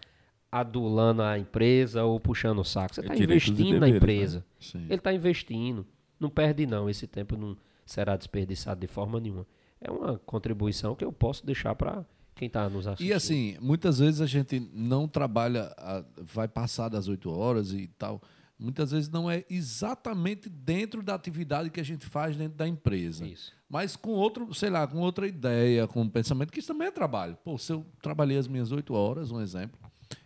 adulando 0.52 1.22
a 1.24 1.40
empresa 1.40 2.04
ou 2.04 2.20
puxando 2.20 2.60
o 2.60 2.64
saco. 2.64 2.94
Você 2.96 3.02
É 3.02 3.04
está 3.06 3.16
direitos 3.16 3.48
e 3.48 3.52
investindo 3.52 3.80
na 3.80 3.86
deveres, 3.88 3.96
empresa. 4.04 4.46
Sim. 4.60 4.84
Ele 4.86 4.96
está 4.96 5.14
investindo. 5.14 5.86
Não 6.20 6.30
perde, 6.30 6.66
não. 6.68 6.90
Esse 6.90 7.08
tempo 7.08 7.36
não 7.36 7.58
será 7.86 8.16
desperdiçado 8.16 8.80
de 8.80 8.88
forma 8.88 9.20
nenhuma. 9.20 9.46
É 9.88 9.92
uma 9.92 10.18
contribuição 10.20 10.96
que 10.96 11.06
eu 11.06 11.12
posso 11.12 11.46
deixar 11.46 11.76
para 11.76 12.06
quem 12.34 12.48
está 12.48 12.68
nos 12.70 12.88
assistindo. 12.88 13.08
E 13.08 13.14
assim, 13.14 13.58
muitas 13.62 14.00
vezes 14.00 14.20
a 14.20 14.26
gente 14.26 14.60
não 14.74 15.08
trabalha, 15.08 15.74
a- 15.78 16.04
vai 16.22 16.48
passar 16.48 16.90
das 16.90 17.08
8 17.08 17.30
horas 17.30 17.72
e 17.72 17.88
tal. 17.98 18.22
Muitas 18.58 18.92
vezes 18.92 19.10
não 19.10 19.30
é 19.30 19.44
exatamente 19.50 20.50
dentro 20.50 21.04
da 21.04 21.14
atividade 21.14 21.70
que 21.70 21.80
a 21.80 21.84
gente 21.84 22.06
faz 22.06 22.36
dentro 22.38 22.58
da 22.58 22.68
empresa. 22.68 23.26
Isso. 23.26 23.54
Mas 23.70 23.96
com 23.96 24.12
outro, 24.12 24.54
sei 24.54 24.70
lá, 24.70 24.88
com 24.88 24.98
outra 25.00 25.28
ideia, 25.28 25.88
com 25.88 26.02
um 26.02 26.10
pensamento, 26.10 26.52
que 26.52 26.60
isso 26.60 26.70
também 26.70 26.88
é 26.88 26.92
trabalho. 26.92 27.38
Pô, 27.44 27.58
se 27.58 27.72
eu 27.74 27.86
trabalhei 28.02 28.38
as 28.38 28.48
minhas 28.48 28.72
8 28.72 28.94
horas, 28.94 29.30
um 29.32 29.42
exemplo, 29.42 29.78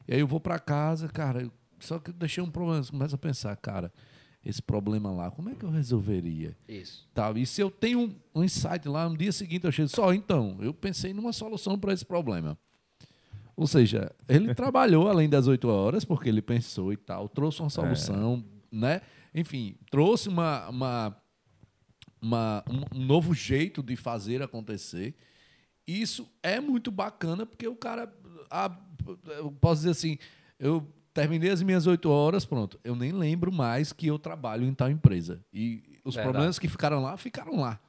e 0.08 0.14
aí 0.14 0.20
eu 0.20 0.28
vou 0.28 0.40
para 0.40 0.60
casa, 0.60 1.08
cara, 1.08 1.52
só 1.80 1.98
que 2.00 2.12
eu 2.12 2.14
deixei 2.14 2.44
um 2.44 2.52
problema, 2.52 2.84
você 2.84 2.92
começa 2.92 3.16
a 3.16 3.20
pensar, 3.20 3.56
cara, 3.58 3.92
esse 4.50 4.62
problema 4.62 5.12
lá, 5.12 5.30
como 5.32 5.50
é 5.50 5.56
que 5.56 5.64
eu 5.64 5.70
resolveria? 5.70 6.56
Isso. 6.68 7.08
tal. 7.14 7.38
E 7.38 7.46
se 7.46 7.62
eu 7.62 7.70
tenho 7.72 8.00
um, 8.00 8.16
um 8.36 8.44
insight 8.44 8.88
lá, 8.88 9.08
no 9.08 9.18
dia 9.18 9.32
seguinte 9.32 9.66
eu 9.66 9.72
chego, 9.72 9.88
só 9.90 10.14
então, 10.14 10.58
eu 10.60 10.74
pensei 10.74 11.14
numa 11.14 11.32
solução 11.34 11.78
para 11.80 11.94
esse 11.94 12.06
problema. 12.06 12.58
Ou 13.56 13.68
seja, 13.68 14.12
ele 14.28 14.54
trabalhou 14.56 15.08
além 15.10 15.28
das 15.30 15.48
oito 15.48 15.68
horas, 15.68 16.04
porque 16.06 16.30
ele 16.30 16.42
pensou 16.42 16.92
e 16.94 16.98
tal, 16.98 17.28
trouxe 17.30 17.62
uma 17.62 17.70
solução, 17.70 18.44
né? 18.72 19.02
Enfim, 19.36 19.76
trouxe 19.92 20.28
uma, 20.30 20.68
uma, 20.70 21.18
uma- 22.22 22.64
um, 22.96 23.00
novo 23.00 23.34
jeito 23.34 23.84
de 23.84 23.96
fazer 23.96 24.42
acontecer. 24.42 25.14
Isso 25.88 26.28
é 26.42 26.60
muito 26.60 26.90
bacana, 26.92 27.46
porque 27.46 27.68
o 27.68 27.76
cara. 27.76 28.12
ah, 28.50 28.76
eu 29.38 29.52
posso 29.52 29.82
dizer 29.82 29.92
assim, 29.92 30.18
eu 30.60 30.88
terminei 31.14 31.50
as 31.52 31.62
minhas 31.62 31.88
oito 31.88 32.10
horas, 32.10 32.46
pronto. 32.46 32.80
Eu 32.84 32.96
nem 32.96 33.12
lembro 33.12 33.52
mais 33.52 33.92
que 33.94 34.08
eu 34.08 34.18
trabalho 34.20 34.66
em 34.66 34.74
tal 34.74 34.90
empresa. 34.90 35.40
E 35.54 35.82
os 36.04 36.16
Verdade. 36.16 36.34
problemas 36.34 36.60
que 36.60 36.68
ficaram 36.68 37.02
lá, 37.02 37.18
ficaram 37.18 37.60
lá. 37.60 37.80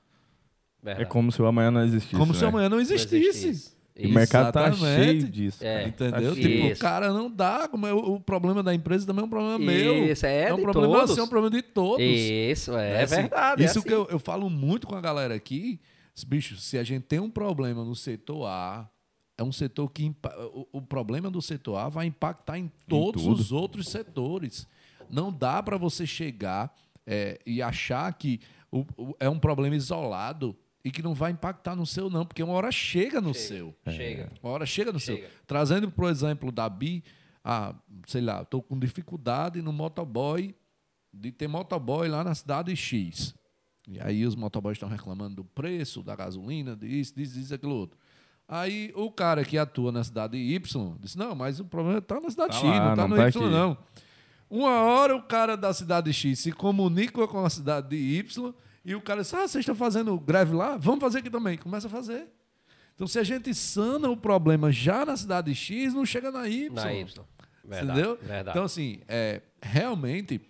Verdade. 0.83 1.05
É 1.05 1.09
como 1.09 1.31
se 1.31 1.41
o 1.43 1.47
amanhã 1.47 1.71
não 1.71 1.83
existisse. 1.85 2.17
Como 2.17 2.35
se 2.35 2.43
né? 2.43 2.49
amanhã 2.49 2.69
não 2.69 2.77
Não 2.77 2.83
existisse. 2.83 3.17
existisse. 3.17 3.81
E 3.97 4.07
o 4.07 4.15
mercado 4.15 4.51
tá 4.51 4.73
cheio 4.73 5.25
disso. 5.29 5.63
É. 5.63 5.87
Entendeu? 5.89 6.31
Tá 6.31 6.35
Tipo, 6.35 6.43
cheio. 6.43 6.75
o 6.75 6.79
cara 6.79 7.13
não 7.13 7.31
dá. 7.31 7.69
Como 7.69 7.87
é, 7.87 7.93
o, 7.93 8.15
o 8.15 8.21
problema 8.21 8.63
da 8.63 8.75
empresa 8.75 9.07
também 9.07 9.23
é 9.23 9.27
um 9.27 9.29
problema 9.29 9.59
meu. 9.59 10.07
Isso, 10.11 10.25
é 10.25 10.53
um 10.55 10.57
de 10.57 10.63
problema 10.63 10.95
todos. 10.95 11.11
assim, 11.11 11.21
é 11.21 11.23
um 11.23 11.29
problema 11.29 11.55
de 11.57 11.63
todos. 11.63 12.03
Isso, 12.03 12.73
é, 12.73 12.95
né? 12.95 13.03
Assim, 13.03 13.15
verdade. 13.17 13.63
é 13.63 13.67
Isso 13.67 13.79
assim. 13.81 13.89
que 13.89 13.93
eu, 13.93 14.07
eu 14.11 14.19
falo 14.19 14.49
muito 14.49 14.87
com 14.87 14.95
a 14.95 15.01
galera 15.03 15.35
aqui. 15.35 15.79
Bicho, 16.27 16.57
se 16.57 16.79
a 16.79 16.83
gente 16.83 17.03
tem 17.05 17.19
um 17.21 17.31
problema 17.31 17.85
no 17.85 17.95
setor 17.95 18.47
A, 18.47 18.89
é 19.41 19.45
um 19.45 19.53
setor 19.53 19.89
que. 19.91 20.15
O, 20.73 20.83
problema 20.83 21.31
do 21.31 21.41
setor 21.41 21.77
A 21.79 21.89
vai 21.89 22.07
impactar 22.07 22.59
em 22.59 22.71
todos 22.87 23.23
tudo. 23.23 23.35
os 23.35 23.53
outros 23.53 23.89
setores. 23.89 24.67
Não 25.09 25.33
dá 25.33 25.63
para 25.63 25.77
você 25.79 26.07
chegar 26.07 26.75
é, 27.07 27.41
e 27.47 27.61
achar 27.63 28.13
que 28.15 28.39
o- 28.71 28.85
o- 28.97 29.17
é 29.19 29.29
um 29.29 29.39
problema 29.39 29.75
isolado 29.75 30.55
e 30.85 30.91
que 30.91 31.03
não 31.03 31.15
vai 31.15 31.33
impactar 31.33 31.75
no 31.75 31.85
seu, 31.87 32.09
não, 32.09 32.25
porque 32.25 32.43
uma 32.43 32.53
hora 32.53 32.71
chega 32.71 33.21
no 33.21 33.35
seu. 33.35 33.75
Chega. 33.89 34.31
Uma 34.43 34.53
hora 34.53 34.67
chega 34.67 34.93
no 34.93 35.01
Chega. 35.01 35.23
seu. 35.29 35.31
Trazendo, 35.47 35.91
por 35.91 36.09
exemplo, 36.09 36.53
da 36.53 36.69
Bi, 36.69 37.03
ah, 37.45 37.75
sei 38.07 38.21
lá, 38.21 38.43
estou 38.43 38.63
com 38.63 38.79
dificuldade 38.79 39.61
no 39.63 39.73
motoboy, 39.73 40.55
de 41.13 41.33
ter 41.33 41.49
motoboy 41.49 42.09
lá 42.09 42.23
na 42.23 42.35
cidade 42.35 42.75
X. 42.77 43.35
E 43.89 43.99
aí 44.01 44.25
os 44.25 44.37
motoboys 44.37 44.77
estão 44.77 44.89
reclamando 44.89 45.37
do 45.37 45.45
preço, 45.45 46.03
da 46.03 46.15
gasolina, 46.15 46.77
disso, 46.77 47.15
disso, 47.17 47.35
disso, 47.35 47.55
aquilo 47.55 47.75
outro. 47.75 47.99
Aí 48.53 48.91
o 48.97 49.09
cara 49.13 49.45
que 49.45 49.57
atua 49.57 49.93
na 49.93 50.03
cidade 50.03 50.37
Y 50.37 50.97
disse, 50.99 51.17
não, 51.17 51.37
mas 51.37 51.61
o 51.61 51.65
problema 51.65 51.99
está 52.01 52.21
na 52.21 52.29
cidade 52.29 52.53
Tá 52.53 52.59
X, 52.59 52.65
lá, 52.65 52.85
não 52.85 52.91
está 52.91 53.09
no 53.09 53.17
tá 53.17 53.29
Y, 53.29 53.45
aqui." 53.45 53.55
não. 53.55 53.79
Uma 54.51 54.81
hora 54.81 55.15
o 55.15 55.23
cara 55.23 55.57
da 55.57 55.73
cidade 55.73 56.13
X 56.13 56.41
se 56.41 56.51
comunica 56.51 57.29
com 57.29 57.45
a 57.45 57.49
cidade 57.49 57.95
Y 57.95 58.53
e 58.85 58.95
o 58.97 59.01
cara 59.01 59.23
diz, 59.23 59.33
ah, 59.33 59.47
vocês 59.47 59.63
estão 59.63 59.77
fazendo 59.77 60.19
greve 60.19 60.53
lá? 60.53 60.77
Vamos 60.77 60.99
fazer 60.99 61.21
aqui 61.21 61.31
também. 61.31 61.57
Começa 61.57 61.87
a 61.87 61.91
fazer. 61.91 62.27
Então, 62.97 63.07
se 63.07 63.21
a 63.21 63.23
gente 63.23 63.55
sana 63.55 64.11
o 64.11 64.17
problema 64.17 64.73
já 64.73 65.07
na 65.07 65.17
cidade 65.17 65.55
X, 65.55 65.95
não 65.95 66.05
chega 66.05 66.33
na 66.33 66.49
Y. 66.49 66.75
Na 66.75 66.93
Y. 66.93 67.25
Verdade, 67.65 68.01
entendeu? 68.01 68.19
verdade. 68.21 68.51
Então, 68.51 68.65
assim, 68.65 68.99
é, 69.07 69.43
realmente, 69.63 70.41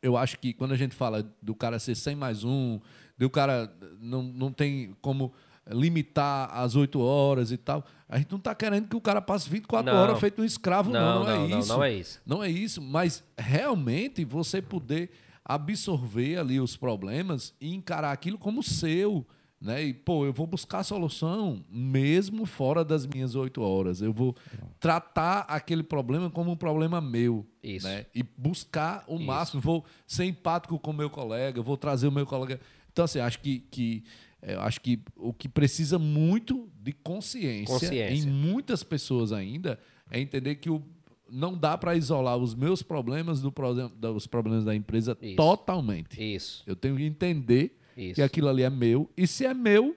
eu 0.00 0.16
acho 0.16 0.38
que 0.38 0.52
quando 0.52 0.72
a 0.72 0.76
gente 0.76 0.94
fala 0.94 1.28
do 1.42 1.56
cara 1.56 1.80
ser 1.80 1.96
100 1.96 2.14
mais 2.14 2.44
um, 2.44 2.78
do 3.18 3.28
cara 3.28 3.74
não, 3.98 4.22
não 4.22 4.52
tem 4.52 4.94
como 5.00 5.32
limitar 5.68 6.50
as 6.56 6.76
8 6.76 7.00
horas 7.00 7.50
e 7.50 7.56
tal, 7.56 7.84
a 8.08 8.18
gente 8.18 8.30
não 8.30 8.38
está 8.38 8.54
querendo 8.54 8.88
que 8.88 8.96
o 8.96 9.00
cara 9.00 9.20
passe 9.20 9.48
24 9.50 9.92
Não. 9.92 10.00
horas 10.00 10.20
feito 10.20 10.40
um 10.40 10.44
escravo, 10.44 10.90
não. 10.90 11.00
Não, 11.00 11.24
Não, 11.24 11.24
não, 11.24 11.44
é 11.44 11.48
não, 11.48 11.58
isso. 11.58 11.68
não 11.68 11.84
é 11.84 11.92
isso. 11.92 12.20
Não 12.24 12.44
é 12.44 12.50
isso, 12.50 12.82
mas 12.82 13.24
realmente 13.36 14.24
você 14.24 14.62
poder 14.62 15.10
absorver 15.44 16.38
ali 16.38 16.60
os 16.60 16.76
problemas 16.76 17.54
e 17.60 17.74
encarar 17.74 18.12
aquilo 18.12 18.38
como 18.38 18.62
seu. 18.62 19.26
Né? 19.60 19.84
E, 19.84 19.94
pô, 19.94 20.26
eu 20.26 20.32
vou 20.32 20.46
buscar 20.46 20.80
a 20.80 20.84
solução 20.84 21.64
mesmo 21.70 22.44
fora 22.44 22.84
das 22.84 23.06
minhas 23.06 23.34
oito 23.34 23.62
horas. 23.62 24.02
Eu 24.02 24.12
vou 24.12 24.34
tratar 24.78 25.40
aquele 25.48 25.82
problema 25.82 26.30
como 26.30 26.50
um 26.50 26.56
problema 26.56 27.00
meu. 27.00 27.46
Isso. 27.62 27.86
Né? 27.86 28.06
E 28.14 28.22
buscar 28.22 29.02
o 29.06 29.16
Isso. 29.16 29.24
máximo. 29.24 29.62
Vou 29.62 29.84
ser 30.06 30.24
empático 30.26 30.78
com 30.78 30.90
o 30.90 30.94
meu 30.94 31.08
colega, 31.08 31.62
vou 31.62 31.76
trazer 31.76 32.06
o 32.06 32.12
meu 32.12 32.26
colega. 32.26 32.60
Então, 32.92 33.04
assim, 33.04 33.18
acho 33.18 33.38
que, 33.40 33.60
que, 33.70 34.04
eu 34.46 34.60
acho 34.60 34.80
que 34.80 35.00
o 35.16 35.32
que 35.32 35.48
precisa 35.48 35.98
muito 35.98 36.70
de 36.80 36.92
consciência, 36.92 37.66
Consciência. 37.72 38.10
em 38.10 38.30
muitas 38.30 38.82
pessoas 38.82 39.32
ainda 39.32 39.78
é 40.10 40.20
entender 40.20 40.54
que 40.56 40.70
o, 40.70 40.82
não 41.28 41.56
dá 41.58 41.76
para 41.76 41.94
isolar 41.96 42.36
os 42.36 42.54
meus 42.54 42.82
problemas 42.82 43.40
do, 43.40 43.52
dos 43.98 44.26
problemas 44.26 44.64
da 44.64 44.74
empresa 44.74 45.18
Isso. 45.20 45.36
totalmente. 45.36 46.22
Isso. 46.22 46.62
Eu 46.66 46.76
tenho 46.76 46.96
que 46.96 47.04
entender 47.04 47.76
Isso. 47.96 48.14
que 48.14 48.22
aquilo 48.22 48.48
ali 48.48 48.62
é 48.62 48.70
meu. 48.70 49.10
E 49.16 49.26
se 49.26 49.44
é 49.44 49.52
meu, 49.52 49.96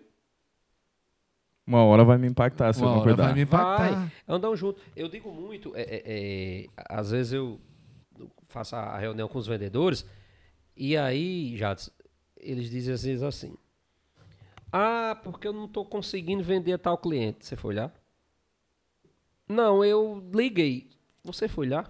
Uma 1.68 1.84
hora 1.84 2.04
vai 2.04 2.18
me 2.18 2.28
impactar 2.28 2.74
se 2.74 2.82
eu 2.82 2.88
uma 2.88 2.94
não 2.96 3.02
hora 3.02 3.10
cuidar. 3.10 3.26
vai 3.26 3.34
me 3.36 3.42
impactar. 3.42 3.92
Vai, 4.00 4.12
andam 4.28 4.56
junto. 4.56 4.82
Eu 4.96 5.08
digo 5.08 5.32
muito, 5.32 5.76
é, 5.76 5.82
é, 5.82 6.04
é, 6.06 6.66
às 6.90 7.12
vezes 7.12 7.34
eu 7.34 7.60
faço 8.48 8.76
a 8.76 8.98
reunião 8.98 9.28
com 9.28 9.38
os 9.38 9.46
vendedores 9.46 10.04
e 10.76 10.98
aí, 10.98 11.56
já 11.56 11.76
eles 12.38 12.70
dizem 12.72 12.94
às 12.94 13.04
vezes 13.04 13.22
assim: 13.22 13.54
Ah, 14.72 15.20
porque 15.24 15.48
eu 15.48 15.54
não 15.54 15.66
estou 15.66 15.86
conseguindo 15.86 16.44
vender 16.44 16.74
a 16.74 16.78
tal 16.78 16.98
cliente. 16.98 17.46
Você 17.46 17.56
foi 17.56 17.76
lá? 17.76 17.92
Não, 19.48 19.84
eu 19.84 20.24
liguei. 20.34 20.90
Você 21.24 21.48
foi 21.48 21.68
lá? 21.68 21.90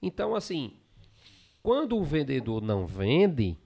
Então, 0.00 0.34
assim, 0.34 0.76
quando 1.62 1.96
o 1.96 2.04
vendedor 2.04 2.60
não 2.60 2.86
vende, 2.86 3.56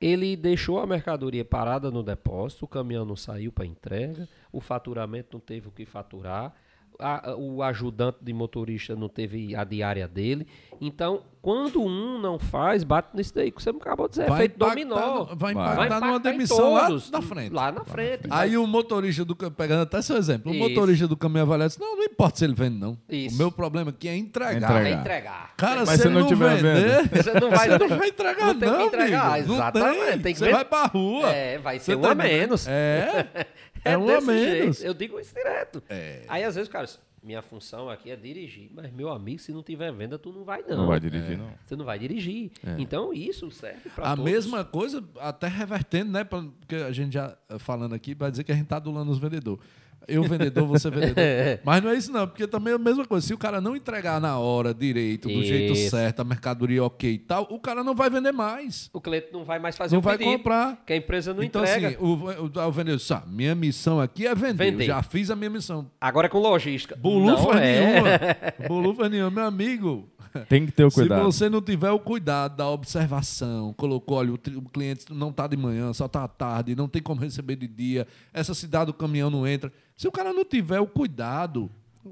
ele 0.00 0.36
deixou 0.36 0.78
a 0.78 0.86
mercadoria 0.86 1.44
parada 1.44 1.90
no 1.90 2.02
depósito, 2.02 2.64
o 2.64 2.68
caminhão 2.68 3.04
não 3.04 3.16
saiu 3.16 3.50
para 3.50 3.66
entrega, 3.66 4.28
o 4.52 4.60
faturamento 4.60 5.30
não 5.32 5.40
teve 5.40 5.68
o 5.68 5.72
que 5.72 5.84
faturar, 5.84 6.54
a- 6.98 7.34
o 7.36 7.62
ajudante 7.62 8.18
de 8.22 8.32
motorista 8.32 8.94
não 8.96 9.08
teve 9.08 9.54
a 9.54 9.64
diária 9.64 10.06
dele. 10.08 10.46
Então, 10.78 11.22
quando 11.40 11.80
um 11.82 12.18
não 12.20 12.38
faz, 12.38 12.84
bate 12.84 13.16
nisso 13.16 13.34
daí 13.34 13.50
que 13.50 13.62
você 13.62 13.70
acabou 13.70 14.06
de 14.08 14.12
dizer, 14.12 14.24
é 14.24 14.28
Vai 14.28 14.38
feito 14.40 14.56
impactar 14.56 14.74
dominó. 14.74 15.18
no- 15.24 15.24
vai 15.36 15.54
Vai. 15.54 15.64
impactar 15.64 15.84
numa 16.00 16.08
impactar 16.10 16.28
em 16.28 16.32
demissão 16.32 16.74
lá 16.74 16.86
todos, 16.88 17.10
na 17.10 17.22
frente. 17.22 17.52
Lá 17.54 17.72
na 17.72 17.84
frente. 17.84 18.26
Aí 18.28 18.58
o 18.58 18.66
motorista 18.66 19.24
do 19.24 19.34
pegando 19.34 19.82
até 19.82 20.02
seu 20.02 20.16
exemplo, 20.18 20.52
o 20.52 20.54
Isso. 20.54 20.68
motorista 20.68 21.08
do 21.08 21.16
caminhão 21.16 21.46
avaliado 21.46 21.68
disse, 21.70 21.80
não, 21.80 21.96
não 21.96 22.04
importa 22.04 22.38
se 22.38 22.44
ele 22.44 22.54
vende, 22.54 22.76
não. 22.78 22.98
Isso. 23.08 23.34
O 23.36 23.38
meu 23.38 23.50
problema 23.50 23.88
aqui 23.90 24.06
é 24.06 24.16
entregar. 24.16 24.54
Entregar. 24.56 24.72
Vai 24.82 24.92
entregar. 24.92 25.54
Cara, 25.56 25.84
Mas 25.86 26.00
se 26.00 26.08
não 26.10 26.20
não 26.20 26.26
tiver 26.28 26.56
vender, 26.56 27.08
Você 27.24 27.40
não 27.40 27.50
vai, 27.50 27.68
você 27.70 27.78
não 27.78 27.88
vai 27.88 28.08
entregar, 28.08 28.46
não 28.48 28.58
tem 28.58 28.68
o 28.68 28.72
que 28.72 28.78
não, 28.78 28.86
entregar, 28.86 29.32
amigo. 29.32 29.48
Não 29.48 29.54
exatamente, 29.54 30.04
tem. 30.04 30.18
tem 30.20 30.32
que 30.34 30.38
você 30.40 30.50
vai 30.52 30.64
pra 30.66 30.86
rua. 30.86 31.28
É, 31.30 31.58
vai 31.58 31.78
Você 31.78 31.84
ser 31.86 31.96
um 31.96 32.00
tá 32.02 32.10
a 32.10 32.14
menos. 32.14 32.66
É, 32.68 33.46
é, 33.92 33.98
um 33.98 34.08
a 34.08 34.14
desse 34.16 34.26
menos. 34.26 34.76
jeito. 34.76 34.88
Eu 34.88 34.94
digo 34.94 35.20
isso 35.20 35.34
direto. 35.34 35.82
É. 35.88 36.22
Aí 36.28 36.44
às 36.44 36.54
vezes, 36.54 36.68
cara, 36.68 36.86
minha 37.26 37.42
função 37.42 37.90
aqui 37.90 38.10
é 38.10 38.16
dirigir. 38.16 38.70
Mas, 38.72 38.92
meu 38.92 39.10
amigo, 39.10 39.40
se 39.40 39.52
não 39.52 39.62
tiver 39.62 39.92
venda, 39.92 40.16
tu 40.16 40.32
não 40.32 40.44
vai, 40.44 40.62
não. 40.62 40.76
Não 40.76 40.86
vai 40.86 41.00
dirigir, 41.00 41.36
não. 41.36 41.50
Você 41.64 41.74
não 41.74 41.84
vai 41.84 41.98
dirigir. 41.98 42.52
Então, 42.78 43.12
isso 43.12 43.50
serve 43.50 43.90
para 43.90 44.12
A 44.12 44.16
mesma 44.16 44.64
coisa, 44.64 45.02
até 45.18 45.48
revertendo, 45.48 46.12
né? 46.12 46.22
Porque 46.22 46.76
a 46.76 46.92
gente 46.92 47.14
já 47.14 47.36
eh, 47.48 47.58
falando 47.58 47.94
aqui, 47.96 48.14
vai 48.14 48.30
dizer 48.30 48.44
que 48.44 48.52
a 48.52 48.54
gente 48.54 48.68
tá 48.68 48.76
adulando 48.76 49.10
os 49.10 49.18
vendedores. 49.18 49.60
Eu 50.08 50.22
vendedor, 50.22 50.66
você 50.66 50.90
vendedor. 50.90 51.14
Mas 51.64 51.82
não 51.82 51.90
é 51.90 51.94
isso 51.94 52.12
não, 52.12 52.26
porque 52.26 52.46
também 52.46 52.72
é 52.72 52.76
a 52.76 52.78
mesma 52.78 53.04
coisa. 53.04 53.26
Se 53.26 53.34
o 53.34 53.38
cara 53.38 53.60
não 53.60 53.74
entregar 53.76 54.20
na 54.20 54.38
hora, 54.38 54.72
direito, 54.72 55.28
do 55.28 55.42
jeito 55.42 55.72
Isso. 55.74 55.90
certo, 55.90 56.20
a 56.20 56.24
mercadoria 56.24 56.84
ok 56.84 57.12
e 57.12 57.18
tal, 57.18 57.46
o 57.50 57.58
cara 57.58 57.82
não 57.82 57.94
vai 57.94 58.08
vender 58.08 58.32
mais. 58.32 58.88
O 58.92 59.00
cliente 59.00 59.28
não 59.32 59.44
vai 59.44 59.58
mais 59.58 59.76
fazer 59.76 59.94
Não 59.94 60.00
o 60.00 60.02
vai 60.02 60.16
pedido. 60.16 60.36
comprar. 60.36 60.82
Que 60.86 60.92
a 60.92 60.96
empresa 60.96 61.34
não 61.34 61.42
então, 61.42 61.62
entrega. 61.62 61.88
assim, 61.88 61.96
o, 61.98 62.06
o, 62.06 62.66
o 62.68 62.72
vendedor 62.72 62.98
disse, 62.98 63.12
ah, 63.14 63.22
minha 63.26 63.54
missão 63.54 64.00
aqui 64.00 64.26
é 64.26 64.34
vender. 64.34 64.70
Vender. 64.70 64.84
Eu 64.84 64.86
já 64.88 65.02
fiz 65.02 65.30
a 65.30 65.36
minha 65.36 65.50
missão. 65.50 65.90
Agora 66.00 66.26
é 66.26 66.30
com 66.30 66.38
logística. 66.38 66.94
Bolufa 66.96 67.42
não 67.42 67.52
é. 67.54 67.80
nenhuma. 67.80 68.08
Bolufa 68.68 69.08
nenhuma. 69.08 69.30
Meu 69.30 69.44
amigo, 69.44 70.08
Tem 70.48 70.66
que 70.66 70.72
ter 70.72 70.84
o 70.84 70.90
cuidado. 70.90 71.32
se 71.32 71.38
você 71.38 71.48
não 71.48 71.60
tiver 71.62 71.90
o 71.90 71.98
cuidado 71.98 72.56
da 72.56 72.68
observação, 72.68 73.72
colocou, 73.76 74.18
olha, 74.18 74.30
o, 74.32 74.34
o 74.34 74.62
cliente 74.70 75.06
não 75.12 75.32
tá 75.32 75.46
de 75.46 75.56
manhã, 75.56 75.92
só 75.92 76.06
tá 76.08 76.24
à 76.24 76.28
tarde, 76.28 76.74
não 76.76 76.88
tem 76.88 77.02
como 77.02 77.20
receber 77.20 77.56
de 77.56 77.66
dia, 77.66 78.06
essa 78.32 78.54
cidade 78.54 78.90
o 78.90 78.94
caminhão 78.94 79.30
não 79.30 79.46
entra. 79.46 79.72
Se 79.96 80.06
o 80.06 80.12
cara 80.12 80.32
não 80.32 80.44
tiver 80.44 80.80
o 80.80 80.86
cuidado, 80.86 81.70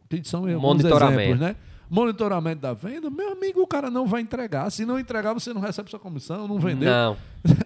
que 0.09 0.23
são 0.25 0.43
Monitoramento. 0.59 1.21
exemplos, 1.21 1.41
né? 1.41 1.57
Monitoramento 1.91 2.63
da 2.63 2.73
venda, 2.73 3.11
meu 3.11 3.33
amigo, 3.33 3.61
o 3.61 3.67
cara 3.67 3.91
não 3.91 4.07
vai 4.07 4.23
entregar. 4.23 4.71
Se 4.71 4.87
não 4.87 4.99
entregar, 4.99 5.35
você 5.35 5.53
não 5.53 5.61
recebe 5.61 5.91
sua 5.91 5.99
comissão, 5.99 6.49
não 6.49 6.59
vendeu. 6.59 6.89
Não. 6.91 7.17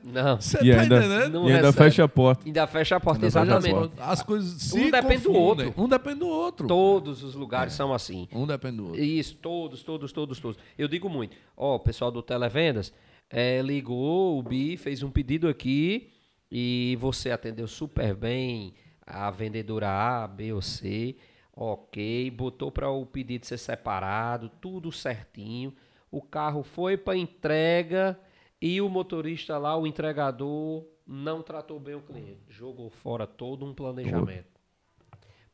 Não. 0.05 0.37
Você 0.43 0.59
E 0.61 0.75
tá 0.75 0.81
ainda, 0.83 0.97
entendendo? 0.99 1.33
Não 1.35 1.49
e 1.49 1.53
ainda 1.53 1.69
recebe. 1.69 1.85
fecha 1.85 2.05
a 2.05 2.09
porta. 2.09 2.45
Ainda 2.45 2.67
fecha 2.67 2.97
a 2.97 3.01
porta, 3.01 3.25
Ainda 3.27 3.31
fecha 3.41 3.41
a 3.55 3.59
exatamente. 3.59 3.75
porta. 3.97 4.05
As 4.11 4.23
coisas 4.23 4.61
se 4.61 4.77
Um 4.81 4.91
depende 4.91 5.23
do 5.23 5.29
confundem. 5.33 5.67
outro. 5.69 5.83
Um 5.85 5.89
depende 5.89 6.19
do 6.19 6.27
outro. 6.29 6.67
Todos 6.67 7.23
os 7.23 7.35
lugares 7.37 7.73
são 7.75 7.95
assim. 7.95 8.27
Um 8.33 8.45
depende 8.45 8.77
do 8.79 8.87
outro. 8.89 9.01
Isso, 9.01 9.37
todos, 9.37 9.85
todos, 9.85 10.11
todos, 10.11 10.41
todos. 10.41 10.59
Eu 10.77 10.89
digo 10.89 11.09
muito. 11.09 11.37
Ó, 11.57 11.77
o 11.77 11.79
pessoal 11.79 12.11
do 12.11 12.21
Televendas 12.21 12.93
eh, 13.31 13.63
ligou, 13.63 14.37
o 14.39 14.43
Bi 14.43 14.77
fez 14.77 15.01
um 15.05 15.11
pedido 15.11 15.49
aqui 15.49 16.11
e 16.51 16.99
você 17.01 17.31
atendeu 17.31 17.69
super 17.69 18.15
bem 18.17 18.75
a 19.09 19.31
vendedora 19.31 19.89
A, 19.89 20.27
B 20.27 20.53
ou 20.53 20.63
C. 20.63 21.17
Ok, 21.53 22.31
botou 22.31 22.71
para 22.71 22.91
o 22.91 23.05
pedido 23.05 23.47
ser 23.47 23.59
separado, 23.59 24.49
tudo 24.61 24.93
certinho. 24.93 25.75
O 26.11 26.23
carro 26.23 26.63
foi 26.63 26.97
para 26.97 27.17
entrega 27.17 28.19
e 28.61 28.81
o 28.81 28.89
motorista 28.89 29.59
lá, 29.59 29.77
o 29.77 29.87
entregador, 29.87 30.87
não 31.07 31.43
tratou 31.43 31.81
bem 31.81 31.95
o 31.95 32.03
cliente. 32.03 32.43
Jogou 32.49 32.91
fora 32.91 33.27
todo 33.27 33.65
um 33.65 33.75
planejamento. 33.75 34.59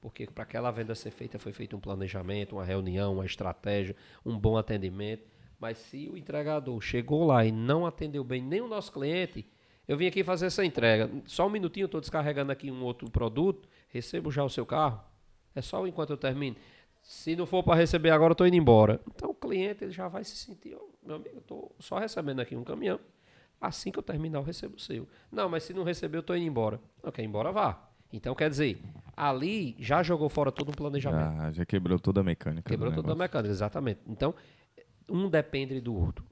Porque 0.00 0.26
para 0.26 0.42
aquela 0.42 0.70
venda 0.70 0.94
ser 0.94 1.10
feita 1.10 1.38
foi 1.38 1.52
feito 1.52 1.76
um 1.76 1.80
planejamento, 1.80 2.56
uma 2.56 2.64
reunião, 2.64 3.14
uma 3.14 3.24
estratégia, 3.24 3.96
um 4.26 4.38
bom 4.38 4.58
atendimento. 4.58 5.26
Mas 5.58 5.78
se 5.78 6.10
o 6.10 6.18
entregador 6.18 6.78
chegou 6.80 7.24
lá 7.24 7.44
e 7.46 7.52
não 7.52 7.86
atendeu 7.86 8.22
bem 8.22 8.42
nem 8.42 8.60
o 8.60 8.68
nosso 8.68 8.92
cliente, 8.92 9.46
eu 9.86 9.96
vim 9.96 10.06
aqui 10.06 10.24
fazer 10.24 10.46
essa 10.46 10.64
entrega. 10.64 11.10
Só 11.26 11.46
um 11.46 11.50
minutinho, 11.50 11.86
estou 11.86 12.00
descarregando 12.00 12.50
aqui 12.52 12.70
um 12.70 12.82
outro 12.82 13.10
produto, 13.10 13.68
recebo 13.88 14.30
já 14.30 14.42
o 14.44 14.48
seu 14.50 14.64
carro. 14.64 15.00
É 15.54 15.60
só 15.60 15.86
enquanto 15.86 16.10
eu 16.10 16.16
termino. 16.16 16.56
Se 17.02 17.36
não 17.36 17.44
for 17.46 17.62
para 17.62 17.74
receber 17.76 18.10
agora, 18.10 18.32
estou 18.32 18.46
indo 18.46 18.56
embora. 18.56 19.00
Então 19.14 19.30
o 19.30 19.34
cliente 19.34 19.84
ele 19.84 19.92
já 19.92 20.08
vai 20.08 20.24
se 20.24 20.36
sentir, 20.36 20.74
"Ó, 20.74 20.80
meu 21.06 21.16
amigo, 21.16 21.34
eu 21.34 21.40
estou 21.40 21.74
só 21.78 21.98
recebendo 21.98 22.40
aqui 22.40 22.56
um 22.56 22.64
caminhão. 22.64 22.98
Assim 23.60 23.90
que 23.90 23.98
eu 23.98 24.02
terminar, 24.02 24.38
eu 24.38 24.42
recebo 24.42 24.76
o 24.76 24.80
seu. 24.80 25.06
Não, 25.30 25.48
mas 25.48 25.62
se 25.62 25.72
não 25.72 25.84
receber, 25.84 26.16
eu 26.18 26.20
estou 26.20 26.36
indo 26.36 26.46
embora. 26.46 26.80
Não, 27.02 27.12
quer 27.12 27.22
ir 27.22 27.26
embora, 27.26 27.52
vá. 27.52 27.88
Então, 28.12 28.34
quer 28.34 28.48
dizer, 28.48 28.80
ali 29.16 29.74
já 29.78 30.02
jogou 30.02 30.28
fora 30.28 30.52
todo 30.52 30.68
um 30.68 30.72
planejamento. 30.72 31.36
Já, 31.36 31.52
já 31.52 31.64
quebrou 31.66 31.98
toda 31.98 32.20
a 32.20 32.24
mecânica. 32.24 32.68
Quebrou 32.70 32.92
toda 32.92 33.12
a 33.12 33.16
mecânica, 33.16 33.50
exatamente. 33.50 34.00
Então, 34.06 34.34
um 35.10 35.28
depende 35.28 35.80
do 35.80 35.94
outro. 35.94 36.24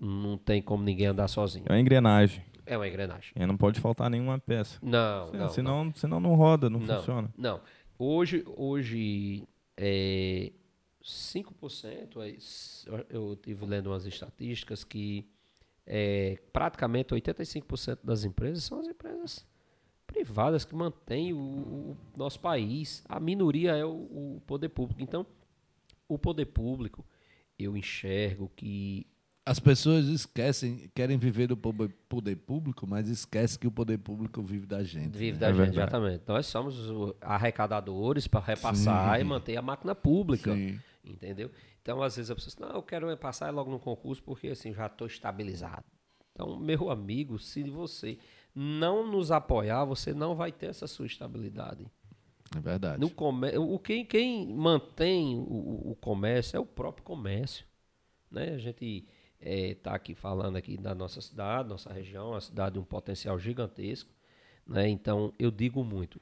Não 0.00 0.36
tem 0.38 0.62
como 0.62 0.82
ninguém 0.82 1.06
andar 1.06 1.28
sozinho. 1.28 1.66
É 1.68 1.72
uma 1.72 1.80
engrenagem. 1.80 2.42
É 2.66 2.76
uma 2.76 2.88
engrenagem. 2.88 3.32
E 3.34 3.46
não 3.46 3.56
pode 3.56 3.80
faltar 3.80 4.10
nenhuma 4.10 4.38
peça. 4.38 4.78
Não, 4.82 5.32
não. 5.32 5.48
senão, 5.48 5.92
senão 5.94 6.20
não 6.20 6.34
roda, 6.34 6.68
não, 6.70 6.80
não, 6.80 6.96
funciona. 6.96 7.32
Não. 7.36 7.60
Hoje, 7.98 8.44
hoje 8.46 9.46
é 9.76 10.52
5%, 11.02 12.20
é, 12.22 13.06
eu 13.08 13.32
estive 13.32 13.66
lendo 13.66 13.88
umas 13.88 14.06
estatísticas 14.06 14.84
que 14.84 15.28
é, 15.86 16.38
praticamente 16.52 17.14
85% 17.14 17.98
das 18.04 18.24
empresas 18.24 18.64
são 18.64 18.80
as 18.80 18.86
empresas 18.86 19.46
privadas 20.06 20.64
que 20.64 20.74
mantêm 20.74 21.32
o, 21.32 21.38
o 21.38 21.96
nosso 22.16 22.40
país. 22.40 23.02
A 23.08 23.18
minoria 23.18 23.76
é 23.76 23.84
o, 23.84 24.36
o 24.36 24.42
poder 24.46 24.68
público. 24.68 25.02
Então, 25.02 25.26
o 26.08 26.18
poder 26.18 26.46
público, 26.46 27.04
eu 27.58 27.76
enxergo 27.76 28.50
que 28.54 29.06
As 29.50 29.58
pessoas 29.58 30.06
esquecem, 30.06 30.88
querem 30.94 31.18
viver 31.18 31.48
do 31.48 31.56
poder 31.56 32.36
público, 32.36 32.86
mas 32.86 33.08
esquecem 33.08 33.58
que 33.58 33.66
o 33.66 33.72
poder 33.72 33.98
público 33.98 34.40
vive 34.40 34.64
da 34.64 34.84
gente. 34.84 35.18
Vive 35.18 35.32
né? 35.32 35.38
da 35.38 35.46
É 35.48 35.50
gente, 35.50 35.56
verdade. 35.56 35.80
exatamente. 35.80 36.22
Nós 36.24 36.46
somos 36.46 36.78
os 36.78 37.14
arrecadadores 37.20 38.28
para 38.28 38.38
repassar 38.38 39.16
Sim. 39.16 39.20
e 39.20 39.24
manter 39.24 39.56
a 39.56 39.62
máquina 39.62 39.92
pública. 39.92 40.54
Sim. 40.54 40.78
Entendeu? 41.02 41.50
Então, 41.82 42.00
às 42.00 42.14
vezes 42.14 42.30
a 42.30 42.36
pessoa 42.36 42.50
diz, 42.50 42.58
não, 42.60 42.76
eu 42.76 42.82
quero 42.84 43.16
passar 43.16 43.52
logo 43.52 43.72
no 43.72 43.80
concurso 43.80 44.22
porque 44.22 44.46
assim 44.46 44.72
já 44.72 44.86
estou 44.86 45.08
estabilizado. 45.08 45.84
Então, 46.32 46.56
meu 46.56 46.88
amigo, 46.88 47.36
se 47.36 47.64
você 47.64 48.18
não 48.54 49.04
nos 49.04 49.32
apoiar, 49.32 49.84
você 49.84 50.14
não 50.14 50.36
vai 50.36 50.52
ter 50.52 50.66
essa 50.66 50.86
sua 50.86 51.06
estabilidade. 51.06 51.90
É 52.56 52.60
verdade. 52.60 53.00
No 53.00 53.10
come... 53.10 53.48
o 53.58 53.80
quem, 53.80 54.04
quem 54.04 54.46
mantém 54.46 55.36
o, 55.36 55.90
o 55.90 55.96
comércio 56.00 56.56
é 56.56 56.60
o 56.60 56.64
próprio 56.64 57.02
comércio. 57.02 57.66
Né? 58.30 58.50
A 58.50 58.58
gente 58.58 59.08
está 59.40 59.94
aqui 59.94 60.14
falando 60.14 60.56
aqui 60.56 60.76
da 60.76 60.94
nossa 60.94 61.20
cidade, 61.20 61.68
nossa 61.68 61.92
região, 61.92 62.30
uma 62.30 62.40
cidade 62.40 62.74
de 62.74 62.78
um 62.78 62.84
potencial 62.84 63.38
gigantesco. 63.38 64.10
Né? 64.66 64.88
Então, 64.88 65.32
eu 65.38 65.50
digo 65.50 65.82
muito, 65.82 66.20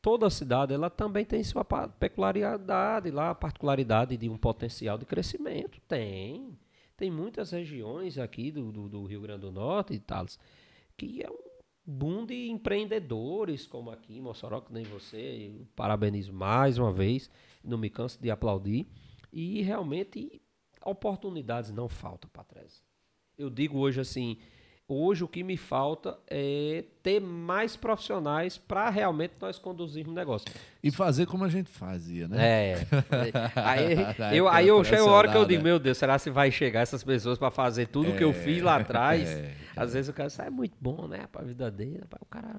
toda 0.00 0.30
cidade 0.30 0.72
ela 0.72 0.88
também 0.88 1.24
tem 1.24 1.42
sua 1.44 1.64
peculiaridade 1.64 3.10
lá, 3.10 3.34
particularidade 3.34 4.16
de 4.16 4.28
um 4.28 4.38
potencial 4.38 4.96
de 4.96 5.04
crescimento. 5.04 5.80
Tem. 5.86 6.58
Tem 6.96 7.10
muitas 7.10 7.52
regiões 7.52 8.18
aqui 8.18 8.50
do, 8.50 8.72
do, 8.72 8.88
do 8.88 9.04
Rio 9.04 9.20
Grande 9.20 9.42
do 9.42 9.52
Norte 9.52 9.94
e 9.94 10.00
tal, 10.00 10.26
que 10.96 11.22
é 11.22 11.30
um 11.30 11.38
boom 11.86 12.26
de 12.26 12.48
empreendedores, 12.48 13.66
como 13.66 13.90
aqui 13.90 14.18
em 14.18 14.20
Mossoró, 14.20 14.60
que 14.60 14.72
nem 14.72 14.84
você. 14.84 15.52
Eu 15.56 15.66
parabenizo 15.76 16.32
mais 16.32 16.76
uma 16.76 16.92
vez, 16.92 17.30
não 17.62 17.78
me 17.78 17.88
canso 17.88 18.20
de 18.20 18.30
aplaudir. 18.30 18.86
E 19.32 19.62
realmente 19.62 20.42
oportunidades 20.84 21.70
não 21.70 21.88
faltam, 21.88 22.30
Patrese. 22.30 22.82
Eu 23.36 23.50
digo 23.50 23.78
hoje 23.78 24.00
assim, 24.00 24.38
Hoje 24.90 25.22
o 25.22 25.28
que 25.28 25.44
me 25.44 25.58
falta 25.58 26.18
é 26.26 26.82
ter 27.02 27.20
mais 27.20 27.76
profissionais 27.76 28.56
para 28.56 28.88
realmente 28.88 29.34
nós 29.38 29.58
conduzirmos 29.58 30.12
o 30.12 30.14
negócio. 30.14 30.50
E 30.82 30.90
fazer 30.90 31.26
como 31.26 31.44
a 31.44 31.48
gente 31.50 31.70
fazia, 31.70 32.26
né? 32.26 32.38
É. 32.40 32.86
aí 33.54 34.34
eu, 34.34 34.48
aí 34.48 34.66
eu 34.66 34.82
chego 34.82 35.06
a 35.06 35.12
hora 35.12 35.30
que 35.30 35.36
eu 35.36 35.44
digo, 35.44 35.62
meu 35.62 35.78
Deus, 35.78 35.98
será 35.98 36.18
que 36.18 36.30
vai 36.30 36.50
chegar 36.50 36.80
essas 36.80 37.04
pessoas 37.04 37.36
para 37.36 37.50
fazer 37.50 37.88
tudo 37.88 38.08
o 38.08 38.14
é, 38.14 38.16
que 38.16 38.24
eu 38.24 38.32
fiz 38.32 38.62
lá 38.62 38.76
atrás? 38.76 39.28
É, 39.28 39.54
Às 39.76 39.92
vezes 39.92 40.08
o 40.08 40.12
cara 40.14 40.30
sai 40.30 40.46
é 40.46 40.50
muito 40.50 40.78
bom, 40.80 41.06
né? 41.06 41.26
Para 41.30 41.42
a 41.42 41.44
vida 41.44 41.70
dele, 41.70 42.00
o 42.22 42.24
cara 42.24 42.58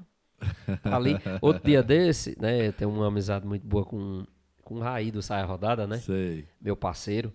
tá 0.84 0.96
ali. 0.96 1.16
Outro 1.42 1.64
dia 1.66 1.82
desse, 1.82 2.38
né? 2.40 2.68
Eu 2.68 2.74
tenho 2.74 2.92
uma 2.92 3.08
amizade 3.08 3.48
muito 3.48 3.66
boa 3.66 3.84
com, 3.84 4.24
com 4.64 4.76
o 4.76 4.80
Raí 4.82 5.10
do 5.10 5.24
Saia 5.24 5.46
Rodada, 5.46 5.88
né? 5.88 5.98
Sei. 5.98 6.46
Meu 6.62 6.78
parceiro. 6.78 7.34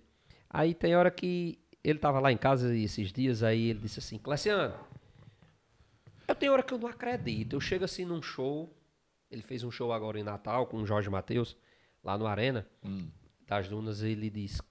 Aí 0.54 0.72
tem 0.72 0.94
hora 0.94 1.10
que 1.10 1.58
ele 1.82 1.98
estava 1.98 2.20
lá 2.20 2.30
em 2.30 2.36
casa 2.36 2.72
esses 2.76 3.12
dias, 3.12 3.42
aí 3.42 3.70
ele 3.70 3.80
disse 3.80 3.98
assim, 3.98 4.16
Cleciano, 4.16 4.72
eu 6.28 6.34
tenho 6.36 6.52
hora 6.52 6.62
que 6.62 6.72
eu 6.72 6.78
não 6.78 6.86
acredito. 6.86 7.56
Eu 7.56 7.60
chego 7.60 7.84
assim 7.84 8.04
num 8.04 8.22
show, 8.22 8.72
ele 9.28 9.42
fez 9.42 9.64
um 9.64 9.70
show 9.72 9.92
agora 9.92 10.16
em 10.16 10.22
Natal 10.22 10.68
com 10.68 10.76
o 10.76 10.86
Jorge 10.86 11.10
Matheus, 11.10 11.56
lá 12.04 12.16
no 12.16 12.24
Arena, 12.24 12.64
hum. 12.84 13.08
das 13.48 13.68
Dunas, 13.68 14.00
ele 14.00 14.30
disse, 14.30 14.62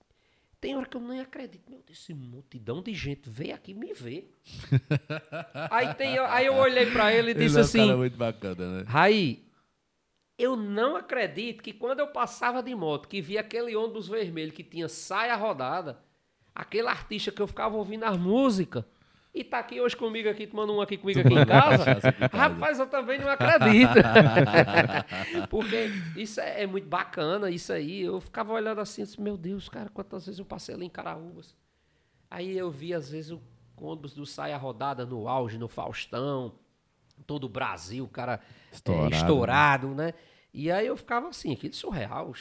tem 0.62 0.74
hora 0.78 0.86
que 0.86 0.96
eu 0.96 1.02
nem 1.02 1.20
acredito. 1.20 1.70
Meu 1.70 1.84
Deus, 1.86 2.00
esse 2.00 2.14
multidão 2.14 2.82
de 2.82 2.94
gente 2.94 3.30
veio 3.30 3.54
aqui 3.54 3.74
me 3.74 3.94
ver. 3.94 4.32
aí, 5.70 5.94
tem, 5.96 6.18
aí 6.18 6.46
eu 6.46 6.56
olhei 6.56 6.90
para 6.92 7.14
ele 7.14 7.32
e 7.32 7.34
disse 7.34 7.56
ele 7.56 7.58
é 7.58 7.60
um 7.60 7.62
assim, 7.66 7.78
cara 7.80 7.98
muito 7.98 8.18
bacana, 8.18 8.78
né? 8.78 8.84
Raí, 8.88 9.46
eu 10.38 10.56
não 10.56 10.96
acredito 10.96 11.62
que 11.62 11.74
quando 11.74 12.00
eu 12.00 12.08
passava 12.08 12.62
de 12.64 12.74
moto, 12.74 13.08
que 13.08 13.22
via 13.22 13.42
aquele 13.42 13.76
ônibus 13.76 14.08
vermelho 14.08 14.52
que 14.52 14.64
tinha 14.64 14.90
saia 14.90 15.36
rodada, 15.36 16.00
aquele 16.54 16.88
artista 16.88 17.32
que 17.32 17.42
eu 17.42 17.48
ficava 17.48 17.76
ouvindo 17.76 18.04
as 18.04 18.18
músicas 18.18 18.84
e 19.34 19.44
tá 19.44 19.58
aqui 19.58 19.82
hoje 19.82 19.98
comigo 19.98 20.30
aqui, 20.30 20.46
tomando 20.46 20.74
um 20.74 20.80
aqui 20.80 20.96
comigo 20.96 21.20
aqui 21.20 21.34
em 21.34 21.46
casa, 21.46 21.86
rapaz, 22.32 22.78
eu 22.78 22.86
também 22.86 23.20
não 23.20 23.28
acredito. 23.28 23.96
Porque 25.50 25.90
isso 26.16 26.40
é, 26.40 26.62
é, 26.62 26.68
muito 26.68 26.88
bacana, 26.88 27.50
isso 27.50 27.74
aí. 27.74 28.02
Eu 28.02 28.22
ficava 28.22 28.54
olhando 28.54 28.80
assim, 28.80 29.02
assim, 29.02 29.20
meu 29.20 29.36
Deus, 29.36 29.68
cara, 29.68 29.90
quantas 29.90 30.28
vezes 30.28 30.38
eu 30.38 30.46
passei 30.46 30.76
ali 30.76 30.86
em 30.86 30.90
Caraúbas. 30.90 31.56
Aí 32.30 32.56
eu 32.56 32.70
vi, 32.70 32.94
às 32.94 33.10
vezes, 33.10 33.32
o 33.32 33.42
ônibus 33.76 34.14
do 34.14 34.24
Saia 34.24 34.56
Rodada 34.56 35.04
no 35.04 35.28
auge, 35.28 35.58
no 35.58 35.68
Faustão, 35.68 36.54
todo 37.24 37.46
o 37.46 37.50
Brasil, 37.50 38.08
cara 38.08 38.40
estourado, 38.72 39.14
é, 39.14 39.18
estourado 39.18 39.88
né? 39.90 40.06
né? 40.06 40.14
E 40.54 40.70
aí 40.70 40.86
eu 40.86 40.96
ficava 40.96 41.30
assim, 41.30 41.52
aquele 41.52 41.74
surreal. 41.74 42.32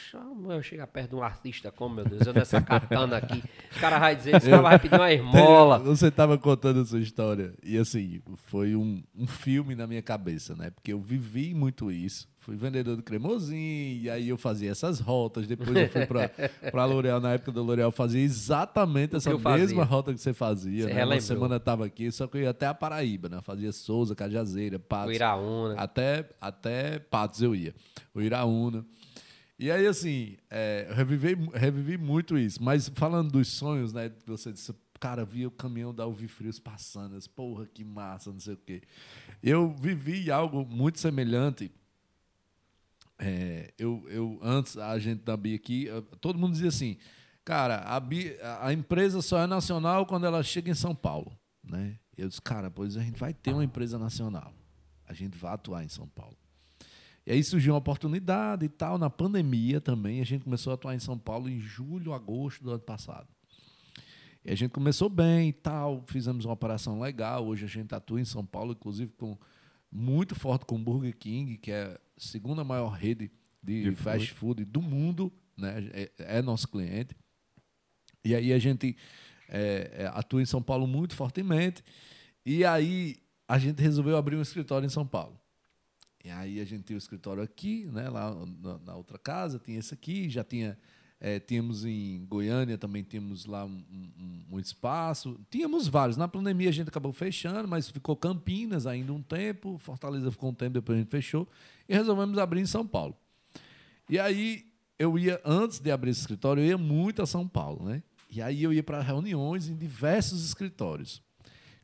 Eu 0.49 0.61
chegar 0.61 0.85
perto 0.85 1.09
de 1.11 1.15
um 1.15 1.23
artista 1.23 1.71
como, 1.71 1.95
meu 1.95 2.05
Deus, 2.05 2.27
eu 2.27 2.33
nessa 2.33 2.61
katana 2.61 3.17
aqui. 3.17 3.43
O 3.75 3.79
cara 3.79 3.97
vai 3.97 4.15
dizer, 4.15 4.35
esse 4.35 4.47
cara 4.47 4.61
vai 4.61 4.77
pedir 4.77 4.95
uma 4.95 5.09
esmola. 5.11 5.79
Você 5.79 6.11
tava 6.11 6.37
contando 6.37 6.81
a 6.81 6.85
sua 6.85 6.99
história. 6.99 7.55
E 7.63 7.75
assim, 7.75 8.21
foi 8.35 8.75
um, 8.75 9.03
um 9.15 9.25
filme 9.25 9.73
na 9.73 9.87
minha 9.87 10.01
cabeça, 10.03 10.55
né? 10.55 10.69
Porque 10.69 10.93
eu 10.93 11.01
vivi 11.01 11.55
muito 11.55 11.91
isso. 11.91 12.31
Fui 12.43 12.57
vendedor 12.57 12.97
do 12.97 13.01
cremosinho, 13.01 14.01
e 14.01 14.09
aí 14.09 14.27
eu 14.27 14.37
fazia 14.37 14.69
essas 14.69 14.99
rotas. 14.99 15.47
Depois 15.47 15.73
eu 15.73 15.87
fui 15.87 16.05
para 16.05 16.29
a 16.73 16.85
L'Oréal, 16.85 17.21
na 17.21 17.31
época 17.31 17.53
da 17.53 17.61
L'Oréal, 17.61 17.89
fazia 17.89 18.19
exatamente 18.19 19.15
essa 19.15 19.33
mesma 19.37 19.85
rota 19.85 20.13
que 20.13 20.19
você 20.19 20.33
fazia. 20.33 20.83
Você 20.83 20.93
né? 20.93 21.05
Uma 21.05 21.21
semana 21.21 21.55
estava 21.55 21.85
aqui, 21.85 22.11
só 22.11 22.27
que 22.27 22.35
eu 22.35 22.41
ia 22.41 22.49
até 22.49 22.67
a 22.67 22.73
Paraíba, 22.73 23.29
né? 23.29 23.39
Fazia 23.41 23.71
Souza, 23.71 24.13
Cajazeira, 24.13 24.77
Patos. 24.77 25.11
O 25.11 25.13
Iraúna. 25.13 25.75
Até, 25.75 26.29
até 26.41 26.99
Patos 26.99 27.41
eu 27.41 27.55
ia. 27.55 27.73
O 28.13 28.21
Iraúna. 28.21 28.85
E 29.57 29.71
aí, 29.71 29.87
assim, 29.87 30.35
é, 30.51 30.87
eu 30.89 30.95
revivi, 30.95 31.49
revivi 31.53 31.97
muito 31.97 32.37
isso. 32.37 32.61
Mas 32.61 32.91
falando 32.93 33.31
dos 33.31 33.47
sonhos, 33.47 33.93
né? 33.93 34.11
Você 34.25 34.51
disse, 34.51 34.75
cara, 34.99 35.23
via 35.23 35.47
o 35.47 35.51
caminhão 35.51 35.95
da 35.95 36.03
Frios 36.27 36.59
passando. 36.59 37.17
Porra, 37.29 37.65
que 37.73 37.85
massa, 37.85 38.33
não 38.33 38.39
sei 38.41 38.55
o 38.55 38.57
quê. 38.57 38.81
Eu 39.41 39.73
vivi 39.79 40.29
algo 40.29 40.65
muito 40.65 40.99
semelhante 40.99 41.71
é, 43.19 43.73
eu, 43.77 44.05
eu, 44.09 44.39
antes, 44.41 44.77
a 44.77 44.97
gente 44.99 45.23
da 45.23 45.37
Bia 45.37 45.55
aqui, 45.55 45.87
todo 46.19 46.39
mundo 46.39 46.53
dizia 46.53 46.69
assim, 46.69 46.97
cara, 47.45 47.77
a, 47.79 47.99
Bia, 47.99 48.37
a 48.61 48.73
empresa 48.73 49.21
só 49.21 49.39
é 49.39 49.47
nacional 49.47 50.05
quando 50.05 50.25
ela 50.25 50.41
chega 50.43 50.69
em 50.69 50.75
São 50.75 50.95
Paulo. 50.95 51.37
Né? 51.63 51.97
Eu 52.17 52.27
disse, 52.27 52.41
cara, 52.41 52.69
pois 52.69 52.97
a 52.97 53.01
gente 53.01 53.19
vai 53.19 53.33
ter 53.33 53.53
uma 53.53 53.63
empresa 53.63 53.97
nacional. 53.97 54.53
A 55.05 55.13
gente 55.13 55.37
vai 55.37 55.53
atuar 55.53 55.83
em 55.83 55.89
São 55.89 56.07
Paulo. 56.07 56.37
E 57.25 57.31
aí 57.31 57.43
surgiu 57.43 57.73
uma 57.73 57.79
oportunidade 57.79 58.65
e 58.65 58.69
tal. 58.69 58.97
Na 58.97 59.09
pandemia 59.09 59.79
também, 59.79 60.19
a 60.19 60.25
gente 60.25 60.43
começou 60.43 60.71
a 60.71 60.73
atuar 60.73 60.93
em 60.93 60.99
São 60.99 61.17
Paulo 61.17 61.49
em 61.49 61.59
julho, 61.59 62.13
agosto 62.13 62.63
do 62.63 62.71
ano 62.71 62.81
passado. 62.81 63.27
E 64.43 64.51
a 64.51 64.55
gente 64.55 64.71
começou 64.71 65.07
bem 65.07 65.49
e 65.49 65.53
tal, 65.53 66.03
fizemos 66.07 66.43
uma 66.43 66.53
operação 66.53 66.99
legal. 66.99 67.47
Hoje 67.47 67.63
a 67.63 67.67
gente 67.67 67.95
atua 67.95 68.19
em 68.19 68.25
São 68.25 68.45
Paulo, 68.45 68.73
inclusive 68.73 69.13
com 69.13 69.37
muito 69.89 70.35
forte 70.35 70.65
com 70.65 70.75
o 70.75 70.79
Burger 70.79 71.15
King, 71.15 71.57
que 71.57 71.71
é 71.71 71.97
segunda 72.17 72.63
maior 72.63 72.89
rede 72.89 73.31
de, 73.61 73.83
de 73.83 73.95
fast 73.95 74.31
food. 74.33 74.63
food 74.63 74.65
do 74.65 74.81
mundo, 74.81 75.31
né? 75.57 75.89
É, 75.93 76.11
é, 76.19 76.41
nosso 76.41 76.67
cliente. 76.67 77.15
E 78.23 78.35
aí 78.35 78.53
a 78.53 78.59
gente 78.59 78.95
é, 79.49 79.91
é, 79.93 80.05
atua 80.07 80.41
em 80.41 80.45
São 80.45 80.61
Paulo 80.61 80.87
muito 80.87 81.15
fortemente. 81.15 81.83
E 82.45 82.65
aí 82.65 83.17
a 83.47 83.57
gente 83.57 83.81
resolveu 83.81 84.17
abrir 84.17 84.35
um 84.35 84.41
escritório 84.41 84.85
em 84.85 84.89
São 84.89 85.05
Paulo. 85.05 85.39
E 86.23 86.29
aí 86.29 86.59
a 86.59 86.65
gente 86.65 86.83
tinha 86.83 86.95
o 86.95 86.97
escritório 86.97 87.43
aqui, 87.43 87.85
né? 87.91 88.09
Lá 88.09 88.33
na, 88.61 88.77
na 88.79 88.95
outra 88.95 89.17
casa, 89.17 89.59
tinha 89.59 89.79
esse 89.79 89.93
aqui, 89.93 90.29
já 90.29 90.43
tinha 90.43 90.77
é, 91.23 91.39
tínhamos 91.39 91.85
em 91.85 92.25
Goiânia 92.25 92.77
também 92.77 93.01
tínhamos 93.01 93.45
lá 93.45 93.63
um, 93.63 93.81
um, 93.89 94.43
um, 94.51 94.59
espaço. 94.59 95.39
Tínhamos 95.49 95.87
vários. 95.87 96.17
Na 96.17 96.27
pandemia 96.27 96.67
a 96.67 96.73
gente 96.73 96.89
acabou 96.89 97.13
fechando, 97.13 97.65
mas 97.65 97.89
ficou 97.89 98.13
Campinas 98.17 98.85
ainda 98.85 99.13
um 99.13 99.21
tempo. 99.21 99.77
Fortaleza 99.77 100.29
ficou 100.29 100.49
um 100.49 100.53
tempo, 100.53 100.73
depois 100.73 100.97
a 100.97 100.99
gente 100.99 101.09
fechou. 101.09 101.47
E 101.87 101.93
resolvemos 101.93 102.37
abrir 102.37 102.61
em 102.61 102.65
São 102.65 102.85
Paulo. 102.85 103.15
E 104.09 104.19
aí 104.19 104.65
eu 104.97 105.17
ia, 105.17 105.41
antes 105.43 105.79
de 105.79 105.91
abrir 105.91 106.11
esse 106.11 106.21
escritório, 106.21 106.61
eu 106.63 106.67
ia 106.67 106.77
muito 106.77 107.21
a 107.21 107.25
São 107.25 107.47
Paulo, 107.47 107.85
né? 107.85 108.03
E 108.29 108.41
aí 108.41 108.63
eu 108.63 108.73
ia 108.73 108.83
para 108.83 109.01
reuniões 109.01 109.67
em 109.67 109.75
diversos 109.75 110.43
escritórios. 110.45 111.21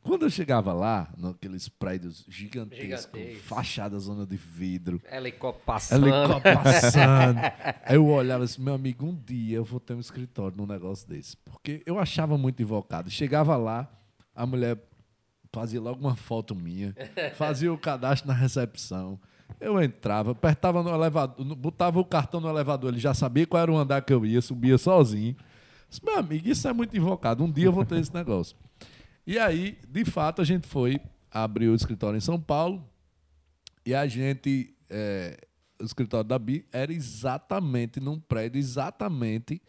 Quando 0.02 0.22
eu 0.24 0.30
chegava 0.30 0.72
lá, 0.72 1.12
naqueles 1.16 1.68
prédios 1.68 2.24
gigantescos, 2.26 3.12
Gigantesco. 3.12 3.42
fachada 3.42 3.98
zona 3.98 4.26
de 4.26 4.36
vidro. 4.36 5.00
Helicóptero 5.10 5.64
passando. 5.66 6.08
Helicóptero 6.08 6.62
passando. 6.62 7.38
aí 7.84 7.96
eu 7.96 8.06
olhava 8.06 8.44
assim, 8.44 8.62
meu 8.62 8.74
amigo, 8.74 9.04
um 9.04 9.14
dia 9.14 9.58
eu 9.58 9.64
vou 9.64 9.78
ter 9.78 9.92
um 9.92 10.00
escritório 10.00 10.56
num 10.56 10.66
negócio 10.66 11.06
desse. 11.06 11.36
Porque 11.36 11.82
eu 11.84 11.98
achava 11.98 12.38
muito 12.38 12.62
invocado. 12.62 13.10
Chegava 13.10 13.56
lá, 13.58 13.90
a 14.34 14.46
mulher 14.46 14.78
fazia 15.52 15.80
logo 15.80 16.00
uma 16.00 16.16
foto 16.16 16.54
minha, 16.54 16.94
fazia 17.36 17.70
o 17.70 17.76
cadastro 17.76 18.26
na 18.26 18.34
recepção. 18.34 19.20
Eu 19.58 19.82
entrava, 19.82 20.32
apertava 20.32 20.82
no 20.82 20.90
elevador, 20.90 21.44
botava 21.56 21.98
o 21.98 22.04
cartão 22.04 22.40
no 22.40 22.48
elevador, 22.48 22.90
ele 22.90 23.00
já 23.00 23.14
sabia 23.14 23.46
qual 23.46 23.62
era 23.62 23.72
o 23.72 23.76
andar 23.76 24.02
que 24.02 24.12
eu 24.12 24.24
ia, 24.24 24.40
subia 24.40 24.78
sozinho. 24.78 25.36
Disse, 25.88 26.04
meu 26.04 26.18
amigo, 26.18 26.48
isso 26.48 26.68
é 26.68 26.72
muito 26.72 26.96
invocado. 26.96 27.42
Um 27.42 27.50
dia 27.50 27.66
eu 27.66 27.72
vou 27.72 27.84
ter 27.84 27.98
esse 27.98 28.14
negócio. 28.14 28.56
E 29.26 29.38
aí, 29.38 29.78
de 29.88 30.04
fato, 30.04 30.40
a 30.40 30.44
gente 30.44 30.66
foi 30.66 31.00
abrir 31.30 31.68
o 31.68 31.74
escritório 31.74 32.16
em 32.16 32.20
São 32.20 32.40
Paulo 32.40 32.84
e 33.84 33.94
a 33.94 34.06
gente, 34.06 34.74
é, 34.88 35.36
o 35.80 35.84
escritório 35.84 36.28
da 36.28 36.38
BI 36.38 36.66
era 36.72 36.92
exatamente 36.92 38.00
num 38.00 38.18
prédio, 38.18 38.58
exatamente 38.58 39.60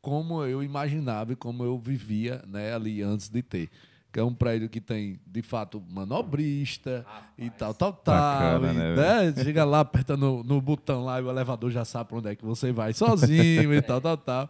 como 0.00 0.44
eu 0.44 0.62
imaginava 0.62 1.32
e 1.32 1.36
como 1.36 1.64
eu 1.64 1.78
vivia 1.78 2.42
né, 2.46 2.72
ali 2.74 3.02
antes 3.02 3.28
de 3.28 3.42
ter. 3.42 3.70
Que 4.16 4.20
é 4.20 4.24
um 4.24 4.32
prédio 4.32 4.66
que 4.70 4.80
tem, 4.80 5.20
de 5.26 5.42
fato, 5.42 5.84
manobrista 5.90 7.04
Rapaz, 7.06 7.24
e 7.36 7.50
tal, 7.50 7.74
tal, 7.74 7.92
tal. 7.92 8.14
Bacana, 8.14 8.72
e, 8.72 8.74
né, 8.74 9.30
né, 9.30 9.34
chega 9.44 9.62
lá, 9.62 9.80
aperta 9.80 10.16
no, 10.16 10.42
no 10.42 10.58
botão 10.58 11.04
lá 11.04 11.20
e 11.20 11.22
o 11.22 11.28
elevador 11.28 11.70
já 11.70 11.84
sabe 11.84 12.08
para 12.08 12.16
onde 12.16 12.30
é 12.30 12.34
que 12.34 12.42
você 12.42 12.72
vai 12.72 12.94
sozinho 12.94 13.74
e 13.74 13.82
tal, 13.82 14.00
tal, 14.00 14.16
tal. 14.16 14.48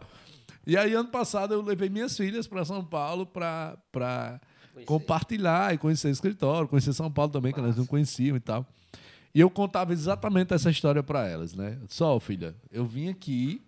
E 0.65 0.77
aí, 0.77 0.93
ano 0.93 1.09
passado, 1.09 1.53
eu 1.53 1.61
levei 1.61 1.89
minhas 1.89 2.15
filhas 2.15 2.47
para 2.47 2.63
São 2.63 2.81
Paulo 2.81 3.25
para 3.25 4.39
compartilhar 4.85 5.73
e 5.73 5.77
conhecer 5.77 6.07
o 6.07 6.11
escritório, 6.11 6.69
conhecer 6.69 6.93
São 6.93 7.11
Paulo 7.11 7.33
também, 7.33 7.51
que 7.51 7.59
nós 7.59 7.75
não 7.75 7.85
conhecíamos 7.85 8.37
e 8.37 8.43
tal. 8.45 8.65
E 9.35 9.41
eu 9.41 9.49
contava 9.49 9.91
exatamente 9.91 10.53
essa 10.53 10.69
história 10.69 11.03
para 11.03 11.27
elas, 11.27 11.53
né? 11.53 11.77
Só, 11.89 12.17
filha, 12.21 12.55
eu 12.71 12.85
vim 12.85 13.09
aqui 13.09 13.61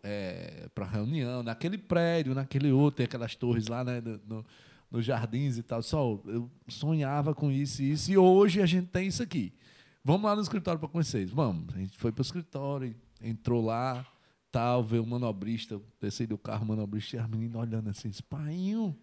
é, 0.00 0.68
para 0.72 0.86
reunião, 0.86 1.42
naquele 1.42 1.76
prédio, 1.76 2.36
naquele 2.36 2.70
outro, 2.70 2.98
tem 2.98 3.06
aquelas 3.06 3.34
torres 3.34 3.66
lá, 3.66 3.82
né? 3.82 4.00
No, 4.28 4.46
nos 4.94 5.04
jardins 5.04 5.58
e 5.58 5.62
tal. 5.62 5.82
Só, 5.82 6.20
eu 6.24 6.48
sonhava 6.68 7.34
com 7.34 7.50
isso 7.50 7.82
e 7.82 7.90
isso, 7.90 8.12
e 8.12 8.16
hoje 8.16 8.62
a 8.62 8.66
gente 8.66 8.86
tem 8.86 9.08
isso 9.08 9.22
aqui. 9.22 9.52
Vamos 10.04 10.22
lá 10.22 10.36
no 10.36 10.42
escritório 10.42 10.78
para 10.78 10.88
conhecer 10.88 11.24
isso. 11.24 11.34
Vamos. 11.34 11.74
A 11.74 11.78
gente 11.78 11.98
foi 11.98 12.12
para 12.12 12.20
o 12.20 12.24
escritório, 12.24 12.94
entrou 13.20 13.64
lá, 13.64 14.06
tal, 14.52 14.84
veio 14.84 15.02
o 15.02 15.06
manobrista, 15.06 15.80
desci 16.00 16.26
do 16.26 16.38
carro, 16.38 16.64
o 16.64 16.68
manobrista, 16.68 17.16
e 17.16 17.18
as 17.18 17.28
meninas 17.28 17.60
olhando 17.60 17.90
assim, 17.90 18.10
painho. 18.28 18.96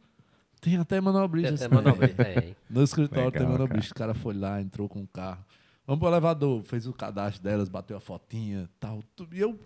Tem 0.61 0.77
até 0.77 1.01
manobrista. 1.01 1.57
Tem 1.57 1.65
até 1.65 1.75
manobrista, 1.75 2.23
é. 2.23 2.55
No 2.69 2.83
escritório 2.83 3.25
Legal, 3.25 3.41
tem 3.41 3.51
manobrista. 3.51 3.91
O 3.91 3.97
cara 3.97 4.13
foi 4.13 4.33
lá, 4.33 4.61
entrou 4.61 4.87
com 4.87 5.01
o 5.01 5.07
carro. 5.07 5.43
Vamos 5.85 5.99
pro 5.99 6.07
elevador, 6.07 6.63
fez 6.63 6.87
o 6.87 6.93
cadastro 6.93 7.43
delas, 7.43 7.67
bateu 7.67 7.97
a 7.97 7.99
fotinha, 7.99 8.69
tal. 8.79 9.03
Tudo. 9.13 9.35
E 9.35 9.39
eu. 9.39 9.59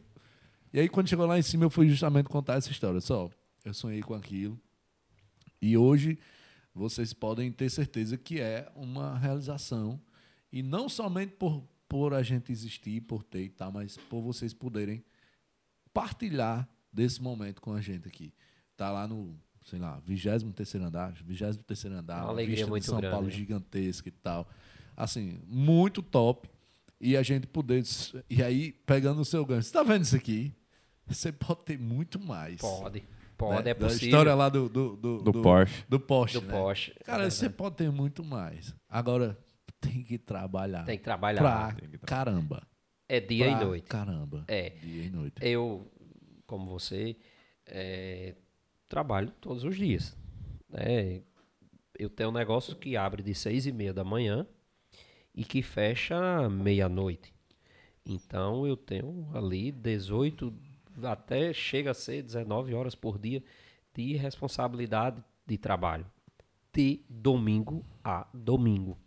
E 0.73 0.79
aí, 0.79 0.89
quando 0.89 1.07
chegou 1.07 1.27
lá 1.27 1.37
em 1.37 1.43
cima, 1.43 1.65
eu 1.65 1.69
fui 1.69 1.87
justamente 1.87 2.27
contar 2.29 2.55
essa 2.55 2.71
história. 2.71 2.99
Só, 2.99 3.29
eu 3.63 3.73
sonhei 3.73 4.01
com 4.01 4.15
aquilo. 4.15 4.59
E 5.61 5.77
hoje 5.77 6.17
vocês 6.73 7.13
podem 7.13 7.51
ter 7.51 7.69
certeza 7.69 8.17
que 8.17 8.39
é 8.39 8.69
uma 8.75 9.17
realização. 9.17 9.99
E 10.51 10.61
não 10.61 10.89
somente 10.89 11.33
por, 11.33 11.63
por 11.87 12.13
a 12.13 12.21
gente 12.21 12.51
existir, 12.51 13.01
por 13.01 13.23
ter 13.23 13.43
e 13.43 13.49
tal, 13.49 13.71
mas 13.71 13.97
por 13.97 14.21
vocês 14.21 14.53
poderem 14.53 15.03
partilhar 15.93 16.67
desse 16.91 17.21
momento 17.21 17.61
com 17.61 17.73
a 17.73 17.81
gente 17.81 18.07
aqui. 18.07 18.33
Tá 18.75 18.91
lá 18.91 19.07
no, 19.07 19.37
sei 19.65 19.79
lá, 19.79 19.99
23 20.05 20.75
andar, 20.83 21.13
23 21.13 21.85
andar, 21.85 22.23
Uma 22.23 22.33
uma 22.33 22.45
vista 22.45 22.79
de 22.79 22.85
São 22.85 22.99
grande, 22.99 23.11
Paulo 23.11 23.27
né? 23.27 23.33
gigantesca 23.33 24.09
e 24.09 24.11
tal. 24.11 24.49
Assim, 24.95 25.39
muito 25.47 26.01
top. 26.01 26.49
E 26.99 27.17
a 27.17 27.23
gente 27.23 27.47
poder. 27.47 27.83
E 28.29 28.41
aí, 28.41 28.71
pegando 28.85 29.21
o 29.21 29.25
seu 29.25 29.45
gancho, 29.45 29.67
você 29.67 29.73
tá 29.73 29.83
vendo 29.83 30.03
isso 30.03 30.15
aqui? 30.15 30.53
Você 31.07 31.31
pode 31.31 31.63
ter 31.63 31.77
muito 31.77 32.19
mais. 32.19 32.61
Pode. 32.61 33.03
Pode, 33.37 33.63
né? 33.65 33.71
é 33.71 33.73
Da 33.73 33.85
possível. 33.87 34.07
história 34.07 34.33
lá 34.35 34.49
do, 34.49 34.69
do, 34.69 34.95
do, 34.95 35.17
Do 35.21 35.31
Porsche. 35.41 35.83
Do 35.89 35.99
Porsche. 35.99 36.39
do 36.39 36.45
né? 36.47 36.53
Porsche. 36.53 36.93
Cara, 37.03 37.25
é 37.25 37.29
você 37.29 37.49
pode 37.49 37.75
ter 37.75 37.91
muito 37.91 38.23
mais. 38.23 38.73
Agora, 38.89 39.37
tem 39.81 40.03
que 40.03 40.17
trabalhar. 40.17 40.85
Tem 40.85 40.97
que 40.97 41.03
trabalhar. 41.03 41.41
Pra 41.41 41.73
Tem 41.73 41.89
que 41.89 41.97
caramba. 41.99 42.65
É 43.07 43.19
dia 43.19 43.51
Pra 43.51 43.61
e 43.61 43.65
noite. 43.65 43.87
Caramba. 43.87 44.43
É. 44.47 44.69
Dia 44.81 45.03
e 45.05 45.09
noite. 45.09 45.35
Eu, 45.41 45.91
como 46.47 46.65
você, 46.71 47.15
é, 47.65 48.35
trabalho 48.87 49.31
todos 49.41 49.63
os 49.63 49.75
dias. 49.75 50.17
né? 50.69 51.21
Eu 51.97 52.09
tenho 52.09 52.29
um 52.29 52.33
negócio 52.33 52.75
que 52.75 52.97
abre 52.97 53.21
de 53.23 53.33
seis 53.35 53.65
e 53.65 53.71
meia 53.71 53.93
da 53.93 54.03
manhã 54.03 54.45
e 55.33 55.43
que 55.45 55.61
fecha 55.61 56.49
meia-noite. 56.49 57.33
Então 58.05 58.65
eu 58.67 58.75
tenho 58.77 59.29
ali 59.33 59.71
18, 59.71 60.53
até 61.03 61.53
chega 61.53 61.91
a 61.91 61.93
ser 61.93 62.21
19 62.23 62.73
horas 62.73 62.95
por 62.95 63.17
dia 63.17 63.43
de 63.93 64.15
responsabilidade 64.15 65.23
de 65.45 65.57
trabalho. 65.57 66.05
De 66.73 67.01
domingo 67.09 67.85
a 68.03 68.27
domingo. 68.33 68.97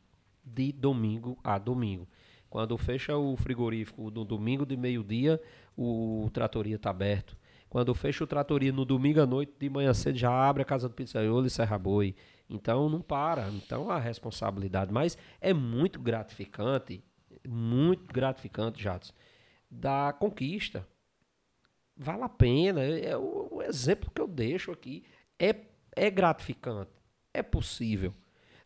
De 0.44 0.72
domingo 0.72 1.38
a 1.44 1.58
domingo. 1.58 2.08
Quando 2.48 2.78
fecha 2.78 3.16
o 3.16 3.36
frigorífico 3.36 4.10
no 4.10 4.24
domingo 4.24 4.64
de 4.64 4.76
meio-dia, 4.76 5.40
o 5.76 6.30
tratoria 6.32 6.76
está 6.76 6.90
aberto. 6.90 7.36
Quando 7.68 7.94
fecha 7.94 8.24
o 8.24 8.26
tratoria 8.26 8.72
no 8.72 8.84
domingo 8.84 9.20
à 9.20 9.26
noite, 9.26 9.52
de 9.58 9.68
manhã 9.68 9.92
cedo, 9.92 10.16
já 10.16 10.30
abre 10.30 10.62
a 10.62 10.64
casa 10.64 10.88
do 10.88 10.94
pizzaiolo 10.94 11.46
e 11.46 11.50
serra 11.50 11.78
boi. 11.78 12.14
Então 12.48 12.88
não 12.88 13.02
para. 13.02 13.50
Então 13.50 13.90
a 13.90 13.98
responsabilidade. 13.98 14.90
Mas 14.90 15.18
é 15.40 15.52
muito 15.52 16.00
gratificante, 16.00 17.04
muito 17.46 18.10
gratificante, 18.12 18.82
Jatos, 18.82 19.12
da 19.70 20.14
conquista. 20.18 20.86
Vale 21.98 22.22
a 22.22 22.28
pena. 22.28 22.82
É 22.82 23.16
o, 23.16 23.48
o 23.50 23.62
exemplo 23.62 24.10
que 24.14 24.20
eu 24.20 24.28
deixo 24.28 24.70
aqui. 24.70 25.02
É, 25.38 25.54
é 25.96 26.10
gratificante. 26.10 26.90
É 27.34 27.42
possível. 27.42 28.14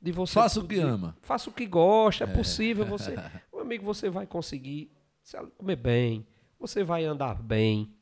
De 0.00 0.12
você 0.12 0.34
Faça 0.34 0.60
o 0.60 0.66
que 0.66 0.78
ama. 0.78 1.16
Faça 1.22 1.48
o 1.48 1.52
que 1.52 1.64
gosta, 1.66 2.24
é 2.24 2.26
possível 2.26 2.84
você. 2.86 3.14
Meu 3.52 3.62
amigo, 3.62 3.84
você 3.84 4.10
vai 4.10 4.26
conseguir 4.26 4.90
se 5.22 5.36
comer 5.56 5.76
bem, 5.76 6.26
você 6.58 6.82
vai 6.82 7.04
andar 7.04 7.40
bem. 7.40 7.94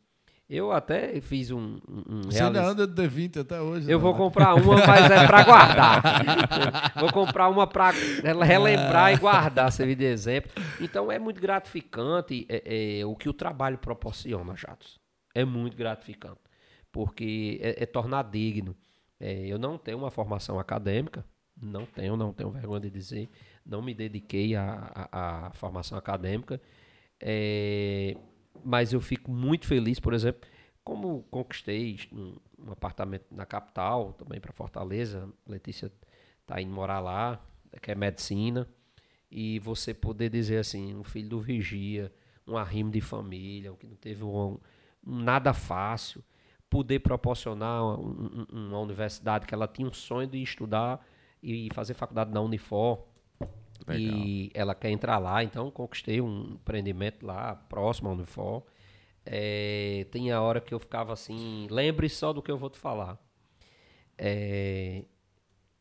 Eu 0.49 0.73
até 0.73 1.21
fiz 1.21 1.53
um. 1.53 1.79
um 1.89 2.23
Você 2.25 2.43
ainda 2.43 2.65
anda 2.65 2.85
de 2.85 3.03
D20 3.03 3.43
até 3.43 3.61
hoje. 3.61 3.89
eu 3.89 3.99
né? 3.99 4.03
vou 4.03 4.15
comprar 4.15 4.55
uma, 4.55 4.85
mas 4.85 5.09
é 5.09 5.25
pra 5.25 5.45
guardar. 5.45 6.03
vou 6.99 7.13
comprar 7.13 7.49
uma 7.49 7.69
pra 7.69 7.93
relembrar 8.45 9.13
e 9.13 9.17
guardar, 9.17 9.71
servir 9.71 9.95
de 9.95 10.05
exemplo. 10.07 10.51
Então 10.81 11.13
é 11.13 11.21
muito 11.21 11.41
gratificante 11.41 12.47
é, 12.49 13.01
é, 13.01 13.07
o 13.07 13.15
que 13.15 13.29
o 13.29 13.33
trabalho 13.33 13.79
proporciona, 13.79 14.57
Jatos. 14.57 15.00
É 15.35 15.45
muito 15.45 15.77
gratificante. 15.77 16.41
Porque 16.93 17.59
é, 17.63 17.83
é 17.83 17.87
tornar 17.87 18.25
digno. 18.25 18.77
É, 19.19 19.47
eu 19.47 19.59
não 19.59 19.79
tenho 19.79 19.99
uma 19.99 20.11
formação 20.11 20.59
acadêmica, 20.59 21.25
não 21.61 21.85
tenho, 21.85 22.17
não 22.17 22.33
tenho 22.33 22.51
vergonha 22.51 22.81
de 22.81 22.91
dizer. 22.91 23.29
Não 23.65 23.83
me 23.83 23.95
dediquei 23.95 24.57
à, 24.57 25.51
formação 25.55 25.99
acadêmica. 25.99 26.61
É, 27.21 28.17
mas 28.65 28.93
eu 28.93 29.01
fico 29.01 29.31
muito 29.31 29.67
feliz, 29.67 30.01
por 30.01 30.15
exemplo, 30.15 30.49
como 30.83 31.23
conquistei 31.31 31.99
um, 32.13 32.37
um 32.59 32.73
apartamento 32.73 33.27
na 33.31 33.45
capital, 33.47 34.13
também 34.15 34.41
para 34.41 34.53
Fortaleza. 34.53 35.29
Letícia 35.47 35.93
está 36.41 36.61
indo 36.61 36.73
morar 36.73 37.01
lá, 37.01 37.41
que 37.81 37.91
é 37.91 37.95
medicina. 37.95 38.67
E 39.31 39.59
você 39.61 39.95
poder 39.95 40.31
dizer 40.31 40.59
assim, 40.59 40.95
um 40.95 41.05
filho 41.05 41.29
do 41.29 41.41
vigia, 41.41 42.13
um 42.47 42.57
arrimo 42.57 42.91
de 42.91 43.01
família, 43.01 43.73
um 43.73 43.77
que 43.77 43.87
não 43.87 43.97
teve 43.97 44.25
um 44.25 44.59
nada 45.05 45.53
fácil, 45.53 46.23
poder 46.69 47.01
proporcionar 47.01 47.83
um- 47.85 48.47
um- 48.53 48.69
uma 48.69 48.79
universidade 48.79 49.47
que 49.47 49.55
ela 49.55 49.67
tinha 49.67 49.89
um 49.89 49.93
sonho 49.93 50.29
de 50.29 50.43
estudar 50.43 51.05
e 51.43 51.69
fazer 51.75 51.95
faculdade 51.95 52.31
na 52.33 52.41
Unifor. 52.41 53.05
E 53.93 54.51
ela 54.55 54.75
quer 54.75 54.91
entrar 54.91 55.19
lá, 55.19 55.43
então 55.43 55.71
conquistei 55.71 56.21
um 56.21 56.53
empreendimento 56.55 57.27
lá 57.27 57.57
próximo 57.57 58.09
à 58.09 58.13
Unifor. 58.13 58.63
É, 59.25 60.07
tem 60.11 60.31
a 60.31 60.41
hora 60.41 60.61
que 60.61 60.73
eu 60.73 60.79
ficava 60.79 61.13
assim, 61.13 61.67
lembre 61.71 62.09
só 62.09 62.33
do 62.33 62.43
que 62.43 62.51
eu 62.51 62.59
vou 62.59 62.71
te 62.71 62.79
falar. 62.79 63.19
É, 64.17 65.05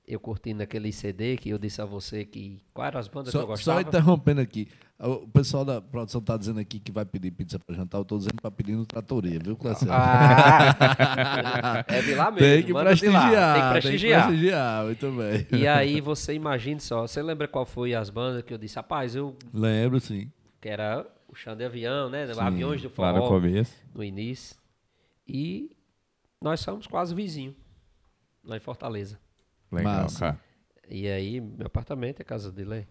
eu 0.07 0.19
curtindo 0.19 0.63
aquele 0.63 0.91
CD 0.91 1.37
que 1.37 1.49
eu 1.49 1.57
disse 1.57 1.81
a 1.81 1.85
você 1.85 2.25
que. 2.25 2.61
Quais 2.73 2.87
eram 2.87 2.99
as 2.99 3.07
bandas 3.07 3.31
que 3.31 3.37
eu 3.37 3.41
Só, 3.41 3.47
gostava? 3.47 3.81
só 3.83 3.87
interrompendo 3.87 4.41
aqui. 4.41 4.69
O 5.01 5.29
pessoal 5.29 5.63
da 5.63 5.81
produção 5.81 6.19
tá 6.19 6.35
dizendo 6.35 6.59
aqui 6.59 6.77
que 6.77 6.91
vai 6.91 7.05
pedir 7.05 7.31
pizza 7.31 7.57
para 7.57 7.73
jantar. 7.73 7.99
Eu 7.99 8.03
tô 8.05 8.17
dizendo 8.17 8.35
para 8.41 8.51
pedir 8.51 8.73
no 8.75 8.85
Tratoria, 8.85 9.39
viu, 9.41 9.55
Cláudio? 9.55 9.87
Ah, 9.89 10.75
é 11.87 12.01
de 12.01 12.15
lá 12.15 12.29
mesmo. 12.29 12.39
tem 12.39 12.63
que 12.63 12.73
manda 12.73 12.93
de 12.93 13.07
lá, 13.07 13.19
prestigiar. 13.21 13.53
Tem 13.55 13.63
que 13.63 13.69
prestigiar. 13.71 14.27
prestigiar, 14.27 14.85
muito 14.85 15.11
bem. 15.11 15.47
E 15.57 15.65
aí 15.65 16.01
você 16.01 16.33
imagine 16.33 16.81
só, 16.81 17.07
você 17.07 17.21
lembra 17.21 17.47
qual 17.47 17.65
foi 17.65 17.93
as 17.95 18.09
bandas 18.09 18.43
que 18.43 18.53
eu 18.53 18.57
disse, 18.57 18.75
rapaz, 18.75 19.15
eu 19.15 19.37
Lembro, 19.53 20.01
sim. 20.01 20.29
que 20.59 20.67
era 20.67 21.05
o 21.29 21.35
chão 21.35 21.55
de 21.55 21.63
avião, 21.63 22.09
né? 22.09 22.27
Sim, 22.27 22.37
Aviões 22.41 22.81
do 22.81 22.91
Lá 22.97 23.13
no 23.13 23.19
forró 23.19 23.29
começo. 23.39 23.73
no 23.95 24.03
início. 24.03 24.57
E 25.25 25.71
nós 26.41 26.59
somos 26.59 26.87
quase 26.87 27.15
vizinhos 27.15 27.55
lá 28.43 28.57
em 28.57 28.59
Fortaleza. 28.59 29.17
Legal, 29.71 30.01
Massa. 30.03 30.19
cara. 30.19 30.39
E 30.89 31.07
aí 31.07 31.39
meu 31.39 31.67
apartamento 31.67 32.19
é 32.19 32.23
a 32.23 32.25
casa 32.25 32.51
dele 32.51 32.73
é 32.79 32.85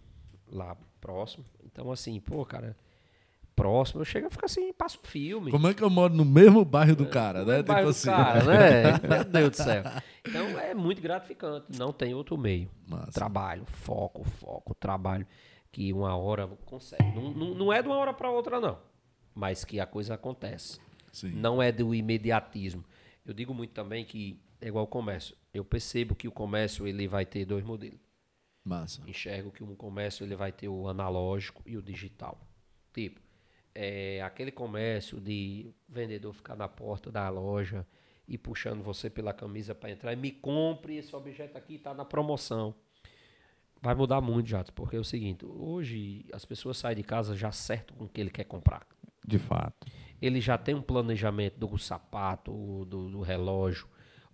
lá 0.51 0.75
próximo. 1.01 1.45
Então 1.65 1.91
assim, 1.91 2.21
pô, 2.21 2.45
cara, 2.45 2.77
próximo, 3.59 4.01
eu 4.01 4.05
chego 4.05 4.29
a 4.29 4.31
ficar 4.31 4.47
assim, 4.47 4.73
passo 4.73 5.01
um 5.03 5.07
filme. 5.07 5.51
Como 5.51 5.67
é 5.67 5.75
que 5.75 5.83
eu 5.83 5.91
moro 5.91 6.15
no 6.15 6.25
mesmo 6.25 6.65
bairro 6.65 6.95
do 6.95 7.07
cara, 7.07 7.45
né? 7.45 7.59
No 7.59 7.65
bairro 7.65 7.87
do 7.87 7.91
assim. 7.91 8.09
cara, 8.09 8.45
né? 8.45 8.93
Meu 9.09 9.25
Deus 9.25 9.51
do 9.51 9.57
céu. 9.57 9.83
Então 10.25 10.59
é 10.61 10.75
muito 10.75 11.03
gratificante. 11.03 11.67
Não 11.77 11.93
tem 11.93 12.15
outro 12.15 12.39
meio. 12.39 12.71
Massa. 12.87 13.11
Trabalho, 13.11 13.65
foco, 13.67 14.23
foco, 14.23 14.75
trabalho. 14.75 15.27
Que 15.73 15.93
uma 15.93 16.17
hora 16.17 16.47
consegue. 16.65 17.15
Não, 17.15 17.31
não, 17.33 17.55
não 17.55 17.73
é 17.73 17.83
de 17.83 17.89
uma 17.89 17.97
hora 17.97 18.13
para 18.15 18.31
outra, 18.31 18.61
não. 18.61 18.79
Mas 19.35 19.65
que 19.65 19.81
a 19.81 19.87
coisa 19.87 20.15
acontece. 20.15 20.81
Sim. 21.13 21.31
Não 21.33 21.61
é 21.61 21.73
do 21.73 21.95
imediatismo. 21.95 22.85
Eu 23.27 23.35
digo 23.35 23.53
muito 23.53 23.73
também 23.73 24.05
que 24.05 24.41
é 24.61 24.69
igual 24.69 24.85
o 24.85 24.89
comércio. 24.89 25.37
Eu 25.53 25.65
percebo 25.65 26.15
que 26.15 26.29
o 26.29 26.33
comércio 26.33 26.87
ele 26.87 27.09
vai 27.09 27.27
ter 27.27 27.45
dois 27.45 27.65
modelos. 27.65 27.99
Massa. 28.69 29.03
Enxergo 29.07 29.51
que 29.51 29.65
um 29.65 29.75
comércio 29.75 30.25
ele 30.25 30.37
vai 30.37 30.53
ter 30.53 30.69
o 30.69 30.89
analógico 30.89 31.63
e 31.67 31.77
o 31.77 31.83
digital. 31.83 32.39
Tipo, 32.93 33.21
é, 33.75 34.21
aquele 34.23 34.51
comércio 34.51 35.21
de 35.21 35.73
vendedor 35.89 36.33
ficar 36.35 36.57
na 36.57 36.69
porta 36.69 37.11
da 37.11 37.29
loja 37.29 37.87
e 38.27 38.37
puxando 38.37 38.83
você 38.83 39.09
pela 39.09 39.33
camisa 39.33 39.75
para 39.75 39.91
entrar 39.91 40.13
e 40.13 40.17
me 40.17 40.31
compre 40.31 40.97
esse 40.97 41.15
objeto 41.17 41.57
aqui 41.57 41.77
está 41.77 41.95
na 41.95 42.05
promoção. 42.05 42.75
Vai 43.81 43.95
mudar 43.95 44.21
muito, 44.21 44.49
Jato, 44.49 44.73
porque 44.73 44.97
é 44.97 44.99
o 44.99 45.05
seguinte, 45.05 45.47
hoje 45.47 46.27
as 46.33 46.45
pessoas 46.45 46.77
saem 46.77 46.97
de 46.97 47.03
casa 47.05 47.37
já 47.37 47.53
certo 47.53 47.95
com 47.95 48.05
o 48.05 48.09
que 48.09 48.21
ele 48.21 48.31
quer 48.31 48.45
comprar. 48.45 48.87
De 49.25 49.39
fato. 49.39 49.87
Ele 50.21 50.41
já 50.41 50.59
tem 50.59 50.75
um 50.75 50.83
planejamento 50.83 51.59
do 51.59 51.79
sapato, 51.79 52.85
do, 52.87 53.09
do 53.09 53.21
relógio, 53.21 53.87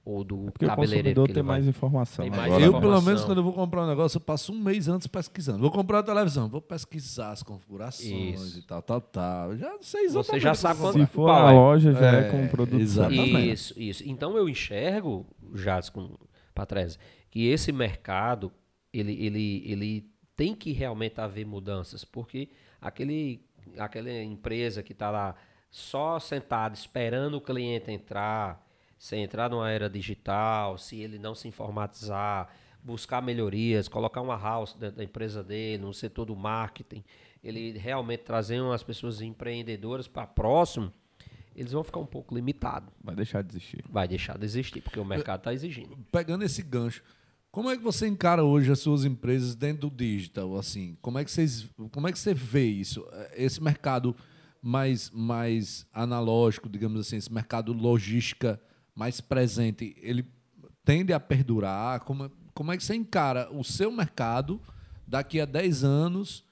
ou 0.05 0.22
do 0.22 0.36
Porque 0.52 0.66
o 0.66 0.68
cabeleireiro 0.68 1.05
consumidor 1.20 1.24
que 1.26 1.31
ele 1.32 1.35
tem 1.35 1.43
vai. 1.43 1.56
mais 1.56 1.66
informação. 1.68 2.22
Tem 2.24 2.31
mais 2.31 2.44
Agora, 2.44 2.62
eu, 2.62 2.68
informação. 2.68 2.90
pelo 2.90 3.02
menos, 3.06 3.24
quando 3.24 3.39
eu 3.39 3.44
vou 3.44 3.52
comprar 3.55 3.85
um 3.85 3.86
negócio, 3.89 4.16
eu 4.18 4.20
passo 4.20 4.52
um 4.52 4.59
mês 4.62 4.86
antes 4.89 5.06
pesquisando. 5.06 5.60
Vou 5.60 5.70
comprar 5.70 5.97
uma 5.98 6.02
televisão, 6.02 6.48
vou 6.48 6.60
pesquisar 6.60 7.31
as 7.31 7.43
configurações 7.43 8.40
Isso. 8.40 8.59
e 8.59 8.62
tal, 8.62 8.82
tal, 8.82 9.01
tal. 9.01 9.56
Já 9.56 9.76
sei 9.81 10.02
exatamente. 10.05 10.26
Você 10.32 10.40
já 10.40 10.52
o 10.52 10.55
sabe 10.55 10.81
quando- 10.81 11.01
Se 11.01 11.06
for 11.06 11.26
na 11.28 11.51
é? 11.51 11.55
loja, 11.55 11.93
já 11.93 12.12
é, 12.16 12.20
É, 12.20 12.31
com 12.31 12.44
o 12.44 12.48
produto 12.48 12.81
exatamente. 12.81 13.51
Isso, 13.51 13.81
isso. 13.81 14.02
Então 14.06 14.36
eu 14.36 14.48
enxergo, 14.48 15.26
Jades 15.55 15.89
com 15.89 16.10
Patrese, 16.55 16.98
que 17.31 17.47
esse 17.48 17.72
mercado 17.72 18.52
ele, 18.93 19.12
ele, 19.24 19.62
ele 19.66 20.10
tem 20.36 20.55
que 20.55 20.70
realmente 20.72 21.20
haver 21.20 21.44
mudanças, 21.47 22.05
porque 22.05 22.51
aquele, 22.81 23.40
aquela 23.78 24.10
empresa 24.12 24.82
que 24.82 24.93
está 24.93 25.10
lá 25.10 25.35
só 25.70 26.18
sentada 26.20 26.74
esperando 26.74 27.35
o 27.36 27.40
cliente 27.40 27.90
entrar, 27.90 28.64
se 29.05 29.16
entrar 29.16 29.51
numa 29.51 29.70
era 29.70 29.90
digital, 29.90 30.78
se 30.78 30.97
ele 30.97 31.18
não 31.18 31.35
se 31.35 31.47
informatizar, 31.47 32.48
buscar 32.82 33.20
melhorias, 33.20 33.86
colocar 33.86 34.22
uma 34.22 34.35
house 34.35 34.72
dentro 34.72 34.97
da 34.97 35.05
empresa 35.05 35.44
dele, 35.44 35.82
no 35.82 35.93
setor 35.93 36.24
do 36.24 36.35
marketing, 36.35 37.05
ele 37.43 37.72
realmente 37.76 38.20
trazer 38.20 38.62
umas 38.62 38.82
pessoas 38.82 39.20
empreendedoras 39.20 40.09
para 40.09 40.26
próximo, 40.26 40.90
eles 41.55 41.72
vão 41.72 41.85
ficar 41.85 42.01
um 42.01 42.06
pouco 42.06 42.35
limitados. 42.35 42.89
Vai 43.02 43.14
deixar 43.14 43.43
de 43.43 43.51
existir. 43.51 43.85
Vai 43.90 44.09
deixar 44.09 44.39
de 44.39 44.44
existir, 44.47 44.81
porque 44.81 44.98
o 44.98 45.05
mercado 45.05 45.40
está 45.40 45.52
exigindo. 45.52 45.98
Pegando 46.10 46.43
esse 46.43 46.62
gancho, 46.62 47.02
como 47.51 47.68
é 47.68 47.76
que 47.76 47.82
você 47.82 48.09
encara 48.09 48.43
hoje 48.43 48.72
as 48.72 48.78
suas 48.78 49.05
empresas 49.05 49.55
dentro 49.55 49.90
do 49.90 49.94
digital? 49.94 50.56
Assim, 50.56 50.97
como 51.02 51.18
é 51.18 51.24
que 51.26 51.31
vocês, 51.31 51.68
como 51.93 52.09
é 52.09 52.12
que 52.12 52.18
você 52.18 52.32
vê 52.32 52.64
isso? 52.64 53.06
Esse 53.35 53.62
mercado 53.62 54.16
mais, 54.62 55.10
mais 55.10 55.86
analógico, 55.93 56.70
digamos 56.70 56.98
assim, 57.02 57.18
esse 57.18 57.31
mercado 57.31 57.70
logística 57.74 58.59
mais 58.95 59.21
presente, 59.21 59.97
ele 60.01 60.25
tende 60.85 61.12
a 61.12 61.21
perdurar? 61.21 62.01
Como, 62.01 62.25
é- 62.27 62.31
como 62.55 62.73
é 62.73 62.77
que 62.77 62.85
você 62.85 62.95
encara 62.95 63.49
o 63.53 63.65
seu 63.65 63.91
mercado 63.91 64.61
daqui 65.07 65.41
a 65.41 65.45
10 65.45 65.83
anos, 65.85 66.45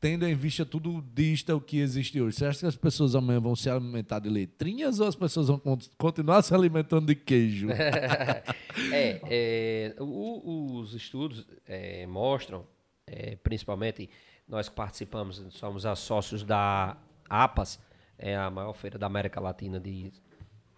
tendo 0.00 0.26
em 0.26 0.34
vista 0.34 0.64
tudo 0.66 1.02
digital 1.14 1.60
que 1.60 1.78
existe 1.78 2.20
hoje? 2.20 2.36
Você 2.36 2.46
acha 2.46 2.60
que 2.60 2.66
as 2.66 2.76
pessoas 2.76 3.14
amanhã 3.14 3.40
vão 3.40 3.56
se 3.56 3.68
alimentar 3.70 4.18
de 4.18 4.28
letrinhas 4.28 5.00
ou 5.00 5.06
as 5.08 5.16
pessoas 5.16 5.48
vão 5.48 5.58
con- 5.58 5.78
continuar 5.98 6.42
se 6.42 6.54
alimentando 6.54 7.06
de 7.06 7.14
queijo? 7.14 7.68
É, 8.92 9.20
é, 9.30 9.96
o- 10.02 10.78
os 10.80 10.94
estudos 10.94 11.46
é, 11.66 12.06
mostram, 12.06 12.66
é, 13.06 13.36
principalmente 13.36 14.10
nós 14.48 14.68
que 14.68 14.74
participamos, 14.74 15.42
somos 15.50 15.84
sócios 16.00 16.42
da 16.42 16.96
APAS, 17.28 17.78
é 18.18 18.36
a 18.36 18.50
maior 18.50 18.72
feira 18.74 18.98
da 18.98 19.06
América 19.06 19.40
Latina 19.40 19.78
de 19.78 20.12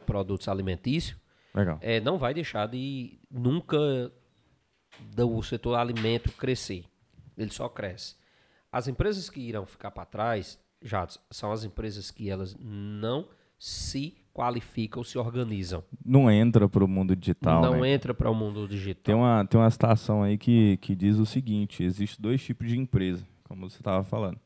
produtos 0.06 0.48
alimentícios, 0.48 1.18
Legal. 1.54 1.78
é, 1.82 2.00
não 2.00 2.16
vai 2.16 2.32
deixar 2.32 2.66
de 2.66 3.18
nunca 3.30 3.76
do 5.14 5.42
setor 5.42 5.74
alimento 5.74 6.32
crescer. 6.32 6.84
Ele 7.36 7.50
só 7.50 7.68
cresce. 7.68 8.16
As 8.72 8.88
empresas 8.88 9.28
que 9.28 9.40
irão 9.40 9.66
ficar 9.66 9.90
para 9.90 10.06
trás, 10.06 10.58
já 10.82 11.06
são 11.30 11.52
as 11.52 11.64
empresas 11.64 12.10
que 12.10 12.30
elas 12.30 12.56
não 12.58 13.28
se 13.58 14.16
qualificam, 14.32 15.02
se 15.02 15.16
organizam. 15.18 15.82
Não 16.04 16.30
entra 16.30 16.68
para 16.68 16.84
o 16.84 16.88
mundo 16.88 17.16
digital, 17.16 17.62
não 17.62 17.80
né? 17.80 17.90
entra 17.92 18.12
para 18.12 18.30
o 18.30 18.34
mundo 18.34 18.68
digital. 18.68 19.02
Tem 19.02 19.14
uma, 19.14 19.44
tem 19.46 19.58
uma 19.58 19.70
citação 19.70 20.22
aí 20.22 20.36
que, 20.36 20.76
que 20.78 20.94
diz 20.94 21.18
o 21.18 21.24
seguinte: 21.24 21.82
existe 21.82 22.20
dois 22.20 22.42
tipos 22.42 22.68
de 22.68 22.78
empresa, 22.78 23.26
como 23.44 23.68
você 23.68 23.78
estava 23.78 24.04
falando. 24.04 24.38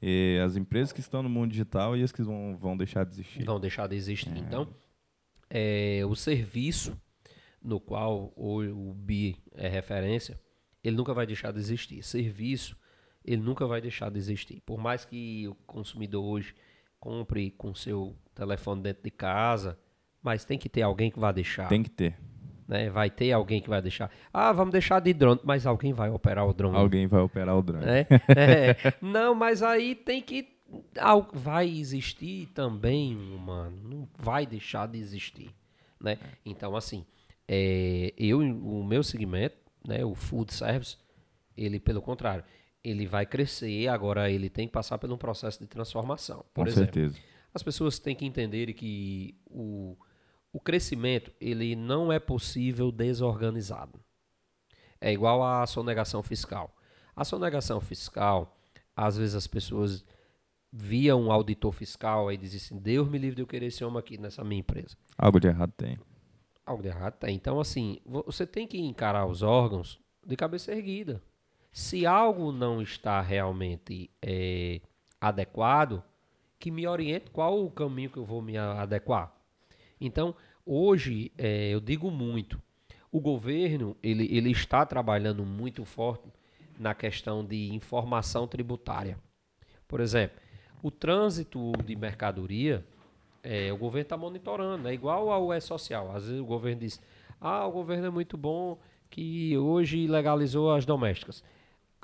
E 0.00 0.38
as 0.44 0.56
empresas 0.56 0.92
que 0.92 1.00
estão 1.00 1.22
no 1.22 1.28
mundo 1.28 1.50
digital 1.50 1.96
e 1.96 2.02
as 2.02 2.12
que 2.12 2.22
vão, 2.22 2.56
vão 2.60 2.76
deixar 2.76 3.04
de 3.04 3.12
existir. 3.12 3.44
vão 3.44 3.58
deixar 3.58 3.88
de 3.88 3.96
existir. 3.96 4.36
Então, 4.36 4.68
é, 5.54 6.02
o 6.04 6.16
serviço 6.16 7.00
no 7.62 7.78
qual 7.80 8.32
o, 8.36 8.58
o 8.90 8.92
BI 8.92 9.36
é 9.54 9.68
referência, 9.68 10.38
ele 10.82 10.96
nunca 10.96 11.14
vai 11.14 11.26
deixar 11.26 11.52
de 11.52 11.58
existir. 11.60 12.02
Serviço, 12.02 12.76
ele 13.24 13.40
nunca 13.40 13.64
vai 13.66 13.80
deixar 13.80 14.10
de 14.10 14.18
existir. 14.18 14.60
Por 14.66 14.76
mais 14.78 15.04
que 15.04 15.46
o 15.48 15.54
consumidor 15.66 16.24
hoje 16.24 16.54
compre 17.00 17.52
com 17.52 17.72
seu 17.74 18.16
telefone 18.34 18.82
dentro 18.82 19.02
de 19.04 19.10
casa, 19.10 19.78
mas 20.20 20.44
tem 20.44 20.58
que 20.58 20.68
ter 20.68 20.82
alguém 20.82 21.10
que 21.10 21.18
vai 21.18 21.32
deixar. 21.32 21.68
Tem 21.68 21.82
que 21.82 21.88
ter. 21.90 22.18
né? 22.68 22.90
Vai 22.90 23.08
ter 23.08 23.30
alguém 23.32 23.62
que 23.62 23.68
vai 23.68 23.80
deixar. 23.80 24.10
Ah, 24.32 24.52
vamos 24.52 24.72
deixar 24.72 25.00
de 25.00 25.14
drone, 25.14 25.40
mas 25.44 25.66
alguém 25.66 25.92
vai 25.92 26.10
operar 26.10 26.46
o 26.46 26.52
drone. 26.52 26.76
Alguém 26.76 27.06
vai 27.06 27.20
operar 27.22 27.56
o 27.56 27.62
drone. 27.62 27.84
né? 27.86 28.06
É. 28.36 28.76
Não, 29.00 29.34
mas 29.34 29.62
aí 29.62 29.94
tem 29.94 30.20
que. 30.20 30.53
Vai 31.32 31.68
existir 31.68 32.46
também 32.48 33.16
um 33.16 33.36
humano. 33.36 33.76
Não 33.82 34.08
vai 34.18 34.46
deixar 34.46 34.86
de 34.86 34.98
existir. 34.98 35.54
Né? 36.00 36.18
Então, 36.44 36.76
assim, 36.76 37.04
é, 37.48 38.12
eu, 38.16 38.40
o 38.40 38.84
meu 38.84 39.02
segmento, 39.02 39.56
né, 39.86 40.04
o 40.04 40.14
food 40.14 40.52
service, 40.52 40.96
ele, 41.56 41.78
pelo 41.78 42.02
contrário, 42.02 42.44
ele 42.82 43.06
vai 43.06 43.24
crescer, 43.24 43.88
agora 43.88 44.30
ele 44.30 44.50
tem 44.50 44.66
que 44.66 44.72
passar 44.72 44.98
por 44.98 45.10
um 45.10 45.16
processo 45.16 45.58
de 45.60 45.66
transformação. 45.66 46.44
Por 46.52 46.64
Com 46.64 46.70
exemplo, 46.70 46.94
certeza. 46.94 47.18
as 47.52 47.62
pessoas 47.62 47.98
têm 47.98 48.14
que 48.14 48.26
entender 48.26 48.72
que 48.74 49.38
o, 49.46 49.96
o 50.52 50.60
crescimento 50.60 51.32
ele 51.40 51.74
não 51.74 52.12
é 52.12 52.18
possível 52.18 52.92
desorganizado. 52.92 53.98
É 55.00 55.12
igual 55.12 55.42
à 55.42 55.66
sonegação 55.66 56.22
fiscal. 56.22 56.74
A 57.16 57.24
sonegação 57.24 57.80
fiscal, 57.80 58.58
às 58.96 59.16
vezes 59.16 59.34
as 59.34 59.46
pessoas 59.46 60.04
via 60.76 61.14
um 61.16 61.30
auditor 61.30 61.72
fiscal 61.72 62.32
e 62.32 62.36
dizem 62.36 62.56
assim, 62.56 62.78
Deus 62.78 63.08
me 63.08 63.16
livre 63.16 63.36
de 63.36 63.42
eu 63.42 63.46
querer 63.46 63.66
esse 63.66 63.84
homem 63.84 63.98
aqui 64.00 64.18
nessa 64.18 64.42
minha 64.42 64.58
empresa. 64.58 64.96
Algo 65.16 65.38
de 65.38 65.46
errado 65.46 65.72
tem. 65.76 65.96
Algo 66.66 66.82
de 66.82 66.88
errado 66.88 67.14
tem. 67.14 67.36
Então, 67.36 67.60
assim, 67.60 68.00
vo- 68.04 68.24
você 68.26 68.44
tem 68.44 68.66
que 68.66 68.76
encarar 68.80 69.24
os 69.26 69.40
órgãos 69.42 70.00
de 70.26 70.34
cabeça 70.34 70.72
erguida. 70.72 71.22
Se 71.70 72.04
algo 72.06 72.50
não 72.50 72.82
está 72.82 73.20
realmente 73.20 74.10
eh, 74.20 74.80
adequado, 75.20 76.02
que 76.58 76.70
me 76.72 76.86
oriente 76.88 77.30
qual 77.30 77.64
o 77.64 77.70
caminho 77.70 78.10
que 78.10 78.16
eu 78.16 78.24
vou 78.24 78.42
me 78.42 78.56
adequar. 78.56 79.32
Então, 80.00 80.34
hoje, 80.66 81.30
eh, 81.38 81.70
eu 81.70 81.80
digo 81.80 82.10
muito, 82.10 82.60
o 83.12 83.20
governo 83.20 83.96
ele, 84.02 84.26
ele 84.36 84.50
está 84.50 84.84
trabalhando 84.84 85.44
muito 85.44 85.84
forte 85.84 86.28
na 86.78 86.94
questão 86.94 87.44
de 87.44 87.72
informação 87.72 88.48
tributária. 88.48 89.18
Por 89.86 90.00
exemplo, 90.00 90.38
o 90.84 90.90
trânsito 90.90 91.72
de 91.82 91.96
mercadoria, 91.96 92.84
é, 93.42 93.72
o 93.72 93.76
governo 93.78 94.02
está 94.02 94.18
monitorando, 94.18 94.86
é 94.86 94.92
igual 94.92 95.30
ao 95.30 95.50
E-Social. 95.50 96.14
Às 96.14 96.24
vezes 96.26 96.38
o 96.38 96.44
governo 96.44 96.80
diz, 96.80 97.00
ah, 97.40 97.66
o 97.66 97.72
governo 97.72 98.08
é 98.08 98.10
muito 98.10 98.36
bom 98.36 98.78
que 99.08 99.56
hoje 99.56 100.06
legalizou 100.06 100.74
as 100.74 100.84
domésticas. 100.84 101.42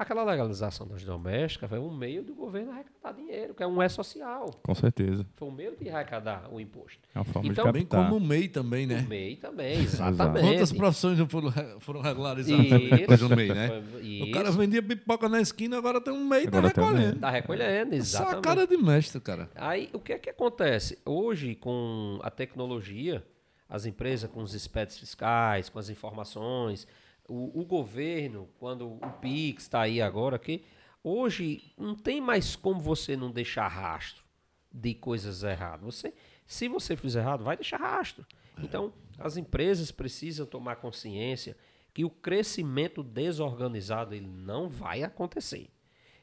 Aquela 0.01 0.25
legalização 0.25 0.87
das 0.89 1.05
domésticas 1.05 1.69
foi 1.69 1.79
um 1.79 1.95
meio 1.95 2.23
do 2.23 2.35
governo 2.35 2.73
arrecadar 2.73 3.13
dinheiro, 3.13 3.53
que 3.53 3.63
é 3.63 3.67
um 3.67 3.83
E-Social. 3.83 4.47
Com 4.63 4.75
certeza. 4.75 5.27
Foi 5.37 5.47
um 5.47 5.51
meio 5.51 5.77
de 5.77 5.91
arrecadar 5.91 6.49
o 6.51 6.59
imposto. 6.59 7.01
É 7.15 7.19
uma 7.19 7.25
forma 7.27 7.51
Então, 7.51 7.67
de 7.67 7.73
Bem 7.73 7.83
captar. 7.85 8.09
como 8.09 8.17
o 8.17 8.27
MEI 8.27 8.49
também, 8.49 8.87
né? 8.87 9.03
O 9.05 9.09
MEI 9.11 9.37
também, 9.37 9.75
exatamente. 9.85 10.47
Quantas 10.47 10.73
profissões 10.73 11.19
não 11.19 11.29
foram, 11.29 11.53
foram 11.81 12.01
regularizadas 12.01 12.65
Isso. 12.65 12.79
depois 12.97 13.21
do 13.21 13.37
MEI, 13.37 13.49
né? 13.53 13.69
Foi- 13.93 14.23
O 14.23 14.31
cara 14.33 14.49
isso. 14.49 14.57
vendia 14.59 14.83
pipoca 14.83 15.29
na 15.29 15.39
esquina, 15.43 15.77
agora 15.77 16.01
tem 16.01 16.15
um 16.15 16.27
MEI 16.27 16.47
tá 16.47 16.51
tem 16.53 16.61
um 16.61 16.63
recolhendo. 16.65 17.19
Tá 17.21 17.29
recolhendo, 17.31 17.91
Só 17.91 17.97
a 17.97 17.99
exatamente. 17.99 18.43
cara 18.43 18.67
de 18.67 18.77
mestre, 18.79 19.21
cara. 19.21 19.51
Aí, 19.55 19.91
o 19.93 19.99
que 19.99 20.15
é 20.15 20.19
que 20.19 20.31
acontece? 20.31 20.97
Hoje, 21.05 21.55
com 21.57 22.19
a 22.23 22.31
tecnologia, 22.31 23.23
as 23.69 23.85
empresas 23.85 24.31
com 24.31 24.41
os 24.41 24.55
expedientes 24.55 24.99
fiscais, 24.99 25.69
com 25.69 25.79
as 25.79 25.91
informações, 25.91 26.89
o, 27.31 27.61
o 27.61 27.65
governo, 27.65 28.49
quando 28.59 28.89
o 28.89 29.13
Pix 29.21 29.63
está 29.63 29.83
aí 29.83 30.03
agora, 30.03 30.39
que 30.39 30.65
hoje 31.03 31.73
não 31.79 31.95
tem 31.95 32.21
mais 32.21 32.57
como 32.57 32.81
você 32.81 33.17
não 33.17 33.31
deixar 33.31 33.69
rastro 33.69 34.25
de 34.73 34.95
coisas 34.95 35.45
erradas. 35.45 35.85
Você, 35.85 36.13
se 36.45 36.69
você 36.69 36.97
fizer 36.97 37.21
errado, 37.21 37.45
vai 37.45 37.57
deixar 37.57 37.79
rastro. 37.79 38.27
Então, 38.59 38.93
as 39.17 39.37
empresas 39.37 39.93
precisam 39.93 40.45
tomar 40.45 40.77
consciência 40.77 41.57
que 41.95 42.05
o 42.05 42.11
crescimento 42.11 43.03
desorganizado 43.03 44.15
ele 44.15 44.27
não 44.27 44.69
vai 44.69 45.05
acontecer. 45.05 45.71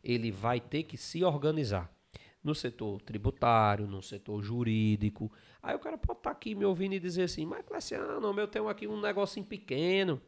Ele 0.03 0.29
vai 0.29 0.59
ter 0.59 0.83
que 0.83 0.97
se 0.97 1.23
organizar 1.23 1.91
no 2.43 2.53
setor 2.53 3.01
tributário, 3.01 3.87
no 3.87 4.01
setor 4.01 4.41
jurídico. 4.41 5.31
Aí 5.61 5.75
o 5.75 5.79
cara 5.79 5.97
pode 5.97 6.19
estar 6.19 6.31
aqui 6.31 6.53
me 6.53 6.65
ouvindo 6.65 6.93
e 6.93 6.99
dizer 6.99 7.23
assim, 7.23 7.45
mas 7.45 7.65
Cleciano, 7.65 8.39
eu 8.39 8.47
tenho 8.47 8.67
aqui 8.67 8.87
um 8.87 8.99
negocinho 8.99 9.45
pequeno. 9.45 10.21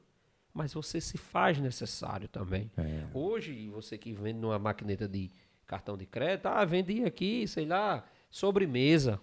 Mas 0.54 0.74
você 0.74 1.00
se 1.00 1.18
faz 1.18 1.60
necessário 1.60 2.28
também. 2.28 2.72
É. 2.78 3.04
Hoje, 3.14 3.70
você 3.70 3.98
que 3.98 4.12
vende 4.14 4.40
numa 4.40 4.58
maquineta 4.60 5.08
de 5.08 5.30
cartão 5.66 5.96
de 5.96 6.06
crédito, 6.06 6.48
ah, 6.48 6.66
vendi 6.66 7.04
aqui, 7.06 7.48
sei 7.48 7.66
lá, 7.66 8.04
sobremesa. 8.30 9.20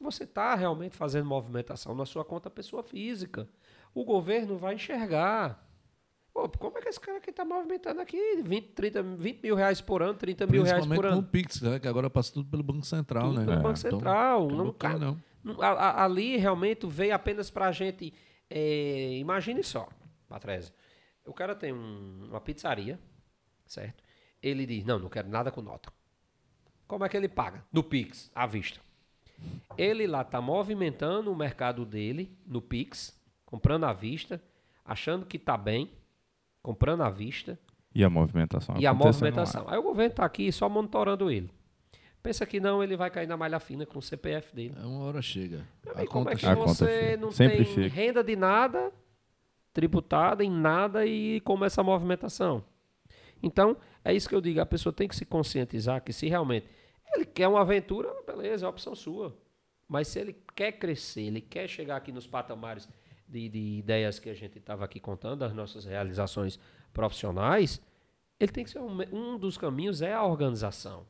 Você 0.00 0.24
está 0.24 0.54
realmente 0.54 0.96
fazendo 0.96 1.26
movimentação 1.26 1.94
na 1.94 2.06
sua 2.06 2.24
conta 2.24 2.48
pessoa 2.50 2.82
física. 2.82 3.48
O 3.94 4.04
governo 4.04 4.56
vai 4.56 4.74
enxergar. 4.74 5.62
Pô, 6.32 6.48
como 6.48 6.78
é 6.78 6.80
que 6.80 6.88
esse 6.88 6.98
cara 6.98 7.18
aqui 7.18 7.28
está 7.28 7.44
movimentando 7.44 8.00
aqui 8.00 8.42
20, 8.42 8.68
30, 8.68 9.02
20 9.02 9.42
mil 9.42 9.54
reais 9.54 9.82
por 9.82 10.02
ano, 10.02 10.14
30 10.14 10.46
mil 10.46 10.62
reais 10.62 10.86
Principalmente 10.86 10.96
por 11.02 11.08
com 11.10 11.14
o 11.16 11.18
ano? 11.18 11.28
Pix, 11.28 11.60
né? 11.60 11.78
Que 11.78 11.86
agora 11.86 12.08
passa 12.08 12.32
tudo 12.32 12.48
pelo 12.48 12.62
Banco 12.62 12.86
Central, 12.86 13.24
Tudo 13.28 13.40
né? 13.40 13.44
pelo 13.44 13.56
Banco 13.58 13.78
Então, 13.78 13.90
Central. 13.90 14.44
então 14.46 14.56
não, 14.56 14.72
cara, 14.72 14.98
não. 15.44 15.62
a- 15.62 16.02
ali 16.04 16.38
realmente 16.38 16.86
veio 16.86 17.14
apenas 17.14 17.50
para 17.50 17.66
a 17.66 17.72
gente 17.72 18.14
é, 18.48 19.18
imagine 19.18 19.62
só, 19.62 19.86
Patrese. 20.32 20.72
O 21.26 21.32
cara 21.32 21.54
tem 21.54 21.72
um- 21.72 22.26
uma 22.30 22.40
pizzaria, 22.40 22.98
certo? 23.66 24.02
Ele 24.42 24.66
diz, 24.66 24.84
não, 24.84 24.98
não 24.98 25.08
quero 25.08 25.28
nada 25.28 25.50
com 25.52 25.60
nota. 25.62 25.92
Como 26.86 27.04
é 27.04 27.08
que 27.08 27.16
ele 27.16 27.28
paga? 27.28 27.64
No 27.72 27.82
Pix, 27.82 28.30
à 28.34 28.46
vista. 28.46 28.80
Ele 29.76 30.06
lá 30.06 30.22
está 30.22 30.40
movimentando 30.40 31.32
o 31.32 31.36
mercado 31.36 31.84
dele 31.84 32.36
no 32.46 32.60
Pix, 32.60 33.18
comprando 33.44 33.84
à 33.84 33.92
vista, 33.92 34.42
achando 34.84 35.26
que 35.26 35.36
está 35.36 35.56
bem, 35.56 35.90
comprando 36.62 37.02
à 37.02 37.10
vista, 37.10 37.58
E 37.94 38.02
a 38.04 38.10
movimentação. 38.10 38.76
e 38.78 38.86
a 38.86 38.94
movimentação. 38.94 39.68
Aí 39.68 39.78
o 39.78 39.82
governo 39.82 40.12
está 40.12 40.24
aqui 40.24 40.50
só 40.50 40.68
monitorando 40.68 41.30
ele. 41.30 41.50
Pensa 42.22 42.46
que 42.46 42.60
não, 42.60 42.82
ele 42.82 42.96
vai 42.96 43.10
cair 43.10 43.26
na 43.26 43.36
malha 43.36 43.58
fina 43.58 43.84
com 43.84 43.98
o 43.98 44.02
CPF 44.02 44.54
dele. 44.54 44.74
É 44.80 44.84
uma 44.86 45.00
hora 45.04 45.20
chega. 45.20 45.66
Amigo, 45.94 46.10
como 46.12 46.28
é 46.28 46.32
conta 46.32 46.36
que 46.36 46.46
A 46.46 46.48
chega. 46.50 46.60
conta 46.60 46.74
você 46.74 47.16
não 47.16 47.32
Sempre 47.32 47.64
tem 47.64 47.74
chega. 47.74 47.94
renda 47.94 48.22
de 48.22 48.36
nada, 48.36 48.92
tributada 49.72 50.44
em 50.44 50.50
nada 50.50 51.06
e 51.06 51.40
começa 51.40 51.80
a 51.80 51.84
movimentação? 51.84 52.64
Então, 53.42 53.76
é 54.04 54.14
isso 54.14 54.28
que 54.28 54.34
eu 54.34 54.40
digo, 54.40 54.60
a 54.60 54.66
pessoa 54.66 54.92
tem 54.92 55.08
que 55.08 55.16
se 55.16 55.24
conscientizar 55.24 56.02
que 56.02 56.12
se 56.12 56.28
realmente 56.28 56.66
ele 57.14 57.26
quer 57.26 57.48
uma 57.48 57.60
aventura, 57.60 58.10
beleza, 58.26 58.66
é 58.66 58.68
opção 58.68 58.94
sua. 58.94 59.36
Mas 59.88 60.08
se 60.08 60.20
ele 60.20 60.36
quer 60.54 60.72
crescer, 60.72 61.22
ele 61.22 61.40
quer 61.40 61.68
chegar 61.68 61.96
aqui 61.96 62.12
nos 62.12 62.26
patamares 62.26 62.88
de, 63.28 63.48
de 63.48 63.78
ideias 63.78 64.18
que 64.18 64.30
a 64.30 64.34
gente 64.34 64.58
estava 64.58 64.84
aqui 64.84 65.00
contando, 65.00 65.40
das 65.40 65.52
nossas 65.52 65.84
realizações 65.84 66.58
profissionais, 66.92 67.80
ele 68.38 68.52
tem 68.52 68.64
que 68.64 68.70
ser 68.70 68.80
um, 68.80 68.98
um 69.12 69.38
dos 69.38 69.56
caminhos 69.56 70.02
é 70.02 70.12
a 70.12 70.24
organização. 70.24 71.06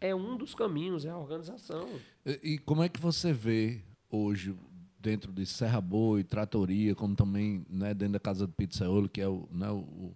É 0.00 0.14
um 0.14 0.36
dos 0.36 0.54
caminhos, 0.54 1.04
é 1.04 1.10
a 1.10 1.16
organização. 1.16 1.88
E, 2.26 2.54
e 2.54 2.58
como 2.58 2.82
é 2.82 2.88
que 2.88 3.00
você 3.00 3.32
vê 3.32 3.82
hoje, 4.10 4.54
dentro 5.02 5.32
de 5.32 5.44
Serra 5.44 5.80
Boa 5.80 6.20
e 6.20 6.24
Tratoria, 6.24 6.94
como 6.94 7.16
também 7.16 7.66
né, 7.68 7.92
dentro 7.92 8.14
da 8.14 8.20
Casa 8.20 8.46
do 8.46 8.52
Pizzaiolo, 8.52 9.08
que 9.08 9.20
é 9.20 9.28
o, 9.28 9.48
né, 9.50 9.68
o, 9.70 10.14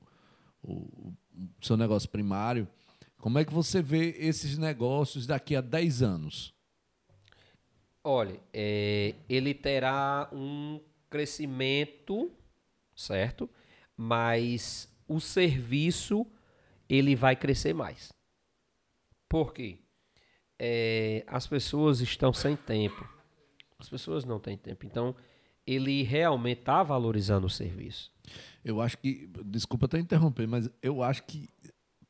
o, 0.62 0.72
o 0.72 1.14
seu 1.60 1.76
negócio 1.76 2.08
primário, 2.08 2.68
como 3.18 3.38
é 3.38 3.44
que 3.44 3.52
você 3.52 3.82
vê 3.82 4.10
esses 4.18 4.56
negócios 4.56 5.26
daqui 5.26 5.56
a 5.56 5.60
10 5.60 6.02
anos? 6.02 6.54
Olha, 8.04 8.38
é, 8.52 9.14
ele 9.28 9.52
terá 9.52 10.28
um 10.32 10.80
crescimento, 11.10 12.30
certo? 12.94 13.50
Mas 13.96 14.88
o 15.08 15.18
serviço 15.18 16.24
ele 16.88 17.16
vai 17.16 17.34
crescer 17.34 17.74
mais. 17.74 18.12
Por 19.28 19.52
quê? 19.52 19.78
É, 20.56 21.24
as 21.26 21.46
pessoas 21.48 22.00
estão 22.00 22.32
sem 22.32 22.54
tempo. 22.54 23.15
As 23.78 23.88
pessoas 23.88 24.24
não 24.24 24.38
têm 24.40 24.56
tempo. 24.56 24.86
Então, 24.86 25.14
ele 25.66 26.02
realmente 26.02 26.60
está 26.60 26.82
valorizando 26.82 27.46
o 27.46 27.50
serviço. 27.50 28.10
Eu 28.64 28.80
acho 28.80 28.96
que, 28.98 29.28
desculpa 29.44 29.86
até 29.86 29.98
interromper, 29.98 30.46
mas 30.46 30.68
eu 30.82 31.02
acho 31.02 31.22
que 31.24 31.48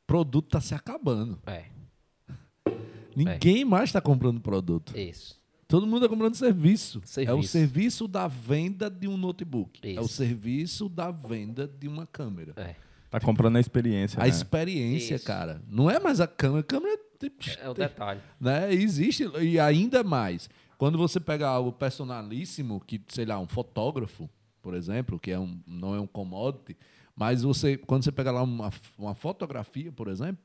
produto 0.05 0.45
está 0.47 0.61
se 0.61 0.73
acabando. 0.73 1.39
É, 1.45 1.65
Ninguém 3.15 3.65
mais 3.65 3.89
está 3.89 3.99
comprando 3.99 4.39
produto. 4.39 4.95
isso. 4.97 5.35
Todo 5.67 5.85
mundo 5.85 5.97
está 5.97 6.07
comprando 6.07 6.35
serviço. 6.35 6.99
É 6.99 7.01
o 7.01 7.05
Serviço. 7.43 7.49
serviço 7.51 8.07
da 8.07 8.25
venda 8.27 8.89
de 8.89 9.05
um 9.07 9.17
notebook. 9.17 9.81
É 9.83 9.99
o 9.99 10.05
Isso. 10.05 10.13
serviço 10.13 10.87
da 10.87 11.11
venda 11.11 11.67
de 11.67 11.87
uma 11.89 12.05
câmera. 12.05 12.53
É, 12.55 12.75
Tá 13.09 13.19
comprando 13.19 13.55
a 13.57 13.59
experiência, 13.59 14.17
A 14.19 14.23
né? 14.23 14.29
experiência, 14.29 15.15
Isso. 15.15 15.25
cara. 15.25 15.61
Não 15.67 15.89
é 15.89 15.99
mais 15.99 16.21
a 16.21 16.27
câmera. 16.27 16.59
A 16.61 16.63
câmera 16.63 16.93
é 16.93 16.97
tipo, 17.19 17.37
é 17.61 17.69
o 17.69 17.73
detalhe. 17.73 18.21
né? 18.39 18.73
Existe 18.73 19.23
e 19.41 19.59
ainda 19.59 20.03
mais. 20.05 20.49
Quando 20.77 20.97
você 20.97 21.19
pega 21.19 21.47
algo 21.47 21.71
personalíssimo, 21.71 22.79
que 22.79 23.01
sei 23.07 23.25
lá, 23.25 23.39
um 23.39 23.47
fotógrafo, 23.47 24.29
por 24.61 24.75
exemplo, 24.75 25.19
que 25.19 25.31
é 25.31 25.39
um, 25.39 25.59
não 25.65 25.95
é 25.95 25.99
um 25.99 26.07
commodity, 26.07 26.77
mas 27.15 27.41
você 27.41 27.77
quando 27.77 28.03
você 28.03 28.11
pega 28.11 28.31
lá 28.31 28.43
uma, 28.43 28.71
uma 28.97 29.15
fotografia, 29.15 29.91
por 29.91 30.07
exemplo, 30.07 30.43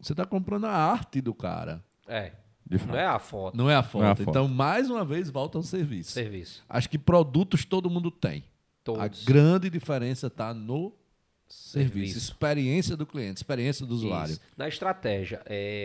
você 0.00 0.12
está 0.12 0.24
comprando 0.24 0.66
a 0.66 0.72
arte 0.72 1.20
do 1.20 1.32
cara, 1.32 1.82
É, 2.06 2.32
não 2.86 2.96
é 2.96 3.06
a 3.06 3.18
foto, 3.18 3.56
não 3.56 3.70
é 3.70 3.74
a 3.76 3.82
foto. 3.82 4.02
Não 4.02 4.08
é 4.08 4.12
a 4.12 4.16
foto. 4.16 4.30
Então, 4.30 4.48
mais 4.48 4.90
uma 4.90 5.04
vez, 5.04 5.30
volta 5.30 5.58
ao 5.58 5.62
serviço. 5.62 6.10
serviço. 6.12 6.64
Acho 6.68 6.88
que 6.88 6.98
produtos 6.98 7.64
todo 7.64 7.88
mundo 7.88 8.10
tem. 8.10 8.44
Todos. 8.82 9.02
A 9.02 9.30
grande 9.30 9.70
diferença 9.70 10.26
está 10.26 10.52
no 10.52 10.92
serviço. 11.46 11.88
Serviço. 12.08 12.18
experiência 12.18 12.96
do 12.96 13.06
cliente, 13.06 13.38
experiência 13.38 13.86
do 13.86 13.94
usuário. 13.94 14.32
Isso. 14.32 14.40
Na 14.56 14.68
estratégia, 14.68 15.42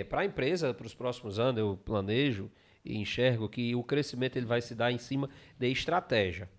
para 0.10 0.22
a 0.22 0.26
empresa, 0.26 0.74
para 0.74 0.86
os 0.88 0.94
próximos 0.94 1.40
anos, 1.40 1.60
eu 1.60 1.78
planejo 1.86 2.50
enxergo 2.86 3.48
que 3.50 3.74
o 3.76 3.84
crescimento 3.84 4.36
ele 4.38 4.46
vai 4.46 4.62
se 4.62 4.76
dar 4.76 4.92
em 4.92 4.98
cima 4.98 5.30
de 5.58 5.68
estratégia. 5.72 6.50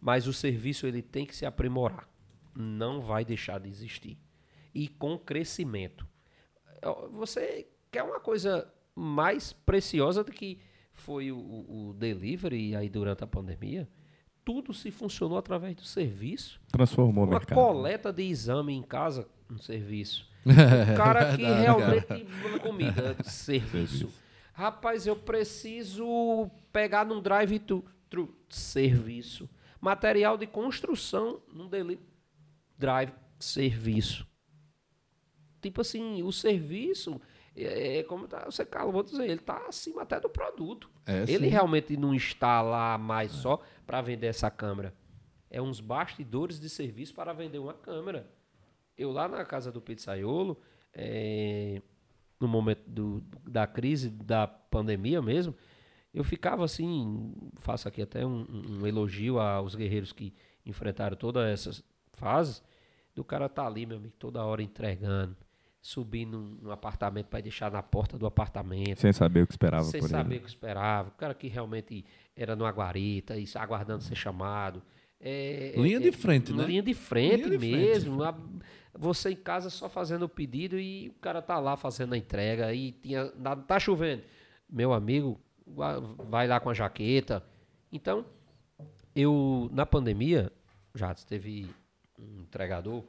Mas 0.00 0.26
o 0.26 0.32
serviço 0.32 0.86
ele 0.86 1.02
tem 1.02 1.26
que 1.26 1.36
se 1.36 1.44
aprimorar. 1.46 2.08
Não 2.54 3.00
vai 3.00 3.24
deixar 3.24 3.60
de 3.60 3.68
existir. 3.68 4.18
E 4.74 4.88
com 4.88 5.18
crescimento. 5.18 6.06
Você 7.12 7.66
quer 7.90 8.02
uma 8.02 8.20
coisa 8.20 8.66
mais 8.94 9.52
preciosa 9.52 10.24
do 10.24 10.32
que 10.32 10.58
foi 10.92 11.30
o, 11.30 11.36
o- 11.38 11.88
o 11.90 11.94
delivery 11.94 12.74
aí 12.74 12.88
durante 12.88 13.22
a 13.24 13.26
pandemia? 13.26 13.88
Tudo 14.44 14.72
se 14.72 14.90
funcionou 14.90 15.36
através 15.38 15.76
do 15.76 15.84
serviço. 15.84 16.60
Transformou 16.72 17.24
o 17.24 17.28
Uma 17.28 17.38
mercado. 17.38 17.54
coleta 17.56 18.12
de 18.12 18.22
exame 18.22 18.72
em 18.72 18.82
casa, 18.82 19.28
um 19.50 19.58
serviço. 19.58 20.28
O 20.42 20.96
cara 20.96 21.36
que 21.36 21.42
realmente 21.42 22.26
comida, 22.62 23.14
serviço. 23.24 24.10
Rapaz, 24.60 25.06
eu 25.06 25.16
preciso 25.16 26.50
pegar 26.70 27.06
num 27.06 27.22
drive-thru, 27.22 28.36
serviço. 28.50 29.48
Material 29.80 30.36
de 30.36 30.46
construção 30.46 31.40
num 31.50 31.66
drive, 32.76 33.10
serviço. 33.38 34.26
Tipo 35.62 35.80
assim, 35.80 36.22
o 36.22 36.30
serviço, 36.30 37.18
é, 37.56 38.00
é 38.00 38.02
como 38.02 38.28
tá, 38.28 38.44
você 38.44 38.62
de 38.62 39.10
dizer, 39.10 39.24
ele 39.24 39.40
está 39.40 39.66
acima 39.66 40.02
até 40.02 40.20
do 40.20 40.28
produto. 40.28 40.90
É, 41.06 41.22
ele 41.22 41.44
sim. 41.44 41.48
realmente 41.48 41.96
não 41.96 42.14
está 42.14 42.60
lá 42.60 42.98
mais 42.98 43.32
só 43.32 43.62
para 43.86 44.02
vender 44.02 44.26
essa 44.26 44.50
câmera. 44.50 44.94
É 45.48 45.62
uns 45.62 45.80
bastidores 45.80 46.60
de 46.60 46.68
serviço 46.68 47.14
para 47.14 47.32
vender 47.32 47.58
uma 47.58 47.72
câmera. 47.72 48.30
Eu 48.94 49.10
lá 49.10 49.26
na 49.26 49.42
casa 49.42 49.72
do 49.72 49.80
pizzaiolo, 49.80 50.60
é, 50.92 51.80
no 52.40 52.48
momento 52.48 52.82
do- 52.86 53.22
da 53.48 53.66
crise, 53.66 54.08
da 54.10 54.46
pandemia 54.46 55.20
mesmo, 55.20 55.54
eu 56.12 56.24
ficava 56.24 56.64
assim, 56.64 57.34
faço 57.60 57.86
aqui 57.86 58.02
até 58.02 58.24
um, 58.26 58.46
um 58.80 58.86
elogio 58.86 59.38
aos 59.38 59.74
guerreiros 59.74 60.12
que 60.12 60.32
enfrentaram 60.66 61.16
todas 61.16 61.46
essas 61.48 61.84
fases, 62.14 62.62
do 63.14 63.22
cara 63.22 63.48
tá 63.48 63.66
ali, 63.66 63.84
meu 63.86 63.98
amigo, 63.98 64.14
toda 64.18 64.44
hora 64.44 64.62
entregando, 64.62 65.36
subindo 65.82 66.38
num, 66.38 66.58
num 66.62 66.70
apartamento 66.70 67.26
para 67.26 67.40
deixar 67.40 67.70
na 67.70 67.82
porta 67.82 68.18
do 68.18 68.26
apartamento, 68.26 69.00
Sem 69.00 69.12
saber 69.12 69.42
o 69.42 69.46
que 69.46 69.52
esperava 69.52 69.84
sem 69.84 70.00
por 70.00 70.08
saber 70.08 70.34
ele. 70.34 70.38
o 70.40 70.42
que 70.44 70.48
esperava, 70.48 71.08
o 71.08 71.12
cara 71.12 71.34
que 71.34 71.48
realmente 71.48 72.04
era 72.36 72.56
numa 72.56 72.70
guarita, 72.70 73.36
isso, 73.36 73.58
aguardando 73.58 74.02
ser 74.02 74.14
chamado. 74.14 74.82
É, 75.20 75.74
Linha 75.76 75.98
é, 75.98 76.00
de 76.00 76.12
frente, 76.12 76.52
né? 76.52 76.64
Linha 76.64 76.82
de 76.82 76.94
frente 76.94 77.44
Linha 77.44 77.50
de 77.50 77.58
frente. 77.58 77.76
mesmo. 77.76 78.22
A- 78.22 78.38
Você 78.98 79.30
em 79.30 79.36
casa 79.36 79.70
só 79.70 79.88
fazendo 79.88 80.24
o 80.24 80.28
pedido 80.28 80.78
e 80.78 81.08
o 81.10 81.14
cara 81.14 81.40
tá 81.40 81.58
lá 81.58 81.76
fazendo 81.76 82.12
a 82.14 82.18
entrega. 82.18 82.72
E 82.74 82.92
tinha, 82.92 83.32
na- 83.36 83.56
tá 83.56 83.78
chovendo. 83.78 84.22
Meu 84.68 84.92
amigo, 84.92 85.40
va- 85.66 86.00
vai 86.00 86.46
lá 86.46 86.58
com 86.60 86.70
a 86.70 86.74
jaqueta. 86.74 87.42
Então, 87.92 88.24
eu, 89.14 89.68
na 89.72 89.86
pandemia, 89.86 90.52
já 90.94 91.14
teve 91.14 91.68
um 92.18 92.40
entregador 92.42 93.04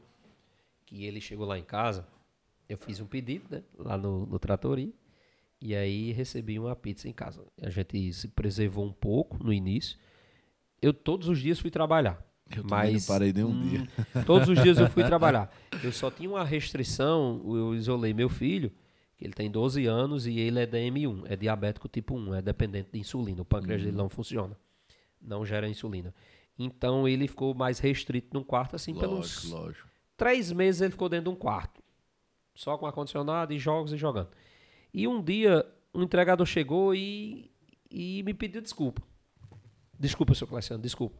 que 0.85 1.03
ele 1.05 1.19
chegou 1.21 1.45
lá 1.45 1.57
em 1.57 1.63
casa. 1.63 2.07
Eu 2.69 2.77
fiz 2.77 2.99
um 2.99 3.05
pedido, 3.05 3.45
né? 3.49 3.63
Lá 3.77 3.97
no, 3.97 4.25
no. 4.25 4.39
E 5.59 5.75
aí 5.75 6.11
recebi 6.11 6.57
uma 6.57 6.75
pizza 6.75 7.07
em 7.07 7.13
casa. 7.13 7.45
A 7.61 7.69
gente 7.69 8.11
se 8.13 8.27
preservou 8.29 8.85
um 8.85 8.93
pouco 8.93 9.43
no 9.43 9.53
início. 9.53 9.97
Eu 10.81 10.93
todos 10.93 11.27
os 11.27 11.39
dias 11.39 11.59
fui 11.59 11.69
trabalhar. 11.69 12.23
Eu 12.59 12.63
mas 12.69 13.07
não 13.07 13.13
parei 13.15 13.33
nem 13.33 13.43
um 13.43 13.49
hum, 13.49 13.61
dia. 13.69 13.87
Todos 14.25 14.47
os 14.49 14.61
dias 14.61 14.77
eu 14.77 14.89
fui 14.89 15.03
trabalhar. 15.03 15.51
Eu 15.83 15.91
só 15.91 16.09
tinha 16.11 16.29
uma 16.29 16.43
restrição, 16.43 17.41
eu 17.45 17.73
isolei 17.75 18.13
meu 18.13 18.29
filho, 18.29 18.71
que 19.17 19.25
ele 19.25 19.33
tem 19.33 19.49
12 19.49 19.85
anos 19.85 20.25
e 20.27 20.39
ele 20.39 20.59
é 20.59 20.65
DM1, 20.67 21.23
é 21.27 21.35
diabético 21.35 21.87
tipo 21.87 22.15
1, 22.15 22.35
é 22.35 22.41
dependente 22.41 22.89
de 22.91 22.99
insulina. 22.99 23.41
O 23.41 23.45
pâncreas 23.45 23.79
Uhum. 23.81 23.85
dele 23.85 23.97
não 23.97 24.09
funciona. 24.09 24.57
Não 25.21 25.45
gera 25.45 25.67
insulina. 25.69 26.13
Então 26.57 27.07
ele 27.07 27.27
ficou 27.27 27.53
mais 27.53 27.79
restrito 27.79 28.29
num 28.33 28.43
quarto, 28.43 28.75
assim, 28.75 28.93
pelos 28.93 29.45
Lógico, 29.45 29.55
lógico. 29.65 29.89
três 30.17 30.51
meses 30.51 30.81
ele 30.81 30.91
ficou 30.91 31.07
dentro 31.09 31.25
de 31.31 31.35
um 31.35 31.39
quarto. 31.39 31.81
Só 32.53 32.77
com 32.77 32.85
ar-condicionado 32.85 33.53
e 33.53 33.57
jogos 33.59 33.93
e 33.93 33.97
jogando. 33.97 34.29
E 34.93 35.07
um 35.07 35.21
dia, 35.23 35.65
um 35.93 36.03
entregador 36.03 36.45
chegou 36.45 36.93
e, 36.93 37.49
e 37.89 38.21
me 38.23 38.33
pediu 38.33 38.61
desculpa. 38.61 39.01
Desculpa, 39.97 40.33
seu 40.35 40.47
Cleciano, 40.47 40.81
desculpa. 40.81 41.17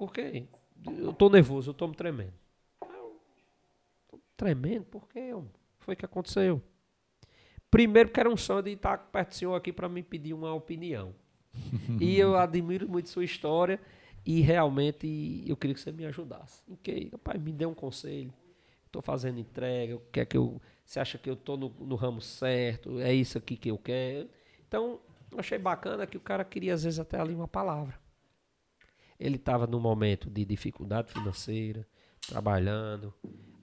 Por 0.00 0.14
quê? 0.14 0.46
Eu 0.96 1.12
tô 1.12 1.28
nervoso, 1.28 1.68
eu 1.68 1.74
tô 1.74 1.86
me 1.86 1.94
tremendo. 1.94 2.32
Tremendo? 4.34 4.86
Por 4.86 5.06
quê? 5.06 5.30
Foi 5.78 5.94
que 5.94 6.06
aconteceu? 6.06 6.62
Primeiro, 7.70 8.08
porque 8.08 8.20
era 8.20 8.30
um 8.30 8.36
sonho 8.36 8.62
de 8.62 8.70
estar 8.70 8.96
perto 8.96 9.28
do 9.28 9.34
senhor 9.34 9.54
aqui 9.54 9.70
para 9.70 9.90
me 9.90 10.02
pedir 10.02 10.32
uma 10.32 10.54
opinião. 10.54 11.14
e 12.00 12.18
eu 12.18 12.34
admiro 12.34 12.88
muito 12.88 13.10
sua 13.10 13.24
história. 13.24 13.78
E 14.24 14.40
realmente 14.40 15.44
eu 15.46 15.54
queria 15.54 15.74
que 15.74 15.80
você 15.82 15.92
me 15.92 16.06
ajudasse. 16.06 16.62
Que, 16.82 17.10
rapaz, 17.12 17.38
me 17.38 17.52
dê 17.52 17.66
um 17.66 17.74
conselho. 17.74 18.32
Estou 18.86 19.02
fazendo 19.02 19.38
entrega, 19.38 19.96
o 19.96 20.02
que 20.10 20.20
é 20.20 20.24
que 20.24 20.38
eu. 20.38 20.62
Você 20.82 20.98
acha 20.98 21.18
que 21.18 21.28
eu 21.28 21.34
estou 21.34 21.58
no, 21.58 21.68
no 21.78 21.94
ramo 21.94 22.22
certo? 22.22 22.98
É 23.00 23.12
isso 23.12 23.36
aqui 23.36 23.54
que 23.54 23.70
eu 23.70 23.76
quero? 23.76 24.30
Então, 24.66 24.98
eu 25.30 25.38
achei 25.38 25.58
bacana 25.58 26.06
que 26.06 26.16
o 26.16 26.20
cara 26.20 26.42
queria, 26.42 26.72
às 26.72 26.84
vezes, 26.84 26.98
até 26.98 27.20
ali 27.20 27.34
uma 27.34 27.46
palavra. 27.46 28.00
Ele 29.20 29.36
estava 29.36 29.66
num 29.66 29.78
momento 29.78 30.30
de 30.30 30.46
dificuldade 30.46 31.12
financeira, 31.12 31.86
trabalhando, 32.26 33.12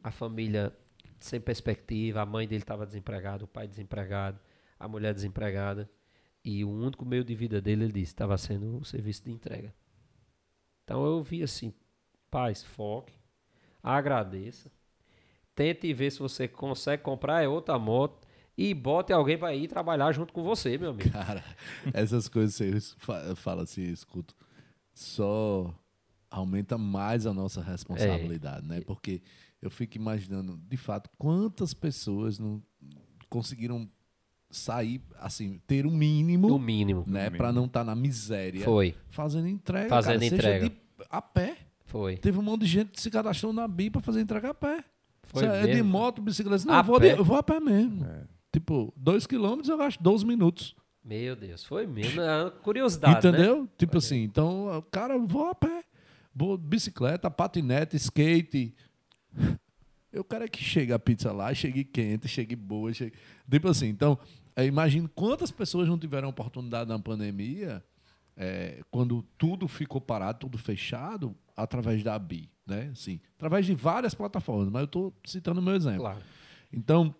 a 0.03 0.11
família 0.11 0.71
sem 1.19 1.41
perspectiva, 1.41 2.21
a 2.21 2.25
mãe 2.27 2.47
dele 2.47 2.61
estava 2.61 2.85
desempregada, 2.85 3.43
o 3.43 3.47
pai 3.47 3.67
desempregado, 3.67 4.39
a 4.79 4.88
mulher 4.88 5.15
desempregada. 5.15 5.89
E 6.45 6.63
o 6.63 6.69
único 6.69 7.03
meio 7.03 7.23
de 7.23 7.34
vida 7.34 7.59
dele, 7.59 7.85
ele 7.85 7.93
disse, 7.93 8.13
estava 8.13 8.38
sendo 8.38 8.77
o 8.77 8.85
serviço 8.85 9.23
de 9.25 9.31
entrega. 9.31 9.73
Então 10.84 11.03
eu 11.03 11.23
vi 11.23 11.41
assim, 11.41 11.73
paz, 12.29 12.63
foque, 12.63 13.13
agradeça, 13.81 14.71
tente 15.55 15.91
ver 15.91 16.11
se 16.11 16.19
você 16.19 16.47
consegue 16.47 17.01
comprar 17.01 17.41
é 17.41 17.47
outra 17.47 17.79
moto 17.79 18.27
e 18.55 18.73
bote 18.73 19.11
alguém 19.11 19.38
para 19.38 19.53
ir 19.55 19.67
trabalhar 19.67 20.11
junto 20.11 20.31
com 20.31 20.43
você, 20.43 20.77
meu 20.77 20.91
amigo. 20.91 21.09
Cara, 21.09 21.43
essas 21.93 22.29
coisas 22.29 22.55
você 22.55 23.35
fala 23.35 23.63
assim, 23.63 23.81
escuto, 23.84 24.35
só 24.98 25.74
aumenta 26.30 26.78
mais 26.78 27.26
a 27.28 27.34
nossa 27.34 27.61
responsabilidade, 27.61 28.65
é. 28.65 28.69
né? 28.69 28.82
Porque 28.82 29.22
eu 29.61 29.69
fico 29.69 29.95
imaginando, 29.95 30.57
de 30.57 30.78
fato, 30.78 31.10
quantas 31.18 31.74
pessoas 31.74 32.40
não 32.40 32.61
conseguiram 33.30 33.88
sair, 34.49 35.02
assim, 35.19 35.61
ter 35.68 35.86
o 35.86 35.90
um 35.90 35.95
mínimo, 35.95 36.48
o 36.48 36.60
mínimo, 36.60 37.03
né, 37.06 37.30
para 37.30 37.52
não 37.52 37.65
estar 37.65 37.82
tá 37.82 37.86
na 37.86 37.95
miséria. 37.95 38.64
Foi. 38.64 38.95
Fazendo 39.10 39.48
entrega, 39.48 39.90
fazendo 39.90 40.19
cara, 40.22 40.26
entrega. 40.26 40.69
De, 40.69 40.76
a 41.10 41.22
pé. 41.22 41.57
Foi. 41.86 42.18
Teve 42.18 42.40
um 42.40 42.41
monte 42.41 42.61
de 42.61 42.68
gente 42.68 42.91
que 42.91 43.02
se 43.02 43.11
cadastrou 43.11 43.53
na 43.53 43.68
BI 43.68 43.90
para 43.90 44.02
fazer 44.02 44.22
entrega 44.22 44.49
a 44.49 44.53
pé. 44.53 44.84
Foi 45.24 45.45
é 45.45 45.68
de 45.68 45.84
moto, 45.84 46.22
bicicleta. 46.22 46.65
Não, 46.65 46.74
a 46.74 46.82
vou, 46.82 46.99
pé. 46.99 47.14
De, 47.14 47.19
eu 47.19 47.26
vou 47.26 47.38
a 47.38 47.44
pé 47.44 47.60
mesmo. 47.60 48.03
É. 48.06 48.24
Tipo, 48.52 48.94
dois 48.95 49.28
quilômetros 49.28 49.69
eu 49.69 49.78
gasto 49.78 50.02
12 50.02 50.26
minutos. 50.26 50.76
Meu 51.07 51.38
Deus, 51.38 51.63
foi 51.63 51.88
mesmo. 51.88 52.19
É 52.19 52.51
curiosidade. 52.61 53.25
Entendeu? 53.25 53.63
Né? 53.63 53.69
Tipo 53.77 53.93
foi 53.93 53.99
assim, 53.99 54.23
então, 54.23 54.85
cara, 54.91 55.17
vou 55.17 55.47
a 55.47 55.55
pé. 55.55 55.84
Vou 56.35 56.57
bicicleta, 56.57 57.31
patinete, 57.31 57.95
skate. 57.95 58.75
Eu 60.11 60.23
quero 60.23 60.43
é 60.43 60.47
que 60.47 60.61
chegue 60.61 60.91
a 60.91 60.99
pizza 60.99 61.31
lá, 61.31 61.53
chegue 61.53 61.84
quente, 61.84 62.27
chegue 62.27 62.55
boa. 62.55 62.93
Chegue... 62.93 63.13
Tipo 63.49 63.69
assim, 63.69 63.88
então, 63.88 64.19
é, 64.55 64.65
imagine 64.65 65.07
quantas 65.15 65.49
pessoas 65.49 65.88
não 65.88 65.97
tiveram 65.97 66.27
oportunidade 66.27 66.89
na 66.89 66.99
pandemia, 66.99 67.84
é, 68.35 68.81
quando 68.91 69.23
tudo 69.38 69.67
ficou 69.67 70.01
parado, 70.01 70.39
tudo 70.39 70.57
fechado, 70.57 71.35
através 71.55 72.03
da 72.03 72.19
BI, 72.19 72.49
né? 72.65 72.89
Assim, 72.91 73.19
através 73.35 73.65
de 73.65 73.73
várias 73.73 74.13
plataformas, 74.13 74.69
mas 74.69 74.81
eu 74.81 74.85
estou 74.85 75.13
citando 75.25 75.61
o 75.61 75.63
meu 75.63 75.75
exemplo. 75.75 76.01
Claro. 76.01 76.19
Então, 76.71 77.15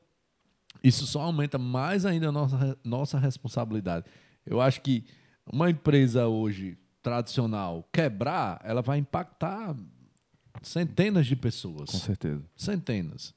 isso 0.84 1.06
só 1.08 1.22
aumenta 1.22 1.58
mais 1.58 2.06
ainda 2.06 2.30
a 2.30 2.32
nossa, 2.32 2.78
nossa 2.84 3.20
responsabilidade. 3.20 4.06
Eu 4.46 4.62
acho 4.62 4.82
que 4.82 5.04
uma 5.52 5.70
empresa 5.70 6.28
hoje 6.28 6.78
tradicional 7.02 7.88
quebrar, 7.92 8.60
ela 8.64 8.82
vai 8.82 8.98
impactar 8.98 9.76
centenas 10.62 11.26
de 11.26 11.36
pessoas. 11.36 11.90
Com 11.90 11.98
certeza. 11.98 12.44
Centenas. 12.56 13.34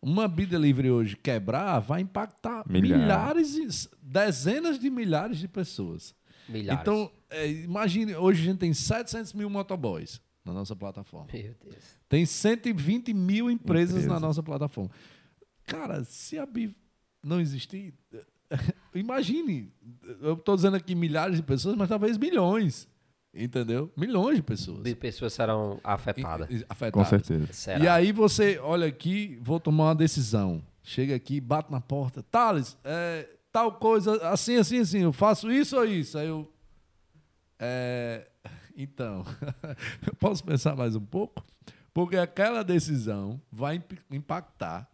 Uma 0.00 0.26
B-Delivery 0.26 0.90
hoje 0.90 1.16
quebrar 1.16 1.78
vai 1.80 2.00
impactar 2.00 2.64
milhares. 2.66 3.54
milhares, 3.54 3.88
dezenas 4.00 4.78
de 4.78 4.88
milhares 4.88 5.38
de 5.38 5.46
pessoas. 5.46 6.14
Milhares. 6.48 6.80
Então, 6.80 7.10
é, 7.28 7.50
imagine, 7.50 8.14
hoje 8.16 8.42
a 8.42 8.44
gente 8.46 8.58
tem 8.58 8.72
700 8.72 9.34
mil 9.34 9.50
motoboys 9.50 10.20
na 10.44 10.52
nossa 10.54 10.74
plataforma. 10.74 11.28
Meu 11.32 11.54
Deus. 11.62 11.84
Tem 12.08 12.24
120 12.24 13.12
mil 13.12 13.50
empresas 13.50 13.96
Empresa. 14.04 14.14
na 14.14 14.18
nossa 14.18 14.42
plataforma. 14.42 14.90
Cara, 15.66 16.02
se 16.04 16.38
a 16.38 16.46
BI 16.46 16.74
não 17.22 17.40
existir, 17.40 17.94
imagine, 18.94 19.72
eu 20.20 20.34
estou 20.34 20.56
dizendo 20.56 20.76
aqui 20.76 20.94
milhares 20.94 21.36
de 21.36 21.42
pessoas, 21.42 21.76
mas 21.76 21.88
talvez 21.88 22.18
milhões. 22.18 22.88
Entendeu? 23.32 23.92
Milhões 23.96 24.36
de 24.36 24.42
pessoas. 24.42 24.82
De 24.82 24.94
pessoas 24.94 25.32
serão 25.32 25.80
afetadas. 25.84 26.64
afetadas. 26.68 26.92
Com 26.92 27.04
certeza. 27.04 27.52
Será? 27.52 27.84
E 27.84 27.86
aí 27.86 28.10
você 28.10 28.58
olha 28.58 28.88
aqui, 28.88 29.38
vou 29.40 29.60
tomar 29.60 29.84
uma 29.84 29.94
decisão. 29.94 30.60
Chega 30.82 31.14
aqui, 31.14 31.40
bate 31.40 31.70
na 31.70 31.80
porta. 31.80 32.24
Thales, 32.24 32.76
é, 32.82 33.28
tal 33.52 33.74
coisa, 33.74 34.16
assim, 34.28 34.56
assim, 34.56 34.80
assim, 34.80 34.98
eu 35.00 35.12
faço 35.12 35.50
isso 35.50 35.76
ou 35.76 35.84
isso? 35.84 36.18
Aí 36.18 36.26
eu. 36.26 36.52
É, 37.56 38.26
então, 38.76 39.24
eu 40.04 40.14
posso 40.18 40.42
pensar 40.42 40.74
mais 40.74 40.96
um 40.96 41.04
pouco? 41.04 41.44
Porque 41.94 42.16
aquela 42.16 42.64
decisão 42.64 43.40
vai 43.50 43.80
impactar, 44.10 44.89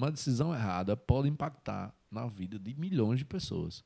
uma 0.00 0.10
decisão 0.10 0.54
errada 0.54 0.96
pode 0.96 1.28
impactar 1.28 1.94
na 2.10 2.26
vida 2.26 2.58
de 2.58 2.74
milhões 2.74 3.18
de 3.18 3.24
pessoas. 3.24 3.84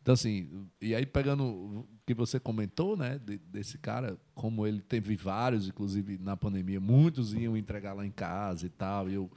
Então, 0.00 0.14
assim, 0.14 0.66
e 0.80 0.94
aí 0.94 1.04
pegando 1.04 1.44
o 1.44 1.88
que 2.06 2.14
você 2.14 2.40
comentou, 2.40 2.96
né, 2.96 3.18
de, 3.18 3.36
desse 3.38 3.76
cara, 3.76 4.18
como 4.34 4.66
ele 4.66 4.80
teve 4.80 5.14
vários, 5.14 5.68
inclusive 5.68 6.16
na 6.18 6.36
pandemia, 6.36 6.80
muitos 6.80 7.34
iam 7.34 7.56
entregar 7.56 7.92
lá 7.92 8.06
em 8.06 8.10
casa 8.10 8.66
e 8.66 8.70
tal. 8.70 9.10
E 9.10 9.14
eu 9.14 9.30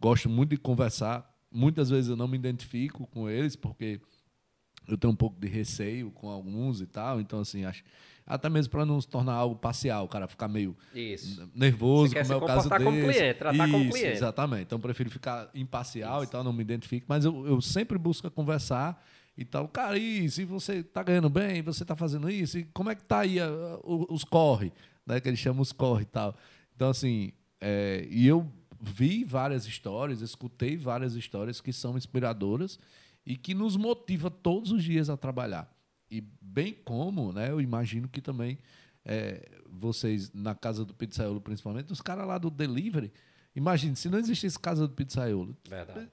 gosto 0.00 0.28
muito 0.28 0.50
de 0.50 0.56
conversar. 0.56 1.24
Muitas 1.50 1.88
vezes 1.90 2.10
eu 2.10 2.16
não 2.16 2.26
me 2.26 2.36
identifico 2.36 3.06
com 3.06 3.28
eles, 3.28 3.54
porque 3.54 4.00
eu 4.88 4.98
tenho 4.98 5.12
um 5.12 5.16
pouco 5.16 5.38
de 5.38 5.46
receio 5.46 6.10
com 6.10 6.28
alguns 6.28 6.80
e 6.80 6.86
tal. 6.86 7.20
Então, 7.20 7.40
assim, 7.40 7.64
acho. 7.64 7.84
Até 8.28 8.50
mesmo 8.50 8.70
para 8.70 8.84
não 8.84 9.00
se 9.00 9.08
tornar 9.08 9.32
algo 9.32 9.56
parcial, 9.56 10.04
o 10.04 10.08
cara 10.08 10.28
ficar 10.28 10.48
meio 10.48 10.76
Isso. 10.94 11.50
nervoso, 11.54 12.14
como 12.14 12.32
é 12.32 12.36
o 12.36 12.40
caso 12.42 12.68
como 12.68 12.92
desse. 12.92 13.18
cliente, 13.18 13.38
tratar 13.38 13.64
Isso, 13.64 13.72
como 13.72 13.90
cliente. 13.90 14.16
Exatamente. 14.16 14.62
Então, 14.62 14.76
eu 14.76 14.82
prefiro 14.82 15.10
ficar 15.10 15.48
imparcial 15.54 16.22
Isso. 16.22 16.30
e 16.30 16.32
tal, 16.32 16.44
não 16.44 16.52
me 16.52 16.62
identifico. 16.62 17.06
Mas 17.08 17.24
eu, 17.24 17.46
eu 17.46 17.60
sempre 17.60 17.96
busco 17.96 18.30
conversar 18.30 19.02
e 19.36 19.44
tal. 19.44 19.66
Cara, 19.68 19.96
e 19.96 20.28
se 20.30 20.44
você 20.44 20.74
está 20.74 21.02
ganhando 21.02 21.30
bem, 21.30 21.62
você 21.62 21.84
está 21.84 21.96
fazendo 21.96 22.28
isso, 22.28 22.58
e 22.58 22.64
como 22.64 22.90
é 22.90 22.94
que 22.94 23.04
tá 23.04 23.20
aí 23.20 23.40
a, 23.40 23.46
a, 23.46 23.78
os 23.84 24.24
corre, 24.24 24.72
né? 25.06 25.20
Que 25.20 25.28
eles 25.28 25.38
chamam 25.38 25.62
os 25.62 25.72
corre 25.72 26.02
e 26.02 26.06
tal. 26.06 26.36
Então, 26.76 26.90
assim, 26.90 27.32
é, 27.60 28.06
e 28.10 28.26
eu 28.26 28.46
vi 28.80 29.24
várias 29.24 29.66
histórias, 29.66 30.20
escutei 30.20 30.76
várias 30.76 31.14
histórias 31.14 31.60
que 31.60 31.72
são 31.72 31.96
inspiradoras 31.96 32.78
e 33.24 33.36
que 33.36 33.54
nos 33.54 33.76
motiva 33.76 34.30
todos 34.30 34.72
os 34.72 34.82
dias 34.82 35.08
a 35.08 35.16
trabalhar. 35.16 35.70
E 36.10 36.20
bem 36.40 36.72
como, 36.84 37.32
né? 37.32 37.50
Eu 37.50 37.60
imagino 37.60 38.08
que 38.08 38.20
também 38.20 38.58
é, 39.04 39.48
vocês, 39.68 40.32
na 40.32 40.54
casa 40.54 40.84
do 40.84 40.94
pizzaiolo 40.94 41.40
principalmente, 41.40 41.92
os 41.92 42.00
caras 42.00 42.26
lá 42.26 42.38
do 42.38 42.50
delivery, 42.50 43.12
imagine, 43.54 43.94
se 43.96 44.08
não 44.08 44.18
existisse 44.18 44.58
casa 44.58 44.86
do 44.86 44.94
pizzaiolo, 44.94 45.56
Verdade. 45.68 46.08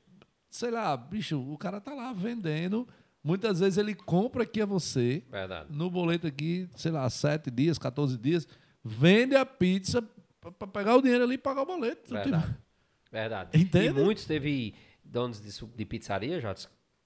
sei 0.49 0.71
lá, 0.71 0.95
bicho, 0.95 1.39
o 1.39 1.57
cara 1.57 1.79
tá 1.79 1.93
lá 1.93 2.11
vendendo 2.13 2.87
Muitas 3.25 3.59
vezes 3.59 3.79
ele 3.79 3.95
compra 3.95 4.43
aqui 4.43 4.61
a 4.61 4.67
você, 4.67 5.23
Verdade. 5.31 5.75
no 5.75 5.89
boleto 5.89 6.27
aqui, 6.27 6.69
sei 6.75 6.91
lá, 6.91 7.09
7 7.09 7.49
dias, 7.49 7.79
14 7.79 8.19
dias, 8.19 8.47
vende 8.83 9.35
a 9.35 9.43
pizza 9.43 9.99
para 10.39 10.67
pegar 10.67 10.95
o 10.95 11.01
dinheiro 11.01 11.23
ali 11.23 11.33
e 11.33 11.37
pagar 11.39 11.63
o 11.63 11.65
boleto. 11.65 12.13
Verdade. 12.13 12.55
Verdade. 13.11 13.59
Entende? 13.59 13.99
E 13.99 14.03
muitos 14.03 14.25
teve 14.25 14.75
donos 15.03 15.41
de, 15.41 15.49
de 15.75 15.85
pizzaria, 15.85 16.39
já 16.39 16.53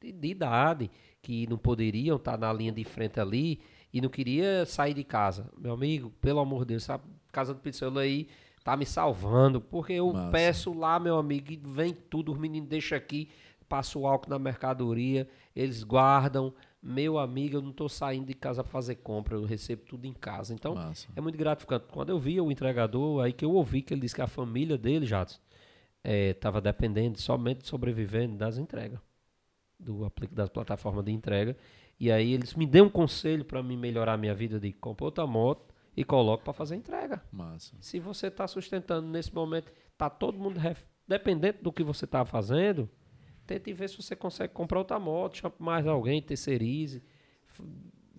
de 0.02 0.28
idade, 0.28 0.92
que 1.22 1.48
não 1.48 1.58
poderiam 1.58 2.18
estar 2.18 2.38
na 2.38 2.52
linha 2.52 2.72
de 2.72 2.84
frente 2.84 3.20
ali 3.20 3.60
e 3.94 4.02
não 4.02 4.10
queria 4.10 4.66
sair 4.66 4.94
de 4.94 5.04
casa. 5.04 5.50
Meu 5.58 5.74
amigo, 5.74 6.12
pelo 6.22 6.40
amor 6.40 6.62
de 6.62 6.74
Deus, 6.74 6.90
a 6.90 7.00
casa 7.32 7.54
do 7.54 7.60
pizzaiolo 7.60 8.00
aí 8.00 8.28
tá 8.64 8.76
me 8.78 8.86
salvando, 8.86 9.60
porque 9.60 9.94
eu 9.94 10.14
peço 10.32 10.74
lá, 10.74 11.00
meu 11.00 11.18
amigo, 11.18 11.52
e 11.52 11.58
vem 11.58 11.94
tudo, 11.94 12.32
os 12.32 12.38
meninos 12.38 12.70
deixam 12.70 12.98
aqui 12.98 13.30
passo 13.70 14.00
o 14.00 14.08
álcool 14.08 14.32
na 14.32 14.40
mercadoria, 14.40 15.30
eles 15.56 15.84
guardam. 15.84 16.52
Meu 16.82 17.20
amigo, 17.20 17.58
eu 17.58 17.62
não 17.62 17.72
estou 17.72 17.88
saindo 17.88 18.26
de 18.26 18.34
casa 18.34 18.64
para 18.64 18.72
fazer 18.72 18.96
compra, 18.96 19.36
eu 19.36 19.46
recebo 19.46 19.84
tudo 19.86 20.06
em 20.06 20.14
casa. 20.14 20.54
Então, 20.54 20.76
Massa. 20.76 21.08
é 21.16 21.22
muito 21.22 21.38
gratificante. 21.38 21.86
Quando 21.92 22.10
eu 22.10 22.18
vi 22.18 22.42
o 22.42 22.52
entregador, 22.52 23.22
aí 23.22 23.32
que 23.32 23.46
eu 23.46 23.52
ouvi 23.52 23.82
que 23.82 23.94
ele 23.94 24.02
disse 24.02 24.16
que 24.16 24.22
a 24.22 24.28
família 24.28 24.78
dele, 24.78 25.06
Jatos, 25.06 25.40
estava 26.04 26.58
é, 26.58 26.62
dependendo 26.62 27.20
somente 27.20 27.68
sobrevivendo 27.68 28.38
das 28.38 28.58
entregas, 28.58 29.00
do 29.80 30.12
das 30.32 30.50
plataformas 30.50 31.06
de 31.06 31.12
entrega. 31.12 31.56
E 32.00 32.12
aí 32.12 32.34
eles 32.34 32.54
me 32.54 32.66
deu 32.66 32.86
um 32.86 32.90
conselho 32.90 33.46
para 33.46 33.64
me 33.64 33.78
melhorar 33.78 34.14
a 34.14 34.18
minha 34.18 34.36
vida 34.36 34.60
de 34.60 34.72
comprar 34.74 35.06
outra 35.06 35.28
moto 35.28 35.74
e 35.96 36.04
coloco 36.04 36.44
para 36.44 36.54
fazer 36.54 36.76
entrega. 36.76 37.24
Massa. 37.32 37.76
Se 37.82 38.00
você 38.00 38.28
está 38.28 38.48
sustentando 38.48 39.08
nesse 39.08 39.34
momento, 39.34 39.72
tá 39.98 40.10
todo 40.10 40.38
mundo 40.38 40.60
dependente 41.08 41.60
do 41.62 41.72
que 41.72 41.84
você 41.84 42.06
está 42.06 42.24
fazendo, 42.24 42.90
Tente 43.50 43.74
ver 43.74 43.90
se 43.90 43.98
você 43.98 44.16
consegue 44.16 44.54
comprar 44.54 44.78
outra 44.78 45.00
moto, 45.00 45.38
chame 45.38 45.56
mais 45.58 45.88
alguém, 45.88 46.22
terceirize. 46.22 47.02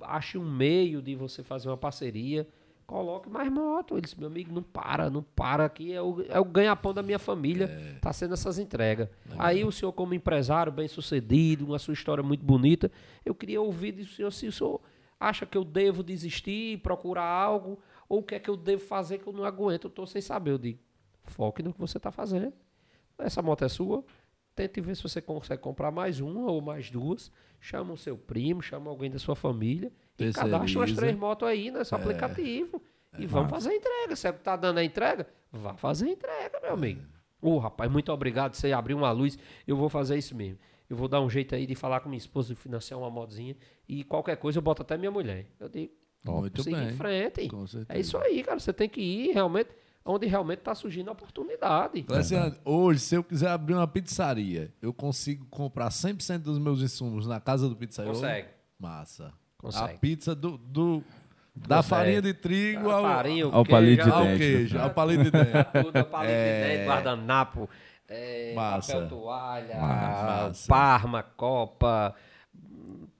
Ache 0.00 0.36
um 0.36 0.44
meio 0.44 1.00
de 1.00 1.14
você 1.14 1.44
fazer 1.44 1.68
uma 1.68 1.76
parceria. 1.76 2.48
Coloque 2.90 3.30
mais 3.30 3.48
moto. 3.52 3.96
Eles, 3.96 4.16
meu 4.16 4.26
amigo, 4.26 4.52
não 4.52 4.64
para, 4.64 5.08
não 5.08 5.22
para. 5.22 5.64
Aqui 5.64 5.92
é 5.92 6.02
o, 6.02 6.22
é 6.28 6.40
o 6.40 6.44
ganha-pão 6.44 6.92
da 6.92 7.04
minha 7.04 7.20
família. 7.20 7.66
É. 7.66 7.98
Tá 8.00 8.12
sendo 8.12 8.34
essas 8.34 8.58
entregas. 8.58 9.08
Aí 9.38 9.64
o 9.64 9.70
senhor, 9.70 9.92
como 9.92 10.12
empresário, 10.12 10.72
bem 10.72 10.88
sucedido, 10.88 11.66
uma 11.66 11.78
sua 11.78 11.94
história 11.94 12.20
muito 12.20 12.44
bonita, 12.44 12.90
eu 13.24 13.32
queria 13.32 13.62
ouvir 13.62 13.92
do 13.92 14.04
senhor 14.04 14.32
se 14.32 14.48
o 14.48 14.52
senhor 14.52 14.80
acha 15.20 15.46
que 15.46 15.56
eu 15.56 15.62
devo 15.62 16.02
desistir, 16.02 16.78
procurar 16.78 17.22
algo, 17.22 17.78
Ou 18.08 18.18
o 18.18 18.22
que 18.24 18.34
é 18.34 18.40
que 18.40 18.50
eu 18.50 18.56
devo 18.56 18.82
fazer 18.84 19.18
que 19.18 19.26
eu 19.28 19.32
não 19.32 19.44
aguento, 19.44 19.84
eu 19.84 19.90
tô 19.90 20.04
sem 20.04 20.20
saber. 20.20 20.50
Eu 20.50 20.58
digo, 20.58 20.80
foque 21.22 21.62
no 21.62 21.72
que 21.72 21.78
você 21.78 21.96
está 21.96 22.10
fazendo. 22.10 22.52
Essa 23.18 23.40
moto 23.40 23.64
é 23.64 23.68
sua. 23.68 24.04
Tente 24.56 24.80
ver 24.80 24.96
se 24.96 25.02
você 25.04 25.22
consegue 25.22 25.62
comprar 25.62 25.92
mais 25.92 26.18
uma 26.18 26.50
ou 26.50 26.60
mais 26.60 26.90
duas. 26.90 27.30
Chama 27.60 27.92
o 27.92 27.96
seu 27.96 28.18
primo, 28.18 28.60
chama 28.60 28.90
alguém 28.90 29.08
da 29.08 29.18
sua 29.20 29.36
família. 29.36 29.92
E 30.20 30.32
cadastra 30.32 30.59
umas 30.59 30.72
Terceiriza. 30.72 30.97
três 31.01 31.16
motos 31.16 31.48
aí 31.48 31.70
nesse 31.70 31.94
aplicativo. 31.94 32.80
E 33.18 33.26
vamos 33.26 33.51
fazer 33.51 33.70
a 33.70 33.74
entrega. 33.74 34.16
Se 34.16 34.28
é 34.28 34.32
tá 34.32 34.56
dando 34.56 34.78
a 34.78 34.84
entrega, 34.84 35.26
vá 35.52 35.76
fazer 35.76 36.06
a 36.06 36.10
entrega, 36.10 36.60
meu 36.62 36.72
amigo. 36.74 37.02
Ô, 37.40 37.59
rapaz, 37.59 37.90
muito 37.90 38.12
obrigado. 38.12 38.55
Você 38.55 38.72
abriu 38.72 38.97
uma 38.97 39.10
luz. 39.10 39.38
Eu 39.66 39.76
vou 39.76 39.88
fazer 39.88 40.16
isso 40.16 40.34
mesmo. 40.34 40.59
Eu 40.88 40.97
vou 40.97 41.09
dar 41.09 41.20
um 41.20 41.30
jeito 41.30 41.55
aí 41.55 41.66
de 41.66 41.74
falar 41.74 42.01
com 42.01 42.09
minha 42.09 42.18
esposa, 42.18 42.48
de 42.48 42.55
financiar 42.55 42.98
uma 42.98 43.10
motozinha. 43.10 43.56
E 43.88 44.05
qualquer 44.05 44.36
coisa 44.36 44.59
eu 44.59 44.62
boto 44.62 44.82
até 44.82 44.97
minha 44.98 45.10
mulher. 45.10 45.47
Eu 45.59 45.68
digo, 45.68 45.92
Muito 46.24 46.62
siga 46.62 46.78
bem. 46.78 46.88
em 46.88 46.97
frente. 46.97 47.48
É 47.88 47.98
isso 47.98 48.18
aí, 48.18 48.42
cara. 48.42 48.59
Você 48.59 48.72
tem 48.72 48.88
que 48.88 49.01
ir 49.01 49.32
realmente 49.32 49.70
onde 50.05 50.26
realmente 50.26 50.59
está 50.60 50.74
surgindo 50.74 51.09
a 51.09 51.12
oportunidade. 51.12 52.02
Cleciane, 52.02 52.56
hoje, 52.64 53.01
se 53.01 53.14
eu 53.14 53.22
quiser 53.22 53.48
abrir 53.48 53.74
uma 53.74 53.86
pizzaria, 53.86 54.72
eu 54.80 54.92
consigo 54.92 55.47
comprar 55.47 55.88
100% 55.90 56.38
dos 56.38 56.59
meus 56.59 56.80
insumos 56.80 57.26
na 57.26 57.40
casa 57.40 57.68
do 57.68 57.76
pizzaiolo? 57.76 58.14
Consegue. 58.14 58.48
Massa. 58.78 59.32
Consegue. 59.60 59.94
A 59.94 59.98
pizza 59.98 60.34
do, 60.34 60.56
do- 60.58 61.02
da 61.54 61.82
farinha 61.82 62.22
de 62.22 62.32
trigo 62.32 62.88
A 62.90 62.94
ao, 62.94 63.02
farinha, 63.02 63.44
ao 63.44 63.64
palito 63.64 64.04
de 64.04 64.10
queijo, 64.10 64.16
ao 64.18 64.24
dente. 64.24 64.38
queijo, 64.38 64.78
ao 64.78 64.90
palito 64.90 65.24
de 65.24 65.30
dente. 65.30 65.50
Tudo, 65.84 65.96
ao 65.98 66.04
palito 66.04 66.32
de 66.32 66.68
dente, 66.68 66.84
guardanapo, 66.86 67.68
é, 68.08 68.54
Massa. 68.54 68.92
papel 68.94 69.08
toalha, 69.08 69.76
Massa. 69.78 70.68
parma, 70.68 71.22
copa, 71.22 72.14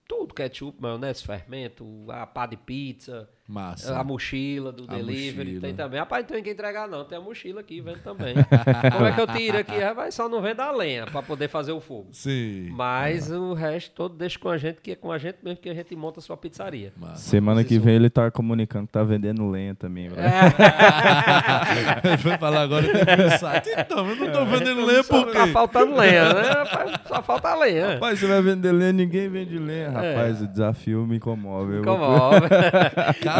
tudo, 0.09 0.33
ketchup, 0.35 0.81
maionese, 0.81 1.23
fermento, 1.25 1.87
a 2.09 2.27
pá 2.27 2.47
de 2.47 2.57
pizza, 2.57 3.29
Massa. 3.51 3.99
a 3.99 4.05
mochila 4.05 4.71
do 4.73 4.85
A 4.85 4.95
delivery, 4.97 5.37
mochila. 5.47 5.61
tem 5.63 5.75
também. 5.75 5.99
Rapaz, 5.99 6.25
não 6.25 6.29
tem 6.35 6.43
que 6.43 6.51
entregar 6.51 6.89
não, 6.89 7.05
tem 7.05 7.19
a 7.19 7.21
mochila 7.21 7.61
aqui, 7.61 7.81
vende 7.81 8.01
também. 8.01 8.35
Como 8.93 9.07
é 9.07 9.13
que 9.13 9.21
eu 9.21 9.27
tiro 9.27 9.59
aqui? 9.59 9.79
Rapaz, 9.79 10.15
só 10.15 10.29
não 10.29 10.41
vende 10.41 10.61
a 10.61 10.71
lenha 10.71 11.07
para 11.07 11.23
poder 11.23 11.49
fazer 11.49 11.73
o 11.73 11.81
fogo. 11.81 12.09
Sim. 12.13 12.69
Mas 12.71 13.31
o 13.31 13.53
resto 13.55 13.93
todo 13.95 14.15
deixa 14.17 14.39
com 14.39 14.49
a 14.49 14.57
gente, 14.57 14.81
que 14.81 14.93
é 14.93 14.95
com 14.95 15.11
a 15.11 15.19
gente 15.19 15.39
mesmo 15.43 15.59
que 15.61 15.69
a 15.69 15.75
gente 15.75 15.95
monta 15.97 16.21
a 16.21 16.23
sua 16.23 16.37
pizzaria. 16.37 16.93
Massa. 16.97 17.29
Semana 17.29 17.65
que 17.65 17.79
vem 17.79 17.97
ele 17.97 18.11
tá 18.11 18.31
comunicando 18.31 18.87
que 18.87 18.93
tá 18.93 19.03
vendendo 19.03 19.49
lenha 19.51 19.75
também. 19.75 20.07
É. 20.07 20.11
foi 22.19 22.37
falar 22.39 22.63
agora 22.63 22.87
um 22.87 23.39
site. 23.39 23.71
Então, 23.77 24.09
eu 24.09 24.17
não 24.17 24.31
tô 24.33 24.45
vendendo 24.45 24.85
lenha 24.87 25.05
por 25.05 25.31
Tá 25.33 25.47
quê? 25.47 25.53
faltando 25.53 25.97
lenha, 25.97 26.33
né? 26.35 26.43
rapaz? 26.51 26.91
Só 27.07 27.23
falta 27.23 27.55
lenha. 27.57 27.95
Rapaz, 27.95 28.19
você 28.19 28.27
vai 28.27 28.43
vender 28.43 28.73
lenha, 28.73 28.93
ninguém 28.93 29.29
vende 29.29 29.59
lenha. 29.59 29.91
Rapaz, 29.91 30.43
o 30.43 30.47
desafio 30.47 31.07
me 31.07 31.19
comove. 31.19 31.77
Eu 31.79 31.85
vou- 31.85 31.97
Comove. 31.97 32.47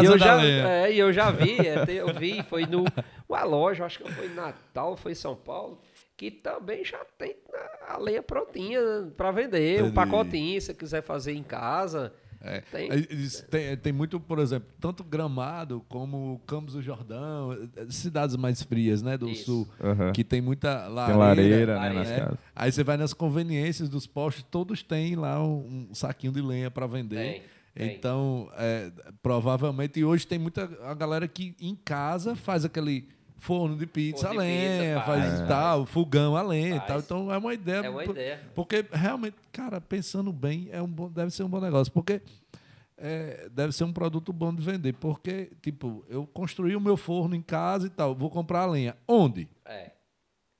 Casa 0.01 0.11
e 0.11 0.13
eu 0.13 0.19
já, 0.19 0.45
é, 0.45 0.93
e 0.93 0.99
eu 0.99 1.13
já 1.13 1.31
vi, 1.31 1.57
é, 1.59 1.85
eu 1.89 2.13
vi, 2.13 2.43
foi 2.43 2.65
no 2.65 2.85
uma 3.27 3.43
loja, 3.43 3.85
acho 3.85 3.99
que 3.99 4.11
foi 4.11 4.27
em 4.27 4.35
Natal, 4.35 4.95
foi 4.97 5.13
em 5.13 5.15
São 5.15 5.35
Paulo, 5.35 5.79
que 6.17 6.29
também 6.29 6.83
já 6.83 6.99
tem 7.17 7.35
a 7.87 7.97
lenha 7.97 8.21
prontinha 8.21 8.79
para 9.17 9.31
vender, 9.31 9.77
um 9.77 9.87
Entendi. 9.87 9.95
pacotinho, 9.95 10.61
se 10.61 10.67
você 10.67 10.73
quiser 10.73 11.01
fazer 11.01 11.33
em 11.33 11.43
casa. 11.43 12.13
É. 12.43 12.61
Tem. 12.71 12.89
Tem, 13.49 13.77
tem 13.77 13.93
muito, 13.93 14.19
por 14.19 14.39
exemplo, 14.39 14.67
tanto 14.79 15.03
Gramado 15.03 15.85
como 15.87 16.41
Campos 16.47 16.73
do 16.73 16.81
Jordão, 16.81 17.53
eh, 17.53 17.85
cidades 17.89 18.35
mais 18.35 18.63
frias, 18.63 19.01
né, 19.01 19.15
do 19.15 19.29
Isso. 19.29 19.45
sul, 19.45 19.67
Aham. 19.79 20.11
que 20.11 20.23
tem 20.23 20.41
muita 20.41 20.87
lareira. 20.87 21.05
Tem 21.05 21.17
lareira, 21.17 21.73
né, 21.73 21.79
lareira. 21.79 21.99
nas 21.99 22.09
né? 22.09 22.19
casas. 22.19 22.37
Aí 22.55 22.71
você 22.71 22.83
vai 22.83 22.97
nas 22.97 23.13
conveniências 23.13 23.87
dos 23.87 24.07
postos, 24.07 24.43
todos 24.49 24.81
têm 24.81 25.15
lá 25.15 25.41
um, 25.43 25.89
um 25.91 25.93
saquinho 25.93 26.33
de 26.33 26.41
lenha 26.41 26.71
para 26.71 26.87
vender. 26.87 27.15
Tem, 27.15 27.43
Então, 27.75 28.49
é, 28.57 28.91
provavelmente, 29.21 29.99
e 29.99 30.03
hoje 30.05 30.27
tem 30.27 30.37
muita 30.37 30.69
a 30.83 30.93
galera 30.93 31.27
que 31.27 31.55
em 31.59 31.75
casa 31.75 32.35
faz 32.35 32.65
aquele 32.65 33.07
forno 33.37 33.75
de 33.77 33.87
pizza 33.87 34.27
Forno 34.27 34.41
a 34.41 34.43
de 34.45 34.49
pizza, 34.51 34.67
lenha, 34.81 35.01
faz, 35.01 35.19
faz, 35.23 35.37
faz. 35.37 35.47
tal, 35.47 35.85
fogão 35.85 36.35
a 36.35 36.41
lenha 36.41 36.75
e 36.75 36.77
Faz. 36.79 36.87
tal. 36.87 36.99
Então 36.99 37.33
é 37.33 37.37
uma 37.37 37.53
ideia. 37.53 37.85
É 37.85 37.89
uma 37.89 38.03
por- 38.03 38.11
ideia. 38.11 38.39
Porque 38.53 38.85
realmente, 38.91 39.35
cara, 39.51 39.79
pensando 39.81 40.31
bem, 40.33 40.67
é 40.71 40.81
um 40.81 40.87
bom, 40.87 41.09
deve 41.09 41.31
ser 41.31 41.43
um 41.43 41.49
bom 41.49 41.59
negócio. 41.61 41.91
Porque 41.93 42.21
é, 42.97 43.49
deve 43.51 43.71
ser 43.73 43.83
um 43.85 43.93
produto 43.93 44.31
bom 44.31 44.53
de 44.53 44.61
vender. 44.61 44.93
Porque, 44.93 45.51
tipo, 45.61 46.05
eu 46.09 46.27
construí 46.27 46.75
o 46.75 46.81
meu 46.81 46.95
forno 46.97 47.33
em 47.35 47.41
casa 47.41 47.87
e 47.87 47.89
tal, 47.89 48.13
vou 48.13 48.29
comprar 48.29 48.59
a 48.63 48.65
lenha. 48.67 48.95
Onde? 49.07 49.47
É, 49.65 49.91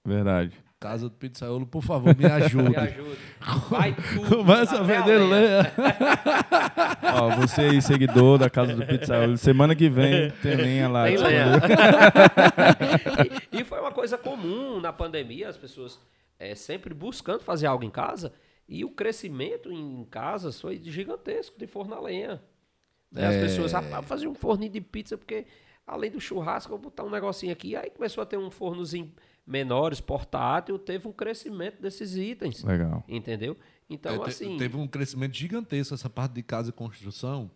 Verdade. 0.03 0.53
Casa 0.81 1.07
do 1.07 1.15
Pizzaiolo, 1.15 1.67
por 1.67 1.83
favor, 1.83 2.17
me 2.17 2.25
ajude. 2.27 2.71
me 2.71 2.75
ajude. 2.75 3.17
Vai 3.69 3.93
tudo. 3.93 4.27
Começa 4.37 4.79
a 4.79 4.81
vender 4.81 5.19
lenha. 5.19 5.71
Ó, 7.21 7.29
você 7.35 7.61
aí, 7.61 7.81
seguidor 7.83 8.39
da 8.39 8.49
Casa 8.49 8.75
do 8.75 8.83
Pizzaiolo, 8.83 9.37
semana 9.37 9.75
que 9.75 9.87
vem 9.87 10.31
tem 10.41 10.55
lenha 10.55 10.89
lá. 10.89 11.05
Tem 11.05 11.17
lenha. 11.17 11.45
e, 13.51 13.59
e 13.59 13.63
foi 13.63 13.79
uma 13.79 13.91
coisa 13.91 14.17
comum 14.17 14.79
na 14.81 14.91
pandemia, 14.91 15.49
as 15.49 15.57
pessoas 15.57 15.99
é, 16.39 16.55
sempre 16.55 16.95
buscando 16.95 17.41
fazer 17.43 17.67
algo 17.67 17.83
em 17.83 17.91
casa. 17.91 18.33
E 18.67 18.83
o 18.83 18.89
crescimento 18.89 19.71
em 19.71 20.03
casas 20.09 20.59
foi 20.59 20.81
gigantesco 20.83 21.59
de 21.59 21.67
forno 21.67 21.93
a 21.93 22.01
lenha. 22.01 22.41
Né? 23.11 23.27
As 23.27 23.35
É. 23.35 23.41
pessoas 23.41 23.71
rapaz, 23.73 24.03
faziam 24.07 24.31
um 24.31 24.35
forninho 24.35 24.71
de 24.71 24.81
pizza, 24.81 25.15
porque 25.15 25.45
além 25.85 26.09
do 26.09 26.19
churrasco, 26.19 26.73
eu 26.73 26.77
vou 26.77 26.89
botar 26.89 27.03
um 27.03 27.09
negocinho 27.11 27.51
aqui. 27.53 27.75
Aí 27.75 27.91
começou 27.91 28.21
a 28.23 28.25
ter 28.25 28.37
um 28.37 28.49
fornozinho 28.49 29.11
menores, 29.45 29.99
portátil, 29.99 30.77
teve 30.79 31.07
um 31.07 31.11
crescimento 31.11 31.81
desses 31.81 32.15
itens. 32.15 32.63
Legal. 32.63 33.03
Entendeu? 33.07 33.57
Então, 33.89 34.23
É, 34.23 34.27
assim. 34.27 34.57
Teve 34.57 34.77
um 34.77 34.87
crescimento 34.87 35.35
gigantesco 35.35 35.93
essa 35.93 36.09
parte 36.09 36.33
de 36.33 36.43
casa 36.43 36.69
e 36.69 36.73
construção, 36.73 37.51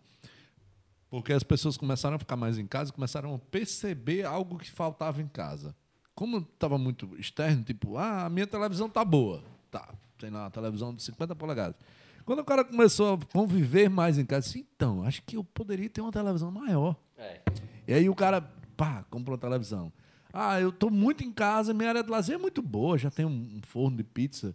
porque 1.08 1.32
as 1.32 1.42
pessoas 1.42 1.76
começaram 1.76 2.16
a 2.16 2.18
ficar 2.18 2.36
mais 2.36 2.58
em 2.58 2.66
casa, 2.66 2.92
começaram 2.92 3.34
a 3.34 3.38
perceber 3.38 4.24
algo 4.24 4.58
que 4.58 4.70
faltava 4.70 5.22
em 5.22 5.28
casa. 5.28 5.74
Como 6.14 6.38
estava 6.38 6.76
muito 6.78 7.08
externo, 7.18 7.62
tipo, 7.62 7.96
ah, 7.96 8.26
a 8.26 8.30
minha 8.30 8.46
televisão 8.46 8.88
tá 8.88 9.04
boa. 9.04 9.42
Tá, 9.70 9.94
tem 10.18 10.30
lá 10.30 10.44
uma 10.44 10.50
televisão 10.50 10.94
de 10.94 11.02
50 11.02 11.34
polegadas. 11.36 11.76
Quando 12.24 12.40
o 12.40 12.44
cara 12.44 12.64
começou 12.64 13.14
a 13.14 13.18
conviver 13.32 13.88
mais 13.88 14.18
em 14.18 14.26
casa, 14.26 14.46
disse, 14.46 14.58
então, 14.74 15.02
acho 15.04 15.22
que 15.22 15.36
eu 15.36 15.44
poderia 15.44 15.88
ter 15.88 16.00
uma 16.00 16.10
televisão 16.10 16.50
maior. 16.50 16.96
É. 17.16 17.40
E 17.86 17.94
aí 17.94 18.08
o 18.08 18.14
cara, 18.14 18.40
pá, 18.76 19.04
comprou 19.08 19.34
uma 19.34 19.40
televisão. 19.40 19.92
Ah, 20.38 20.60
eu 20.60 20.70
tô 20.70 20.90
muito 20.90 21.24
em 21.24 21.32
casa, 21.32 21.72
minha 21.72 21.88
área 21.88 22.02
de 22.02 22.10
lazer 22.10 22.34
é 22.34 22.38
muito 22.38 22.60
boa, 22.60 22.98
já 22.98 23.10
tem 23.10 23.24
um, 23.24 23.58
forno 23.62 23.96
de 23.96 24.04
pizza 24.04 24.54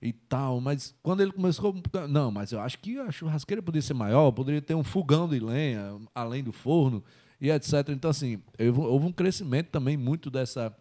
e 0.00 0.12
tal, 0.12 0.60
mas 0.60 0.94
quando 1.02 1.22
ele 1.22 1.32
começou, 1.32 1.74
não, 2.06 2.30
mas 2.30 2.52
eu 2.52 2.60
acho 2.60 2.78
que 2.78 2.98
a 2.98 3.10
churrasqueira 3.10 3.62
poderia 3.62 3.80
ser 3.86 3.94
maior, 3.94 4.30
poderia 4.32 4.60
ter 4.60 4.74
um 4.74 4.84
fogão 4.84 5.26
de 5.26 5.40
lenha 5.40 5.98
além 6.14 6.44
do 6.44 6.52
forno 6.52 7.02
e 7.40 7.50
etc. 7.50 7.88
Então 7.88 8.10
assim, 8.10 8.42
houve, 8.76 9.06
um 9.06 9.12
crescimento 9.12 9.68
também 9.68 9.96
muito 9.96 10.30
dessa 10.30 10.76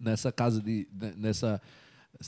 nessa 0.00 0.32
casa 0.32 0.62
de 0.62 0.88
ne- 0.90 1.14
nessa 1.16 1.60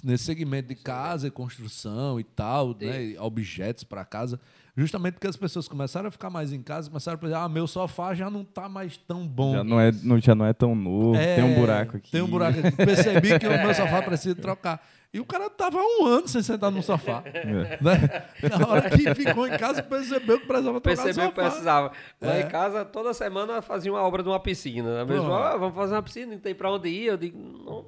nesse 0.04 0.24
segmento 0.24 0.68
de 0.68 0.74
casa 0.74 1.26
e 1.28 1.30
construção 1.30 2.20
e 2.20 2.24
tal, 2.24 2.76
né, 2.78 3.18
objetos 3.18 3.82
para 3.82 4.04
casa, 4.04 4.38
justamente 4.76 5.14
porque 5.14 5.26
as 5.26 5.36
pessoas 5.36 5.66
começaram 5.68 6.09
a 6.09 6.10
ficar 6.10 6.30
mais 6.30 6.52
em 6.52 6.62
casa, 6.62 6.88
começaram 6.88 7.16
a 7.16 7.18
pensar, 7.18 7.42
ah, 7.44 7.48
meu 7.48 7.66
sofá 7.66 8.14
já 8.14 8.30
não 8.30 8.44
tá 8.44 8.68
mais 8.68 8.97
tão 8.97 9.26
bom. 9.26 9.55
Já 9.55 9.64
não, 9.64 9.80
é, 9.80 9.92
não, 10.02 10.20
já 10.20 10.34
não 10.34 10.47
é 10.47 10.52
tão 10.52 10.74
novo, 10.74 11.12
tem 11.18 11.44
um 11.44 11.52
É, 11.52 11.55
buraco 11.56 11.97
aqui. 11.97 12.10
Tem 12.10 12.22
um 12.22 12.26
buraco 12.28 12.59
aqui. 12.59 12.76
Percebi 12.76 13.38
que 13.38 13.47
o 13.47 13.51
meu 13.51 13.72
sofá 13.74 14.02
precisa 14.02 14.34
trocar. 14.34 14.80
E 15.12 15.18
o 15.18 15.24
cara 15.24 15.51
tava 15.51 15.78
há 15.80 15.82
um 15.82 16.06
ano 16.06 16.28
sem 16.28 16.40
sentar 16.40 16.70
no 16.70 16.82
sofá. 16.84 17.20
É. 17.26 17.42
Né? 17.82 18.22
Na 18.56 18.68
hora 18.68 18.88
que 18.90 19.12
ficou 19.12 19.44
em 19.44 19.59
casa, 19.59 19.82
percebeu 19.82 20.38
que 20.38 20.47
precisava 20.47 20.80
trocar 20.80 21.02
Percebeu 21.02 21.28
o 21.28 21.32
que 21.32 21.40
precisava. 21.40 21.92
Lá 22.20 22.36
É. 22.36 22.42
em 22.42 22.48
casa, 22.48 22.84
toda 22.84 23.12
semana 23.12 23.60
fazia 23.60 23.92
uma 23.92 24.02
obra 24.02 24.22
de 24.22 24.28
uma 24.28 24.38
piscina. 24.38 24.98
né? 24.98 25.05
Mesmo, 25.05 25.24
Pronto. 25.26 25.42
"Ah, 25.42 25.56
vamos 25.56 25.74
fazer 25.74 25.94
uma 25.94 26.02
piscina, 26.02 26.32
não 26.32 26.38
tem 26.38 26.55
pra 26.55 26.70
onde 26.70 26.88
ir. 26.88 27.06
Eu 27.06 27.16
digo, 27.16 27.36
não, 27.36 27.86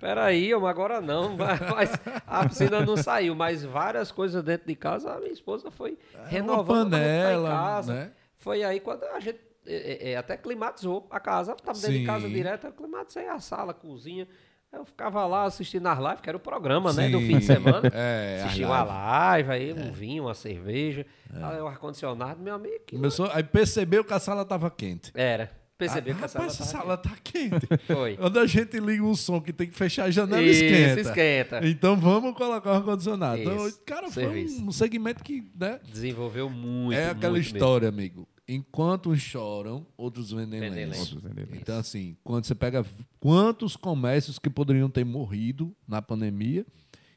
peraí, 0.00 0.52
mas 0.54 0.64
agora 0.64 1.00
não. 1.00 1.36
Mas 1.36 1.92
a 2.26 2.48
piscina 2.48 2.80
não 2.84 2.96
saiu, 2.96 3.34
mas 3.34 3.62
várias 3.64 4.10
coisas 4.10 4.42
dentro 4.42 4.66
de 4.66 4.74
casa, 4.74 5.12
a 5.12 5.20
minha 5.20 5.32
esposa 5.32 5.70
foi 5.70 5.96
renovando. 6.26 6.94
uma 6.94 6.98
gente 6.98 7.10
tá 7.12 7.28
em 7.28 7.34
panela, 7.36 7.50
casa. 7.50 7.94
né? 7.94 8.10
Foi 8.38 8.64
aí 8.64 8.80
quando 8.80 9.04
a 9.04 9.20
gente 9.20 9.38
é, 9.66 10.12
é, 10.12 10.16
até 10.16 10.36
climatizou 10.36 11.06
a 11.10 11.20
casa. 11.20 11.52
Estava 11.52 11.78
dentro 11.78 11.98
de 11.98 12.06
casa 12.06 12.26
Sim. 12.26 12.32
direto, 12.32 12.66
eu 12.66 12.72
climatizei 12.72 13.28
a 13.28 13.38
sala, 13.38 13.72
a 13.72 13.74
cozinha. 13.74 14.26
Eu 14.72 14.84
ficava 14.84 15.26
lá 15.26 15.44
assistindo 15.44 15.86
as 15.88 15.98
lives, 15.98 16.20
que 16.20 16.28
era 16.28 16.36
o 16.36 16.40
programa, 16.40 16.92
né? 16.92 17.08
Do 17.08 17.18
Sim. 17.18 17.26
fim 17.26 17.38
de 17.38 17.44
semana. 17.44 17.90
É, 17.92 18.36
as 18.38 18.44
Assistia 18.46 18.66
uma 18.66 18.78
lives. 18.80 18.94
live, 18.94 19.50
aí 19.50 19.72
um 19.72 19.92
vinho, 19.92 20.24
uma 20.24 20.34
cerveja, 20.34 21.04
aí 21.34 21.60
o 21.60 21.66
ar-condicionado, 21.66 22.40
meu 22.40 22.54
amigo. 22.54 22.84
Começou, 22.88 23.28
aí 23.32 23.42
percebeu 23.42 24.04
que 24.04 24.12
a 24.14 24.20
sala 24.20 24.44
tava 24.44 24.70
quente. 24.70 25.10
Era. 25.14 25.50
Percebeu 25.80 26.14
Ah, 26.14 26.18
que 26.18 26.24
a 26.24 26.28
sala 26.28 26.44
rapaz, 26.44 26.60
essa 26.60 26.72
tava 26.72 26.84
sala 26.84 26.96
tá 26.98 27.10
quente. 27.24 27.66
Foi. 27.86 28.16
Quando 28.18 28.38
a 28.38 28.46
gente 28.46 28.78
liga 28.78 29.02
um 29.02 29.16
som 29.16 29.40
que 29.40 29.52
tem 29.52 29.66
que 29.68 29.74
fechar 29.74 30.04
a 30.04 30.10
janela, 30.10 30.42
Isso, 30.42 30.62
esquenta. 30.62 31.00
esquenta. 31.00 31.66
Então 31.66 31.96
vamos 31.96 32.34
colocar 32.36 32.70
o 32.70 32.74
ar-condicionado. 32.74 33.40
Então, 33.40 33.72
cara, 33.86 34.10
foi 34.10 34.24
serviço. 34.24 34.62
um 34.62 34.70
segmento 34.70 35.24
que, 35.24 35.50
né? 35.58 35.80
Desenvolveu 35.90 36.50
muito, 36.50 36.96
é 36.98 37.08
aquela 37.10 37.32
muito 37.32 37.46
história, 37.46 37.88
amigo. 37.88 38.28
Enquanto 38.46 39.10
uns 39.10 39.20
choram, 39.20 39.86
outros 39.96 40.32
vendem 40.32 40.60
Vendem 40.60 40.84
lenço. 40.86 40.98
lenço. 41.00 41.14
Outros 41.14 41.22
vendem 41.22 41.44
lenço. 41.46 41.62
Então, 41.62 41.78
assim, 41.78 42.16
quando 42.22 42.44
você 42.44 42.54
pega 42.54 42.84
quantos 43.18 43.74
comércios 43.76 44.38
que 44.38 44.50
poderiam 44.50 44.90
ter 44.90 45.04
morrido 45.04 45.74
na 45.88 46.02
pandemia 46.02 46.66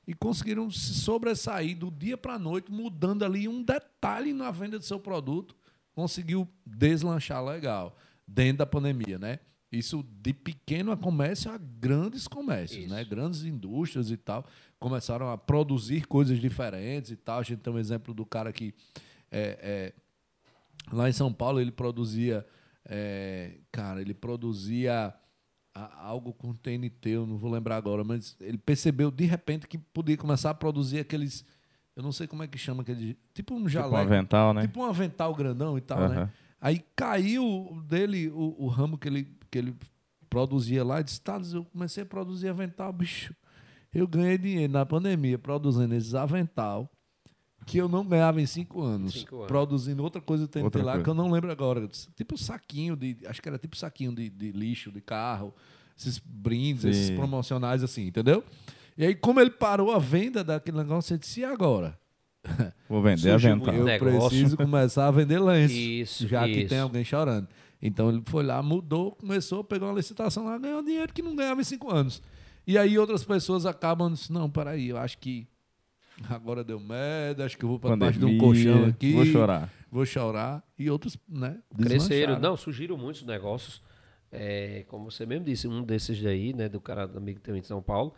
e 0.07 0.13
conseguiram 0.13 0.69
se 0.69 0.93
sobressair 0.93 1.75
do 1.77 1.89
dia 1.91 2.15
para 2.17 2.35
a 2.35 2.39
noite, 2.39 2.71
mudando 2.71 3.23
ali 3.25 3.47
um 3.47 3.61
detalhe 3.63 4.31
na 4.31 4.51
venda 4.51 4.77
do 4.79 4.85
seu 4.85 4.99
produto, 4.99 5.55
conseguiu 5.95 6.47
deslanchar 6.65 7.43
legal. 7.43 7.97
Dentro 8.33 8.57
da 8.59 8.65
pandemia, 8.65 9.17
né? 9.19 9.39
Isso 9.71 10.03
de 10.21 10.33
pequeno 10.33 10.95
comércio 10.97 11.51
a 11.51 11.57
grandes 11.57 12.27
comércios, 12.27 12.83
Isso. 12.85 12.93
né? 12.93 13.03
Grandes 13.03 13.43
indústrias 13.43 14.11
e 14.11 14.17
tal 14.17 14.45
começaram 14.79 15.29
a 15.31 15.37
produzir 15.37 16.05
coisas 16.05 16.39
diferentes 16.39 17.09
e 17.11 17.15
tal. 17.15 17.39
A 17.39 17.43
gente 17.43 17.59
tem 17.59 17.73
um 17.73 17.79
exemplo 17.79 18.13
do 18.13 18.25
cara 18.25 18.51
que 18.51 18.73
é, 19.31 19.57
é, 19.61 19.93
lá 20.95 21.09
em 21.09 21.13
São 21.13 21.31
Paulo 21.33 21.59
ele 21.59 21.71
produzia, 21.71 22.45
é, 22.85 23.57
cara, 23.71 24.01
ele 24.01 24.13
produzia 24.13 25.13
a- 25.73 26.05
algo 26.05 26.33
com 26.33 26.53
TNT, 26.53 27.09
eu 27.09 27.25
não 27.25 27.37
vou 27.37 27.49
lembrar 27.51 27.77
agora, 27.77 28.03
mas 28.03 28.35
ele 28.41 28.57
percebeu 28.59 29.09
de 29.09 29.25
repente 29.25 29.67
que 29.67 29.77
podia 29.77 30.17
começar 30.17 30.51
a 30.51 30.53
produzir 30.53 30.99
aqueles, 30.99 31.43
eu 31.95 32.03
não 32.03 32.11
sei 32.11 32.27
como 32.27 32.43
é 32.43 32.47
que 32.47 32.57
chama 32.59 32.83
aquele, 32.83 33.17
tipo 33.33 33.53
um 33.55 33.57
Tipo 33.59 33.69
jaleco, 33.69 33.95
um 33.95 33.97
avental, 33.99 34.53
né? 34.53 34.61
tipo 34.63 34.79
um 34.81 34.85
avental 34.85 35.33
grandão 35.33 35.77
e 35.77 35.81
tal, 35.81 36.09
né? 36.09 36.29
Aí 36.63 36.81
caiu 36.95 37.83
dele 37.85 38.29
o, 38.29 38.55
o 38.57 38.67
ramo 38.67 38.97
que 38.97 39.05
ele, 39.09 39.27
que 39.51 39.57
ele 39.57 39.75
produzia 40.29 40.81
lá. 40.81 41.01
E 41.01 41.03
disse, 41.03 41.19
tá, 41.19 41.37
eu 41.53 41.65
comecei 41.65 42.03
a 42.03 42.05
produzir 42.05 42.47
avental, 42.47 42.93
bicho. 42.93 43.35
Eu 43.93 44.07
ganhei 44.07 44.37
dinheiro 44.37 44.71
na 44.71 44.85
pandemia 44.85 45.37
produzindo 45.37 45.93
esses 45.93 46.15
avental 46.15 46.89
que 47.65 47.77
eu 47.77 47.89
não 47.89 48.05
ganhava 48.05 48.41
em 48.41 48.45
cinco 48.45 48.81
anos. 48.81 49.13
Cinco 49.13 49.35
anos. 49.35 49.47
Produzindo 49.47 50.01
outra 50.01 50.21
coisa 50.21 50.47
TNT 50.47 50.63
Outra 50.63 50.83
lá 50.83 50.91
coisa. 50.93 51.03
que 51.03 51.09
eu 51.09 51.13
não 51.13 51.29
lembro 51.29 51.51
agora. 51.51 51.85
Tipo 52.15 52.37
saquinho 52.37 52.95
de. 52.95 53.17
Acho 53.25 53.41
que 53.41 53.49
era 53.49 53.57
tipo 53.57 53.75
saquinho 53.75 54.15
de, 54.15 54.29
de 54.29 54.53
lixo, 54.53 54.89
de 54.89 55.01
carro. 55.01 55.53
Esses 55.97 56.17
brindes, 56.17 56.85
esses 56.85 57.07
Sim. 57.07 57.17
promocionais 57.17 57.83
assim, 57.83 58.07
entendeu? 58.07 58.41
E 58.97 59.05
aí, 59.05 59.13
como 59.13 59.41
ele 59.41 59.51
parou 59.51 59.91
a 59.91 59.99
venda 59.99 60.45
daquele 60.45 60.77
negócio, 60.77 61.13
ele 61.13 61.19
disse, 61.19 61.41
e 61.41 61.45
agora? 61.45 61.99
Vou 62.89 63.01
vender 63.01 63.31
Surgiu, 63.31 63.51
avental. 63.53 63.73
Eu 63.73 63.85
Negócio. 63.85 64.29
preciso 64.29 64.57
começar 64.57 65.07
a 65.07 65.11
vender 65.11 65.39
lenço. 65.39 65.73
Isso, 65.73 66.27
já 66.27 66.43
que 66.45 66.61
isso. 66.61 66.69
tem 66.69 66.79
alguém 66.79 67.03
chorando. 67.03 67.47
Então 67.81 68.09
ele 68.09 68.21
foi 68.25 68.43
lá, 68.43 68.61
mudou, 68.61 69.11
começou, 69.11 69.63
pegou 69.63 69.87
uma 69.89 69.95
licitação 69.95 70.45
lá, 70.45 70.57
ganhou 70.57 70.81
dinheiro 70.83 71.13
que 71.13 71.21
não 71.21 71.35
ganhava 71.35 71.59
em 71.61 71.63
cinco 71.63 71.93
anos. 71.93 72.21
E 72.65 72.77
aí 72.77 72.97
outras 72.97 73.23
pessoas 73.25 73.65
acabam 73.65 74.11
dizendo, 74.13 74.39
não, 74.39 74.49
peraí, 74.49 74.89
eu 74.89 74.97
acho 74.97 75.17
que 75.17 75.45
agora 76.29 76.63
deu 76.63 76.79
merda, 76.79 77.45
acho 77.45 77.57
que 77.57 77.65
eu 77.65 77.69
vou 77.69 77.79
para 77.79 77.91
debaixo 77.91 78.19
de 78.19 78.25
um 78.25 78.37
colchão 78.37 78.85
aqui. 78.85 79.13
Vou 79.13 79.25
chorar. 79.25 79.69
Vou 79.91 80.05
chorar. 80.05 80.63
E 80.79 80.89
outros, 80.89 81.17
né? 81.27 81.57
Cresceram. 81.81 82.39
Não, 82.39 82.55
surgiram 82.55 82.97
muitos 82.97 83.23
negócios. 83.23 83.81
é, 84.31 84.83
como 84.87 85.11
você 85.11 85.25
mesmo 85.25 85.45
disse, 85.45 85.67
um 85.67 85.83
desses 85.83 86.21
daí, 86.21 86.53
né, 86.53 86.67
do 86.67 86.81
cara 86.81 87.05
do 87.05 87.17
amigo 87.17 87.39
teu 87.39 87.55
em 87.55 87.61
São 87.61 87.81
Paulo. 87.81 88.13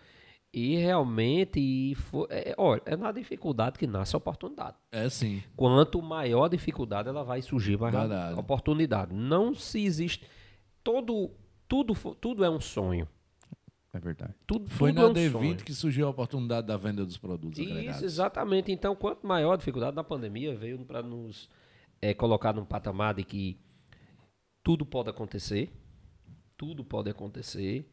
E 0.57 0.77
realmente, 0.77 1.93
foi, 1.95 2.27
é, 2.29 2.55
olha, 2.57 2.81
é 2.85 2.95
na 2.95 3.11
dificuldade 3.11 3.77
que 3.77 3.85
nasce 3.85 4.15
a 4.15 4.17
oportunidade. 4.17 4.77
É 4.89 5.09
sim. 5.09 5.43
Quanto 5.53 6.01
maior 6.01 6.45
a 6.45 6.47
dificuldade, 6.47 7.09
ela 7.09 7.25
vai 7.25 7.41
surgir 7.41 7.77
mais 7.77 7.93
rápido. 7.93 8.11
Verdade. 8.11 8.39
oportunidade. 8.39 9.13
Não 9.13 9.53
se 9.53 9.83
existe. 9.83 10.25
Todo, 10.81 11.29
tudo, 11.67 11.93
tudo 12.15 12.45
é 12.45 12.49
um 12.49 12.61
sonho. 12.61 13.05
É 13.91 13.99
verdade. 13.99 14.33
Tudo, 14.47 14.69
Foi 14.69 14.93
tudo 14.93 15.01
na 15.01 15.07
é 15.07 15.11
um 15.11 15.13
D20 15.13 15.31
sonho. 15.33 15.55
que 15.57 15.73
surgiu 15.73 16.07
a 16.07 16.11
oportunidade 16.11 16.65
da 16.67 16.77
venda 16.77 17.05
dos 17.05 17.17
produtos 17.17 17.59
agregados. 17.59 17.97
Isso, 17.97 18.05
exatamente. 18.05 18.71
Então, 18.71 18.95
quanto 18.95 19.27
maior 19.27 19.51
a 19.51 19.57
dificuldade 19.57 19.93
da 19.93 20.05
pandemia, 20.05 20.55
veio 20.55 20.79
para 20.85 21.03
nos 21.03 21.49
eh, 22.01 22.13
colocar 22.13 22.53
num 22.53 22.63
patamar 22.63 23.13
de 23.15 23.25
que 23.25 23.59
tudo 24.63 24.85
pode 24.85 25.09
acontecer, 25.09 25.73
tudo 26.55 26.81
pode 26.85 27.09
acontecer, 27.09 27.91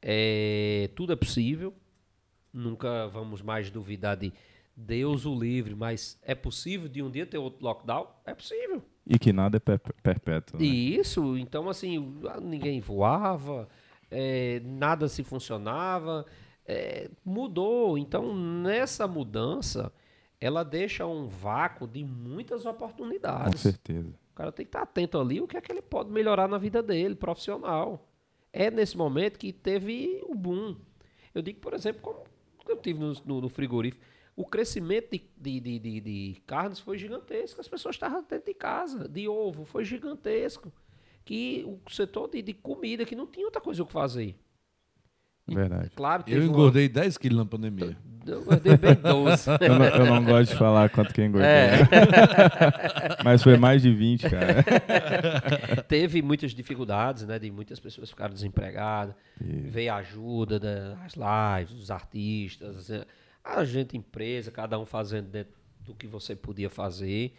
eh, 0.00 0.90
tudo 0.94 1.12
é 1.12 1.16
possível. 1.16 1.74
Nunca 2.54 3.08
vamos 3.08 3.42
mais 3.42 3.68
duvidar 3.68 4.16
de 4.16 4.32
Deus 4.76 5.26
o 5.26 5.34
livre, 5.38 5.74
mas 5.74 6.18
é 6.22 6.34
possível 6.34 6.88
de 6.88 7.02
um 7.02 7.10
dia 7.10 7.26
ter 7.26 7.36
outro 7.38 7.64
lockdown? 7.64 8.06
É 8.24 8.32
possível. 8.32 8.80
E 9.06 9.18
que 9.18 9.32
nada 9.32 9.56
é 9.56 9.60
per- 9.60 9.80
perpétuo. 10.02 10.58
Né? 10.60 10.64
E 10.66 10.96
isso, 10.96 11.36
então 11.36 11.68
assim, 11.68 12.14
ninguém 12.42 12.80
voava, 12.80 13.68
eh, 14.10 14.60
nada 14.64 15.08
se 15.08 15.22
funcionava, 15.24 16.24
eh, 16.66 17.10
mudou. 17.24 17.98
Então, 17.98 18.34
nessa 18.34 19.06
mudança, 19.08 19.92
ela 20.40 20.62
deixa 20.64 21.04
um 21.06 21.26
vácuo 21.26 21.86
de 21.88 22.04
muitas 22.04 22.62
Com 22.62 22.70
oportunidades. 22.70 23.60
certeza. 23.62 24.08
O 24.32 24.34
cara 24.36 24.50
tem 24.52 24.64
que 24.64 24.68
estar 24.70 24.82
atento 24.82 25.18
ali 25.18 25.40
o 25.40 25.46
que 25.46 25.56
é 25.56 25.60
que 25.60 25.70
ele 25.70 25.82
pode 25.82 26.10
melhorar 26.10 26.48
na 26.48 26.58
vida 26.58 26.82
dele, 26.82 27.14
profissional. 27.14 28.08
É 28.52 28.70
nesse 28.70 28.96
momento 28.96 29.38
que 29.38 29.52
teve 29.52 30.20
o 30.24 30.34
boom. 30.34 30.76
Eu 31.34 31.42
digo, 31.42 31.60
por 31.60 31.74
exemplo, 31.74 32.00
como 32.02 32.24
eu 32.72 32.76
tive 32.76 32.98
no, 33.00 33.12
no- 33.24 33.40
no 33.42 33.48
frigorífico, 33.48 34.04
o 34.36 34.44
crescimento 34.44 35.10
de, 35.12 35.60
de, 35.60 35.60
de, 35.78 36.00
de- 36.00 36.42
carnes 36.46 36.80
foi 36.80 36.98
gigantesco. 36.98 37.60
As 37.60 37.68
pessoas 37.68 37.94
estavam 37.96 38.22
dentro 38.22 38.46
de 38.46 38.54
casa, 38.54 39.08
de 39.08 39.28
ovo, 39.28 39.64
foi 39.64 39.84
gigantesco. 39.84 40.72
Que 41.24 41.64
o 41.66 41.90
setor 41.90 42.28
de 42.28 42.52
comida, 42.52 43.04
que 43.06 43.16
não 43.16 43.26
tinha 43.26 43.46
outra 43.46 43.60
coisa 43.60 43.82
o 43.82 43.86
que 43.86 43.92
fazer. 43.92 44.36
Verdade. 45.46 45.90
Claro, 45.94 46.22
teve 46.22 46.38
Eu 46.38 46.42
uma- 46.44 46.50
engordei 46.50 46.88
10 46.88 47.18
quilos 47.18 47.38
na 47.38 47.44
pandemia. 47.44 47.96
Eu 48.26 48.40
engordei 48.40 48.76
bem 48.78 48.94
12. 48.94 49.50
Eu 49.60 49.78
não, 49.78 49.84
eu 49.84 50.06
não 50.06 50.24
gosto 50.24 50.52
de 50.52 50.56
falar 50.58 50.88
quanto 50.88 51.12
que 51.12 51.20
eu 51.20 51.26
engordei. 51.26 51.46
É. 51.50 51.78
Mas 53.22 53.42
foi 53.42 53.58
mais 53.58 53.82
de 53.82 53.92
20, 53.92 54.30
cara. 54.30 54.64
teve 55.86 56.22
muitas 56.22 56.52
dificuldades, 56.52 57.24
né? 57.26 57.38
De 57.38 57.50
muitas 57.50 57.78
pessoas 57.78 58.08
ficaram 58.08 58.32
desempregadas. 58.32 59.14
Veio 59.38 59.92
a 59.92 59.96
ajuda 59.96 60.58
das 60.58 61.12
lives, 61.14 61.74
dos 61.74 61.90
artistas, 61.90 62.88
eh, 62.88 63.04
a 63.44 63.62
gente, 63.64 63.94
empresa, 63.94 64.50
cada 64.50 64.78
um 64.78 64.86
fazendo 64.86 65.28
dentro 65.28 65.52
do 65.80 65.94
que 65.94 66.06
você 66.06 66.34
podia 66.34 66.70
fazer. 66.70 67.34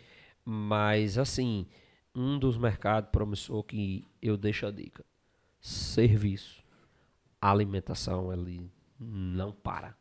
Mas, 0.45 1.17
assim, 1.17 1.65
um 2.13 2.37
dos 2.37 2.59
mercados 2.59 3.09
promissor 3.11 3.63
que 3.63 4.05
eu 4.21 4.37
deixo 4.37 4.67
a 4.67 4.71
dica: 4.71 5.03
serviço, 5.59 6.63
alimentação, 7.51 8.31
ele 8.33 8.69
não 8.99 9.51
para. 9.51 9.95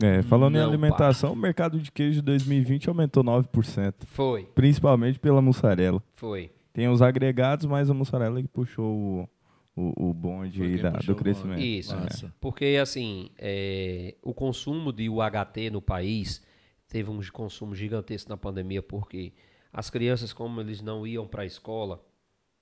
É, 0.00 0.22
falando 0.22 0.54
em 0.54 0.58
Não 0.60 0.68
alimentação, 0.68 1.32
o 1.32 1.36
mercado 1.36 1.80
de 1.80 1.90
queijo 1.90 2.16
de 2.20 2.22
2020 2.22 2.88
aumentou 2.88 3.24
9%. 3.24 3.94
Foi, 4.06 4.44
Principalmente 4.54 5.18
pela 5.18 5.42
mussarela. 5.42 6.02
foi. 6.14 6.52
Tem 6.72 6.88
os 6.88 7.02
agregados, 7.02 7.66
mas 7.66 7.90
a 7.90 7.94
mussarela 7.94 8.40
que 8.40 8.46
puxou 8.46 8.94
o, 8.94 9.28
o, 9.74 10.10
o 10.10 10.14
bonde 10.14 10.76
da- 10.80 10.90
do 10.90 11.16
crescimento. 11.16 11.56
bonde. 11.56 11.78
Isso. 11.78 11.96
Massa. 11.96 12.32
Porque, 12.40 12.78
assim, 12.80 13.30
é, 13.36 14.14
o 14.22 14.32
consumo 14.32 14.92
de 14.92 15.08
UHT 15.08 15.70
no 15.72 15.82
país 15.82 16.40
teve 16.86 17.10
um 17.10 17.20
consumo 17.32 17.74
gigantesco 17.74 18.30
na 18.30 18.36
pandemia, 18.36 18.80
porque 18.80 19.32
as 19.72 19.90
crianças, 19.90 20.32
como 20.32 20.60
eles 20.60 20.80
não 20.80 21.04
iam 21.04 21.26
para 21.26 21.42
a 21.42 21.46
escola, 21.46 22.00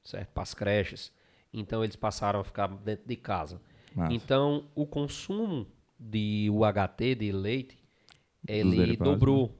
certo? 0.02 0.30
Para 0.32 0.42
as 0.42 0.54
creches, 0.54 1.12
então 1.52 1.84
eles 1.84 1.96
passaram 1.96 2.40
a 2.40 2.44
ficar 2.44 2.68
dentro 2.68 3.06
de 3.06 3.16
casa. 3.16 3.60
Massa. 3.96 4.14
Então, 4.14 4.64
o 4.74 4.86
consumo 4.86 5.66
de 5.98 6.48
UHT, 6.50 7.14
de 7.14 7.32
leite, 7.32 7.78
ele 8.46 8.76
derivados, 8.76 9.14
dobrou. 9.18 9.50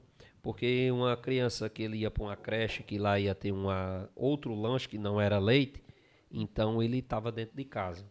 Porque 0.41 0.89
uma 0.91 1.17
criança 1.17 1.69
que 1.69 1.83
ele 1.83 1.97
ia 1.97 2.11
para 2.11 2.23
uma 2.23 2.35
creche, 2.35 2.83
que 2.83 2.97
lá 2.97 3.19
ia 3.19 3.35
ter 3.35 3.51
uma, 3.51 4.09
outro 4.15 4.55
lanche 4.55 4.87
que 4.87 4.97
não 4.97 5.19
era 5.19 5.39
leite, 5.39 5.83
então 6.31 6.81
ele 6.81 6.99
estava 6.99 7.31
dentro 7.31 7.57
de 7.57 7.65
casa. 7.65 8.05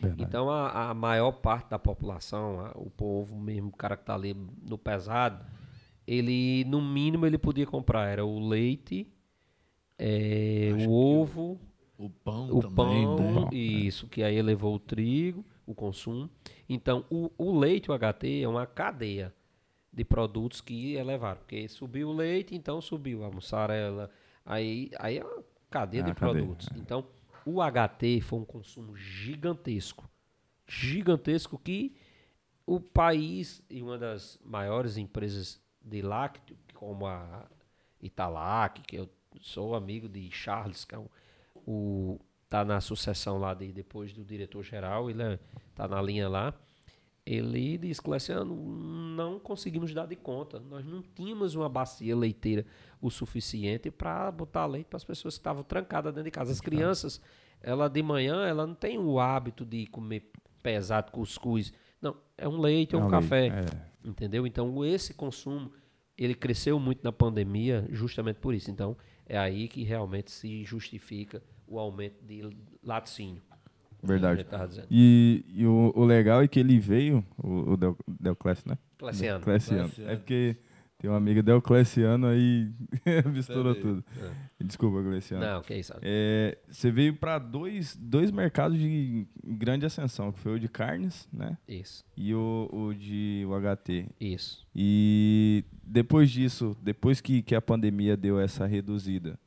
Verdade. 0.00 0.22
Então 0.22 0.50
a, 0.50 0.90
a 0.90 0.94
maior 0.94 1.32
parte 1.32 1.70
da 1.70 1.78
população, 1.78 2.60
a- 2.60 2.72
o 2.76 2.90
povo 2.90 3.36
mesmo, 3.36 3.68
o 3.68 3.76
cara 3.76 3.96
que 3.96 4.04
tá 4.04 4.14
ali 4.14 4.34
no 4.68 4.78
pesado, 4.78 5.44
ele 6.06 6.64
no 6.66 6.80
mínimo 6.82 7.26
ele 7.26 7.38
podia 7.38 7.66
comprar 7.66 8.06
era 8.08 8.24
o 8.24 8.38
leite, 8.48 9.06
é, 9.98 10.70
o 10.74 10.90
ovo, 10.92 11.60
O 11.98 12.08
pão 12.10 12.50
o 12.50 12.60
também, 12.60 13.06
pão, 13.06 13.16
né? 13.44 13.56
isso, 13.56 14.08
que 14.08 14.22
aí 14.22 14.40
levou 14.42 14.74
o 14.74 14.78
trigo, 14.78 15.44
o 15.66 15.74
consumo. 15.74 16.28
Então 16.68 17.04
o, 17.10 17.30
o 17.36 17.58
leite, 17.58 17.90
o 17.90 17.98
HT, 17.98 18.42
é 18.42 18.48
uma 18.48 18.66
cadeia 18.66 19.34
de 19.92 20.04
produtos 20.04 20.60
que 20.60 20.94
elevaram, 20.94 21.38
porque 21.38 21.68
subiu 21.68 22.08
o 22.08 22.12
leite, 22.12 22.54
então 22.54 22.80
subiu 22.80 23.24
a 23.24 23.30
mussarela, 23.30 24.10
aí, 24.44 24.90
aí 24.98 25.18
é 25.18 25.24
uma 25.24 25.44
cadeia 25.70 26.00
É 26.00 26.04
de 26.04 26.14
cadeia, 26.14 26.44
produtos. 26.44 26.68
Então 26.76 27.06
o 27.44 27.60
HT 27.60 28.20
foi 28.22 28.38
um 28.38 28.44
consumo 28.44 28.96
gigantesco, 28.96 30.08
gigantesco 30.66 31.58
que 31.58 31.94
o 32.66 32.80
país 32.80 33.62
e 33.68 33.82
uma 33.82 33.98
das 33.98 34.38
maiores 34.44 34.96
empresas 34.96 35.60
de 35.80 36.00
lácteo, 36.00 36.56
como 36.74 37.06
a 37.06 37.46
Italac, 38.00 38.80
que 38.82 38.96
eu 38.96 39.08
sou 39.40 39.74
amigo 39.74 40.08
de 40.08 40.30
Charles, 40.30 40.84
que 40.84 40.94
é 40.94 40.98
um, 40.98 41.08
o 41.66 42.20
tá 42.52 42.66
na 42.66 42.82
sucessão 42.82 43.38
lá 43.38 43.54
de 43.54 43.72
depois 43.72 44.12
do 44.12 44.22
diretor 44.22 44.62
geral, 44.62 45.08
ele 45.08 45.22
é, 45.22 45.38
tá 45.74 45.88
na 45.88 46.02
linha 46.02 46.28
lá. 46.28 46.52
Ele 47.24 47.78
disse, 47.78 48.02
Cleciano, 48.02 48.54
não 48.54 49.38
conseguimos 49.38 49.94
dar 49.94 50.04
de 50.04 50.16
conta. 50.16 50.60
Nós 50.60 50.84
não 50.84 51.00
tínhamos 51.00 51.54
uma 51.54 51.66
bacia 51.66 52.14
leiteira 52.14 52.66
o 53.00 53.08
suficiente 53.10 53.90
para 53.90 54.30
botar 54.30 54.66
leite 54.66 54.88
para 54.88 54.98
as 54.98 55.04
pessoas 55.04 55.34
que 55.34 55.40
estavam 55.40 55.62
trancadas 55.62 56.12
dentro 56.12 56.24
de 56.26 56.30
casa. 56.30 56.52
As 56.52 56.60
crianças, 56.60 57.22
ela 57.62 57.88
de 57.88 58.02
manhã, 58.02 58.44
ela 58.44 58.66
não 58.66 58.74
tem 58.74 58.98
o 58.98 59.18
hábito 59.18 59.64
de 59.64 59.86
comer 59.86 60.30
pesado, 60.62 61.10
cuscuz. 61.10 61.72
Não, 62.02 62.14
é 62.36 62.46
um 62.46 62.60
leite 62.60 62.94
É 62.94 62.98
ou 62.98 63.04
um 63.04 63.06
um 63.06 63.10
café. 63.10 63.48
leite, 63.48 63.72
é. 63.74 64.08
Entendeu? 64.10 64.46
Então, 64.46 64.84
esse 64.84 65.14
consumo, 65.14 65.72
ele 66.18 66.34
cresceu 66.34 66.78
muito 66.78 67.02
na 67.02 67.12
pandemia 67.12 67.86
justamente 67.88 68.40
por 68.40 68.52
isso. 68.52 68.70
Então, 68.70 68.94
é 69.24 69.38
aí 69.38 69.68
que 69.68 69.82
realmente 69.84 70.30
se 70.30 70.64
justifica 70.64 71.42
o 71.72 71.78
aumento 71.78 72.22
de 72.24 72.48
laticínio. 72.82 73.42
Verdade. 74.02 74.44
Dizendo. 74.68 74.88
E, 74.90 75.44
e 75.48 75.64
o, 75.64 75.92
o 75.94 76.04
legal 76.04 76.42
é 76.42 76.48
que 76.48 76.58
ele 76.58 76.78
veio, 76.78 77.24
o, 77.38 77.72
o 77.72 77.76
Del, 77.76 77.96
Delclésio, 78.20 78.64
né? 78.66 78.78
Cleciano. 78.98 79.44
Cleciano. 79.44 79.84
Cleciano. 79.88 80.10
É 80.10 80.16
porque 80.16 80.56
tem 80.98 81.08
uma 81.08 81.16
amiga 81.16 81.40
Delcleciano 81.40 82.26
aí 82.26 82.72
misturou 83.32 83.76
tudo. 83.76 84.04
Desculpa, 84.60 85.02
Cleciano. 85.02 85.44
Não, 85.44 85.62
que 85.62 85.74
isso. 85.74 85.92
É, 86.02 86.58
você 86.68 86.90
veio 86.90 87.14
para 87.14 87.38
dois, 87.38 87.96
dois 87.96 88.32
mercados 88.32 88.76
de 88.76 89.26
grande 89.44 89.86
ascensão, 89.86 90.32
que 90.32 90.40
foi 90.40 90.56
o 90.56 90.60
de 90.60 90.68
carnes, 90.68 91.28
né? 91.32 91.56
Isso, 91.68 92.04
E 92.16 92.34
o, 92.34 92.68
o 92.72 92.92
de 92.94 93.44
UHT. 93.46 94.08
isso. 94.20 94.66
E 94.74 95.64
depois 95.84 96.28
disso, 96.30 96.76
depois 96.82 97.20
que, 97.20 97.40
que 97.42 97.54
a 97.54 97.62
pandemia 97.62 98.16
deu 98.16 98.40
essa 98.40 98.66
reduzida, 98.66 99.38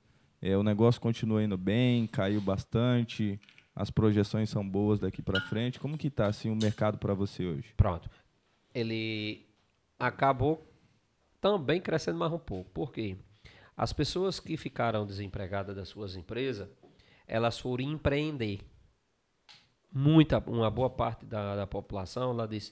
é, 0.45 0.55
o 0.55 0.61
negócio 0.61 1.01
continua 1.01 1.43
indo 1.43 1.57
bem, 1.57 2.05
caiu 2.05 2.39
bastante, 2.39 3.39
as 3.75 3.89
projeções 3.89 4.47
são 4.47 4.67
boas 4.67 4.99
daqui 4.99 5.19
para 5.19 5.41
frente. 5.41 5.79
Como 5.79 5.97
que 5.97 6.07
tá 6.07 6.27
assim 6.27 6.51
o 6.51 6.55
mercado 6.55 6.99
para 6.99 7.15
você 7.15 7.43
hoje? 7.43 7.73
Pronto. 7.75 8.07
Ele 8.71 9.43
acabou 9.97 10.63
também 11.41 11.81
crescendo 11.81 12.19
mais 12.19 12.31
um 12.31 12.37
pouco. 12.37 12.69
Por 12.69 12.91
quê? 12.91 13.17
As 13.75 13.91
pessoas 13.91 14.39
que 14.39 14.55
ficaram 14.55 15.03
desempregadas 15.03 15.75
das 15.75 15.89
suas 15.89 16.15
empresas, 16.15 16.69
elas 17.27 17.57
foram 17.57 17.83
empreender. 17.83 18.59
Muita, 19.91 20.37
uma 20.45 20.69
boa 20.69 20.91
parte 20.91 21.25
da, 21.25 21.55
da 21.55 21.65
população, 21.65 22.31
ela 22.31 22.47
disse, 22.47 22.71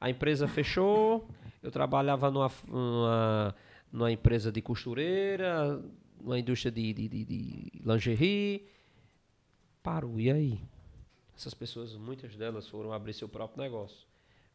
a 0.00 0.08
empresa 0.08 0.46
fechou, 0.46 1.28
eu 1.60 1.72
trabalhava 1.72 2.30
numa, 2.30 2.50
numa, 2.68 3.54
numa 3.90 4.12
empresa 4.12 4.52
de 4.52 4.62
costureira, 4.62 5.82
numa 6.20 6.38
indústria 6.38 6.70
de, 6.70 6.92
de, 6.92 7.08
de, 7.08 7.24
de 7.24 7.72
lingerie, 7.84 8.68
parou, 9.82 10.18
e 10.20 10.30
aí? 10.30 10.60
Essas 11.36 11.54
pessoas, 11.54 11.94
muitas 11.94 12.34
delas 12.36 12.68
foram 12.68 12.92
abrir 12.92 13.12
seu 13.12 13.28
próprio 13.28 13.62
negócio. 13.62 14.06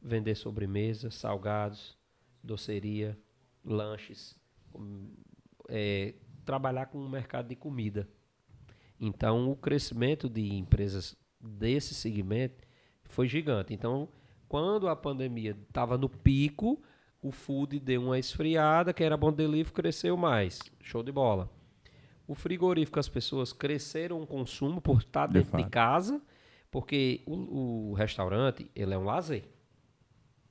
Vender 0.01 0.35
sobremesa, 0.35 1.09
salgados, 1.09 1.97
doceria, 2.43 3.17
lanches, 3.63 4.37
é, 5.69 6.13
trabalhar 6.43 6.87
com 6.87 6.97
o 6.97 7.09
mercado 7.09 7.47
de 7.47 7.55
comida. 7.55 8.07
Então, 8.99 9.49
o 9.49 9.55
crescimento 9.55 10.29
de 10.29 10.53
empresas 10.53 11.15
desse 11.39 11.93
segmento 11.93 12.63
foi 13.05 13.27
gigante. 13.27 13.73
Então, 13.73 14.09
quando 14.47 14.87
a 14.87 14.95
pandemia 14.95 15.57
estava 15.67 15.97
no 15.97 16.09
pico, 16.09 16.81
o 17.23 17.31
food 17.31 17.79
deu 17.79 18.03
uma 18.03 18.19
esfriada, 18.19 18.93
que 18.93 19.03
era 19.03 19.15
bom 19.17 19.31
delivery, 19.31 19.71
cresceu 19.73 20.17
mais. 20.17 20.59
Show 20.81 21.01
de 21.01 21.11
bola. 21.11 21.49
O 22.27 22.35
frigorífico, 22.35 22.99
as 22.99 23.09
pessoas 23.09 23.51
cresceram 23.53 24.21
o 24.21 24.27
consumo 24.27 24.81
por 24.81 24.97
estar 24.99 25.27
De 25.27 25.33
dentro 25.35 25.55
de 25.57 25.63
fato. 25.63 25.71
casa, 25.71 26.21
porque 26.69 27.21
o, 27.25 27.89
o 27.91 27.93
restaurante, 27.93 28.69
ele 28.75 28.93
é 28.93 28.97
um 28.97 29.05
lazer. 29.05 29.43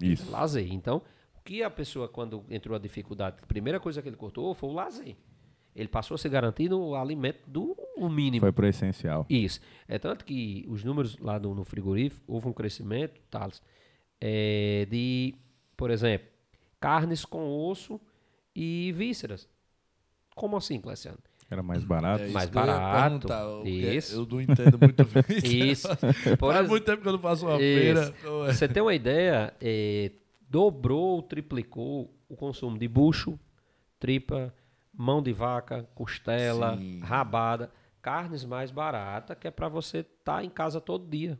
Isso. 0.00 0.30
Lazer. 0.30 0.72
Então, 0.72 1.02
o 1.36 1.40
que 1.42 1.62
a 1.62 1.70
pessoa, 1.70 2.08
quando 2.08 2.44
entrou 2.50 2.74
a 2.74 2.78
dificuldade, 2.78 3.36
a 3.42 3.46
primeira 3.46 3.78
coisa 3.78 4.00
que 4.02 4.08
ele 4.08 4.16
cortou 4.16 4.54
foi 4.54 4.70
o 4.70 4.72
lazer. 4.72 5.16
Ele 5.74 5.88
passou 5.88 6.14
a 6.16 6.18
se 6.18 6.28
garantir 6.28 6.68
no 6.68 6.94
alimento 6.94 7.48
do 7.48 7.74
mínimo. 8.10 8.40
Foi 8.40 8.52
pro 8.52 8.66
essencial. 8.66 9.24
Isso. 9.28 9.60
É 9.88 9.98
tanto 9.98 10.24
que 10.24 10.66
os 10.68 10.84
números 10.84 11.16
lá 11.18 11.38
no, 11.38 11.54
no 11.54 11.64
frigorífico, 11.64 12.22
houve 12.26 12.48
um 12.48 12.52
crescimento, 12.52 13.20
Thales, 13.30 13.62
é, 14.20 14.86
de, 14.90 15.34
por 15.76 15.90
exemplo, 15.90 16.28
carnes 16.82 17.24
com 17.24 17.48
osso 17.68 18.00
e 18.54 18.92
vísceras. 18.96 19.48
Como 20.34 20.56
assim, 20.56 20.80
Cleciano? 20.80 21.18
Era 21.50 21.62
mais 21.62 21.84
barato. 21.84 22.24
É 22.24 22.28
mais 22.28 22.46
eu 22.48 22.52
barato. 22.54 23.28
porque 23.28 23.68
Isso. 23.70 24.14
Eu 24.16 24.26
não 24.26 24.40
entendo 24.40 24.78
muito 24.78 25.04
disso. 25.28 25.46
Isso. 25.46 25.88
Por 26.38 26.52
Faz 26.52 26.60
ex- 26.62 26.68
muito 26.70 26.84
tempo 26.84 27.02
que 27.02 27.08
eu 27.08 27.12
não 27.12 27.18
faço 27.18 27.46
uma 27.46 27.54
Isso. 27.54 27.60
feira. 27.60 28.14
então 28.18 28.46
é- 28.46 28.52
Você 28.52 28.66
tem 28.68 28.82
uma 28.82 28.94
ideia, 28.94 29.54
é, 29.60 30.10
dobrou, 30.48 31.20
triplicou 31.22 32.14
o 32.28 32.34
consumo 32.36 32.78
de 32.78 32.88
bucho, 32.88 33.38
tripa, 33.98 34.52
mão 34.92 35.22
de 35.22 35.32
vaca, 35.32 35.86
costela, 35.94 36.76
Sim. 36.78 37.00
rabada, 37.00 37.70
carnes 38.00 38.44
mais 38.44 38.70
baratas, 38.70 39.36
que 39.38 39.46
é 39.46 39.50
para 39.50 39.68
você 39.68 39.98
estar 39.98 40.42
em 40.42 40.48
casa 40.50 40.80
todo 40.80 41.06
dia. 41.06 41.38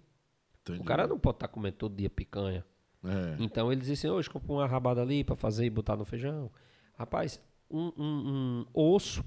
O 0.69 0.73
Entendi. 0.73 0.85
cara 0.87 1.07
não 1.07 1.19
pode 1.19 1.37
estar 1.37 1.49
comendo 1.49 1.77
todo 1.77 1.97
dia 1.97 2.11
picanha. 2.11 2.65
É. 3.05 3.37
Então 3.41 3.73
eles 3.73 3.87
dizem, 3.87 4.11
hoje 4.11 4.31
compra 4.31 4.53
uma 4.53 4.67
rabada 4.67 5.03
ali 5.03 5.25
para 5.25 5.35
fazer 5.37 5.65
e 5.67 5.71
botar 5.71 5.97
no 5.97 6.05
feijão. 6.05 6.51
Rapaz, 6.97 7.41
um, 7.71 7.93
um- 7.97 8.65
um 8.65 8.67
osso, 8.73 9.25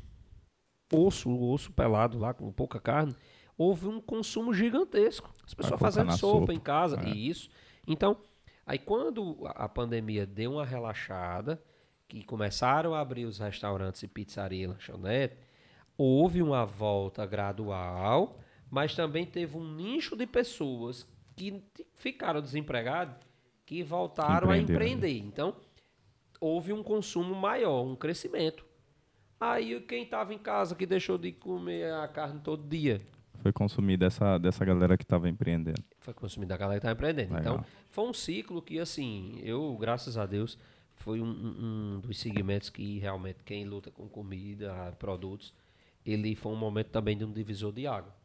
osso, 0.93 1.29
o 1.29 1.51
osso 1.51 1.71
pelado 1.71 2.17
lá 2.17 2.33
com 2.33 2.51
pouca 2.51 2.79
carne, 2.79 3.15
houve 3.57 3.87
um 3.87 3.99
consumo 3.99 4.53
gigantesco. 4.53 5.29
As 5.45 5.53
pessoas 5.53 5.79
fazendo 5.79 6.11
sopa, 6.17 6.39
sopa. 6.41 6.53
em 6.53 6.59
casa, 6.59 6.99
É. 7.01 7.09
e 7.09 7.27
isso. 7.29 7.49
Então, 7.87 8.17
aí 8.65 8.77
quando 8.79 9.37
a 9.47 9.67
pandemia 9.67 10.25
deu 10.25 10.53
uma 10.53 10.65
relaxada, 10.65 11.61
que 12.07 12.23
começaram 12.23 12.93
a 12.93 12.99
abrir 13.01 13.25
os 13.25 13.39
restaurantes 13.39 14.03
e 14.03 14.07
pizzaria 14.07 14.63
e 14.63 14.67
lanchonete, 14.67 15.35
houve 15.97 16.41
uma 16.41 16.65
volta 16.65 17.25
gradual, 17.25 18.39
mas 18.69 18.95
também 18.95 19.25
teve 19.25 19.57
um 19.57 19.75
nicho 19.75 20.15
de 20.15 20.27
pessoas 20.27 21.07
que 21.35 21.63
ficaram 21.95 22.41
desempregadas 22.41 23.15
que 23.65 23.81
voltaram 23.83 24.49
a 24.49 24.55
né? 24.55 24.59
empreender. 24.61 25.17
Então, 25.17 25.55
houve 26.39 26.71
um 26.73 26.83
consumo 26.83 27.33
maior, 27.35 27.83
um 27.83 27.95
crescimento. 27.95 28.65
Aí 29.39 29.79
quem 29.81 30.03
estava 30.03 30.33
em 30.33 30.37
casa 30.37 30.75
que 30.75 30.85
deixou 30.85 31.17
de 31.17 31.31
comer 31.31 31.91
a 31.93 32.07
carne 32.07 32.39
todo 32.39 32.67
dia 32.67 33.01
Foi 33.41 33.51
consumido 33.51 34.05
dessa, 34.05 34.37
dessa 34.37 34.63
galera 34.63 34.97
que 34.97 35.03
estava 35.03 35.27
empreendendo. 35.27 35.83
foi 35.99 36.13
consumido 36.13 36.49
da 36.49 36.57
galera 36.57 36.79
que 36.79 36.85
estava 36.87 36.93
empreendendo. 36.97 37.33
Legal. 37.35 37.55
Então, 37.55 37.65
foi 37.89 38.05
um 38.07 38.13
ciclo 38.13 38.61
que, 38.61 38.79
assim, 38.79 39.39
eu, 39.43 39.75
graças 39.77 40.17
a 40.17 40.25
Deus, 40.25 40.57
foi 40.95 41.19
um, 41.19 41.25
um- 41.25 41.95
um 41.95 41.99
dos 41.99 42.17
segmentos 42.17 42.69
que 42.69 42.97
realmente 42.99 43.43
quem 43.43 43.65
luta 43.65 43.91
com 43.91 44.07
comida, 44.07 44.95
produtos, 44.97 45.53
ele 46.05 46.33
foi 46.35 46.51
um 46.53 46.55
momento 46.55 46.87
também 46.89 47.17
de 47.17 47.25
um 47.25 47.31
divisor 47.31 47.73
de 47.73 47.85
água. 47.85 48.15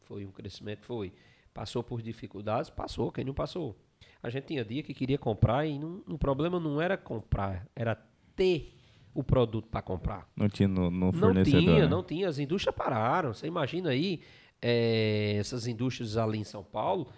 Foi 0.00 0.24
um 0.26 0.32
crescimento, 0.32 0.84
foi. 0.84 1.12
Passou 1.54 1.82
por 1.84 2.02
dificuldades, 2.02 2.68
passou, 2.70 3.12
quem 3.12 3.24
não 3.24 3.34
passou. 3.34 3.76
A 4.22 4.30
gente 4.30 4.46
tinha 4.46 4.64
dia 4.64 4.82
que 4.82 4.92
queria 4.92 5.18
comprar 5.18 5.66
e 5.66 5.78
não, 5.78 6.02
o 6.08 6.18
problema 6.18 6.58
não 6.58 6.80
era 6.80 6.96
comprar, 6.96 7.66
era 7.74 7.94
ter 8.34 8.74
o 9.14 9.22
produto 9.22 9.68
para 9.68 9.82
comprar. 9.82 10.28
Não 10.36 10.48
tinha 10.48 10.68
no, 10.68 10.90
no 10.90 11.06
Não 11.06 11.12
fornecedor. 11.12 11.60
tinha, 11.60 11.80
né? 11.80 11.86
não 11.86 12.02
tinha. 12.02 12.28
As 12.28 12.38
indústrias 12.38 12.74
pararam. 12.74 13.32
Você 13.32 13.46
imagina 13.46 13.90
aí, 13.90 14.20
eh, 14.62 15.36
essas 15.38 15.66
indústrias 15.66 16.16
ali 16.16 16.38
em 16.38 16.44
São 16.44 16.62
Paulo, 16.62 17.08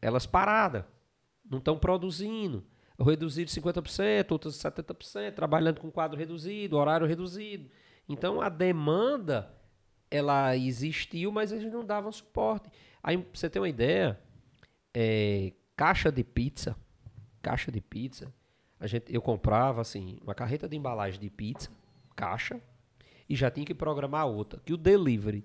elas 0.00 0.26
paradas. 0.26 0.84
Não 1.48 1.58
estão 1.58 1.78
produzindo. 1.78 2.64
Reduzido 2.98 3.50
50%, 3.50 4.30
outras 4.30 4.54
70%, 4.54 5.32
trabalhando 5.34 5.80
com 5.80 5.90
quadro 5.90 6.16
reduzido, 6.18 6.76
horário 6.76 7.06
reduzido. 7.06 7.68
Então 8.08 8.40
a 8.40 8.48
demanda, 8.48 9.52
ela 10.10 10.56
existiu, 10.56 11.32
mas 11.32 11.50
eles 11.50 11.72
não 11.72 11.84
davam 11.84 12.12
suporte. 12.12 12.70
Aí, 13.02 13.18
pra 13.18 13.26
você 13.34 13.50
ter 13.50 13.58
uma 13.58 13.68
ideia, 13.68 14.18
eh, 14.94 15.52
caixa 15.82 16.12
de 16.12 16.22
pizza, 16.22 16.76
caixa 17.42 17.72
de 17.72 17.80
pizza, 17.80 18.32
a 18.78 18.86
gente, 18.86 19.12
eu 19.12 19.20
comprava 19.20 19.80
assim, 19.80 20.16
uma 20.22 20.32
carreta 20.32 20.68
de 20.68 20.76
embalagem 20.76 21.20
de 21.20 21.28
pizza, 21.28 21.68
caixa, 22.14 22.62
e 23.28 23.34
já 23.34 23.50
tinha 23.50 23.66
que 23.66 23.74
programar 23.74 24.28
outra. 24.28 24.60
Que 24.64 24.72
o 24.72 24.76
delivery 24.76 25.44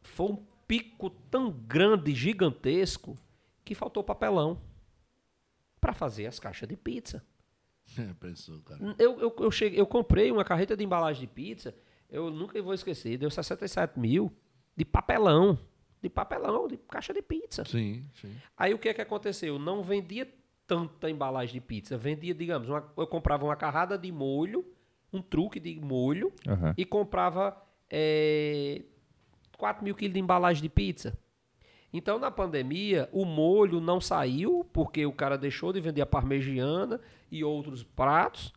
foi 0.00 0.32
um 0.32 0.42
pico 0.66 1.10
tão 1.10 1.50
grande, 1.50 2.14
gigantesco, 2.14 3.14
que 3.62 3.74
faltou 3.74 4.02
papelão 4.02 4.58
para 5.78 5.92
fazer 5.92 6.24
as 6.24 6.40
caixas 6.40 6.66
de 6.66 6.74
pizza. 6.74 7.22
É, 7.98 8.14
pensou, 8.14 8.62
cara. 8.62 8.96
Eu, 8.98 9.20
eu, 9.20 9.36
eu, 9.38 9.50
cheguei, 9.50 9.78
eu 9.78 9.86
comprei 9.86 10.32
uma 10.32 10.46
carreta 10.46 10.74
de 10.74 10.82
embalagem 10.82 11.20
de 11.20 11.26
pizza, 11.26 11.74
eu 12.08 12.30
nunca 12.30 12.62
vou 12.62 12.72
esquecer, 12.72 13.18
deu 13.18 13.30
67 13.30 14.00
mil 14.00 14.32
de 14.74 14.86
papelão. 14.86 15.58
De 16.02 16.08
papelão, 16.08 16.68
de 16.68 16.76
caixa 16.76 17.12
de 17.12 17.20
pizza. 17.22 17.64
Sim, 17.64 18.04
sim. 18.20 18.34
Aí 18.56 18.72
o 18.72 18.78
que 18.78 18.88
é 18.88 18.94
que 18.94 19.00
aconteceu? 19.02 19.58
Não 19.58 19.82
vendia 19.82 20.28
tanta 20.66 21.10
embalagem 21.10 21.54
de 21.54 21.60
pizza. 21.60 21.96
Vendia, 21.98 22.34
digamos, 22.34 22.68
uma- 22.68 22.92
eu 22.96 23.06
comprava 23.06 23.44
uma 23.44 23.56
carrada 23.56 23.96
de 23.98 24.12
molho, 24.12 24.64
um 25.12 25.20
truque 25.22 25.58
de 25.58 25.80
molho, 25.80 26.32
Aham. 26.46 26.74
e 26.76 26.84
comprava 26.84 27.56
é, 27.90 28.82
4 29.56 29.82
mil 29.82 29.94
quilos 29.94 30.12
de 30.12 30.20
embalagem 30.20 30.62
de 30.62 30.68
pizza. 30.68 31.18
Então, 31.90 32.18
na 32.18 32.30
pandemia, 32.30 33.08
o 33.12 33.24
molho 33.24 33.80
não 33.80 33.98
saiu, 33.98 34.62
porque 34.74 35.06
o 35.06 35.12
cara 35.12 35.38
deixou 35.38 35.72
de 35.72 35.80
vender 35.80 36.02
a 36.02 36.06
parmegiana 36.06 37.00
e 37.30 37.42
outros 37.42 37.82
pratos, 37.82 38.52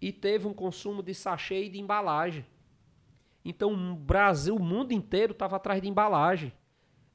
e 0.00 0.10
teve 0.12 0.48
um 0.48 0.52
consumo 0.52 1.00
de 1.00 1.14
sachê 1.14 1.62
e 1.66 1.68
de 1.68 1.78
embalagem. 1.78 2.44
Então, 3.44 3.72
o 3.72 3.94
Brasil, 3.94 4.56
o 4.56 4.62
mundo 4.62 4.90
inteiro 4.92 5.30
estava 5.32 5.54
atrás 5.56 5.80
de 5.80 5.88
embalagem. 5.88 6.52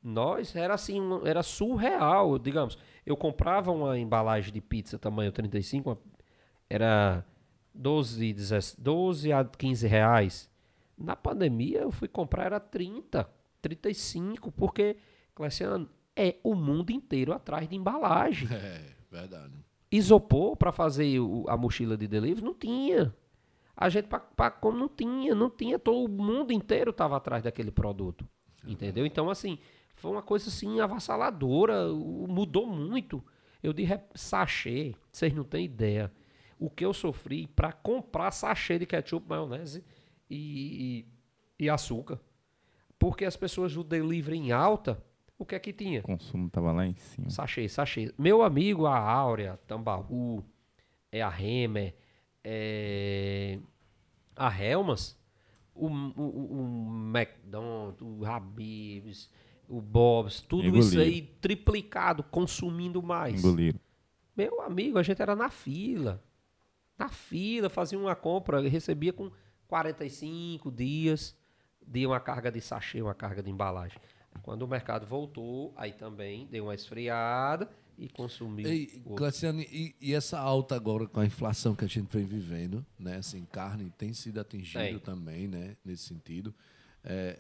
Nós 0.08 0.56
era 0.56 0.74
assim, 0.74 1.00
era 1.26 1.44
surreal, 1.44 2.40
digamos. 2.40 2.78
Eu 3.06 3.18
comprava 3.18 3.72
uma 3.72 3.98
embalagem 4.00 4.54
de 4.54 4.62
pizza 4.62 4.98
tamanho 4.98 5.32
35, 5.32 5.90
uma- 5.90 5.98
era 6.70 7.26
12, 7.74 8.34
16 8.34 8.76
12 8.80 9.32
a 9.34 9.44
15 9.44 9.86
reais. 9.88 10.50
Na 10.98 11.16
pandemia 11.16 11.80
eu 11.82 11.92
fui 11.92 12.08
comprar 12.08 12.46
era 12.46 12.60
30. 12.60 13.30
35, 13.62 14.52
porque, 14.52 14.96
Cleciano, 15.36 15.90
é 16.16 16.36
o 16.44 16.56
mundo 16.56 16.92
inteiro 16.92 17.34
atrás 17.34 17.68
de 17.68 17.76
embalagem. 17.76 18.48
É, 18.52 18.82
verdade. 19.12 19.54
Isopor 19.92 20.56
para 20.58 20.72
fazer 20.72 21.20
o- 21.20 21.46
a 21.48 21.56
mochila 21.58 21.96
de 21.98 22.08
delivery 22.08 22.44
não 22.46 22.54
tinha. 22.54 23.14
A 23.76 23.90
gente 23.90 24.08
pra, 24.08 24.20
pra- 24.20 24.52
como 24.52 24.78
não 24.78 24.88
tinha, 24.90 25.34
não 25.36 25.50
tinha, 25.50 25.78
todo 25.80 26.10
mundo 26.12 26.52
inteiro 26.52 26.92
estava 26.92 27.16
atrás 27.18 27.44
daquele 27.44 27.72
produto. 27.72 28.28
Entendeu? 28.66 29.06
Então, 29.06 29.30
assim, 29.30 29.58
foi 29.98 30.12
uma 30.12 30.22
coisa 30.22 30.48
assim 30.50 30.80
avassaladora, 30.80 31.88
mudou 31.90 32.66
muito. 32.66 33.24
Eu 33.62 33.74
de 33.74 33.84
rep- 33.84 34.12
sachê, 34.16 34.96
vocês 35.12 35.34
não 35.34 35.44
têm 35.44 35.66
ideia 35.66 36.12
o 36.60 36.70
que 36.72 36.84
eu 36.86 36.94
sofri 36.94 37.46
para 37.48 37.72
comprar 37.72 38.32
sachê 38.32 38.80
de 38.80 38.86
ketchup, 38.86 39.28
maionese 39.30 39.84
e, 40.30 41.06
e, 41.60 41.66
e 41.66 41.70
açúcar. 41.70 42.20
Porque 42.98 43.26
as 43.26 43.36
pessoas 43.38 43.74
do 43.74 43.84
delivery 43.84 44.38
em 44.38 44.52
alta, 44.52 45.04
o 45.38 45.46
que 45.46 45.54
é 45.54 45.60
que 45.60 45.72
tinha? 45.72 46.00
O 46.00 46.04
consumo 46.04 46.50
tava 46.50 46.72
lá 46.72 46.86
em 46.88 46.96
cima. 46.96 47.30
Sachê, 47.30 47.68
sachê. 47.70 48.12
Meu 48.18 48.42
amigo, 48.42 48.88
a 48.88 48.98
Áurea, 48.98 49.60
Tambaú, 49.68 50.44
é 51.12 51.22
a 51.22 51.30
Remer, 51.30 51.96
é 52.44 53.60
a 54.36 54.64
Helmas, 54.64 55.16
o, 55.76 55.88
o, 55.88 56.22
o, 56.22 56.88
o 56.88 57.16
McDonald's, 57.16 58.02
o 58.02 58.26
Habib's, 58.26 59.30
o 59.68 59.82
Bob's, 59.82 60.40
tudo 60.42 60.78
isso 60.78 61.00
aí 61.00 61.22
triplicado, 61.42 62.24
consumindo 62.24 63.02
mais. 63.04 63.40
Engoliram. 63.40 63.80
Meu 64.36 64.62
amigo, 64.62 64.98
a 64.98 65.04
gente 65.04 65.22
era 65.22 65.36
na 65.36 65.50
fila. 65.50 66.24
Na 66.98 67.10
fila, 67.10 67.70
fazia 67.70 67.98
uma 67.98 68.16
compra, 68.16 68.62
recebia 68.62 69.12
com 69.12 69.32
45 69.68 70.72
dias 70.72 71.36
de 71.86 72.06
uma 72.06 72.20
carga 72.20 72.52
de 72.52 72.62
sachê, 72.62 73.02
uma 73.02 73.14
carga 73.14 73.44
de 73.44 73.50
embalagem. 73.50 74.00
Quando 74.42 74.64
o 74.64 74.68
mercado 74.68 75.06
voltou, 75.06 75.74
aí 75.76 75.92
também 75.92 76.48
deu 76.48 76.66
uma 76.66 76.76
esfriada 76.76 77.70
e 77.98 78.08
consumiu. 78.08 78.68
Ei, 78.68 79.02
e, 79.72 79.96
e 80.00 80.14
essa 80.14 80.40
alta 80.40 80.76
agora 80.76 81.08
com 81.08 81.20
a 81.20 81.26
inflação 81.26 81.76
que 81.76 81.84
a 81.84 81.88
gente 81.88 82.08
vem 82.16 82.26
vivendo, 82.26 82.86
né? 83.00 83.18
Assim, 83.18 83.44
carne 83.46 83.92
tem 83.98 84.14
sido 84.14 84.40
atingido 84.40 84.84
Tem. 84.84 85.00
também, 85.00 85.48
né? 85.48 85.76
Nesse 85.84 86.04
sentido. 86.04 86.54
É, 87.04 87.38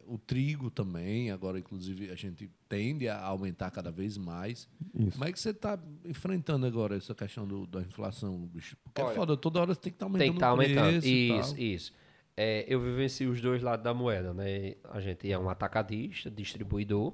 o 0.06 0.16
trigo 0.18 0.70
também, 0.70 1.30
agora 1.30 1.58
inclusive 1.58 2.10
a 2.10 2.14
gente 2.14 2.50
tende 2.68 3.06
a 3.08 3.20
aumentar 3.20 3.70
cada 3.70 3.90
vez 3.90 4.16
mais. 4.16 4.66
Isso. 4.94 5.12
Como 5.12 5.24
é 5.24 5.32
que 5.32 5.38
você 5.38 5.50
está 5.50 5.78
enfrentando 6.06 6.64
agora 6.64 6.96
essa 6.96 7.14
questão 7.14 7.46
do- 7.46 7.66
da 7.66 7.80
inflação, 7.82 8.38
bicho? 8.46 8.76
Porque 8.82 9.00
é 9.00 9.04
Olha, 9.04 9.14
foda, 9.14 9.36
toda 9.36 9.60
hora 9.60 9.74
você 9.74 9.80
tem 9.80 9.92
que 9.92 9.96
estar 9.96 10.06
aumentando 10.06 10.24
Tem 10.24 10.32
que 10.32 10.36
estar 10.38 10.52
o 10.52 10.56
preço 10.56 10.78
aumentando. 10.78 11.04
e 11.06 11.28
Isso, 11.38 11.50
tal. 11.54 11.58
isso. 11.62 11.92
É, 12.36 12.64
eu 12.68 12.80
vivencio 12.80 13.30
os 13.30 13.40
dois 13.40 13.62
lados 13.62 13.82
da 13.84 13.92
moeda, 13.92 14.32
né? 14.32 14.76
A 14.84 15.00
gente 15.00 15.30
é 15.30 15.38
um 15.38 15.50
atacadista, 15.50 16.30
distribuidor, 16.30 17.12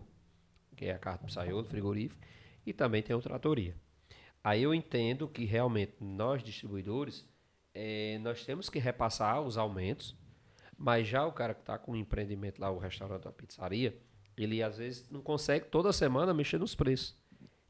que 0.76 0.84
é 0.84 0.92
a 0.92 0.98
carta 0.98 1.24
do 1.24 1.26
Psaiolo, 1.28 1.64
frigorífico, 1.64 2.22
e 2.66 2.72
também 2.72 3.02
tem 3.02 3.16
o 3.16 3.20
tratoria. 3.20 3.74
Aí 4.44 4.62
eu 4.62 4.74
entendo 4.74 5.26
que 5.26 5.44
realmente 5.46 5.94
nós 6.00 6.42
distribuidores, 6.42 7.26
é, 7.72 8.18
nós 8.18 8.44
temos 8.44 8.68
que 8.68 8.78
repassar 8.78 9.40
os 9.40 9.56
aumentos, 9.56 10.14
mas 10.76 11.06
já 11.06 11.26
o 11.26 11.32
cara 11.32 11.54
que 11.54 11.60
está 11.60 11.78
com 11.78 11.92
um 11.92 11.96
empreendimento 11.96 12.60
lá, 12.60 12.70
o 12.70 12.78
restaurante, 12.78 13.28
a 13.28 13.32
pizzaria, 13.32 13.96
ele 14.36 14.62
às 14.62 14.78
vezes 14.78 15.08
não 15.10 15.20
consegue 15.20 15.66
toda 15.66 15.92
semana 15.92 16.34
mexer 16.34 16.58
nos 16.58 16.74
preços. 16.74 17.16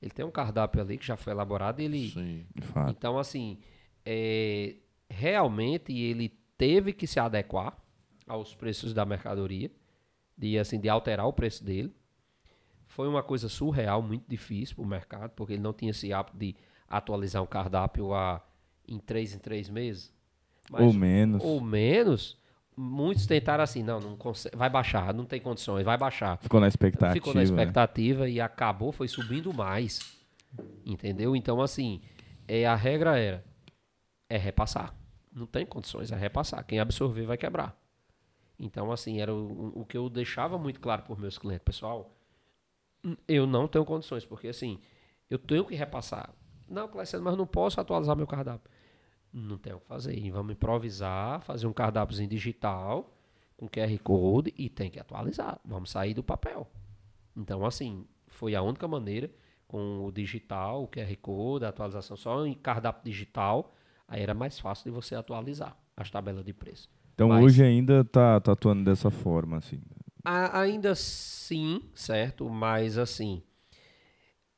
Ele 0.00 0.10
tem 0.10 0.24
um 0.24 0.30
cardápio 0.30 0.80
ali 0.80 0.98
que 0.98 1.06
já 1.06 1.16
foi 1.16 1.32
elaborado 1.32 1.80
e 1.80 1.84
ele 1.84 2.10
Sim. 2.10 2.46
De 2.54 2.62
fato. 2.62 2.90
então, 2.90 3.18
assim, 3.18 3.58
é, 4.04 4.76
realmente 5.08 5.96
ele 5.96 6.28
teve 6.58 6.92
que 6.92 7.06
se 7.06 7.18
adequar 7.18 7.76
aos 8.26 8.54
preços 8.54 8.92
da 8.92 9.04
mercadoria, 9.04 9.70
de, 10.36 10.58
assim, 10.58 10.78
de 10.80 10.88
alterar 10.88 11.26
o 11.26 11.32
preço 11.32 11.64
dele. 11.64 11.94
Foi 12.86 13.08
uma 13.08 13.22
coisa 13.22 13.48
surreal, 13.48 14.02
muito 14.02 14.24
difícil 14.28 14.76
para 14.76 14.84
o 14.84 14.88
mercado, 14.88 15.30
porque 15.30 15.54
ele 15.54 15.62
não 15.62 15.72
tinha 15.72 15.90
esse 15.90 16.12
hábito 16.12 16.36
de 16.36 16.54
atualizar 16.88 17.42
um 17.42 17.46
cardápio 17.46 18.14
a, 18.14 18.44
em 18.86 18.98
três 18.98 19.34
em 19.34 19.38
três 19.38 19.68
meses. 19.68 20.12
Ou 20.70 20.92
menos. 20.92 21.42
Ou 21.42 21.60
menos. 21.60 22.38
Muitos 22.76 23.26
tentaram 23.26 23.62
assim, 23.62 23.82
não, 23.82 24.00
não 24.00 24.16
consegue, 24.16 24.56
vai 24.56 24.68
baixar, 24.68 25.14
não 25.14 25.24
tem 25.24 25.40
condições, 25.40 25.84
vai 25.84 25.96
baixar. 25.96 26.38
Ficou 26.38 26.60
na 26.60 26.66
expectativa. 26.66 27.14
Ficou 27.14 27.32
na 27.32 27.38
né? 27.38 27.44
expectativa 27.44 28.28
e 28.28 28.40
acabou, 28.40 28.90
foi 28.90 29.06
subindo 29.06 29.52
mais. 29.52 30.18
Entendeu? 30.84 31.36
Então, 31.36 31.60
assim, 31.60 32.00
é, 32.48 32.66
a 32.66 32.74
regra 32.74 33.18
era 33.18 33.44
é 34.28 34.36
repassar. 34.36 34.94
Não 35.32 35.46
tem 35.46 35.64
condições, 35.66 36.10
é 36.10 36.16
repassar. 36.16 36.64
Quem 36.64 36.80
absorver 36.80 37.26
vai 37.26 37.36
quebrar. 37.36 37.76
Então, 38.58 38.92
assim, 38.92 39.20
era 39.20 39.32
o, 39.32 39.80
o 39.80 39.84
que 39.84 39.96
eu 39.96 40.08
deixava 40.08 40.56
muito 40.58 40.80
claro 40.80 41.02
para 41.02 41.12
os 41.12 41.18
meus 41.18 41.38
clientes. 41.38 41.64
Pessoal, 41.64 42.10
hum, 43.04 43.16
eu 43.26 43.46
não 43.46 43.66
tenho 43.66 43.84
condições, 43.84 44.24
porque 44.24 44.48
assim, 44.48 44.80
eu 45.28 45.38
tenho 45.38 45.64
que 45.64 45.74
repassar. 45.74 46.30
Não, 46.68 46.88
Clécio, 46.88 47.20
mas 47.22 47.36
não 47.36 47.46
posso 47.46 47.80
atualizar 47.80 48.16
meu 48.16 48.26
cardápio. 48.26 48.70
Não 49.36 49.58
tem 49.58 49.72
o 49.72 49.80
que 49.80 49.86
fazer. 49.86 50.16
E 50.16 50.30
Vamos 50.30 50.52
improvisar, 50.52 51.40
fazer 51.42 51.66
um 51.66 51.72
cardápiozinho 51.72 52.28
digital 52.28 53.10
com 53.56 53.68
QR 53.68 53.98
Code 54.02 54.54
e 54.56 54.68
tem 54.68 54.88
que 54.90 55.00
atualizar. 55.00 55.58
Vamos 55.64 55.90
sair 55.90 56.14
do 56.14 56.22
papel. 56.22 56.70
Então, 57.36 57.66
assim, 57.66 58.06
foi 58.28 58.54
a 58.54 58.62
única 58.62 58.86
maneira 58.86 59.28
com 59.66 60.04
o 60.06 60.12
digital, 60.12 60.84
o 60.84 60.88
QR 60.88 61.16
Code, 61.20 61.64
a 61.64 61.68
atualização 61.70 62.16
só 62.16 62.46
em 62.46 62.54
cardápio 62.54 63.02
digital, 63.04 63.74
aí 64.06 64.22
era 64.22 64.34
mais 64.34 64.58
fácil 64.60 64.84
de 64.84 64.90
você 64.90 65.16
atualizar 65.16 65.76
as 65.96 66.10
tabelas 66.10 66.44
de 66.44 66.52
preço. 66.52 66.88
Então 67.14 67.28
Mas- 67.28 67.44
hoje 67.44 67.64
ainda 67.64 68.04
tá, 68.04 68.40
tá 68.40 68.52
atuando 68.52 68.84
dessa 68.84 69.10
forma, 69.10 69.56
assim. 69.56 69.80
A- 70.24 70.60
ainda 70.60 70.94
sim, 70.94 71.82
certo? 71.94 72.48
Mas 72.48 72.96
assim, 72.98 73.42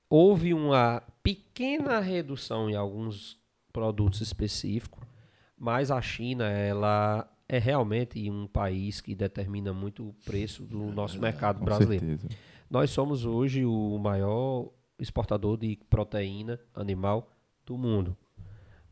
houve 0.09 0.53
uma 0.55 1.03
pequena 1.23 1.99
redução 2.01 2.69
em 2.71 2.75
alguns 2.77 3.39
produtos 3.77 4.23
específicos, 4.23 5.07
mas 5.55 5.91
a 5.91 6.01
China, 6.01 6.49
ela 6.49 7.31
é 7.47 7.59
realmente 7.59 8.31
um 8.31 8.47
país 8.47 9.03
que 9.03 9.15
determina 9.15 9.71
muito 9.71 10.09
o 10.09 10.15
preço 10.25 10.65
do 10.65 10.79
nosso 10.93 11.21
mercado 11.21 11.59
Com 11.59 11.67
brasileiro. 11.67 12.07
certeza. 12.07 12.29
Nós 12.71 12.89
somos 12.89 13.27
hoje 13.27 13.67
o 13.67 13.99
maior 13.99 14.71
exportador 14.99 15.59
de 15.59 15.79
proteína 15.91 16.59
animal 16.75 17.31
do 17.67 17.77
mundo. 17.77 18.17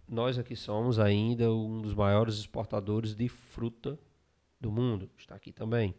Nós 0.07 0.39
aqui 0.39 0.55
somos 0.55 0.99
ainda 0.99 1.51
um 1.51 1.81
dos 1.81 1.95
maiores 1.95 2.35
exportadores 2.35 3.15
de 3.15 3.27
fruta 3.27 3.99
do 4.61 4.71
mundo. 4.71 5.09
Está 5.17 5.35
aqui 5.35 5.51
também. 5.51 5.95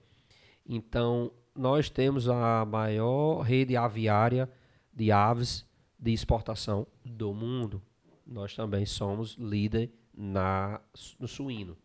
Então, 0.63 1.31
nós 1.55 1.89
temos 1.89 2.29
a 2.29 2.63
maior 2.65 3.41
rede 3.41 3.75
aviária 3.75 4.47
de 4.93 5.11
aves 5.11 5.65
de 5.97 6.13
exportação 6.13 6.85
do 7.03 7.33
mundo. 7.33 7.81
Nós 8.25 8.55
também 8.55 8.85
somos 8.85 9.35
líder 9.35 9.91
na, 10.13 10.81
no 11.19 11.27
suíno. 11.27 11.77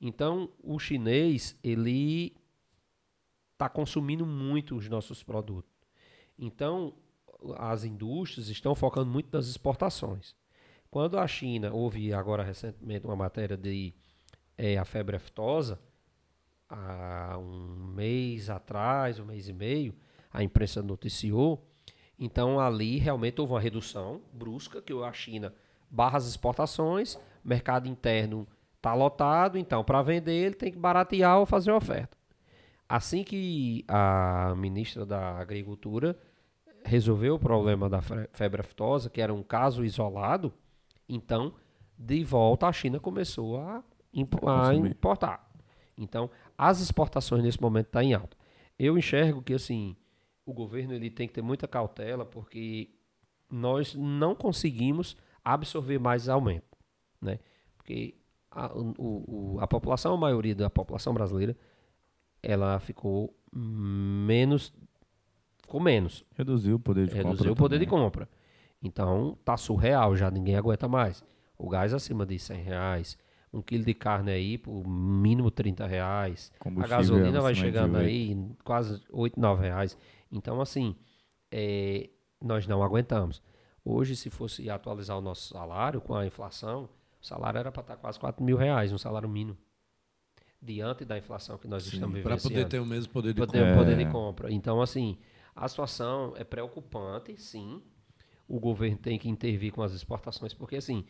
Então, 0.00 0.50
o 0.62 0.78
chinês, 0.78 1.58
ele 1.62 2.36
está 3.52 3.68
consumindo 3.68 4.24
muito 4.24 4.76
os 4.76 4.88
nossos 4.88 5.22
produtos. 5.22 5.70
Então, 6.38 6.94
as 7.56 7.84
indústrias 7.84 8.48
estão 8.48 8.74
focando 8.74 9.10
muito 9.10 9.28
nas 9.32 9.48
exportações. 9.48 10.34
Quando 10.90 11.18
a 11.18 11.26
China, 11.26 11.72
houve 11.72 12.12
agora 12.12 12.42
recentemente 12.42 13.04
uma 13.04 13.16
matéria 13.16 13.56
de 13.56 13.92
eh, 14.56 14.78
a 14.78 14.84
febre 14.84 15.16
aftosa, 15.16 15.78
há 16.68 17.36
um 17.38 17.92
mês 17.94 18.48
atrás, 18.48 19.18
um 19.18 19.24
mês 19.24 19.48
e 19.48 19.52
meio, 19.52 19.94
a 20.30 20.42
imprensa 20.42 20.82
noticiou. 20.82 21.67
Então, 22.18 22.58
ali 22.58 22.98
realmente 22.98 23.40
houve 23.40 23.52
uma 23.52 23.60
redução 23.60 24.20
brusca, 24.32 24.82
que 24.82 24.92
a 24.92 25.12
China 25.12 25.54
barra 25.90 26.18
as 26.18 26.26
exportações, 26.26 27.18
mercado 27.44 27.86
interno 27.88 28.46
está 28.76 28.92
lotado, 28.94 29.56
então, 29.58 29.84
para 29.84 30.02
vender, 30.02 30.32
ele 30.46 30.54
tem 30.54 30.70
que 30.72 30.78
baratear 30.78 31.38
ou 31.38 31.46
fazer 31.46 31.70
oferta. 31.72 32.16
Assim 32.88 33.22
que 33.22 33.84
a 33.86 34.54
ministra 34.56 35.04
da 35.04 35.38
Agricultura 35.38 36.18
resolveu 36.84 37.34
o 37.34 37.38
problema 37.38 37.88
da 37.88 38.00
fe- 38.00 38.28
febre 38.32 38.60
aftosa, 38.62 39.10
que 39.10 39.20
era 39.20 39.32
um 39.32 39.42
caso 39.42 39.84
isolado, 39.84 40.52
então, 41.08 41.52
de 41.98 42.24
volta, 42.24 42.66
a 42.66 42.72
China 42.72 42.98
começou 42.98 43.60
a, 43.60 43.82
impo- 44.12 44.48
a 44.48 44.68
importar. 44.88 45.48
Então, 45.96 46.30
as 46.56 46.80
exportações 46.80 47.42
nesse 47.42 47.60
momento 47.60 47.86
estão 47.86 48.02
em 48.02 48.14
alta. 48.14 48.36
Eu 48.78 48.96
enxergo 48.96 49.42
que, 49.42 49.52
assim, 49.54 49.96
o 50.50 50.54
governo 50.54 50.94
ele 50.94 51.10
tem 51.10 51.26
que 51.28 51.34
ter 51.34 51.42
muita 51.42 51.66
cautela, 51.68 52.24
porque 52.24 52.90
nós 53.50 53.94
não 53.94 54.34
conseguimos 54.34 55.16
absorver 55.44 55.98
mais 55.98 56.28
aumento, 56.28 56.76
né? 57.20 57.38
Porque 57.76 58.14
a, 58.50 58.72
o- 58.76 59.54
o- 59.56 59.60
a 59.60 59.66
população, 59.66 60.14
a 60.14 60.16
maioria 60.16 60.54
da 60.54 60.68
população 60.70 61.12
brasileira, 61.14 61.56
ela 62.42 62.78
ficou 62.80 63.34
menos, 63.52 64.72
ficou 65.62 65.80
menos, 65.80 66.24
Reduziu 66.36 66.76
o 66.76 66.80
poder 66.80 67.06
de 67.06 67.14
compra. 67.14 67.28
reduziu 67.30 67.52
o 67.52 67.56
poder 67.56 67.78
de 67.78 67.86
também. 67.86 68.00
compra. 68.04 68.28
Então, 68.82 69.36
tá 69.44 69.56
surreal 69.56 70.14
já, 70.16 70.30
ninguém 70.30 70.56
aguenta 70.56 70.86
mais. 70.88 71.24
O 71.56 71.68
gás 71.68 71.92
acima 71.92 72.24
de 72.24 72.38
100 72.38 72.62
reais, 72.62 73.18
um 73.52 73.60
quilo 73.60 73.84
de 73.84 73.94
carne 73.94 74.30
aí 74.30 74.56
por 74.56 74.86
mínimo 74.86 75.50
30 75.50 75.86
reais. 75.86 76.52
A 76.64 76.86
gasolina 76.86 77.40
vai 77.40 77.54
de 77.54 77.60
chegando 77.60 77.96
aí 77.96 78.36
quase 78.62 79.02
8, 79.10 79.40
9 79.40 79.62
reais. 79.66 79.98
Então, 80.30 80.60
assim, 80.60 80.96
é, 81.50 82.10
nós 82.40 82.66
não 82.66 82.82
aguentamos. 82.82 83.42
Hoje, 83.84 84.14
se 84.16 84.28
fosse 84.30 84.68
atualizar 84.68 85.16
o 85.16 85.20
nosso 85.22 85.48
salário 85.54 86.00
com 86.00 86.14
a 86.14 86.26
inflação, 86.26 86.88
o 87.20 87.26
salário 87.26 87.58
era 87.58 87.72
para 87.72 87.80
estar 87.80 87.96
quase 87.96 88.18
4 88.20 88.44
mil 88.44 88.56
reais, 88.56 88.92
um 88.92 88.98
salário 88.98 89.28
mínimo. 89.28 89.56
Diante 90.60 91.04
da 91.04 91.16
inflação 91.16 91.56
que 91.56 91.68
nós 91.68 91.86
estamos 91.86 92.20
Para 92.20 92.34
vivenciando 92.34 92.54
poder 92.54 92.68
ter 92.68 92.78
o 92.80 92.86
mesmo 92.86 93.12
poder 93.12 93.32
de 93.32 93.40
poder, 93.40 93.58
compra. 93.60 93.74
poder 93.76 93.96
de 93.96 94.02
É. 94.02 94.10
compra. 94.10 94.52
Então, 94.52 94.82
assim, 94.82 95.16
a 95.54 95.68
situação 95.68 96.34
é 96.36 96.42
preocupante, 96.44 97.40
sim. 97.40 97.80
O 98.48 98.58
governo 98.58 98.98
tem 98.98 99.18
que 99.18 99.28
intervir 99.28 99.72
com 99.72 99.82
as 99.82 99.92
exportações, 99.92 100.52
porque, 100.52 100.76
assim, 100.76 101.04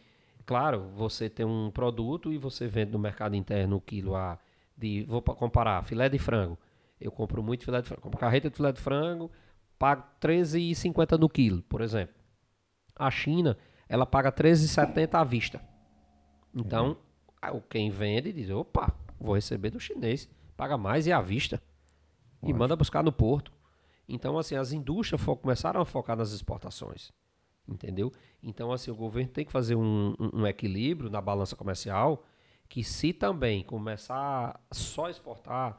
claro, 0.44 0.90
você 0.94 1.30
tem 1.30 1.46
um 1.46 1.70
produto 1.70 2.30
e 2.32 2.36
você 2.36 2.68
vende 2.68 2.92
no 2.92 2.98
mercado 2.98 3.34
interno 3.34 3.76
o 3.76 3.80
quilo 3.80 4.14
a 4.14 4.38
de. 4.76 5.02
Vou 5.04 5.22
pa- 5.22 5.34
comparar, 5.34 5.82
filé 5.82 6.08
de 6.10 6.18
frango. 6.18 6.58
Eu 7.00 7.10
compro 7.12 7.42
muito 7.42 7.64
filé 7.64 7.80
de 7.80 7.88
frango. 7.88 8.02
Compro 8.02 8.18
carreta 8.18 8.50
de 8.50 8.56
filé 8.56 8.72
de 8.72 8.80
frango, 8.80 9.30
pago 9.78 10.02
R$ 10.22 10.28
13,50 10.28 11.18
no 11.18 11.28
quilo, 11.28 11.62
por 11.62 11.80
exemplo. 11.80 12.14
A 12.96 13.10
China, 13.10 13.56
ela 13.88 14.04
paga 14.06 14.30
R$ 14.30 14.34
13,70 14.36 15.14
à 15.14 15.24
vista. 15.24 15.60
Então, 16.54 16.96
o 17.52 17.60
quem 17.60 17.90
vende 17.90 18.32
diz, 18.32 18.50
opa, 18.50 18.92
vou 19.20 19.34
receber 19.34 19.70
do 19.70 19.78
chinês, 19.78 20.28
paga 20.56 20.76
mais 20.76 21.06
e 21.06 21.12
à 21.12 21.20
vista. 21.20 21.62
E 22.42 22.52
manda 22.52 22.74
buscar 22.76 23.02
no 23.02 23.12
porto. 23.12 23.52
Então, 24.08 24.38
assim, 24.38 24.54
as 24.56 24.72
indústrias 24.72 25.22
começaram 25.22 25.80
a 25.80 25.84
focar 25.84 26.16
nas 26.16 26.32
exportações. 26.32 27.10
Entendeu? 27.68 28.12
Então, 28.42 28.72
assim, 28.72 28.90
o 28.90 28.94
governo 28.94 29.30
tem 29.30 29.44
que 29.44 29.52
fazer 29.52 29.74
um, 29.74 30.14
um- 30.18 30.40
um 30.40 30.46
equilíbrio 30.46 31.10
na 31.10 31.20
balança 31.20 31.54
comercial, 31.54 32.24
que 32.68 32.82
se 32.82 33.12
também 33.12 33.62
começar 33.62 34.58
só 34.72 35.06
a 35.06 35.10
exportar, 35.10 35.78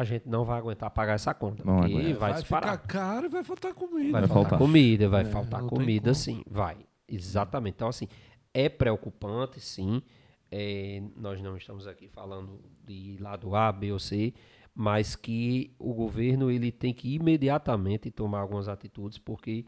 a 0.00 0.04
gente 0.04 0.28
não 0.28 0.44
vai 0.44 0.58
aguentar 0.58 0.90
pagar 0.90 1.14
essa 1.14 1.34
conta. 1.34 1.62
Não 1.64 1.80
porque 1.80 1.92
vai, 1.94 2.12
Vai 2.14 2.32
disparar. 2.34 2.78
ficar 2.80 2.86
caro 2.88 3.26
e 3.26 3.28
vai 3.28 3.44
faltar 3.44 3.74
comida. 3.74 4.12
Vai, 4.12 4.20
Vai 4.22 4.28
faltar, 4.28 4.42
faltar. 4.50 4.58
comida, 4.58 5.08
vai 5.08 5.22
É, 5.22 5.24
faltar 5.26 5.62
comida, 5.62 6.14
sim. 6.14 6.42
Vai. 6.48 6.76
Exatamente. 7.08 7.74
Então, 7.74 7.88
assim, 7.88 8.08
é 8.54 8.68
preocupante, 8.68 9.60
sim. 9.60 10.02
É, 10.50 11.02
nós 11.16 11.40
não 11.42 11.56
estamos 11.56 11.86
aqui 11.86 12.08
falando 12.08 12.60
de 12.84 13.16
lado 13.20 13.54
A, 13.54 13.70
B 13.70 13.92
ou 13.92 13.98
C, 13.98 14.32
mas 14.74 15.14
que 15.14 15.72
o 15.78 15.92
governo 15.94 16.50
ele 16.50 16.72
tem 16.72 16.92
que 16.92 17.14
imediatamente 17.14 18.10
tomar 18.10 18.40
algumas 18.40 18.68
atitudes, 18.68 19.18
porque 19.18 19.64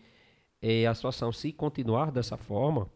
é, 0.60 0.86
a 0.86 0.94
situação, 0.94 1.30
se 1.32 1.52
continuar 1.52 2.10
dessa 2.10 2.36
forma, 2.36 2.88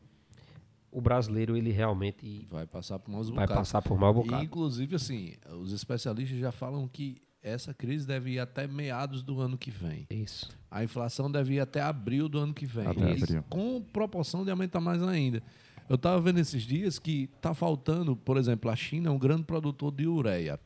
o 0.91 1.01
brasileiro 1.01 1.57
ele 1.57 1.71
realmente 1.71 2.47
Vai 2.51 2.67
passar 2.67 2.99
por 2.99 3.11
maus 3.11 3.29
vai 3.29 3.47
passar 3.47 3.83
por 3.83 3.99
mau 3.99 4.13
E, 4.13 4.15
bocado. 4.15 4.45
inclusive, 4.45 4.97
assim, 4.97 5.35
os 5.61 5.73
especialistas 5.73 6.39
já 6.39 6.51
falam 6.51 6.89
que 6.89 7.21
essa 7.49 7.73
crise 7.73 8.07
deve 8.07 8.33
ir 8.33 8.39
até 8.39 8.67
meados 8.67 9.23
do 9.23 9.41
ano 9.41 9.57
que 9.57 9.71
vem. 9.71 10.07
Isso. 10.11 10.49
A 10.71 10.83
inflação 10.83 11.31
deve 11.31 11.55
ir 11.55 11.61
até 11.61 11.81
abril 11.81 12.29
do 12.29 12.39
ano 12.39 12.53
que 12.53 12.67
vem. 12.67 12.87
Até 12.87 13.01
E 13.01 13.23
abril. 13.23 13.43
Com 13.49 13.81
proporção 13.81 14.45
de 14.45 14.51
aumentar 14.51 14.81
mais 14.81 15.03
ainda. 15.03 15.43
Eu 15.89 15.95
estava 15.95 16.21
vendo 16.21 16.39
esses 16.41 16.63
dias 16.65 16.99
que 16.99 17.31
está 17.37 17.55
faltando, 17.55 18.17
por 18.17 18.37
exemplo, 18.37 18.69
a 18.71 18.75
China 18.77 19.09
é 19.09 19.13
um 19.13 19.19
grande 19.19 19.45
produtor 19.45 19.93
de 19.93 20.07
ureia. 20.07 20.59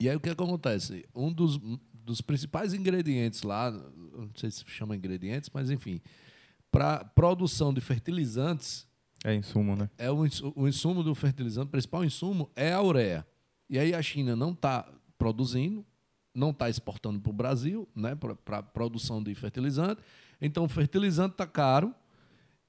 E 0.00 0.08
aí 0.10 0.16
o 0.16 0.20
que 0.20 0.30
acontece? 0.30 1.04
Um 1.14 1.32
dos, 1.32 1.60
dos 1.94 2.20
principais 2.20 2.74
ingredientes 2.74 3.42
lá, 3.44 3.70
não 3.70 4.30
sei 4.34 4.50
se 4.50 4.64
chama 4.66 4.96
ingredientes, 4.96 5.48
mas 5.54 5.70
enfim, 5.70 6.00
para 6.72 7.04
produção 7.04 7.72
de 7.72 7.80
fertilizantes, 7.80 8.84
É 9.24 9.32
insumo, 9.32 9.76
né? 9.76 9.88
é 9.96 10.10
o, 10.10 10.26
insu- 10.26 10.52
o 10.56 10.66
insumo 10.66 11.04
do 11.04 11.14
fertilizante, 11.14 11.68
o 11.68 11.70
principal 11.70 12.04
insumo 12.04 12.50
é 12.56 12.72
a 12.72 12.82
ureia. 12.82 13.24
E 13.70 13.78
aí 13.78 13.94
a 13.94 14.02
China 14.02 14.34
não 14.34 14.50
está 14.50 14.84
produzindo, 15.22 15.84
não 16.34 16.50
está 16.50 16.68
exportando 16.68 17.20
para 17.20 17.30
o 17.30 17.32
Brasil, 17.32 17.88
né, 17.94 18.16
para 18.44 18.62
produção 18.62 19.22
de 19.22 19.32
fertilizante. 19.34 20.00
Então 20.40 20.64
o 20.64 20.68
fertilizante 20.68 21.32
está 21.34 21.46
caro, 21.46 21.94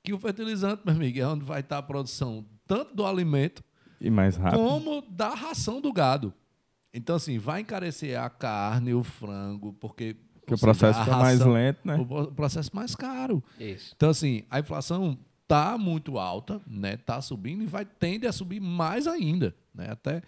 que 0.04 0.14
o 0.14 0.20
fertilizante, 0.20 0.82
meu 0.86 0.94
amigo, 0.94 1.18
é 1.20 1.26
onde 1.28 1.44
vai 1.44 1.62
estar 1.62 1.80
a 1.80 1.82
produção 1.82 2.46
tanto 2.68 2.94
do 2.94 3.06
alimento 3.06 3.64
E 4.00 4.10
mais 4.10 4.36
rápido. 4.36 4.60
como 4.60 5.02
da 5.10 5.30
ração 5.30 5.82
do 5.82 5.92
gado. 5.92 6.32
Então, 6.94 7.16
assim, 7.16 7.40
vai 7.40 7.62
encarecer 7.62 8.20
a 8.22 8.30
carne, 8.30 8.94
o 8.94 9.04
frango, 9.04 9.74
porque. 9.74 10.16
Porque 10.42 10.54
o 10.54 10.58
processo 10.60 11.00
a 11.00 11.06
fica 11.06 11.18
mais 11.18 11.40
lento, 11.40 11.80
né? 11.84 11.96
O 11.96 12.06
pro- 12.06 12.32
processo 12.34 12.70
mais 12.76 12.94
caro. 12.96 13.42
Isso. 13.60 13.94
Então, 13.96 14.10
assim, 14.12 14.44
a 14.52 14.60
inflação 14.60 15.18
tá 15.48 15.76
muito 15.78 16.20
alta, 16.20 16.62
né? 16.68 16.98
Tá 16.98 17.20
subindo 17.22 17.64
e 17.64 17.66
vai 17.66 17.84
tende 17.86 18.28
a 18.28 18.32
subir 18.32 18.60
mais 18.60 19.08
ainda, 19.08 19.56
né? 19.74 19.88
Até 19.90 20.22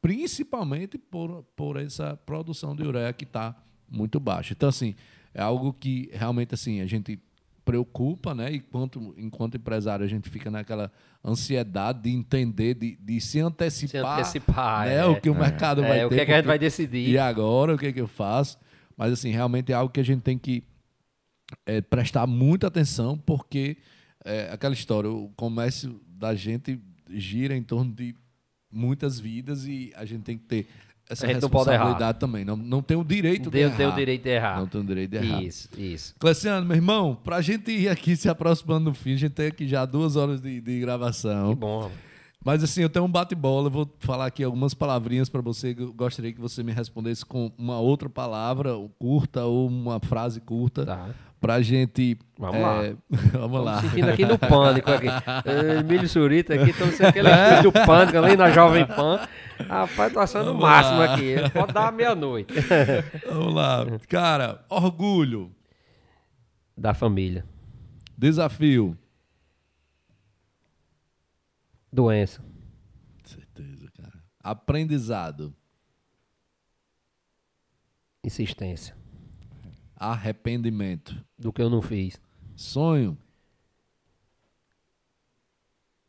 principalmente 0.00 0.96
por, 0.98 1.42
por 1.56 1.76
essa 1.76 2.16
produção 2.24 2.74
de 2.74 2.82
ureia 2.82 3.12
que 3.12 3.24
está 3.24 3.54
muito 3.90 4.18
baixa. 4.20 4.52
Então, 4.52 4.68
assim, 4.68 4.94
é 5.34 5.40
algo 5.42 5.72
que 5.72 6.10
realmente 6.12 6.54
assim 6.54 6.80
a 6.80 6.86
gente 6.86 7.18
preocupa, 7.64 8.34
né? 8.34 8.54
Enquanto 8.54 9.14
enquanto 9.18 9.56
empresário 9.56 10.04
a 10.04 10.08
gente 10.08 10.30
fica 10.30 10.50
naquela 10.50 10.90
ansiedade 11.22 12.02
de 12.02 12.10
entender, 12.10 12.74
de, 12.74 12.96
de 12.96 13.20
se 13.20 13.32
Se 13.32 13.40
antecipar, 13.40 14.18
antecipar. 14.18 14.86
né? 14.86 14.96
é. 14.96 15.04
O 15.04 15.20
que 15.20 15.28
o 15.28 15.34
mercado 15.34 15.82
vai 15.82 16.00
É, 16.00 16.06
o 16.06 16.08
ter. 16.08 16.14
que, 16.16 16.20
é 16.22 16.26
que 16.26 16.32
a 16.32 16.36
gente 16.36 16.46
vai 16.46 16.58
decidir? 16.58 17.10
e 17.10 17.18
agora, 17.18 17.74
o 17.74 17.78
que, 17.78 17.86
é 17.86 17.92
que 17.92 18.00
eu 18.00 18.08
faço? 18.08 18.58
Mas, 18.96 19.12
assim, 19.12 19.30
realmente 19.30 19.70
é 19.70 19.74
algo 19.74 19.92
que 19.92 20.00
a 20.00 20.04
gente 20.04 20.22
tem 20.22 20.38
que 20.38 20.64
é, 21.66 21.80
prestar 21.80 22.26
muita 22.26 22.66
atenção, 22.68 23.18
porque 23.18 23.76
é, 24.24 24.48
aquela 24.50 24.74
história, 24.74 25.10
o 25.10 25.28
comércio 25.36 26.00
da 26.08 26.34
gente 26.34 26.80
gira 27.10 27.54
em 27.56 27.62
torno 27.62 27.92
de 27.94 28.14
muitas 28.70 29.18
vidas 29.18 29.66
e 29.66 29.92
a 29.96 30.04
gente 30.04 30.22
tem 30.22 30.36
que 30.38 30.44
ter 30.44 30.66
essa 31.10 31.24
A 31.26 31.28
responsabilidade 31.28 32.18
também. 32.18 32.44
Não, 32.44 32.54
não 32.56 32.82
tem 32.82 32.96
o 32.96 33.02
direito 33.04 33.44
de 33.44 33.50
Deu, 33.50 33.68
errar. 33.68 33.76
deu 33.78 33.92
direito 33.92 34.22
de 34.24 34.28
errar. 34.28 34.58
Não 34.58 34.66
tem 34.66 34.80
o 34.80 34.84
direito 34.84 35.10
de 35.10 35.16
errar. 35.16 35.42
Isso, 35.42 35.68
isso. 35.78 36.14
Cleciano, 36.18 36.66
meu 36.66 36.76
irmão, 36.76 37.16
pra 37.24 37.40
gente 37.40 37.70
ir 37.70 37.88
aqui 37.88 38.14
se 38.14 38.28
aproximando 38.28 38.90
do 38.90 38.94
fim, 38.94 39.14
a 39.14 39.16
gente 39.16 39.32
tem 39.32 39.46
aqui 39.46 39.66
já 39.66 39.86
duas 39.86 40.16
horas 40.16 40.40
de, 40.40 40.60
de 40.60 40.80
gravação. 40.80 41.50
Que 41.54 41.60
bom. 41.60 41.90
Mas 42.44 42.62
assim, 42.62 42.82
eu 42.82 42.88
tenho 42.88 43.04
um 43.04 43.10
bate-bola, 43.10 43.68
vou 43.68 43.90
falar 43.98 44.26
aqui 44.26 44.44
algumas 44.44 44.72
palavrinhas 44.72 45.28
para 45.28 45.40
você. 45.40 45.74
Eu 45.76 45.92
gostaria 45.92 46.32
que 46.32 46.40
você 46.40 46.62
me 46.62 46.72
respondesse 46.72 47.24
com 47.24 47.50
uma 47.58 47.80
outra 47.80 48.08
palavra 48.08 48.70
curta 48.98 49.44
ou 49.44 49.66
uma 49.66 49.98
frase 50.00 50.40
curta 50.40 50.86
Tá. 50.86 51.08
Pra 51.40 51.60
gente. 51.62 52.18
Vamos 52.38 52.60
lá. 52.60 52.84
é, 52.84 52.96
vamos 53.32 53.64
lá. 53.64 53.80
Sentindo 53.80 54.10
aqui 54.10 54.24
no 54.24 54.38
pânico 54.38 54.90
aqui. 54.90 55.06
Emílio 55.80 56.08
Surita 56.08 56.54
aqui, 56.54 56.70
estamos 56.70 56.94
sentindo 56.94 57.08
aquele 57.08 57.28
estúdio 57.30 57.62
do 57.70 57.72
pânico 57.86 58.18
ali 58.18 58.36
na 58.36 58.50
Jovem 58.50 58.86
Pan. 58.86 59.26
Rapaz, 59.68 60.12
tô 60.12 60.20
achando 60.20 60.52
o 60.52 60.54
máximo 60.54 60.98
lá. 60.98 61.14
aqui. 61.14 61.34
Pode 61.52 61.72
dar 61.72 61.92
meia-noite. 61.92 62.54
Vamos 63.28 63.54
lá. 63.54 63.84
Cara, 64.08 64.64
orgulho, 64.68 65.50
Da 66.76 66.94
família. 66.94 67.44
desafio. 68.16 68.96
Doença. 71.92 72.42
Certeza, 73.24 73.88
cara. 73.96 74.12
Aprendizado, 74.42 75.54
Insistência. 78.24 78.94
Arrependimento, 79.98 81.14
Do 81.38 81.52
que 81.52 81.60
eu 81.62 81.68
não 81.70 81.82
fiz. 81.82 82.20
sonho, 82.56 83.16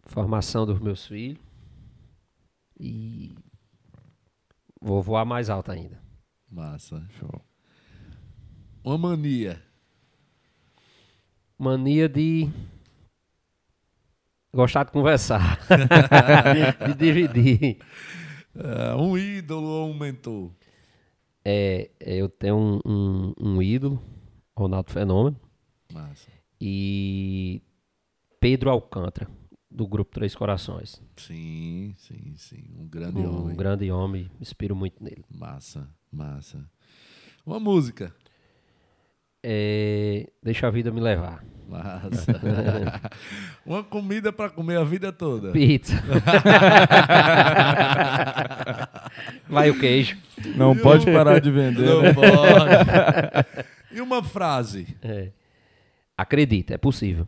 Formação 0.05 0.65
dos 0.65 0.79
meus 0.79 1.05
filhos. 1.05 1.39
E 2.79 3.35
vou 4.81 5.01
voar 5.03 5.23
mais 5.25 5.49
alto 5.49 5.71
ainda. 5.71 6.01
massa, 6.49 7.05
show. 7.19 7.41
Uma 8.83 8.97
mania, 8.97 9.61
Mania 11.59 12.07
de 12.09 12.49
gostar 14.53 14.85
de 14.85 14.91
conversar. 14.91 15.59
de 16.87 16.93
dividir. 16.95 17.77
é, 18.55 18.95
um 18.95 19.15
ídolo 19.17 19.67
ou 19.67 19.89
um 19.91 19.93
mentor. 19.97 20.51
É, 21.51 21.89
eu 21.99 22.29
tenho 22.29 22.55
um, 22.55 22.79
um, 22.85 23.33
um 23.39 23.61
ídolo, 23.61 23.99
Ronaldo 24.55 24.91
Fenômeno, 24.91 25.35
Massa. 25.91 26.29
e 26.61 27.63
Pedro 28.39 28.69
Alcântara, 28.69 29.27
do 29.71 29.87
Grupo 29.87 30.11
Três 30.11 30.35
Corações. 30.35 31.01
Sim, 31.15 31.95
sim, 31.97 32.35
sim. 32.35 32.65
Um 32.77 32.87
grande 32.87 33.17
Um 33.17 33.41
homem. 33.45 33.55
grande 33.57 33.91
homem, 33.91 34.23
me 34.35 34.41
inspiro 34.41 34.75
muito 34.75 35.03
nele. 35.03 35.25
Massa, 35.29 35.89
massa. 36.11 36.69
Uma 37.43 37.59
música. 37.59 38.13
É, 39.43 40.29
deixa 40.43 40.67
a 40.67 40.71
vida 40.71 40.91
me 40.91 40.99
levar. 40.99 41.43
Massa. 41.69 42.41
Uma 43.65 43.83
comida 43.83 44.33
para 44.33 44.49
comer 44.49 44.77
a 44.77 44.83
vida 44.83 45.13
toda. 45.13 45.51
Pizza. 45.51 45.93
Vai 49.47 49.69
o 49.69 49.79
queijo. 49.79 50.17
Não 50.55 50.75
pode 50.75 51.05
parar 51.05 51.39
de 51.39 51.51
vender. 51.51 51.85
Não 51.85 52.01
né? 52.01 52.13
pode. 52.13 52.29
E 53.91 54.01
uma 54.01 54.21
frase. 54.23 54.95
É. 55.01 55.31
Acredita, 56.15 56.75
é 56.75 56.77
possível. 56.77 57.27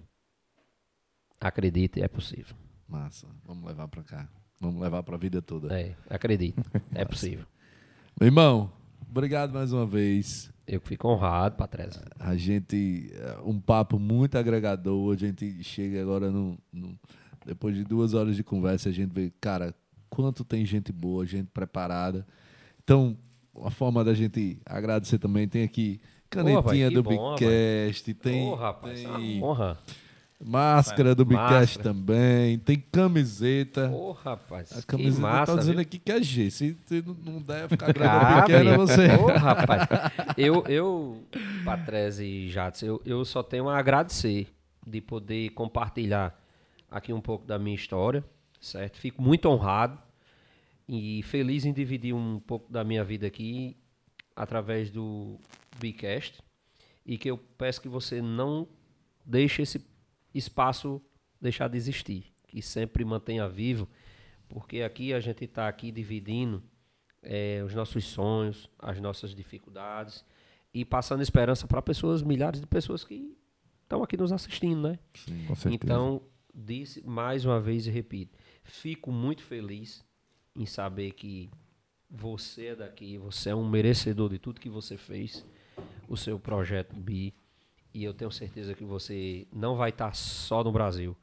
Acredite, 1.39 2.03
é 2.03 2.07
possível. 2.07 2.55
Massa. 2.87 3.27
Vamos 3.45 3.65
levar 3.65 3.87
pra 3.87 4.03
cá. 4.03 4.29
Vamos 4.59 4.79
levar 4.79 5.01
pra 5.01 5.17
vida 5.17 5.41
toda. 5.41 5.75
É, 5.75 5.95
acredito. 6.07 6.61
É 6.93 7.03
possível. 7.03 7.47
Meu 8.19 8.27
irmão, 8.27 8.71
obrigado 9.09 9.51
mais 9.51 9.73
uma 9.73 9.87
vez. 9.87 10.50
Eu 10.71 10.79
que 10.79 10.87
fico 10.87 11.07
honrado, 11.07 11.55
Patrícia. 11.57 12.01
A 12.19 12.35
gente. 12.35 13.11
é, 13.13 13.37
Um 13.43 13.59
papo 13.59 13.99
muito 13.99 14.37
agregador. 14.37 15.13
A 15.13 15.17
gente 15.17 15.63
chega 15.63 16.01
agora 16.01 16.31
no. 16.31 16.57
no- 16.71 16.97
depois 17.45 17.75
de 17.75 17.83
duas 17.83 18.13
horas 18.13 18.35
de 18.35 18.43
conversa, 18.43 18.89
a 18.89 18.91
gente 18.91 19.11
vê, 19.11 19.31
cara, 19.41 19.73
quanto 20.09 20.43
tem 20.45 20.63
gente 20.65 20.91
boa, 20.91 21.25
gente 21.25 21.47
preparada. 21.51 22.25
Então, 22.83 23.17
uma 23.53 23.71
forma 23.71 24.03
da 24.03 24.13
gente 24.13 24.61
agradecer 24.65 25.17
também, 25.17 25.47
tem 25.47 25.63
aqui 25.63 25.99
canetinha 26.29 26.85
vai, 26.85 26.89
do 26.93 27.01
bom, 27.03 27.35
Bigcast, 27.35 28.13
tem, 28.13 28.47
Ô, 28.47 28.53
rapaz, 28.55 28.99
é 28.99 29.03
tem 29.03 29.39
uma 29.39 29.47
honra. 29.47 29.77
Máscara 30.43 31.13
do 31.15 31.25
Máscara. 31.25 31.83
também, 31.83 32.59
tem 32.59 32.79
camiseta. 32.91 33.89
Ô, 33.89 34.11
rapaz. 34.11 34.71
A 34.71 34.81
que 34.81 34.87
camiseta 34.87 35.21
massa. 35.21 35.53
tá 35.53 35.59
dizendo 35.59 35.75
viu? 35.75 35.81
aqui 35.81 35.99
que 35.99 36.11
é 36.11 36.21
G. 36.21 36.49
Se 36.51 36.71
você 36.85 37.03
não- 37.23 37.41
der 37.41 37.67
ficar 37.69 37.93
Cabe. 37.93 38.41
pequena, 38.41 38.77
você. 38.77 39.07
Ô, 39.15 39.27
rapaz. 39.27 39.87
Eu, 40.37 40.63
eu 40.67 41.23
Patrese 41.63 42.25
e 42.25 42.49
Jats, 42.49 42.81
eu, 42.81 43.01
eu 43.05 43.23
só 43.25 43.41
tenho 43.43 43.69
a 43.69 43.77
agradecer 43.77 44.47
de 44.85 44.99
poder 45.01 45.49
compartilhar 45.51 46.37
aqui 46.89 47.13
um 47.13 47.21
pouco 47.21 47.45
da 47.45 47.57
minha 47.59 47.75
história, 47.75 48.23
certo? 48.59 48.97
Fico 48.97 49.21
muito 49.21 49.47
honrado 49.47 49.97
e 50.87 51.21
feliz 51.23 51.65
em 51.65 51.71
dividir 51.73 52.13
um 52.13 52.39
pouco 52.39 52.71
da 52.71 52.83
minha 52.83 53.03
vida 53.03 53.27
aqui 53.27 53.77
através 54.35 54.89
do 54.89 55.37
Bicast 55.79 56.41
e 57.05 57.17
que 57.17 57.29
eu 57.29 57.37
peço 57.37 57.81
que 57.81 57.87
você 57.87 58.21
não 58.21 58.67
deixe 59.25 59.61
esse 59.61 59.79
espaço 60.33 61.01
deixar 61.39 61.67
de 61.67 61.77
existir, 61.77 62.25
que 62.47 62.61
sempre 62.61 63.03
mantenha 63.03 63.47
vivo, 63.47 63.87
porque 64.47 64.81
aqui 64.81 65.13
a 65.13 65.19
gente 65.19 65.45
está 65.45 65.67
aqui 65.67 65.91
dividindo 65.91 66.63
eh, 67.23 67.61
os 67.65 67.73
nossos 67.73 68.05
sonhos, 68.05 68.69
as 68.79 68.99
nossas 68.99 69.33
dificuldades 69.33 70.25
e 70.73 70.85
passando 70.85 71.21
esperança 71.21 71.67
para 71.67 71.81
pessoas, 71.81 72.21
milhares 72.21 72.61
de 72.61 72.67
pessoas 72.67 73.03
que 73.03 73.35
estão 73.83 74.03
aqui 74.03 74.15
nos 74.15 74.31
assistindo, 74.31 74.89
né? 74.89 74.99
Com 75.47 75.55
certeza. 75.55 75.75
Então, 75.83 76.21
disse 76.53 77.05
mais 77.05 77.45
uma 77.45 77.59
vez 77.59 77.87
e 77.87 77.89
repito, 77.89 78.37
fico 78.63 79.11
muito 79.11 79.43
feliz 79.43 80.05
em 80.55 80.65
saber 80.65 81.11
que 81.11 81.49
você 82.09 82.67
é 82.67 82.75
daqui, 82.75 83.17
você 83.17 83.49
é 83.49 83.55
um 83.55 83.67
merecedor 83.67 84.29
de 84.29 84.37
tudo 84.37 84.59
que 84.59 84.69
você 84.69 84.97
fez, 84.97 85.45
o 86.07 86.17
seu 86.17 86.37
projeto 86.37 86.93
BI, 86.95 87.33
e 87.93 88.03
eu 88.03 88.13
tenho 88.13 88.31
certeza 88.31 88.73
que 88.73 88.83
você 88.83 89.45
não 89.53 89.75
vai 89.75 89.89
estar 89.89 90.13
só 90.15 90.63
no 90.63 90.71
Brasil. 90.71 91.15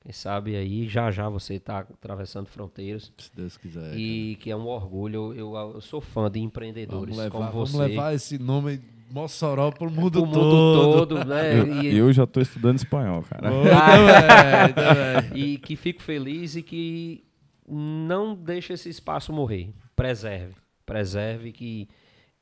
Quem 0.00 0.12
sabe 0.12 0.54
aí, 0.54 0.86
já 0.86 1.10
já 1.10 1.28
você 1.30 1.54
está 1.54 1.78
atravessando 1.78 2.46
fronteiras. 2.46 3.10
Se 3.16 3.30
Deus 3.34 3.56
quiser. 3.56 3.96
E 3.96 4.36
que 4.36 4.50
é 4.50 4.56
um 4.56 4.66
orgulho, 4.66 5.32
eu, 5.34 5.54
eu 5.74 5.80
sou 5.80 6.00
fã 6.00 6.30
de 6.30 6.40
empreendedores 6.40 7.16
Vamos 7.16 7.18
levar, 7.18 7.30
como 7.30 7.50
vamos 7.50 7.70
você. 7.72 7.78
levar 7.86 8.14
esse 8.14 8.38
nome 8.38 8.80
Mossoró 9.10 9.70
pro 9.70 9.90
mundo 9.90 10.22
o 10.22 10.26
mundo 10.26 10.40
todo. 10.40 11.06
todo, 11.16 11.24
né? 11.24 11.58
Eu, 11.60 11.82
E- 11.84 11.96
eu 11.96 12.12
já 12.12 12.26
tô 12.26 12.40
estudando 12.40 12.76
espanhol, 12.76 13.22
cara. 13.22 13.50
Ô, 13.50 13.62
também, 14.74 14.74
também. 14.74 15.40
e 15.42 15.58
que 15.58 15.76
fico 15.76 16.02
feliz 16.02 16.54
e 16.56 16.62
que 16.62 17.24
não 17.68 18.34
deixe 18.34 18.72
esse 18.72 18.88
espaço 18.88 19.32
morrer. 19.32 19.72
Preserve. 19.96 20.54
Preserve 20.84 21.50
que 21.52 21.88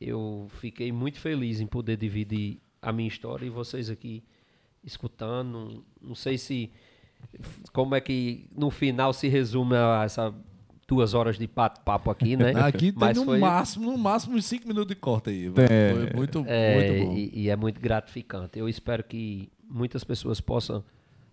eu 0.01 0.49
fiquei 0.61 0.90
muito 0.90 1.20
feliz 1.20 1.61
em 1.61 1.66
poder 1.66 1.97
dividir 1.97 2.59
a 2.82 2.92
minha 2.92 3.09
história 3.09 3.46
e 3.46 3.48
vocês 3.50 3.88
aqui 3.88 4.22
escutando. 4.84 5.84
Não, 6.00 6.14
sei 6.14 6.36
se 6.36 6.70
como 7.72 7.94
é 7.94 8.00
que 8.00 8.48
no 8.56 8.70
final 8.70 9.12
se 9.12 9.28
resume 9.28 9.76
a 9.76 10.02
essa 10.04 10.34
duas 10.88 11.14
horas 11.14 11.38
de 11.38 11.46
pa- 11.48 11.70
papo 11.70 12.10
aqui, 12.10 12.36
né? 12.36 12.50
Aqui 12.60 12.90
tem 12.92 12.94
Mas 13.00 13.16
no 13.16 13.24
foi- 13.24 13.38
máximo, 13.38 13.90
no 13.92 13.96
máximo 13.96 14.36
uns 14.36 14.44
5 14.44 14.66
minutos 14.68 14.88
de 14.88 14.94
corte 14.96 15.30
aí. 15.30 15.46
É. 15.56 15.94
Foi 15.94 16.10
muito, 16.14 16.44
É, 16.46 16.74
muito 16.98 17.06
bom. 17.06 17.16
E, 17.16 17.30
e 17.44 17.48
é 17.48 17.56
muito 17.56 17.80
gratificante. 17.80 18.59
Eu 18.59 18.68
espero 18.68 19.02
que 19.02 19.48
muitas 19.66 20.04
pessoas 20.04 20.38
possam 20.40 20.84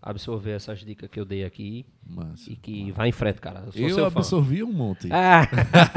absorver 0.02 0.52
essas 0.52 0.80
dicas 0.80 1.10
que 1.10 1.20
eu 1.20 1.26
dei 1.26 1.44
aqui 1.44 1.86
Massa. 2.08 2.50
e 2.50 2.56
que 2.56 2.92
vá 2.92 3.08
em 3.08 3.12
frente, 3.12 3.42
cara. 3.42 3.66
Eu 3.76 3.88
Eu 3.90 4.06
absorvi 4.06 4.64
um 4.64 4.72
monte. 4.72 5.10
Ah, 5.12 5.46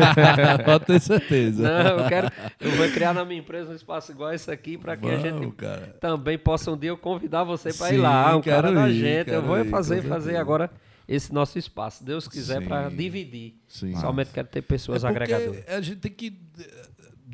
Pode 0.65 0.87
ter 0.87 1.01
certeza. 1.01 1.63
não, 1.63 1.99
eu 2.01 2.09
quero. 2.09 2.29
Eu 2.61 2.71
vou 2.73 2.89
criar 2.91 3.15
na 3.15 3.25
minha 3.25 3.41
empresa 3.41 3.71
um 3.73 3.75
espaço 3.77 4.11
igual 4.13 4.33
esse 4.33 4.51
aqui 4.51 4.77
para 4.77 4.97
que 4.97 5.09
a 5.09 5.19
gente 5.19 5.51
cara. 5.53 5.97
também 6.01 6.37
possa 6.39 6.71
um 6.73 6.77
dia 6.77 6.91
eu 6.91 6.97
convidar 6.99 7.45
você 7.45 7.73
para 7.73 7.93
ir 7.95 7.99
lá, 7.99 8.37
o 8.37 8.43
cara 8.43 8.63
quero 8.69 8.75
da 8.75 8.89
ir, 8.89 8.95
gente. 8.95 9.31
Eu 9.31 9.43
vou 9.43 9.59
ir, 9.59 9.69
fazer 9.69 10.03
fazer 10.03 10.37
agora 10.37 10.71
esse 11.09 11.33
nosso 11.33 11.59
espaço, 11.59 12.05
Deus 12.05 12.27
quiser, 12.29 12.63
para 12.67 12.89
dividir. 12.89 13.57
Sim. 13.69 13.95
Somente 13.97 14.31
quero 14.33 14.49
ter 14.49 14.63
pessoas 14.63 15.05
É 15.05 15.09
agregadoras. 15.09 15.65
a 15.69 15.81
gente 15.81 15.97
tem 16.01 16.13
que 16.13 16.41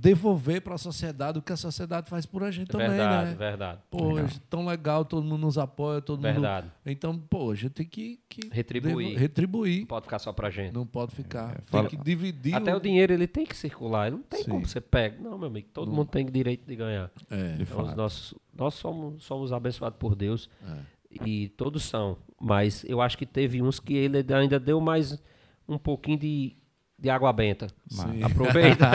devolver 0.00 0.60
para 0.62 0.74
a 0.74 0.78
sociedade 0.78 1.38
o 1.38 1.42
que 1.42 1.52
a 1.52 1.56
sociedade 1.56 2.08
faz 2.08 2.24
por 2.24 2.42
a 2.44 2.50
gente 2.50 2.68
também, 2.68 2.88
verdade, 2.90 3.30
né? 3.30 3.36
verdade. 3.36 3.80
Pô, 3.90 4.18
é 4.18 4.26
tão 4.48 4.64
legal, 4.66 5.04
todo 5.04 5.24
mundo 5.24 5.40
nos 5.40 5.58
apoia, 5.58 6.00
todo 6.00 6.20
Verdade. 6.22 6.66
mundo. 6.66 6.74
Então, 6.86 7.18
pô, 7.18 7.50
a 7.50 7.54
gente 7.54 7.70
tem 7.72 7.86
que, 7.86 8.20
que 8.28 8.48
Retribuir. 8.50 9.08
devo- 9.08 9.18
retribuir. 9.20 9.80
Não 9.80 9.86
pode 9.86 10.04
ficar 10.04 10.18
só 10.18 10.32
pra 10.32 10.50
gente. 10.50 10.72
Não 10.72 10.86
pode 10.86 11.14
ficar. 11.14 11.54
tem 11.56 11.64
fala- 11.66 11.88
que 11.88 11.96
dividir. 11.96 12.54
Até 12.54 12.74
o 12.74 12.80
dinheiro 12.80 13.12
ele 13.12 13.26
tem 13.26 13.44
que 13.44 13.56
circular, 13.56 14.06
ele 14.06 14.16
não 14.16 14.22
tem 14.22 14.42
Sim. 14.44 14.50
como 14.50 14.66
você 14.66 14.80
pega. 14.80 15.20
Não, 15.20 15.36
meu 15.36 15.48
amigo, 15.48 15.68
todo 15.72 15.90
mundo 15.90 16.08
tem 16.08 16.24
direito 16.26 16.66
de 16.66 16.76
ganhar. 16.76 17.10
É, 17.30 17.56
Então, 17.60 17.82
os 17.82 17.94
nossos, 17.94 18.34
nós 18.56 18.74
somos, 18.74 19.22
somos 19.24 19.52
abençoados 19.52 19.98
por 19.98 20.14
Deus 20.14 20.48
É. 20.64 21.26
e 21.26 21.48
todos 21.50 21.82
são. 21.84 22.16
Mas 22.40 22.84
eu 22.84 23.00
acho 23.00 23.18
que 23.18 23.26
teve 23.26 23.60
uns 23.60 23.80
que 23.80 23.94
ele 23.94 24.24
ainda 24.32 24.60
deu 24.60 24.80
mais 24.80 25.20
um 25.68 25.76
pouquinho 25.76 26.18
de, 26.18 26.56
de 26.98 27.08
água 27.08 27.32
benta. 27.32 27.68
Sim. 27.88 28.22
Aproveita. 28.24 28.90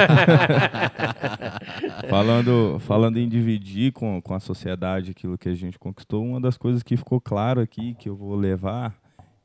falando, 2.10 2.78
falando 2.80 3.18
em 3.18 3.30
dividir 3.30 3.94
com, 3.94 4.22
com 4.22 4.34
a 4.34 4.40
sociedade 4.40 5.12
aquilo 5.12 5.38
que 5.38 5.50
a 5.50 5.56
gente 5.56 5.80
conquistou, 5.80 6.24
uma 6.26 6.42
das 6.42 6.58
coisas 6.58 6.84
que 6.84 6.98
ficou 6.98 7.22
claro 7.22 7.62
aqui, 7.62 7.96
que 7.96 8.10
eu 8.10 8.16
vou 8.16 8.36
levar, 8.36 8.94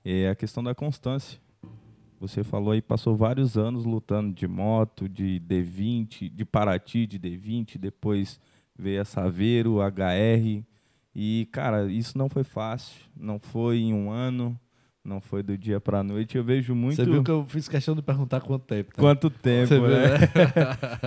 é 0.05 0.29
a 0.29 0.35
questão 0.35 0.63
da 0.63 0.75
constância. 0.75 1.39
Você 2.21 2.43
falou 2.43 2.73
aí, 2.73 2.83
passou 2.83 3.17
vários 3.17 3.57
anos 3.57 3.85
lutando 3.85 4.35
de 4.35 4.49
moto, 4.49 5.09
de 5.09 5.41
D20, 5.47 6.29
de 6.29 6.45
Paraty, 6.45 7.07
de 7.07 7.17
D20, 7.17 7.79
depois 7.79 8.41
veio 8.77 9.01
a 9.01 9.05
Saveiro, 9.05 9.79
HR. 9.81 10.65
E, 11.15 11.49
cara, 11.53 11.91
isso 11.91 12.19
não 12.19 12.29
foi 12.29 12.43
fácil, 12.43 13.01
não 13.17 13.39
foi 13.39 13.79
em 13.79 13.95
um 13.95 14.11
ano, 14.11 14.59
não 15.05 15.21
foi 15.21 15.43
do 15.43 15.57
dia 15.57 15.81
para 15.81 16.03
noite. 16.03 16.37
Eu 16.37 16.45
vejo 16.45 16.75
muito. 16.75 16.97
Você 16.97 17.05
viu 17.05 17.23
que 17.25 17.31
eu 17.31 17.45
fiz 17.49 17.67
questão 17.69 17.95
de 17.95 18.03
perguntar 18.03 18.41
quanto 18.41 18.65
tempo. 18.67 18.95
tá? 18.95 19.01
Quanto 19.01 19.31
tempo, 19.31 19.69
Você 19.69 19.79
viu, 19.79 19.89
né? 19.89 20.09
né? 20.19 20.29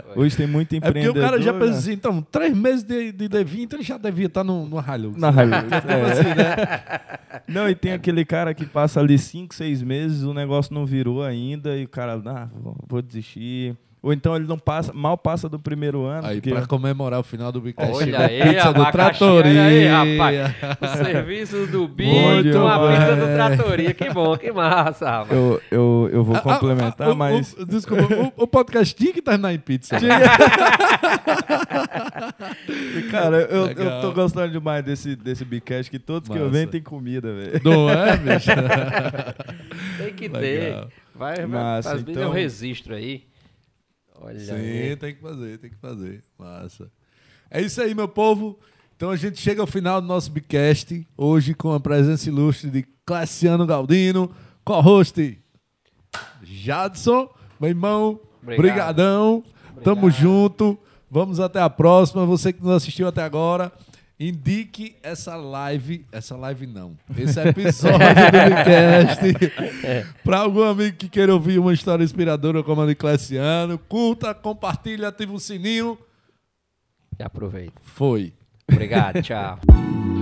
Hoje 0.15 0.35
tem 0.35 0.47
muito 0.47 0.75
É 0.75 0.79
porque 0.79 0.89
empreendedor. 0.99 1.23
o 1.23 1.25
cara 1.25 1.41
já 1.41 1.53
pensa 1.53 1.71
né? 1.71 1.77
assim, 1.77 1.91
então, 1.93 2.21
três 2.21 2.55
meses 2.55 2.83
de, 2.83 3.11
de 3.11 3.29
D20, 3.29 3.73
ele 3.73 3.83
já 3.83 3.97
devia 3.97 4.25
estar 4.25 4.43
no, 4.43 4.65
no 4.67 4.77
Hilux. 4.79 5.19
Na 5.19 5.29
Hilux, 5.29 5.63
Tipo 5.81 5.91
é. 5.91 6.11
assim, 6.11 6.23
né? 6.29 7.41
Não, 7.47 7.69
e 7.69 7.75
tem 7.75 7.91
aquele 7.93 8.25
cara 8.25 8.53
que 8.53 8.65
passa 8.65 8.99
ali 8.99 9.17
5, 9.19 9.53
6 9.53 9.83
meses, 9.83 10.23
o 10.23 10.33
negócio 10.33 10.73
não 10.73 10.85
virou 10.85 11.23
ainda 11.23 11.77
e 11.77 11.85
o 11.85 11.89
cara, 11.89 12.19
ah, 12.25 12.49
vou 12.87 13.01
desistir. 13.01 13.77
Ou 14.03 14.11
então 14.11 14.35
ele 14.35 14.47
não 14.47 14.57
passa, 14.57 14.91
mal 14.93 15.15
passa 15.15 15.47
do 15.47 15.59
primeiro 15.59 16.05
ano. 16.05 16.25
Aí, 16.27 16.37
porque 16.41 16.49
pra 16.49 16.65
comemorar 16.65 17.19
o 17.19 17.23
final 17.23 17.51
do 17.51 17.61
Bicast, 17.61 17.93
Olha 17.93 18.19
aí, 18.25 18.41
pizza 18.41 18.73
do 18.73 18.85
Tratoria. 18.91 19.63
aí, 19.63 19.85
rapaz. 19.85 20.55
O 20.81 20.87
serviço 21.05 21.67
do 21.67 21.87
Bom 21.87 21.93
Bi 21.93 22.05
com 22.05 22.29
a 22.29 22.41
demais. 22.41 22.99
pizza 22.99 23.15
do 23.15 23.25
Tratoria. 23.27 23.93
Que 23.93 24.09
bom, 24.09 24.35
que 24.37 24.51
massa, 24.51 25.05
rapaz. 25.07 25.31
eu, 25.31 25.61
eu, 25.69 26.09
eu 26.13 26.23
vou 26.23 26.35
Ah, 26.35 26.39
ah, 26.39 26.41
complementar, 26.41 27.07
ah, 27.09 27.11
o- 27.11 27.15
mas. 27.15 27.53
o- 27.53 27.63
desculpa, 27.63 28.11
o, 28.35 28.43
o 28.43 28.47
podcast 28.47 28.95
tinha 28.95 29.13
que 29.13 29.21
terminar 29.21 29.53
em 29.53 29.59
pizza. 29.59 29.95
Cara, 33.11 33.37
eu, 33.49 33.67
eu 33.67 34.01
tô 34.01 34.11
gostando 34.13 34.51
demais 34.51 34.83
desse, 34.83 35.15
desse 35.15 35.45
Bicast, 35.45 35.89
que 35.91 35.99
todos 35.99 36.27
que 36.29 36.35
eu 36.35 36.41
Massa. 36.45 36.51
venho 36.53 36.67
tem 36.67 36.81
comida, 36.81 37.31
velho. 37.33 37.61
Não 37.63 37.89
é, 37.89 38.17
bicho? 38.17 38.49
Tem 39.97 40.13
que 40.13 40.27
Legal. 40.27 40.41
ter. 40.41 40.87
Vai, 41.15 41.45
Massa, 41.45 41.89
faz 41.91 42.01
bem 42.01 42.15
então- 42.15 42.29
um 42.29 42.33
registro 42.33 42.95
aí. 42.95 43.23
Olha 44.21 44.39
Sim, 44.39 44.51
aí. 44.51 44.95
tem 44.95 45.15
que 45.15 45.21
fazer, 45.21 45.57
tem 45.57 45.69
que 45.71 45.77
fazer. 45.77 46.23
Massa. 46.37 46.91
É 47.49 47.59
isso 47.59 47.81
aí, 47.81 47.95
meu 47.95 48.07
povo. 48.07 48.59
Então 48.95 49.09
a 49.09 49.15
gente 49.15 49.39
chega 49.41 49.59
ao 49.59 49.67
final 49.67 49.99
do 49.99 50.07
nosso 50.07 50.29
Bicast, 50.31 51.07
hoje 51.17 51.55
com 51.55 51.73
a 51.73 51.79
presença 51.79 52.29
ilustre 52.29 52.69
de 52.69 52.85
Classiano 53.03 53.65
Galdino, 53.65 54.31
co-host 54.63 55.39
Jadson, 56.43 57.27
meu 57.59 57.69
irmão, 57.71 58.19
Obrigado. 58.43 58.61
brigadão, 58.61 59.43
tamo 59.83 60.11
junto, 60.11 60.77
vamos 61.09 61.39
até 61.39 61.59
a 61.59 61.69
próxima, 61.69 62.27
você 62.27 62.53
que 62.53 62.61
nos 62.61 62.73
assistiu 62.73 63.07
até 63.07 63.23
agora, 63.23 63.71
indique 64.29 64.95
essa 65.01 65.35
live, 65.35 66.05
essa 66.11 66.35
live 66.37 66.67
não, 66.67 66.95
esse 67.17 67.39
episódio 67.39 67.97
do 67.97 68.05
Bicast 68.05 69.51
para 70.23 70.37
algum 70.39 70.61
amigo 70.63 70.95
que 70.95 71.09
queira 71.09 71.33
ouvir 71.33 71.57
uma 71.57 71.73
história 71.73 72.03
inspiradora 72.03 72.61
como 72.61 72.81
a 72.81 72.85
de 72.85 72.93
Classiano, 72.93 73.79
curta, 73.79 74.31
compartilha, 74.35 75.07
ativa 75.07 75.33
o 75.33 75.39
sininho, 75.39 75.97
E 77.19 77.23
aproveita. 77.23 77.73
foi. 77.83 78.31
Obrigado, 78.71 79.21
tchau. 79.23 79.59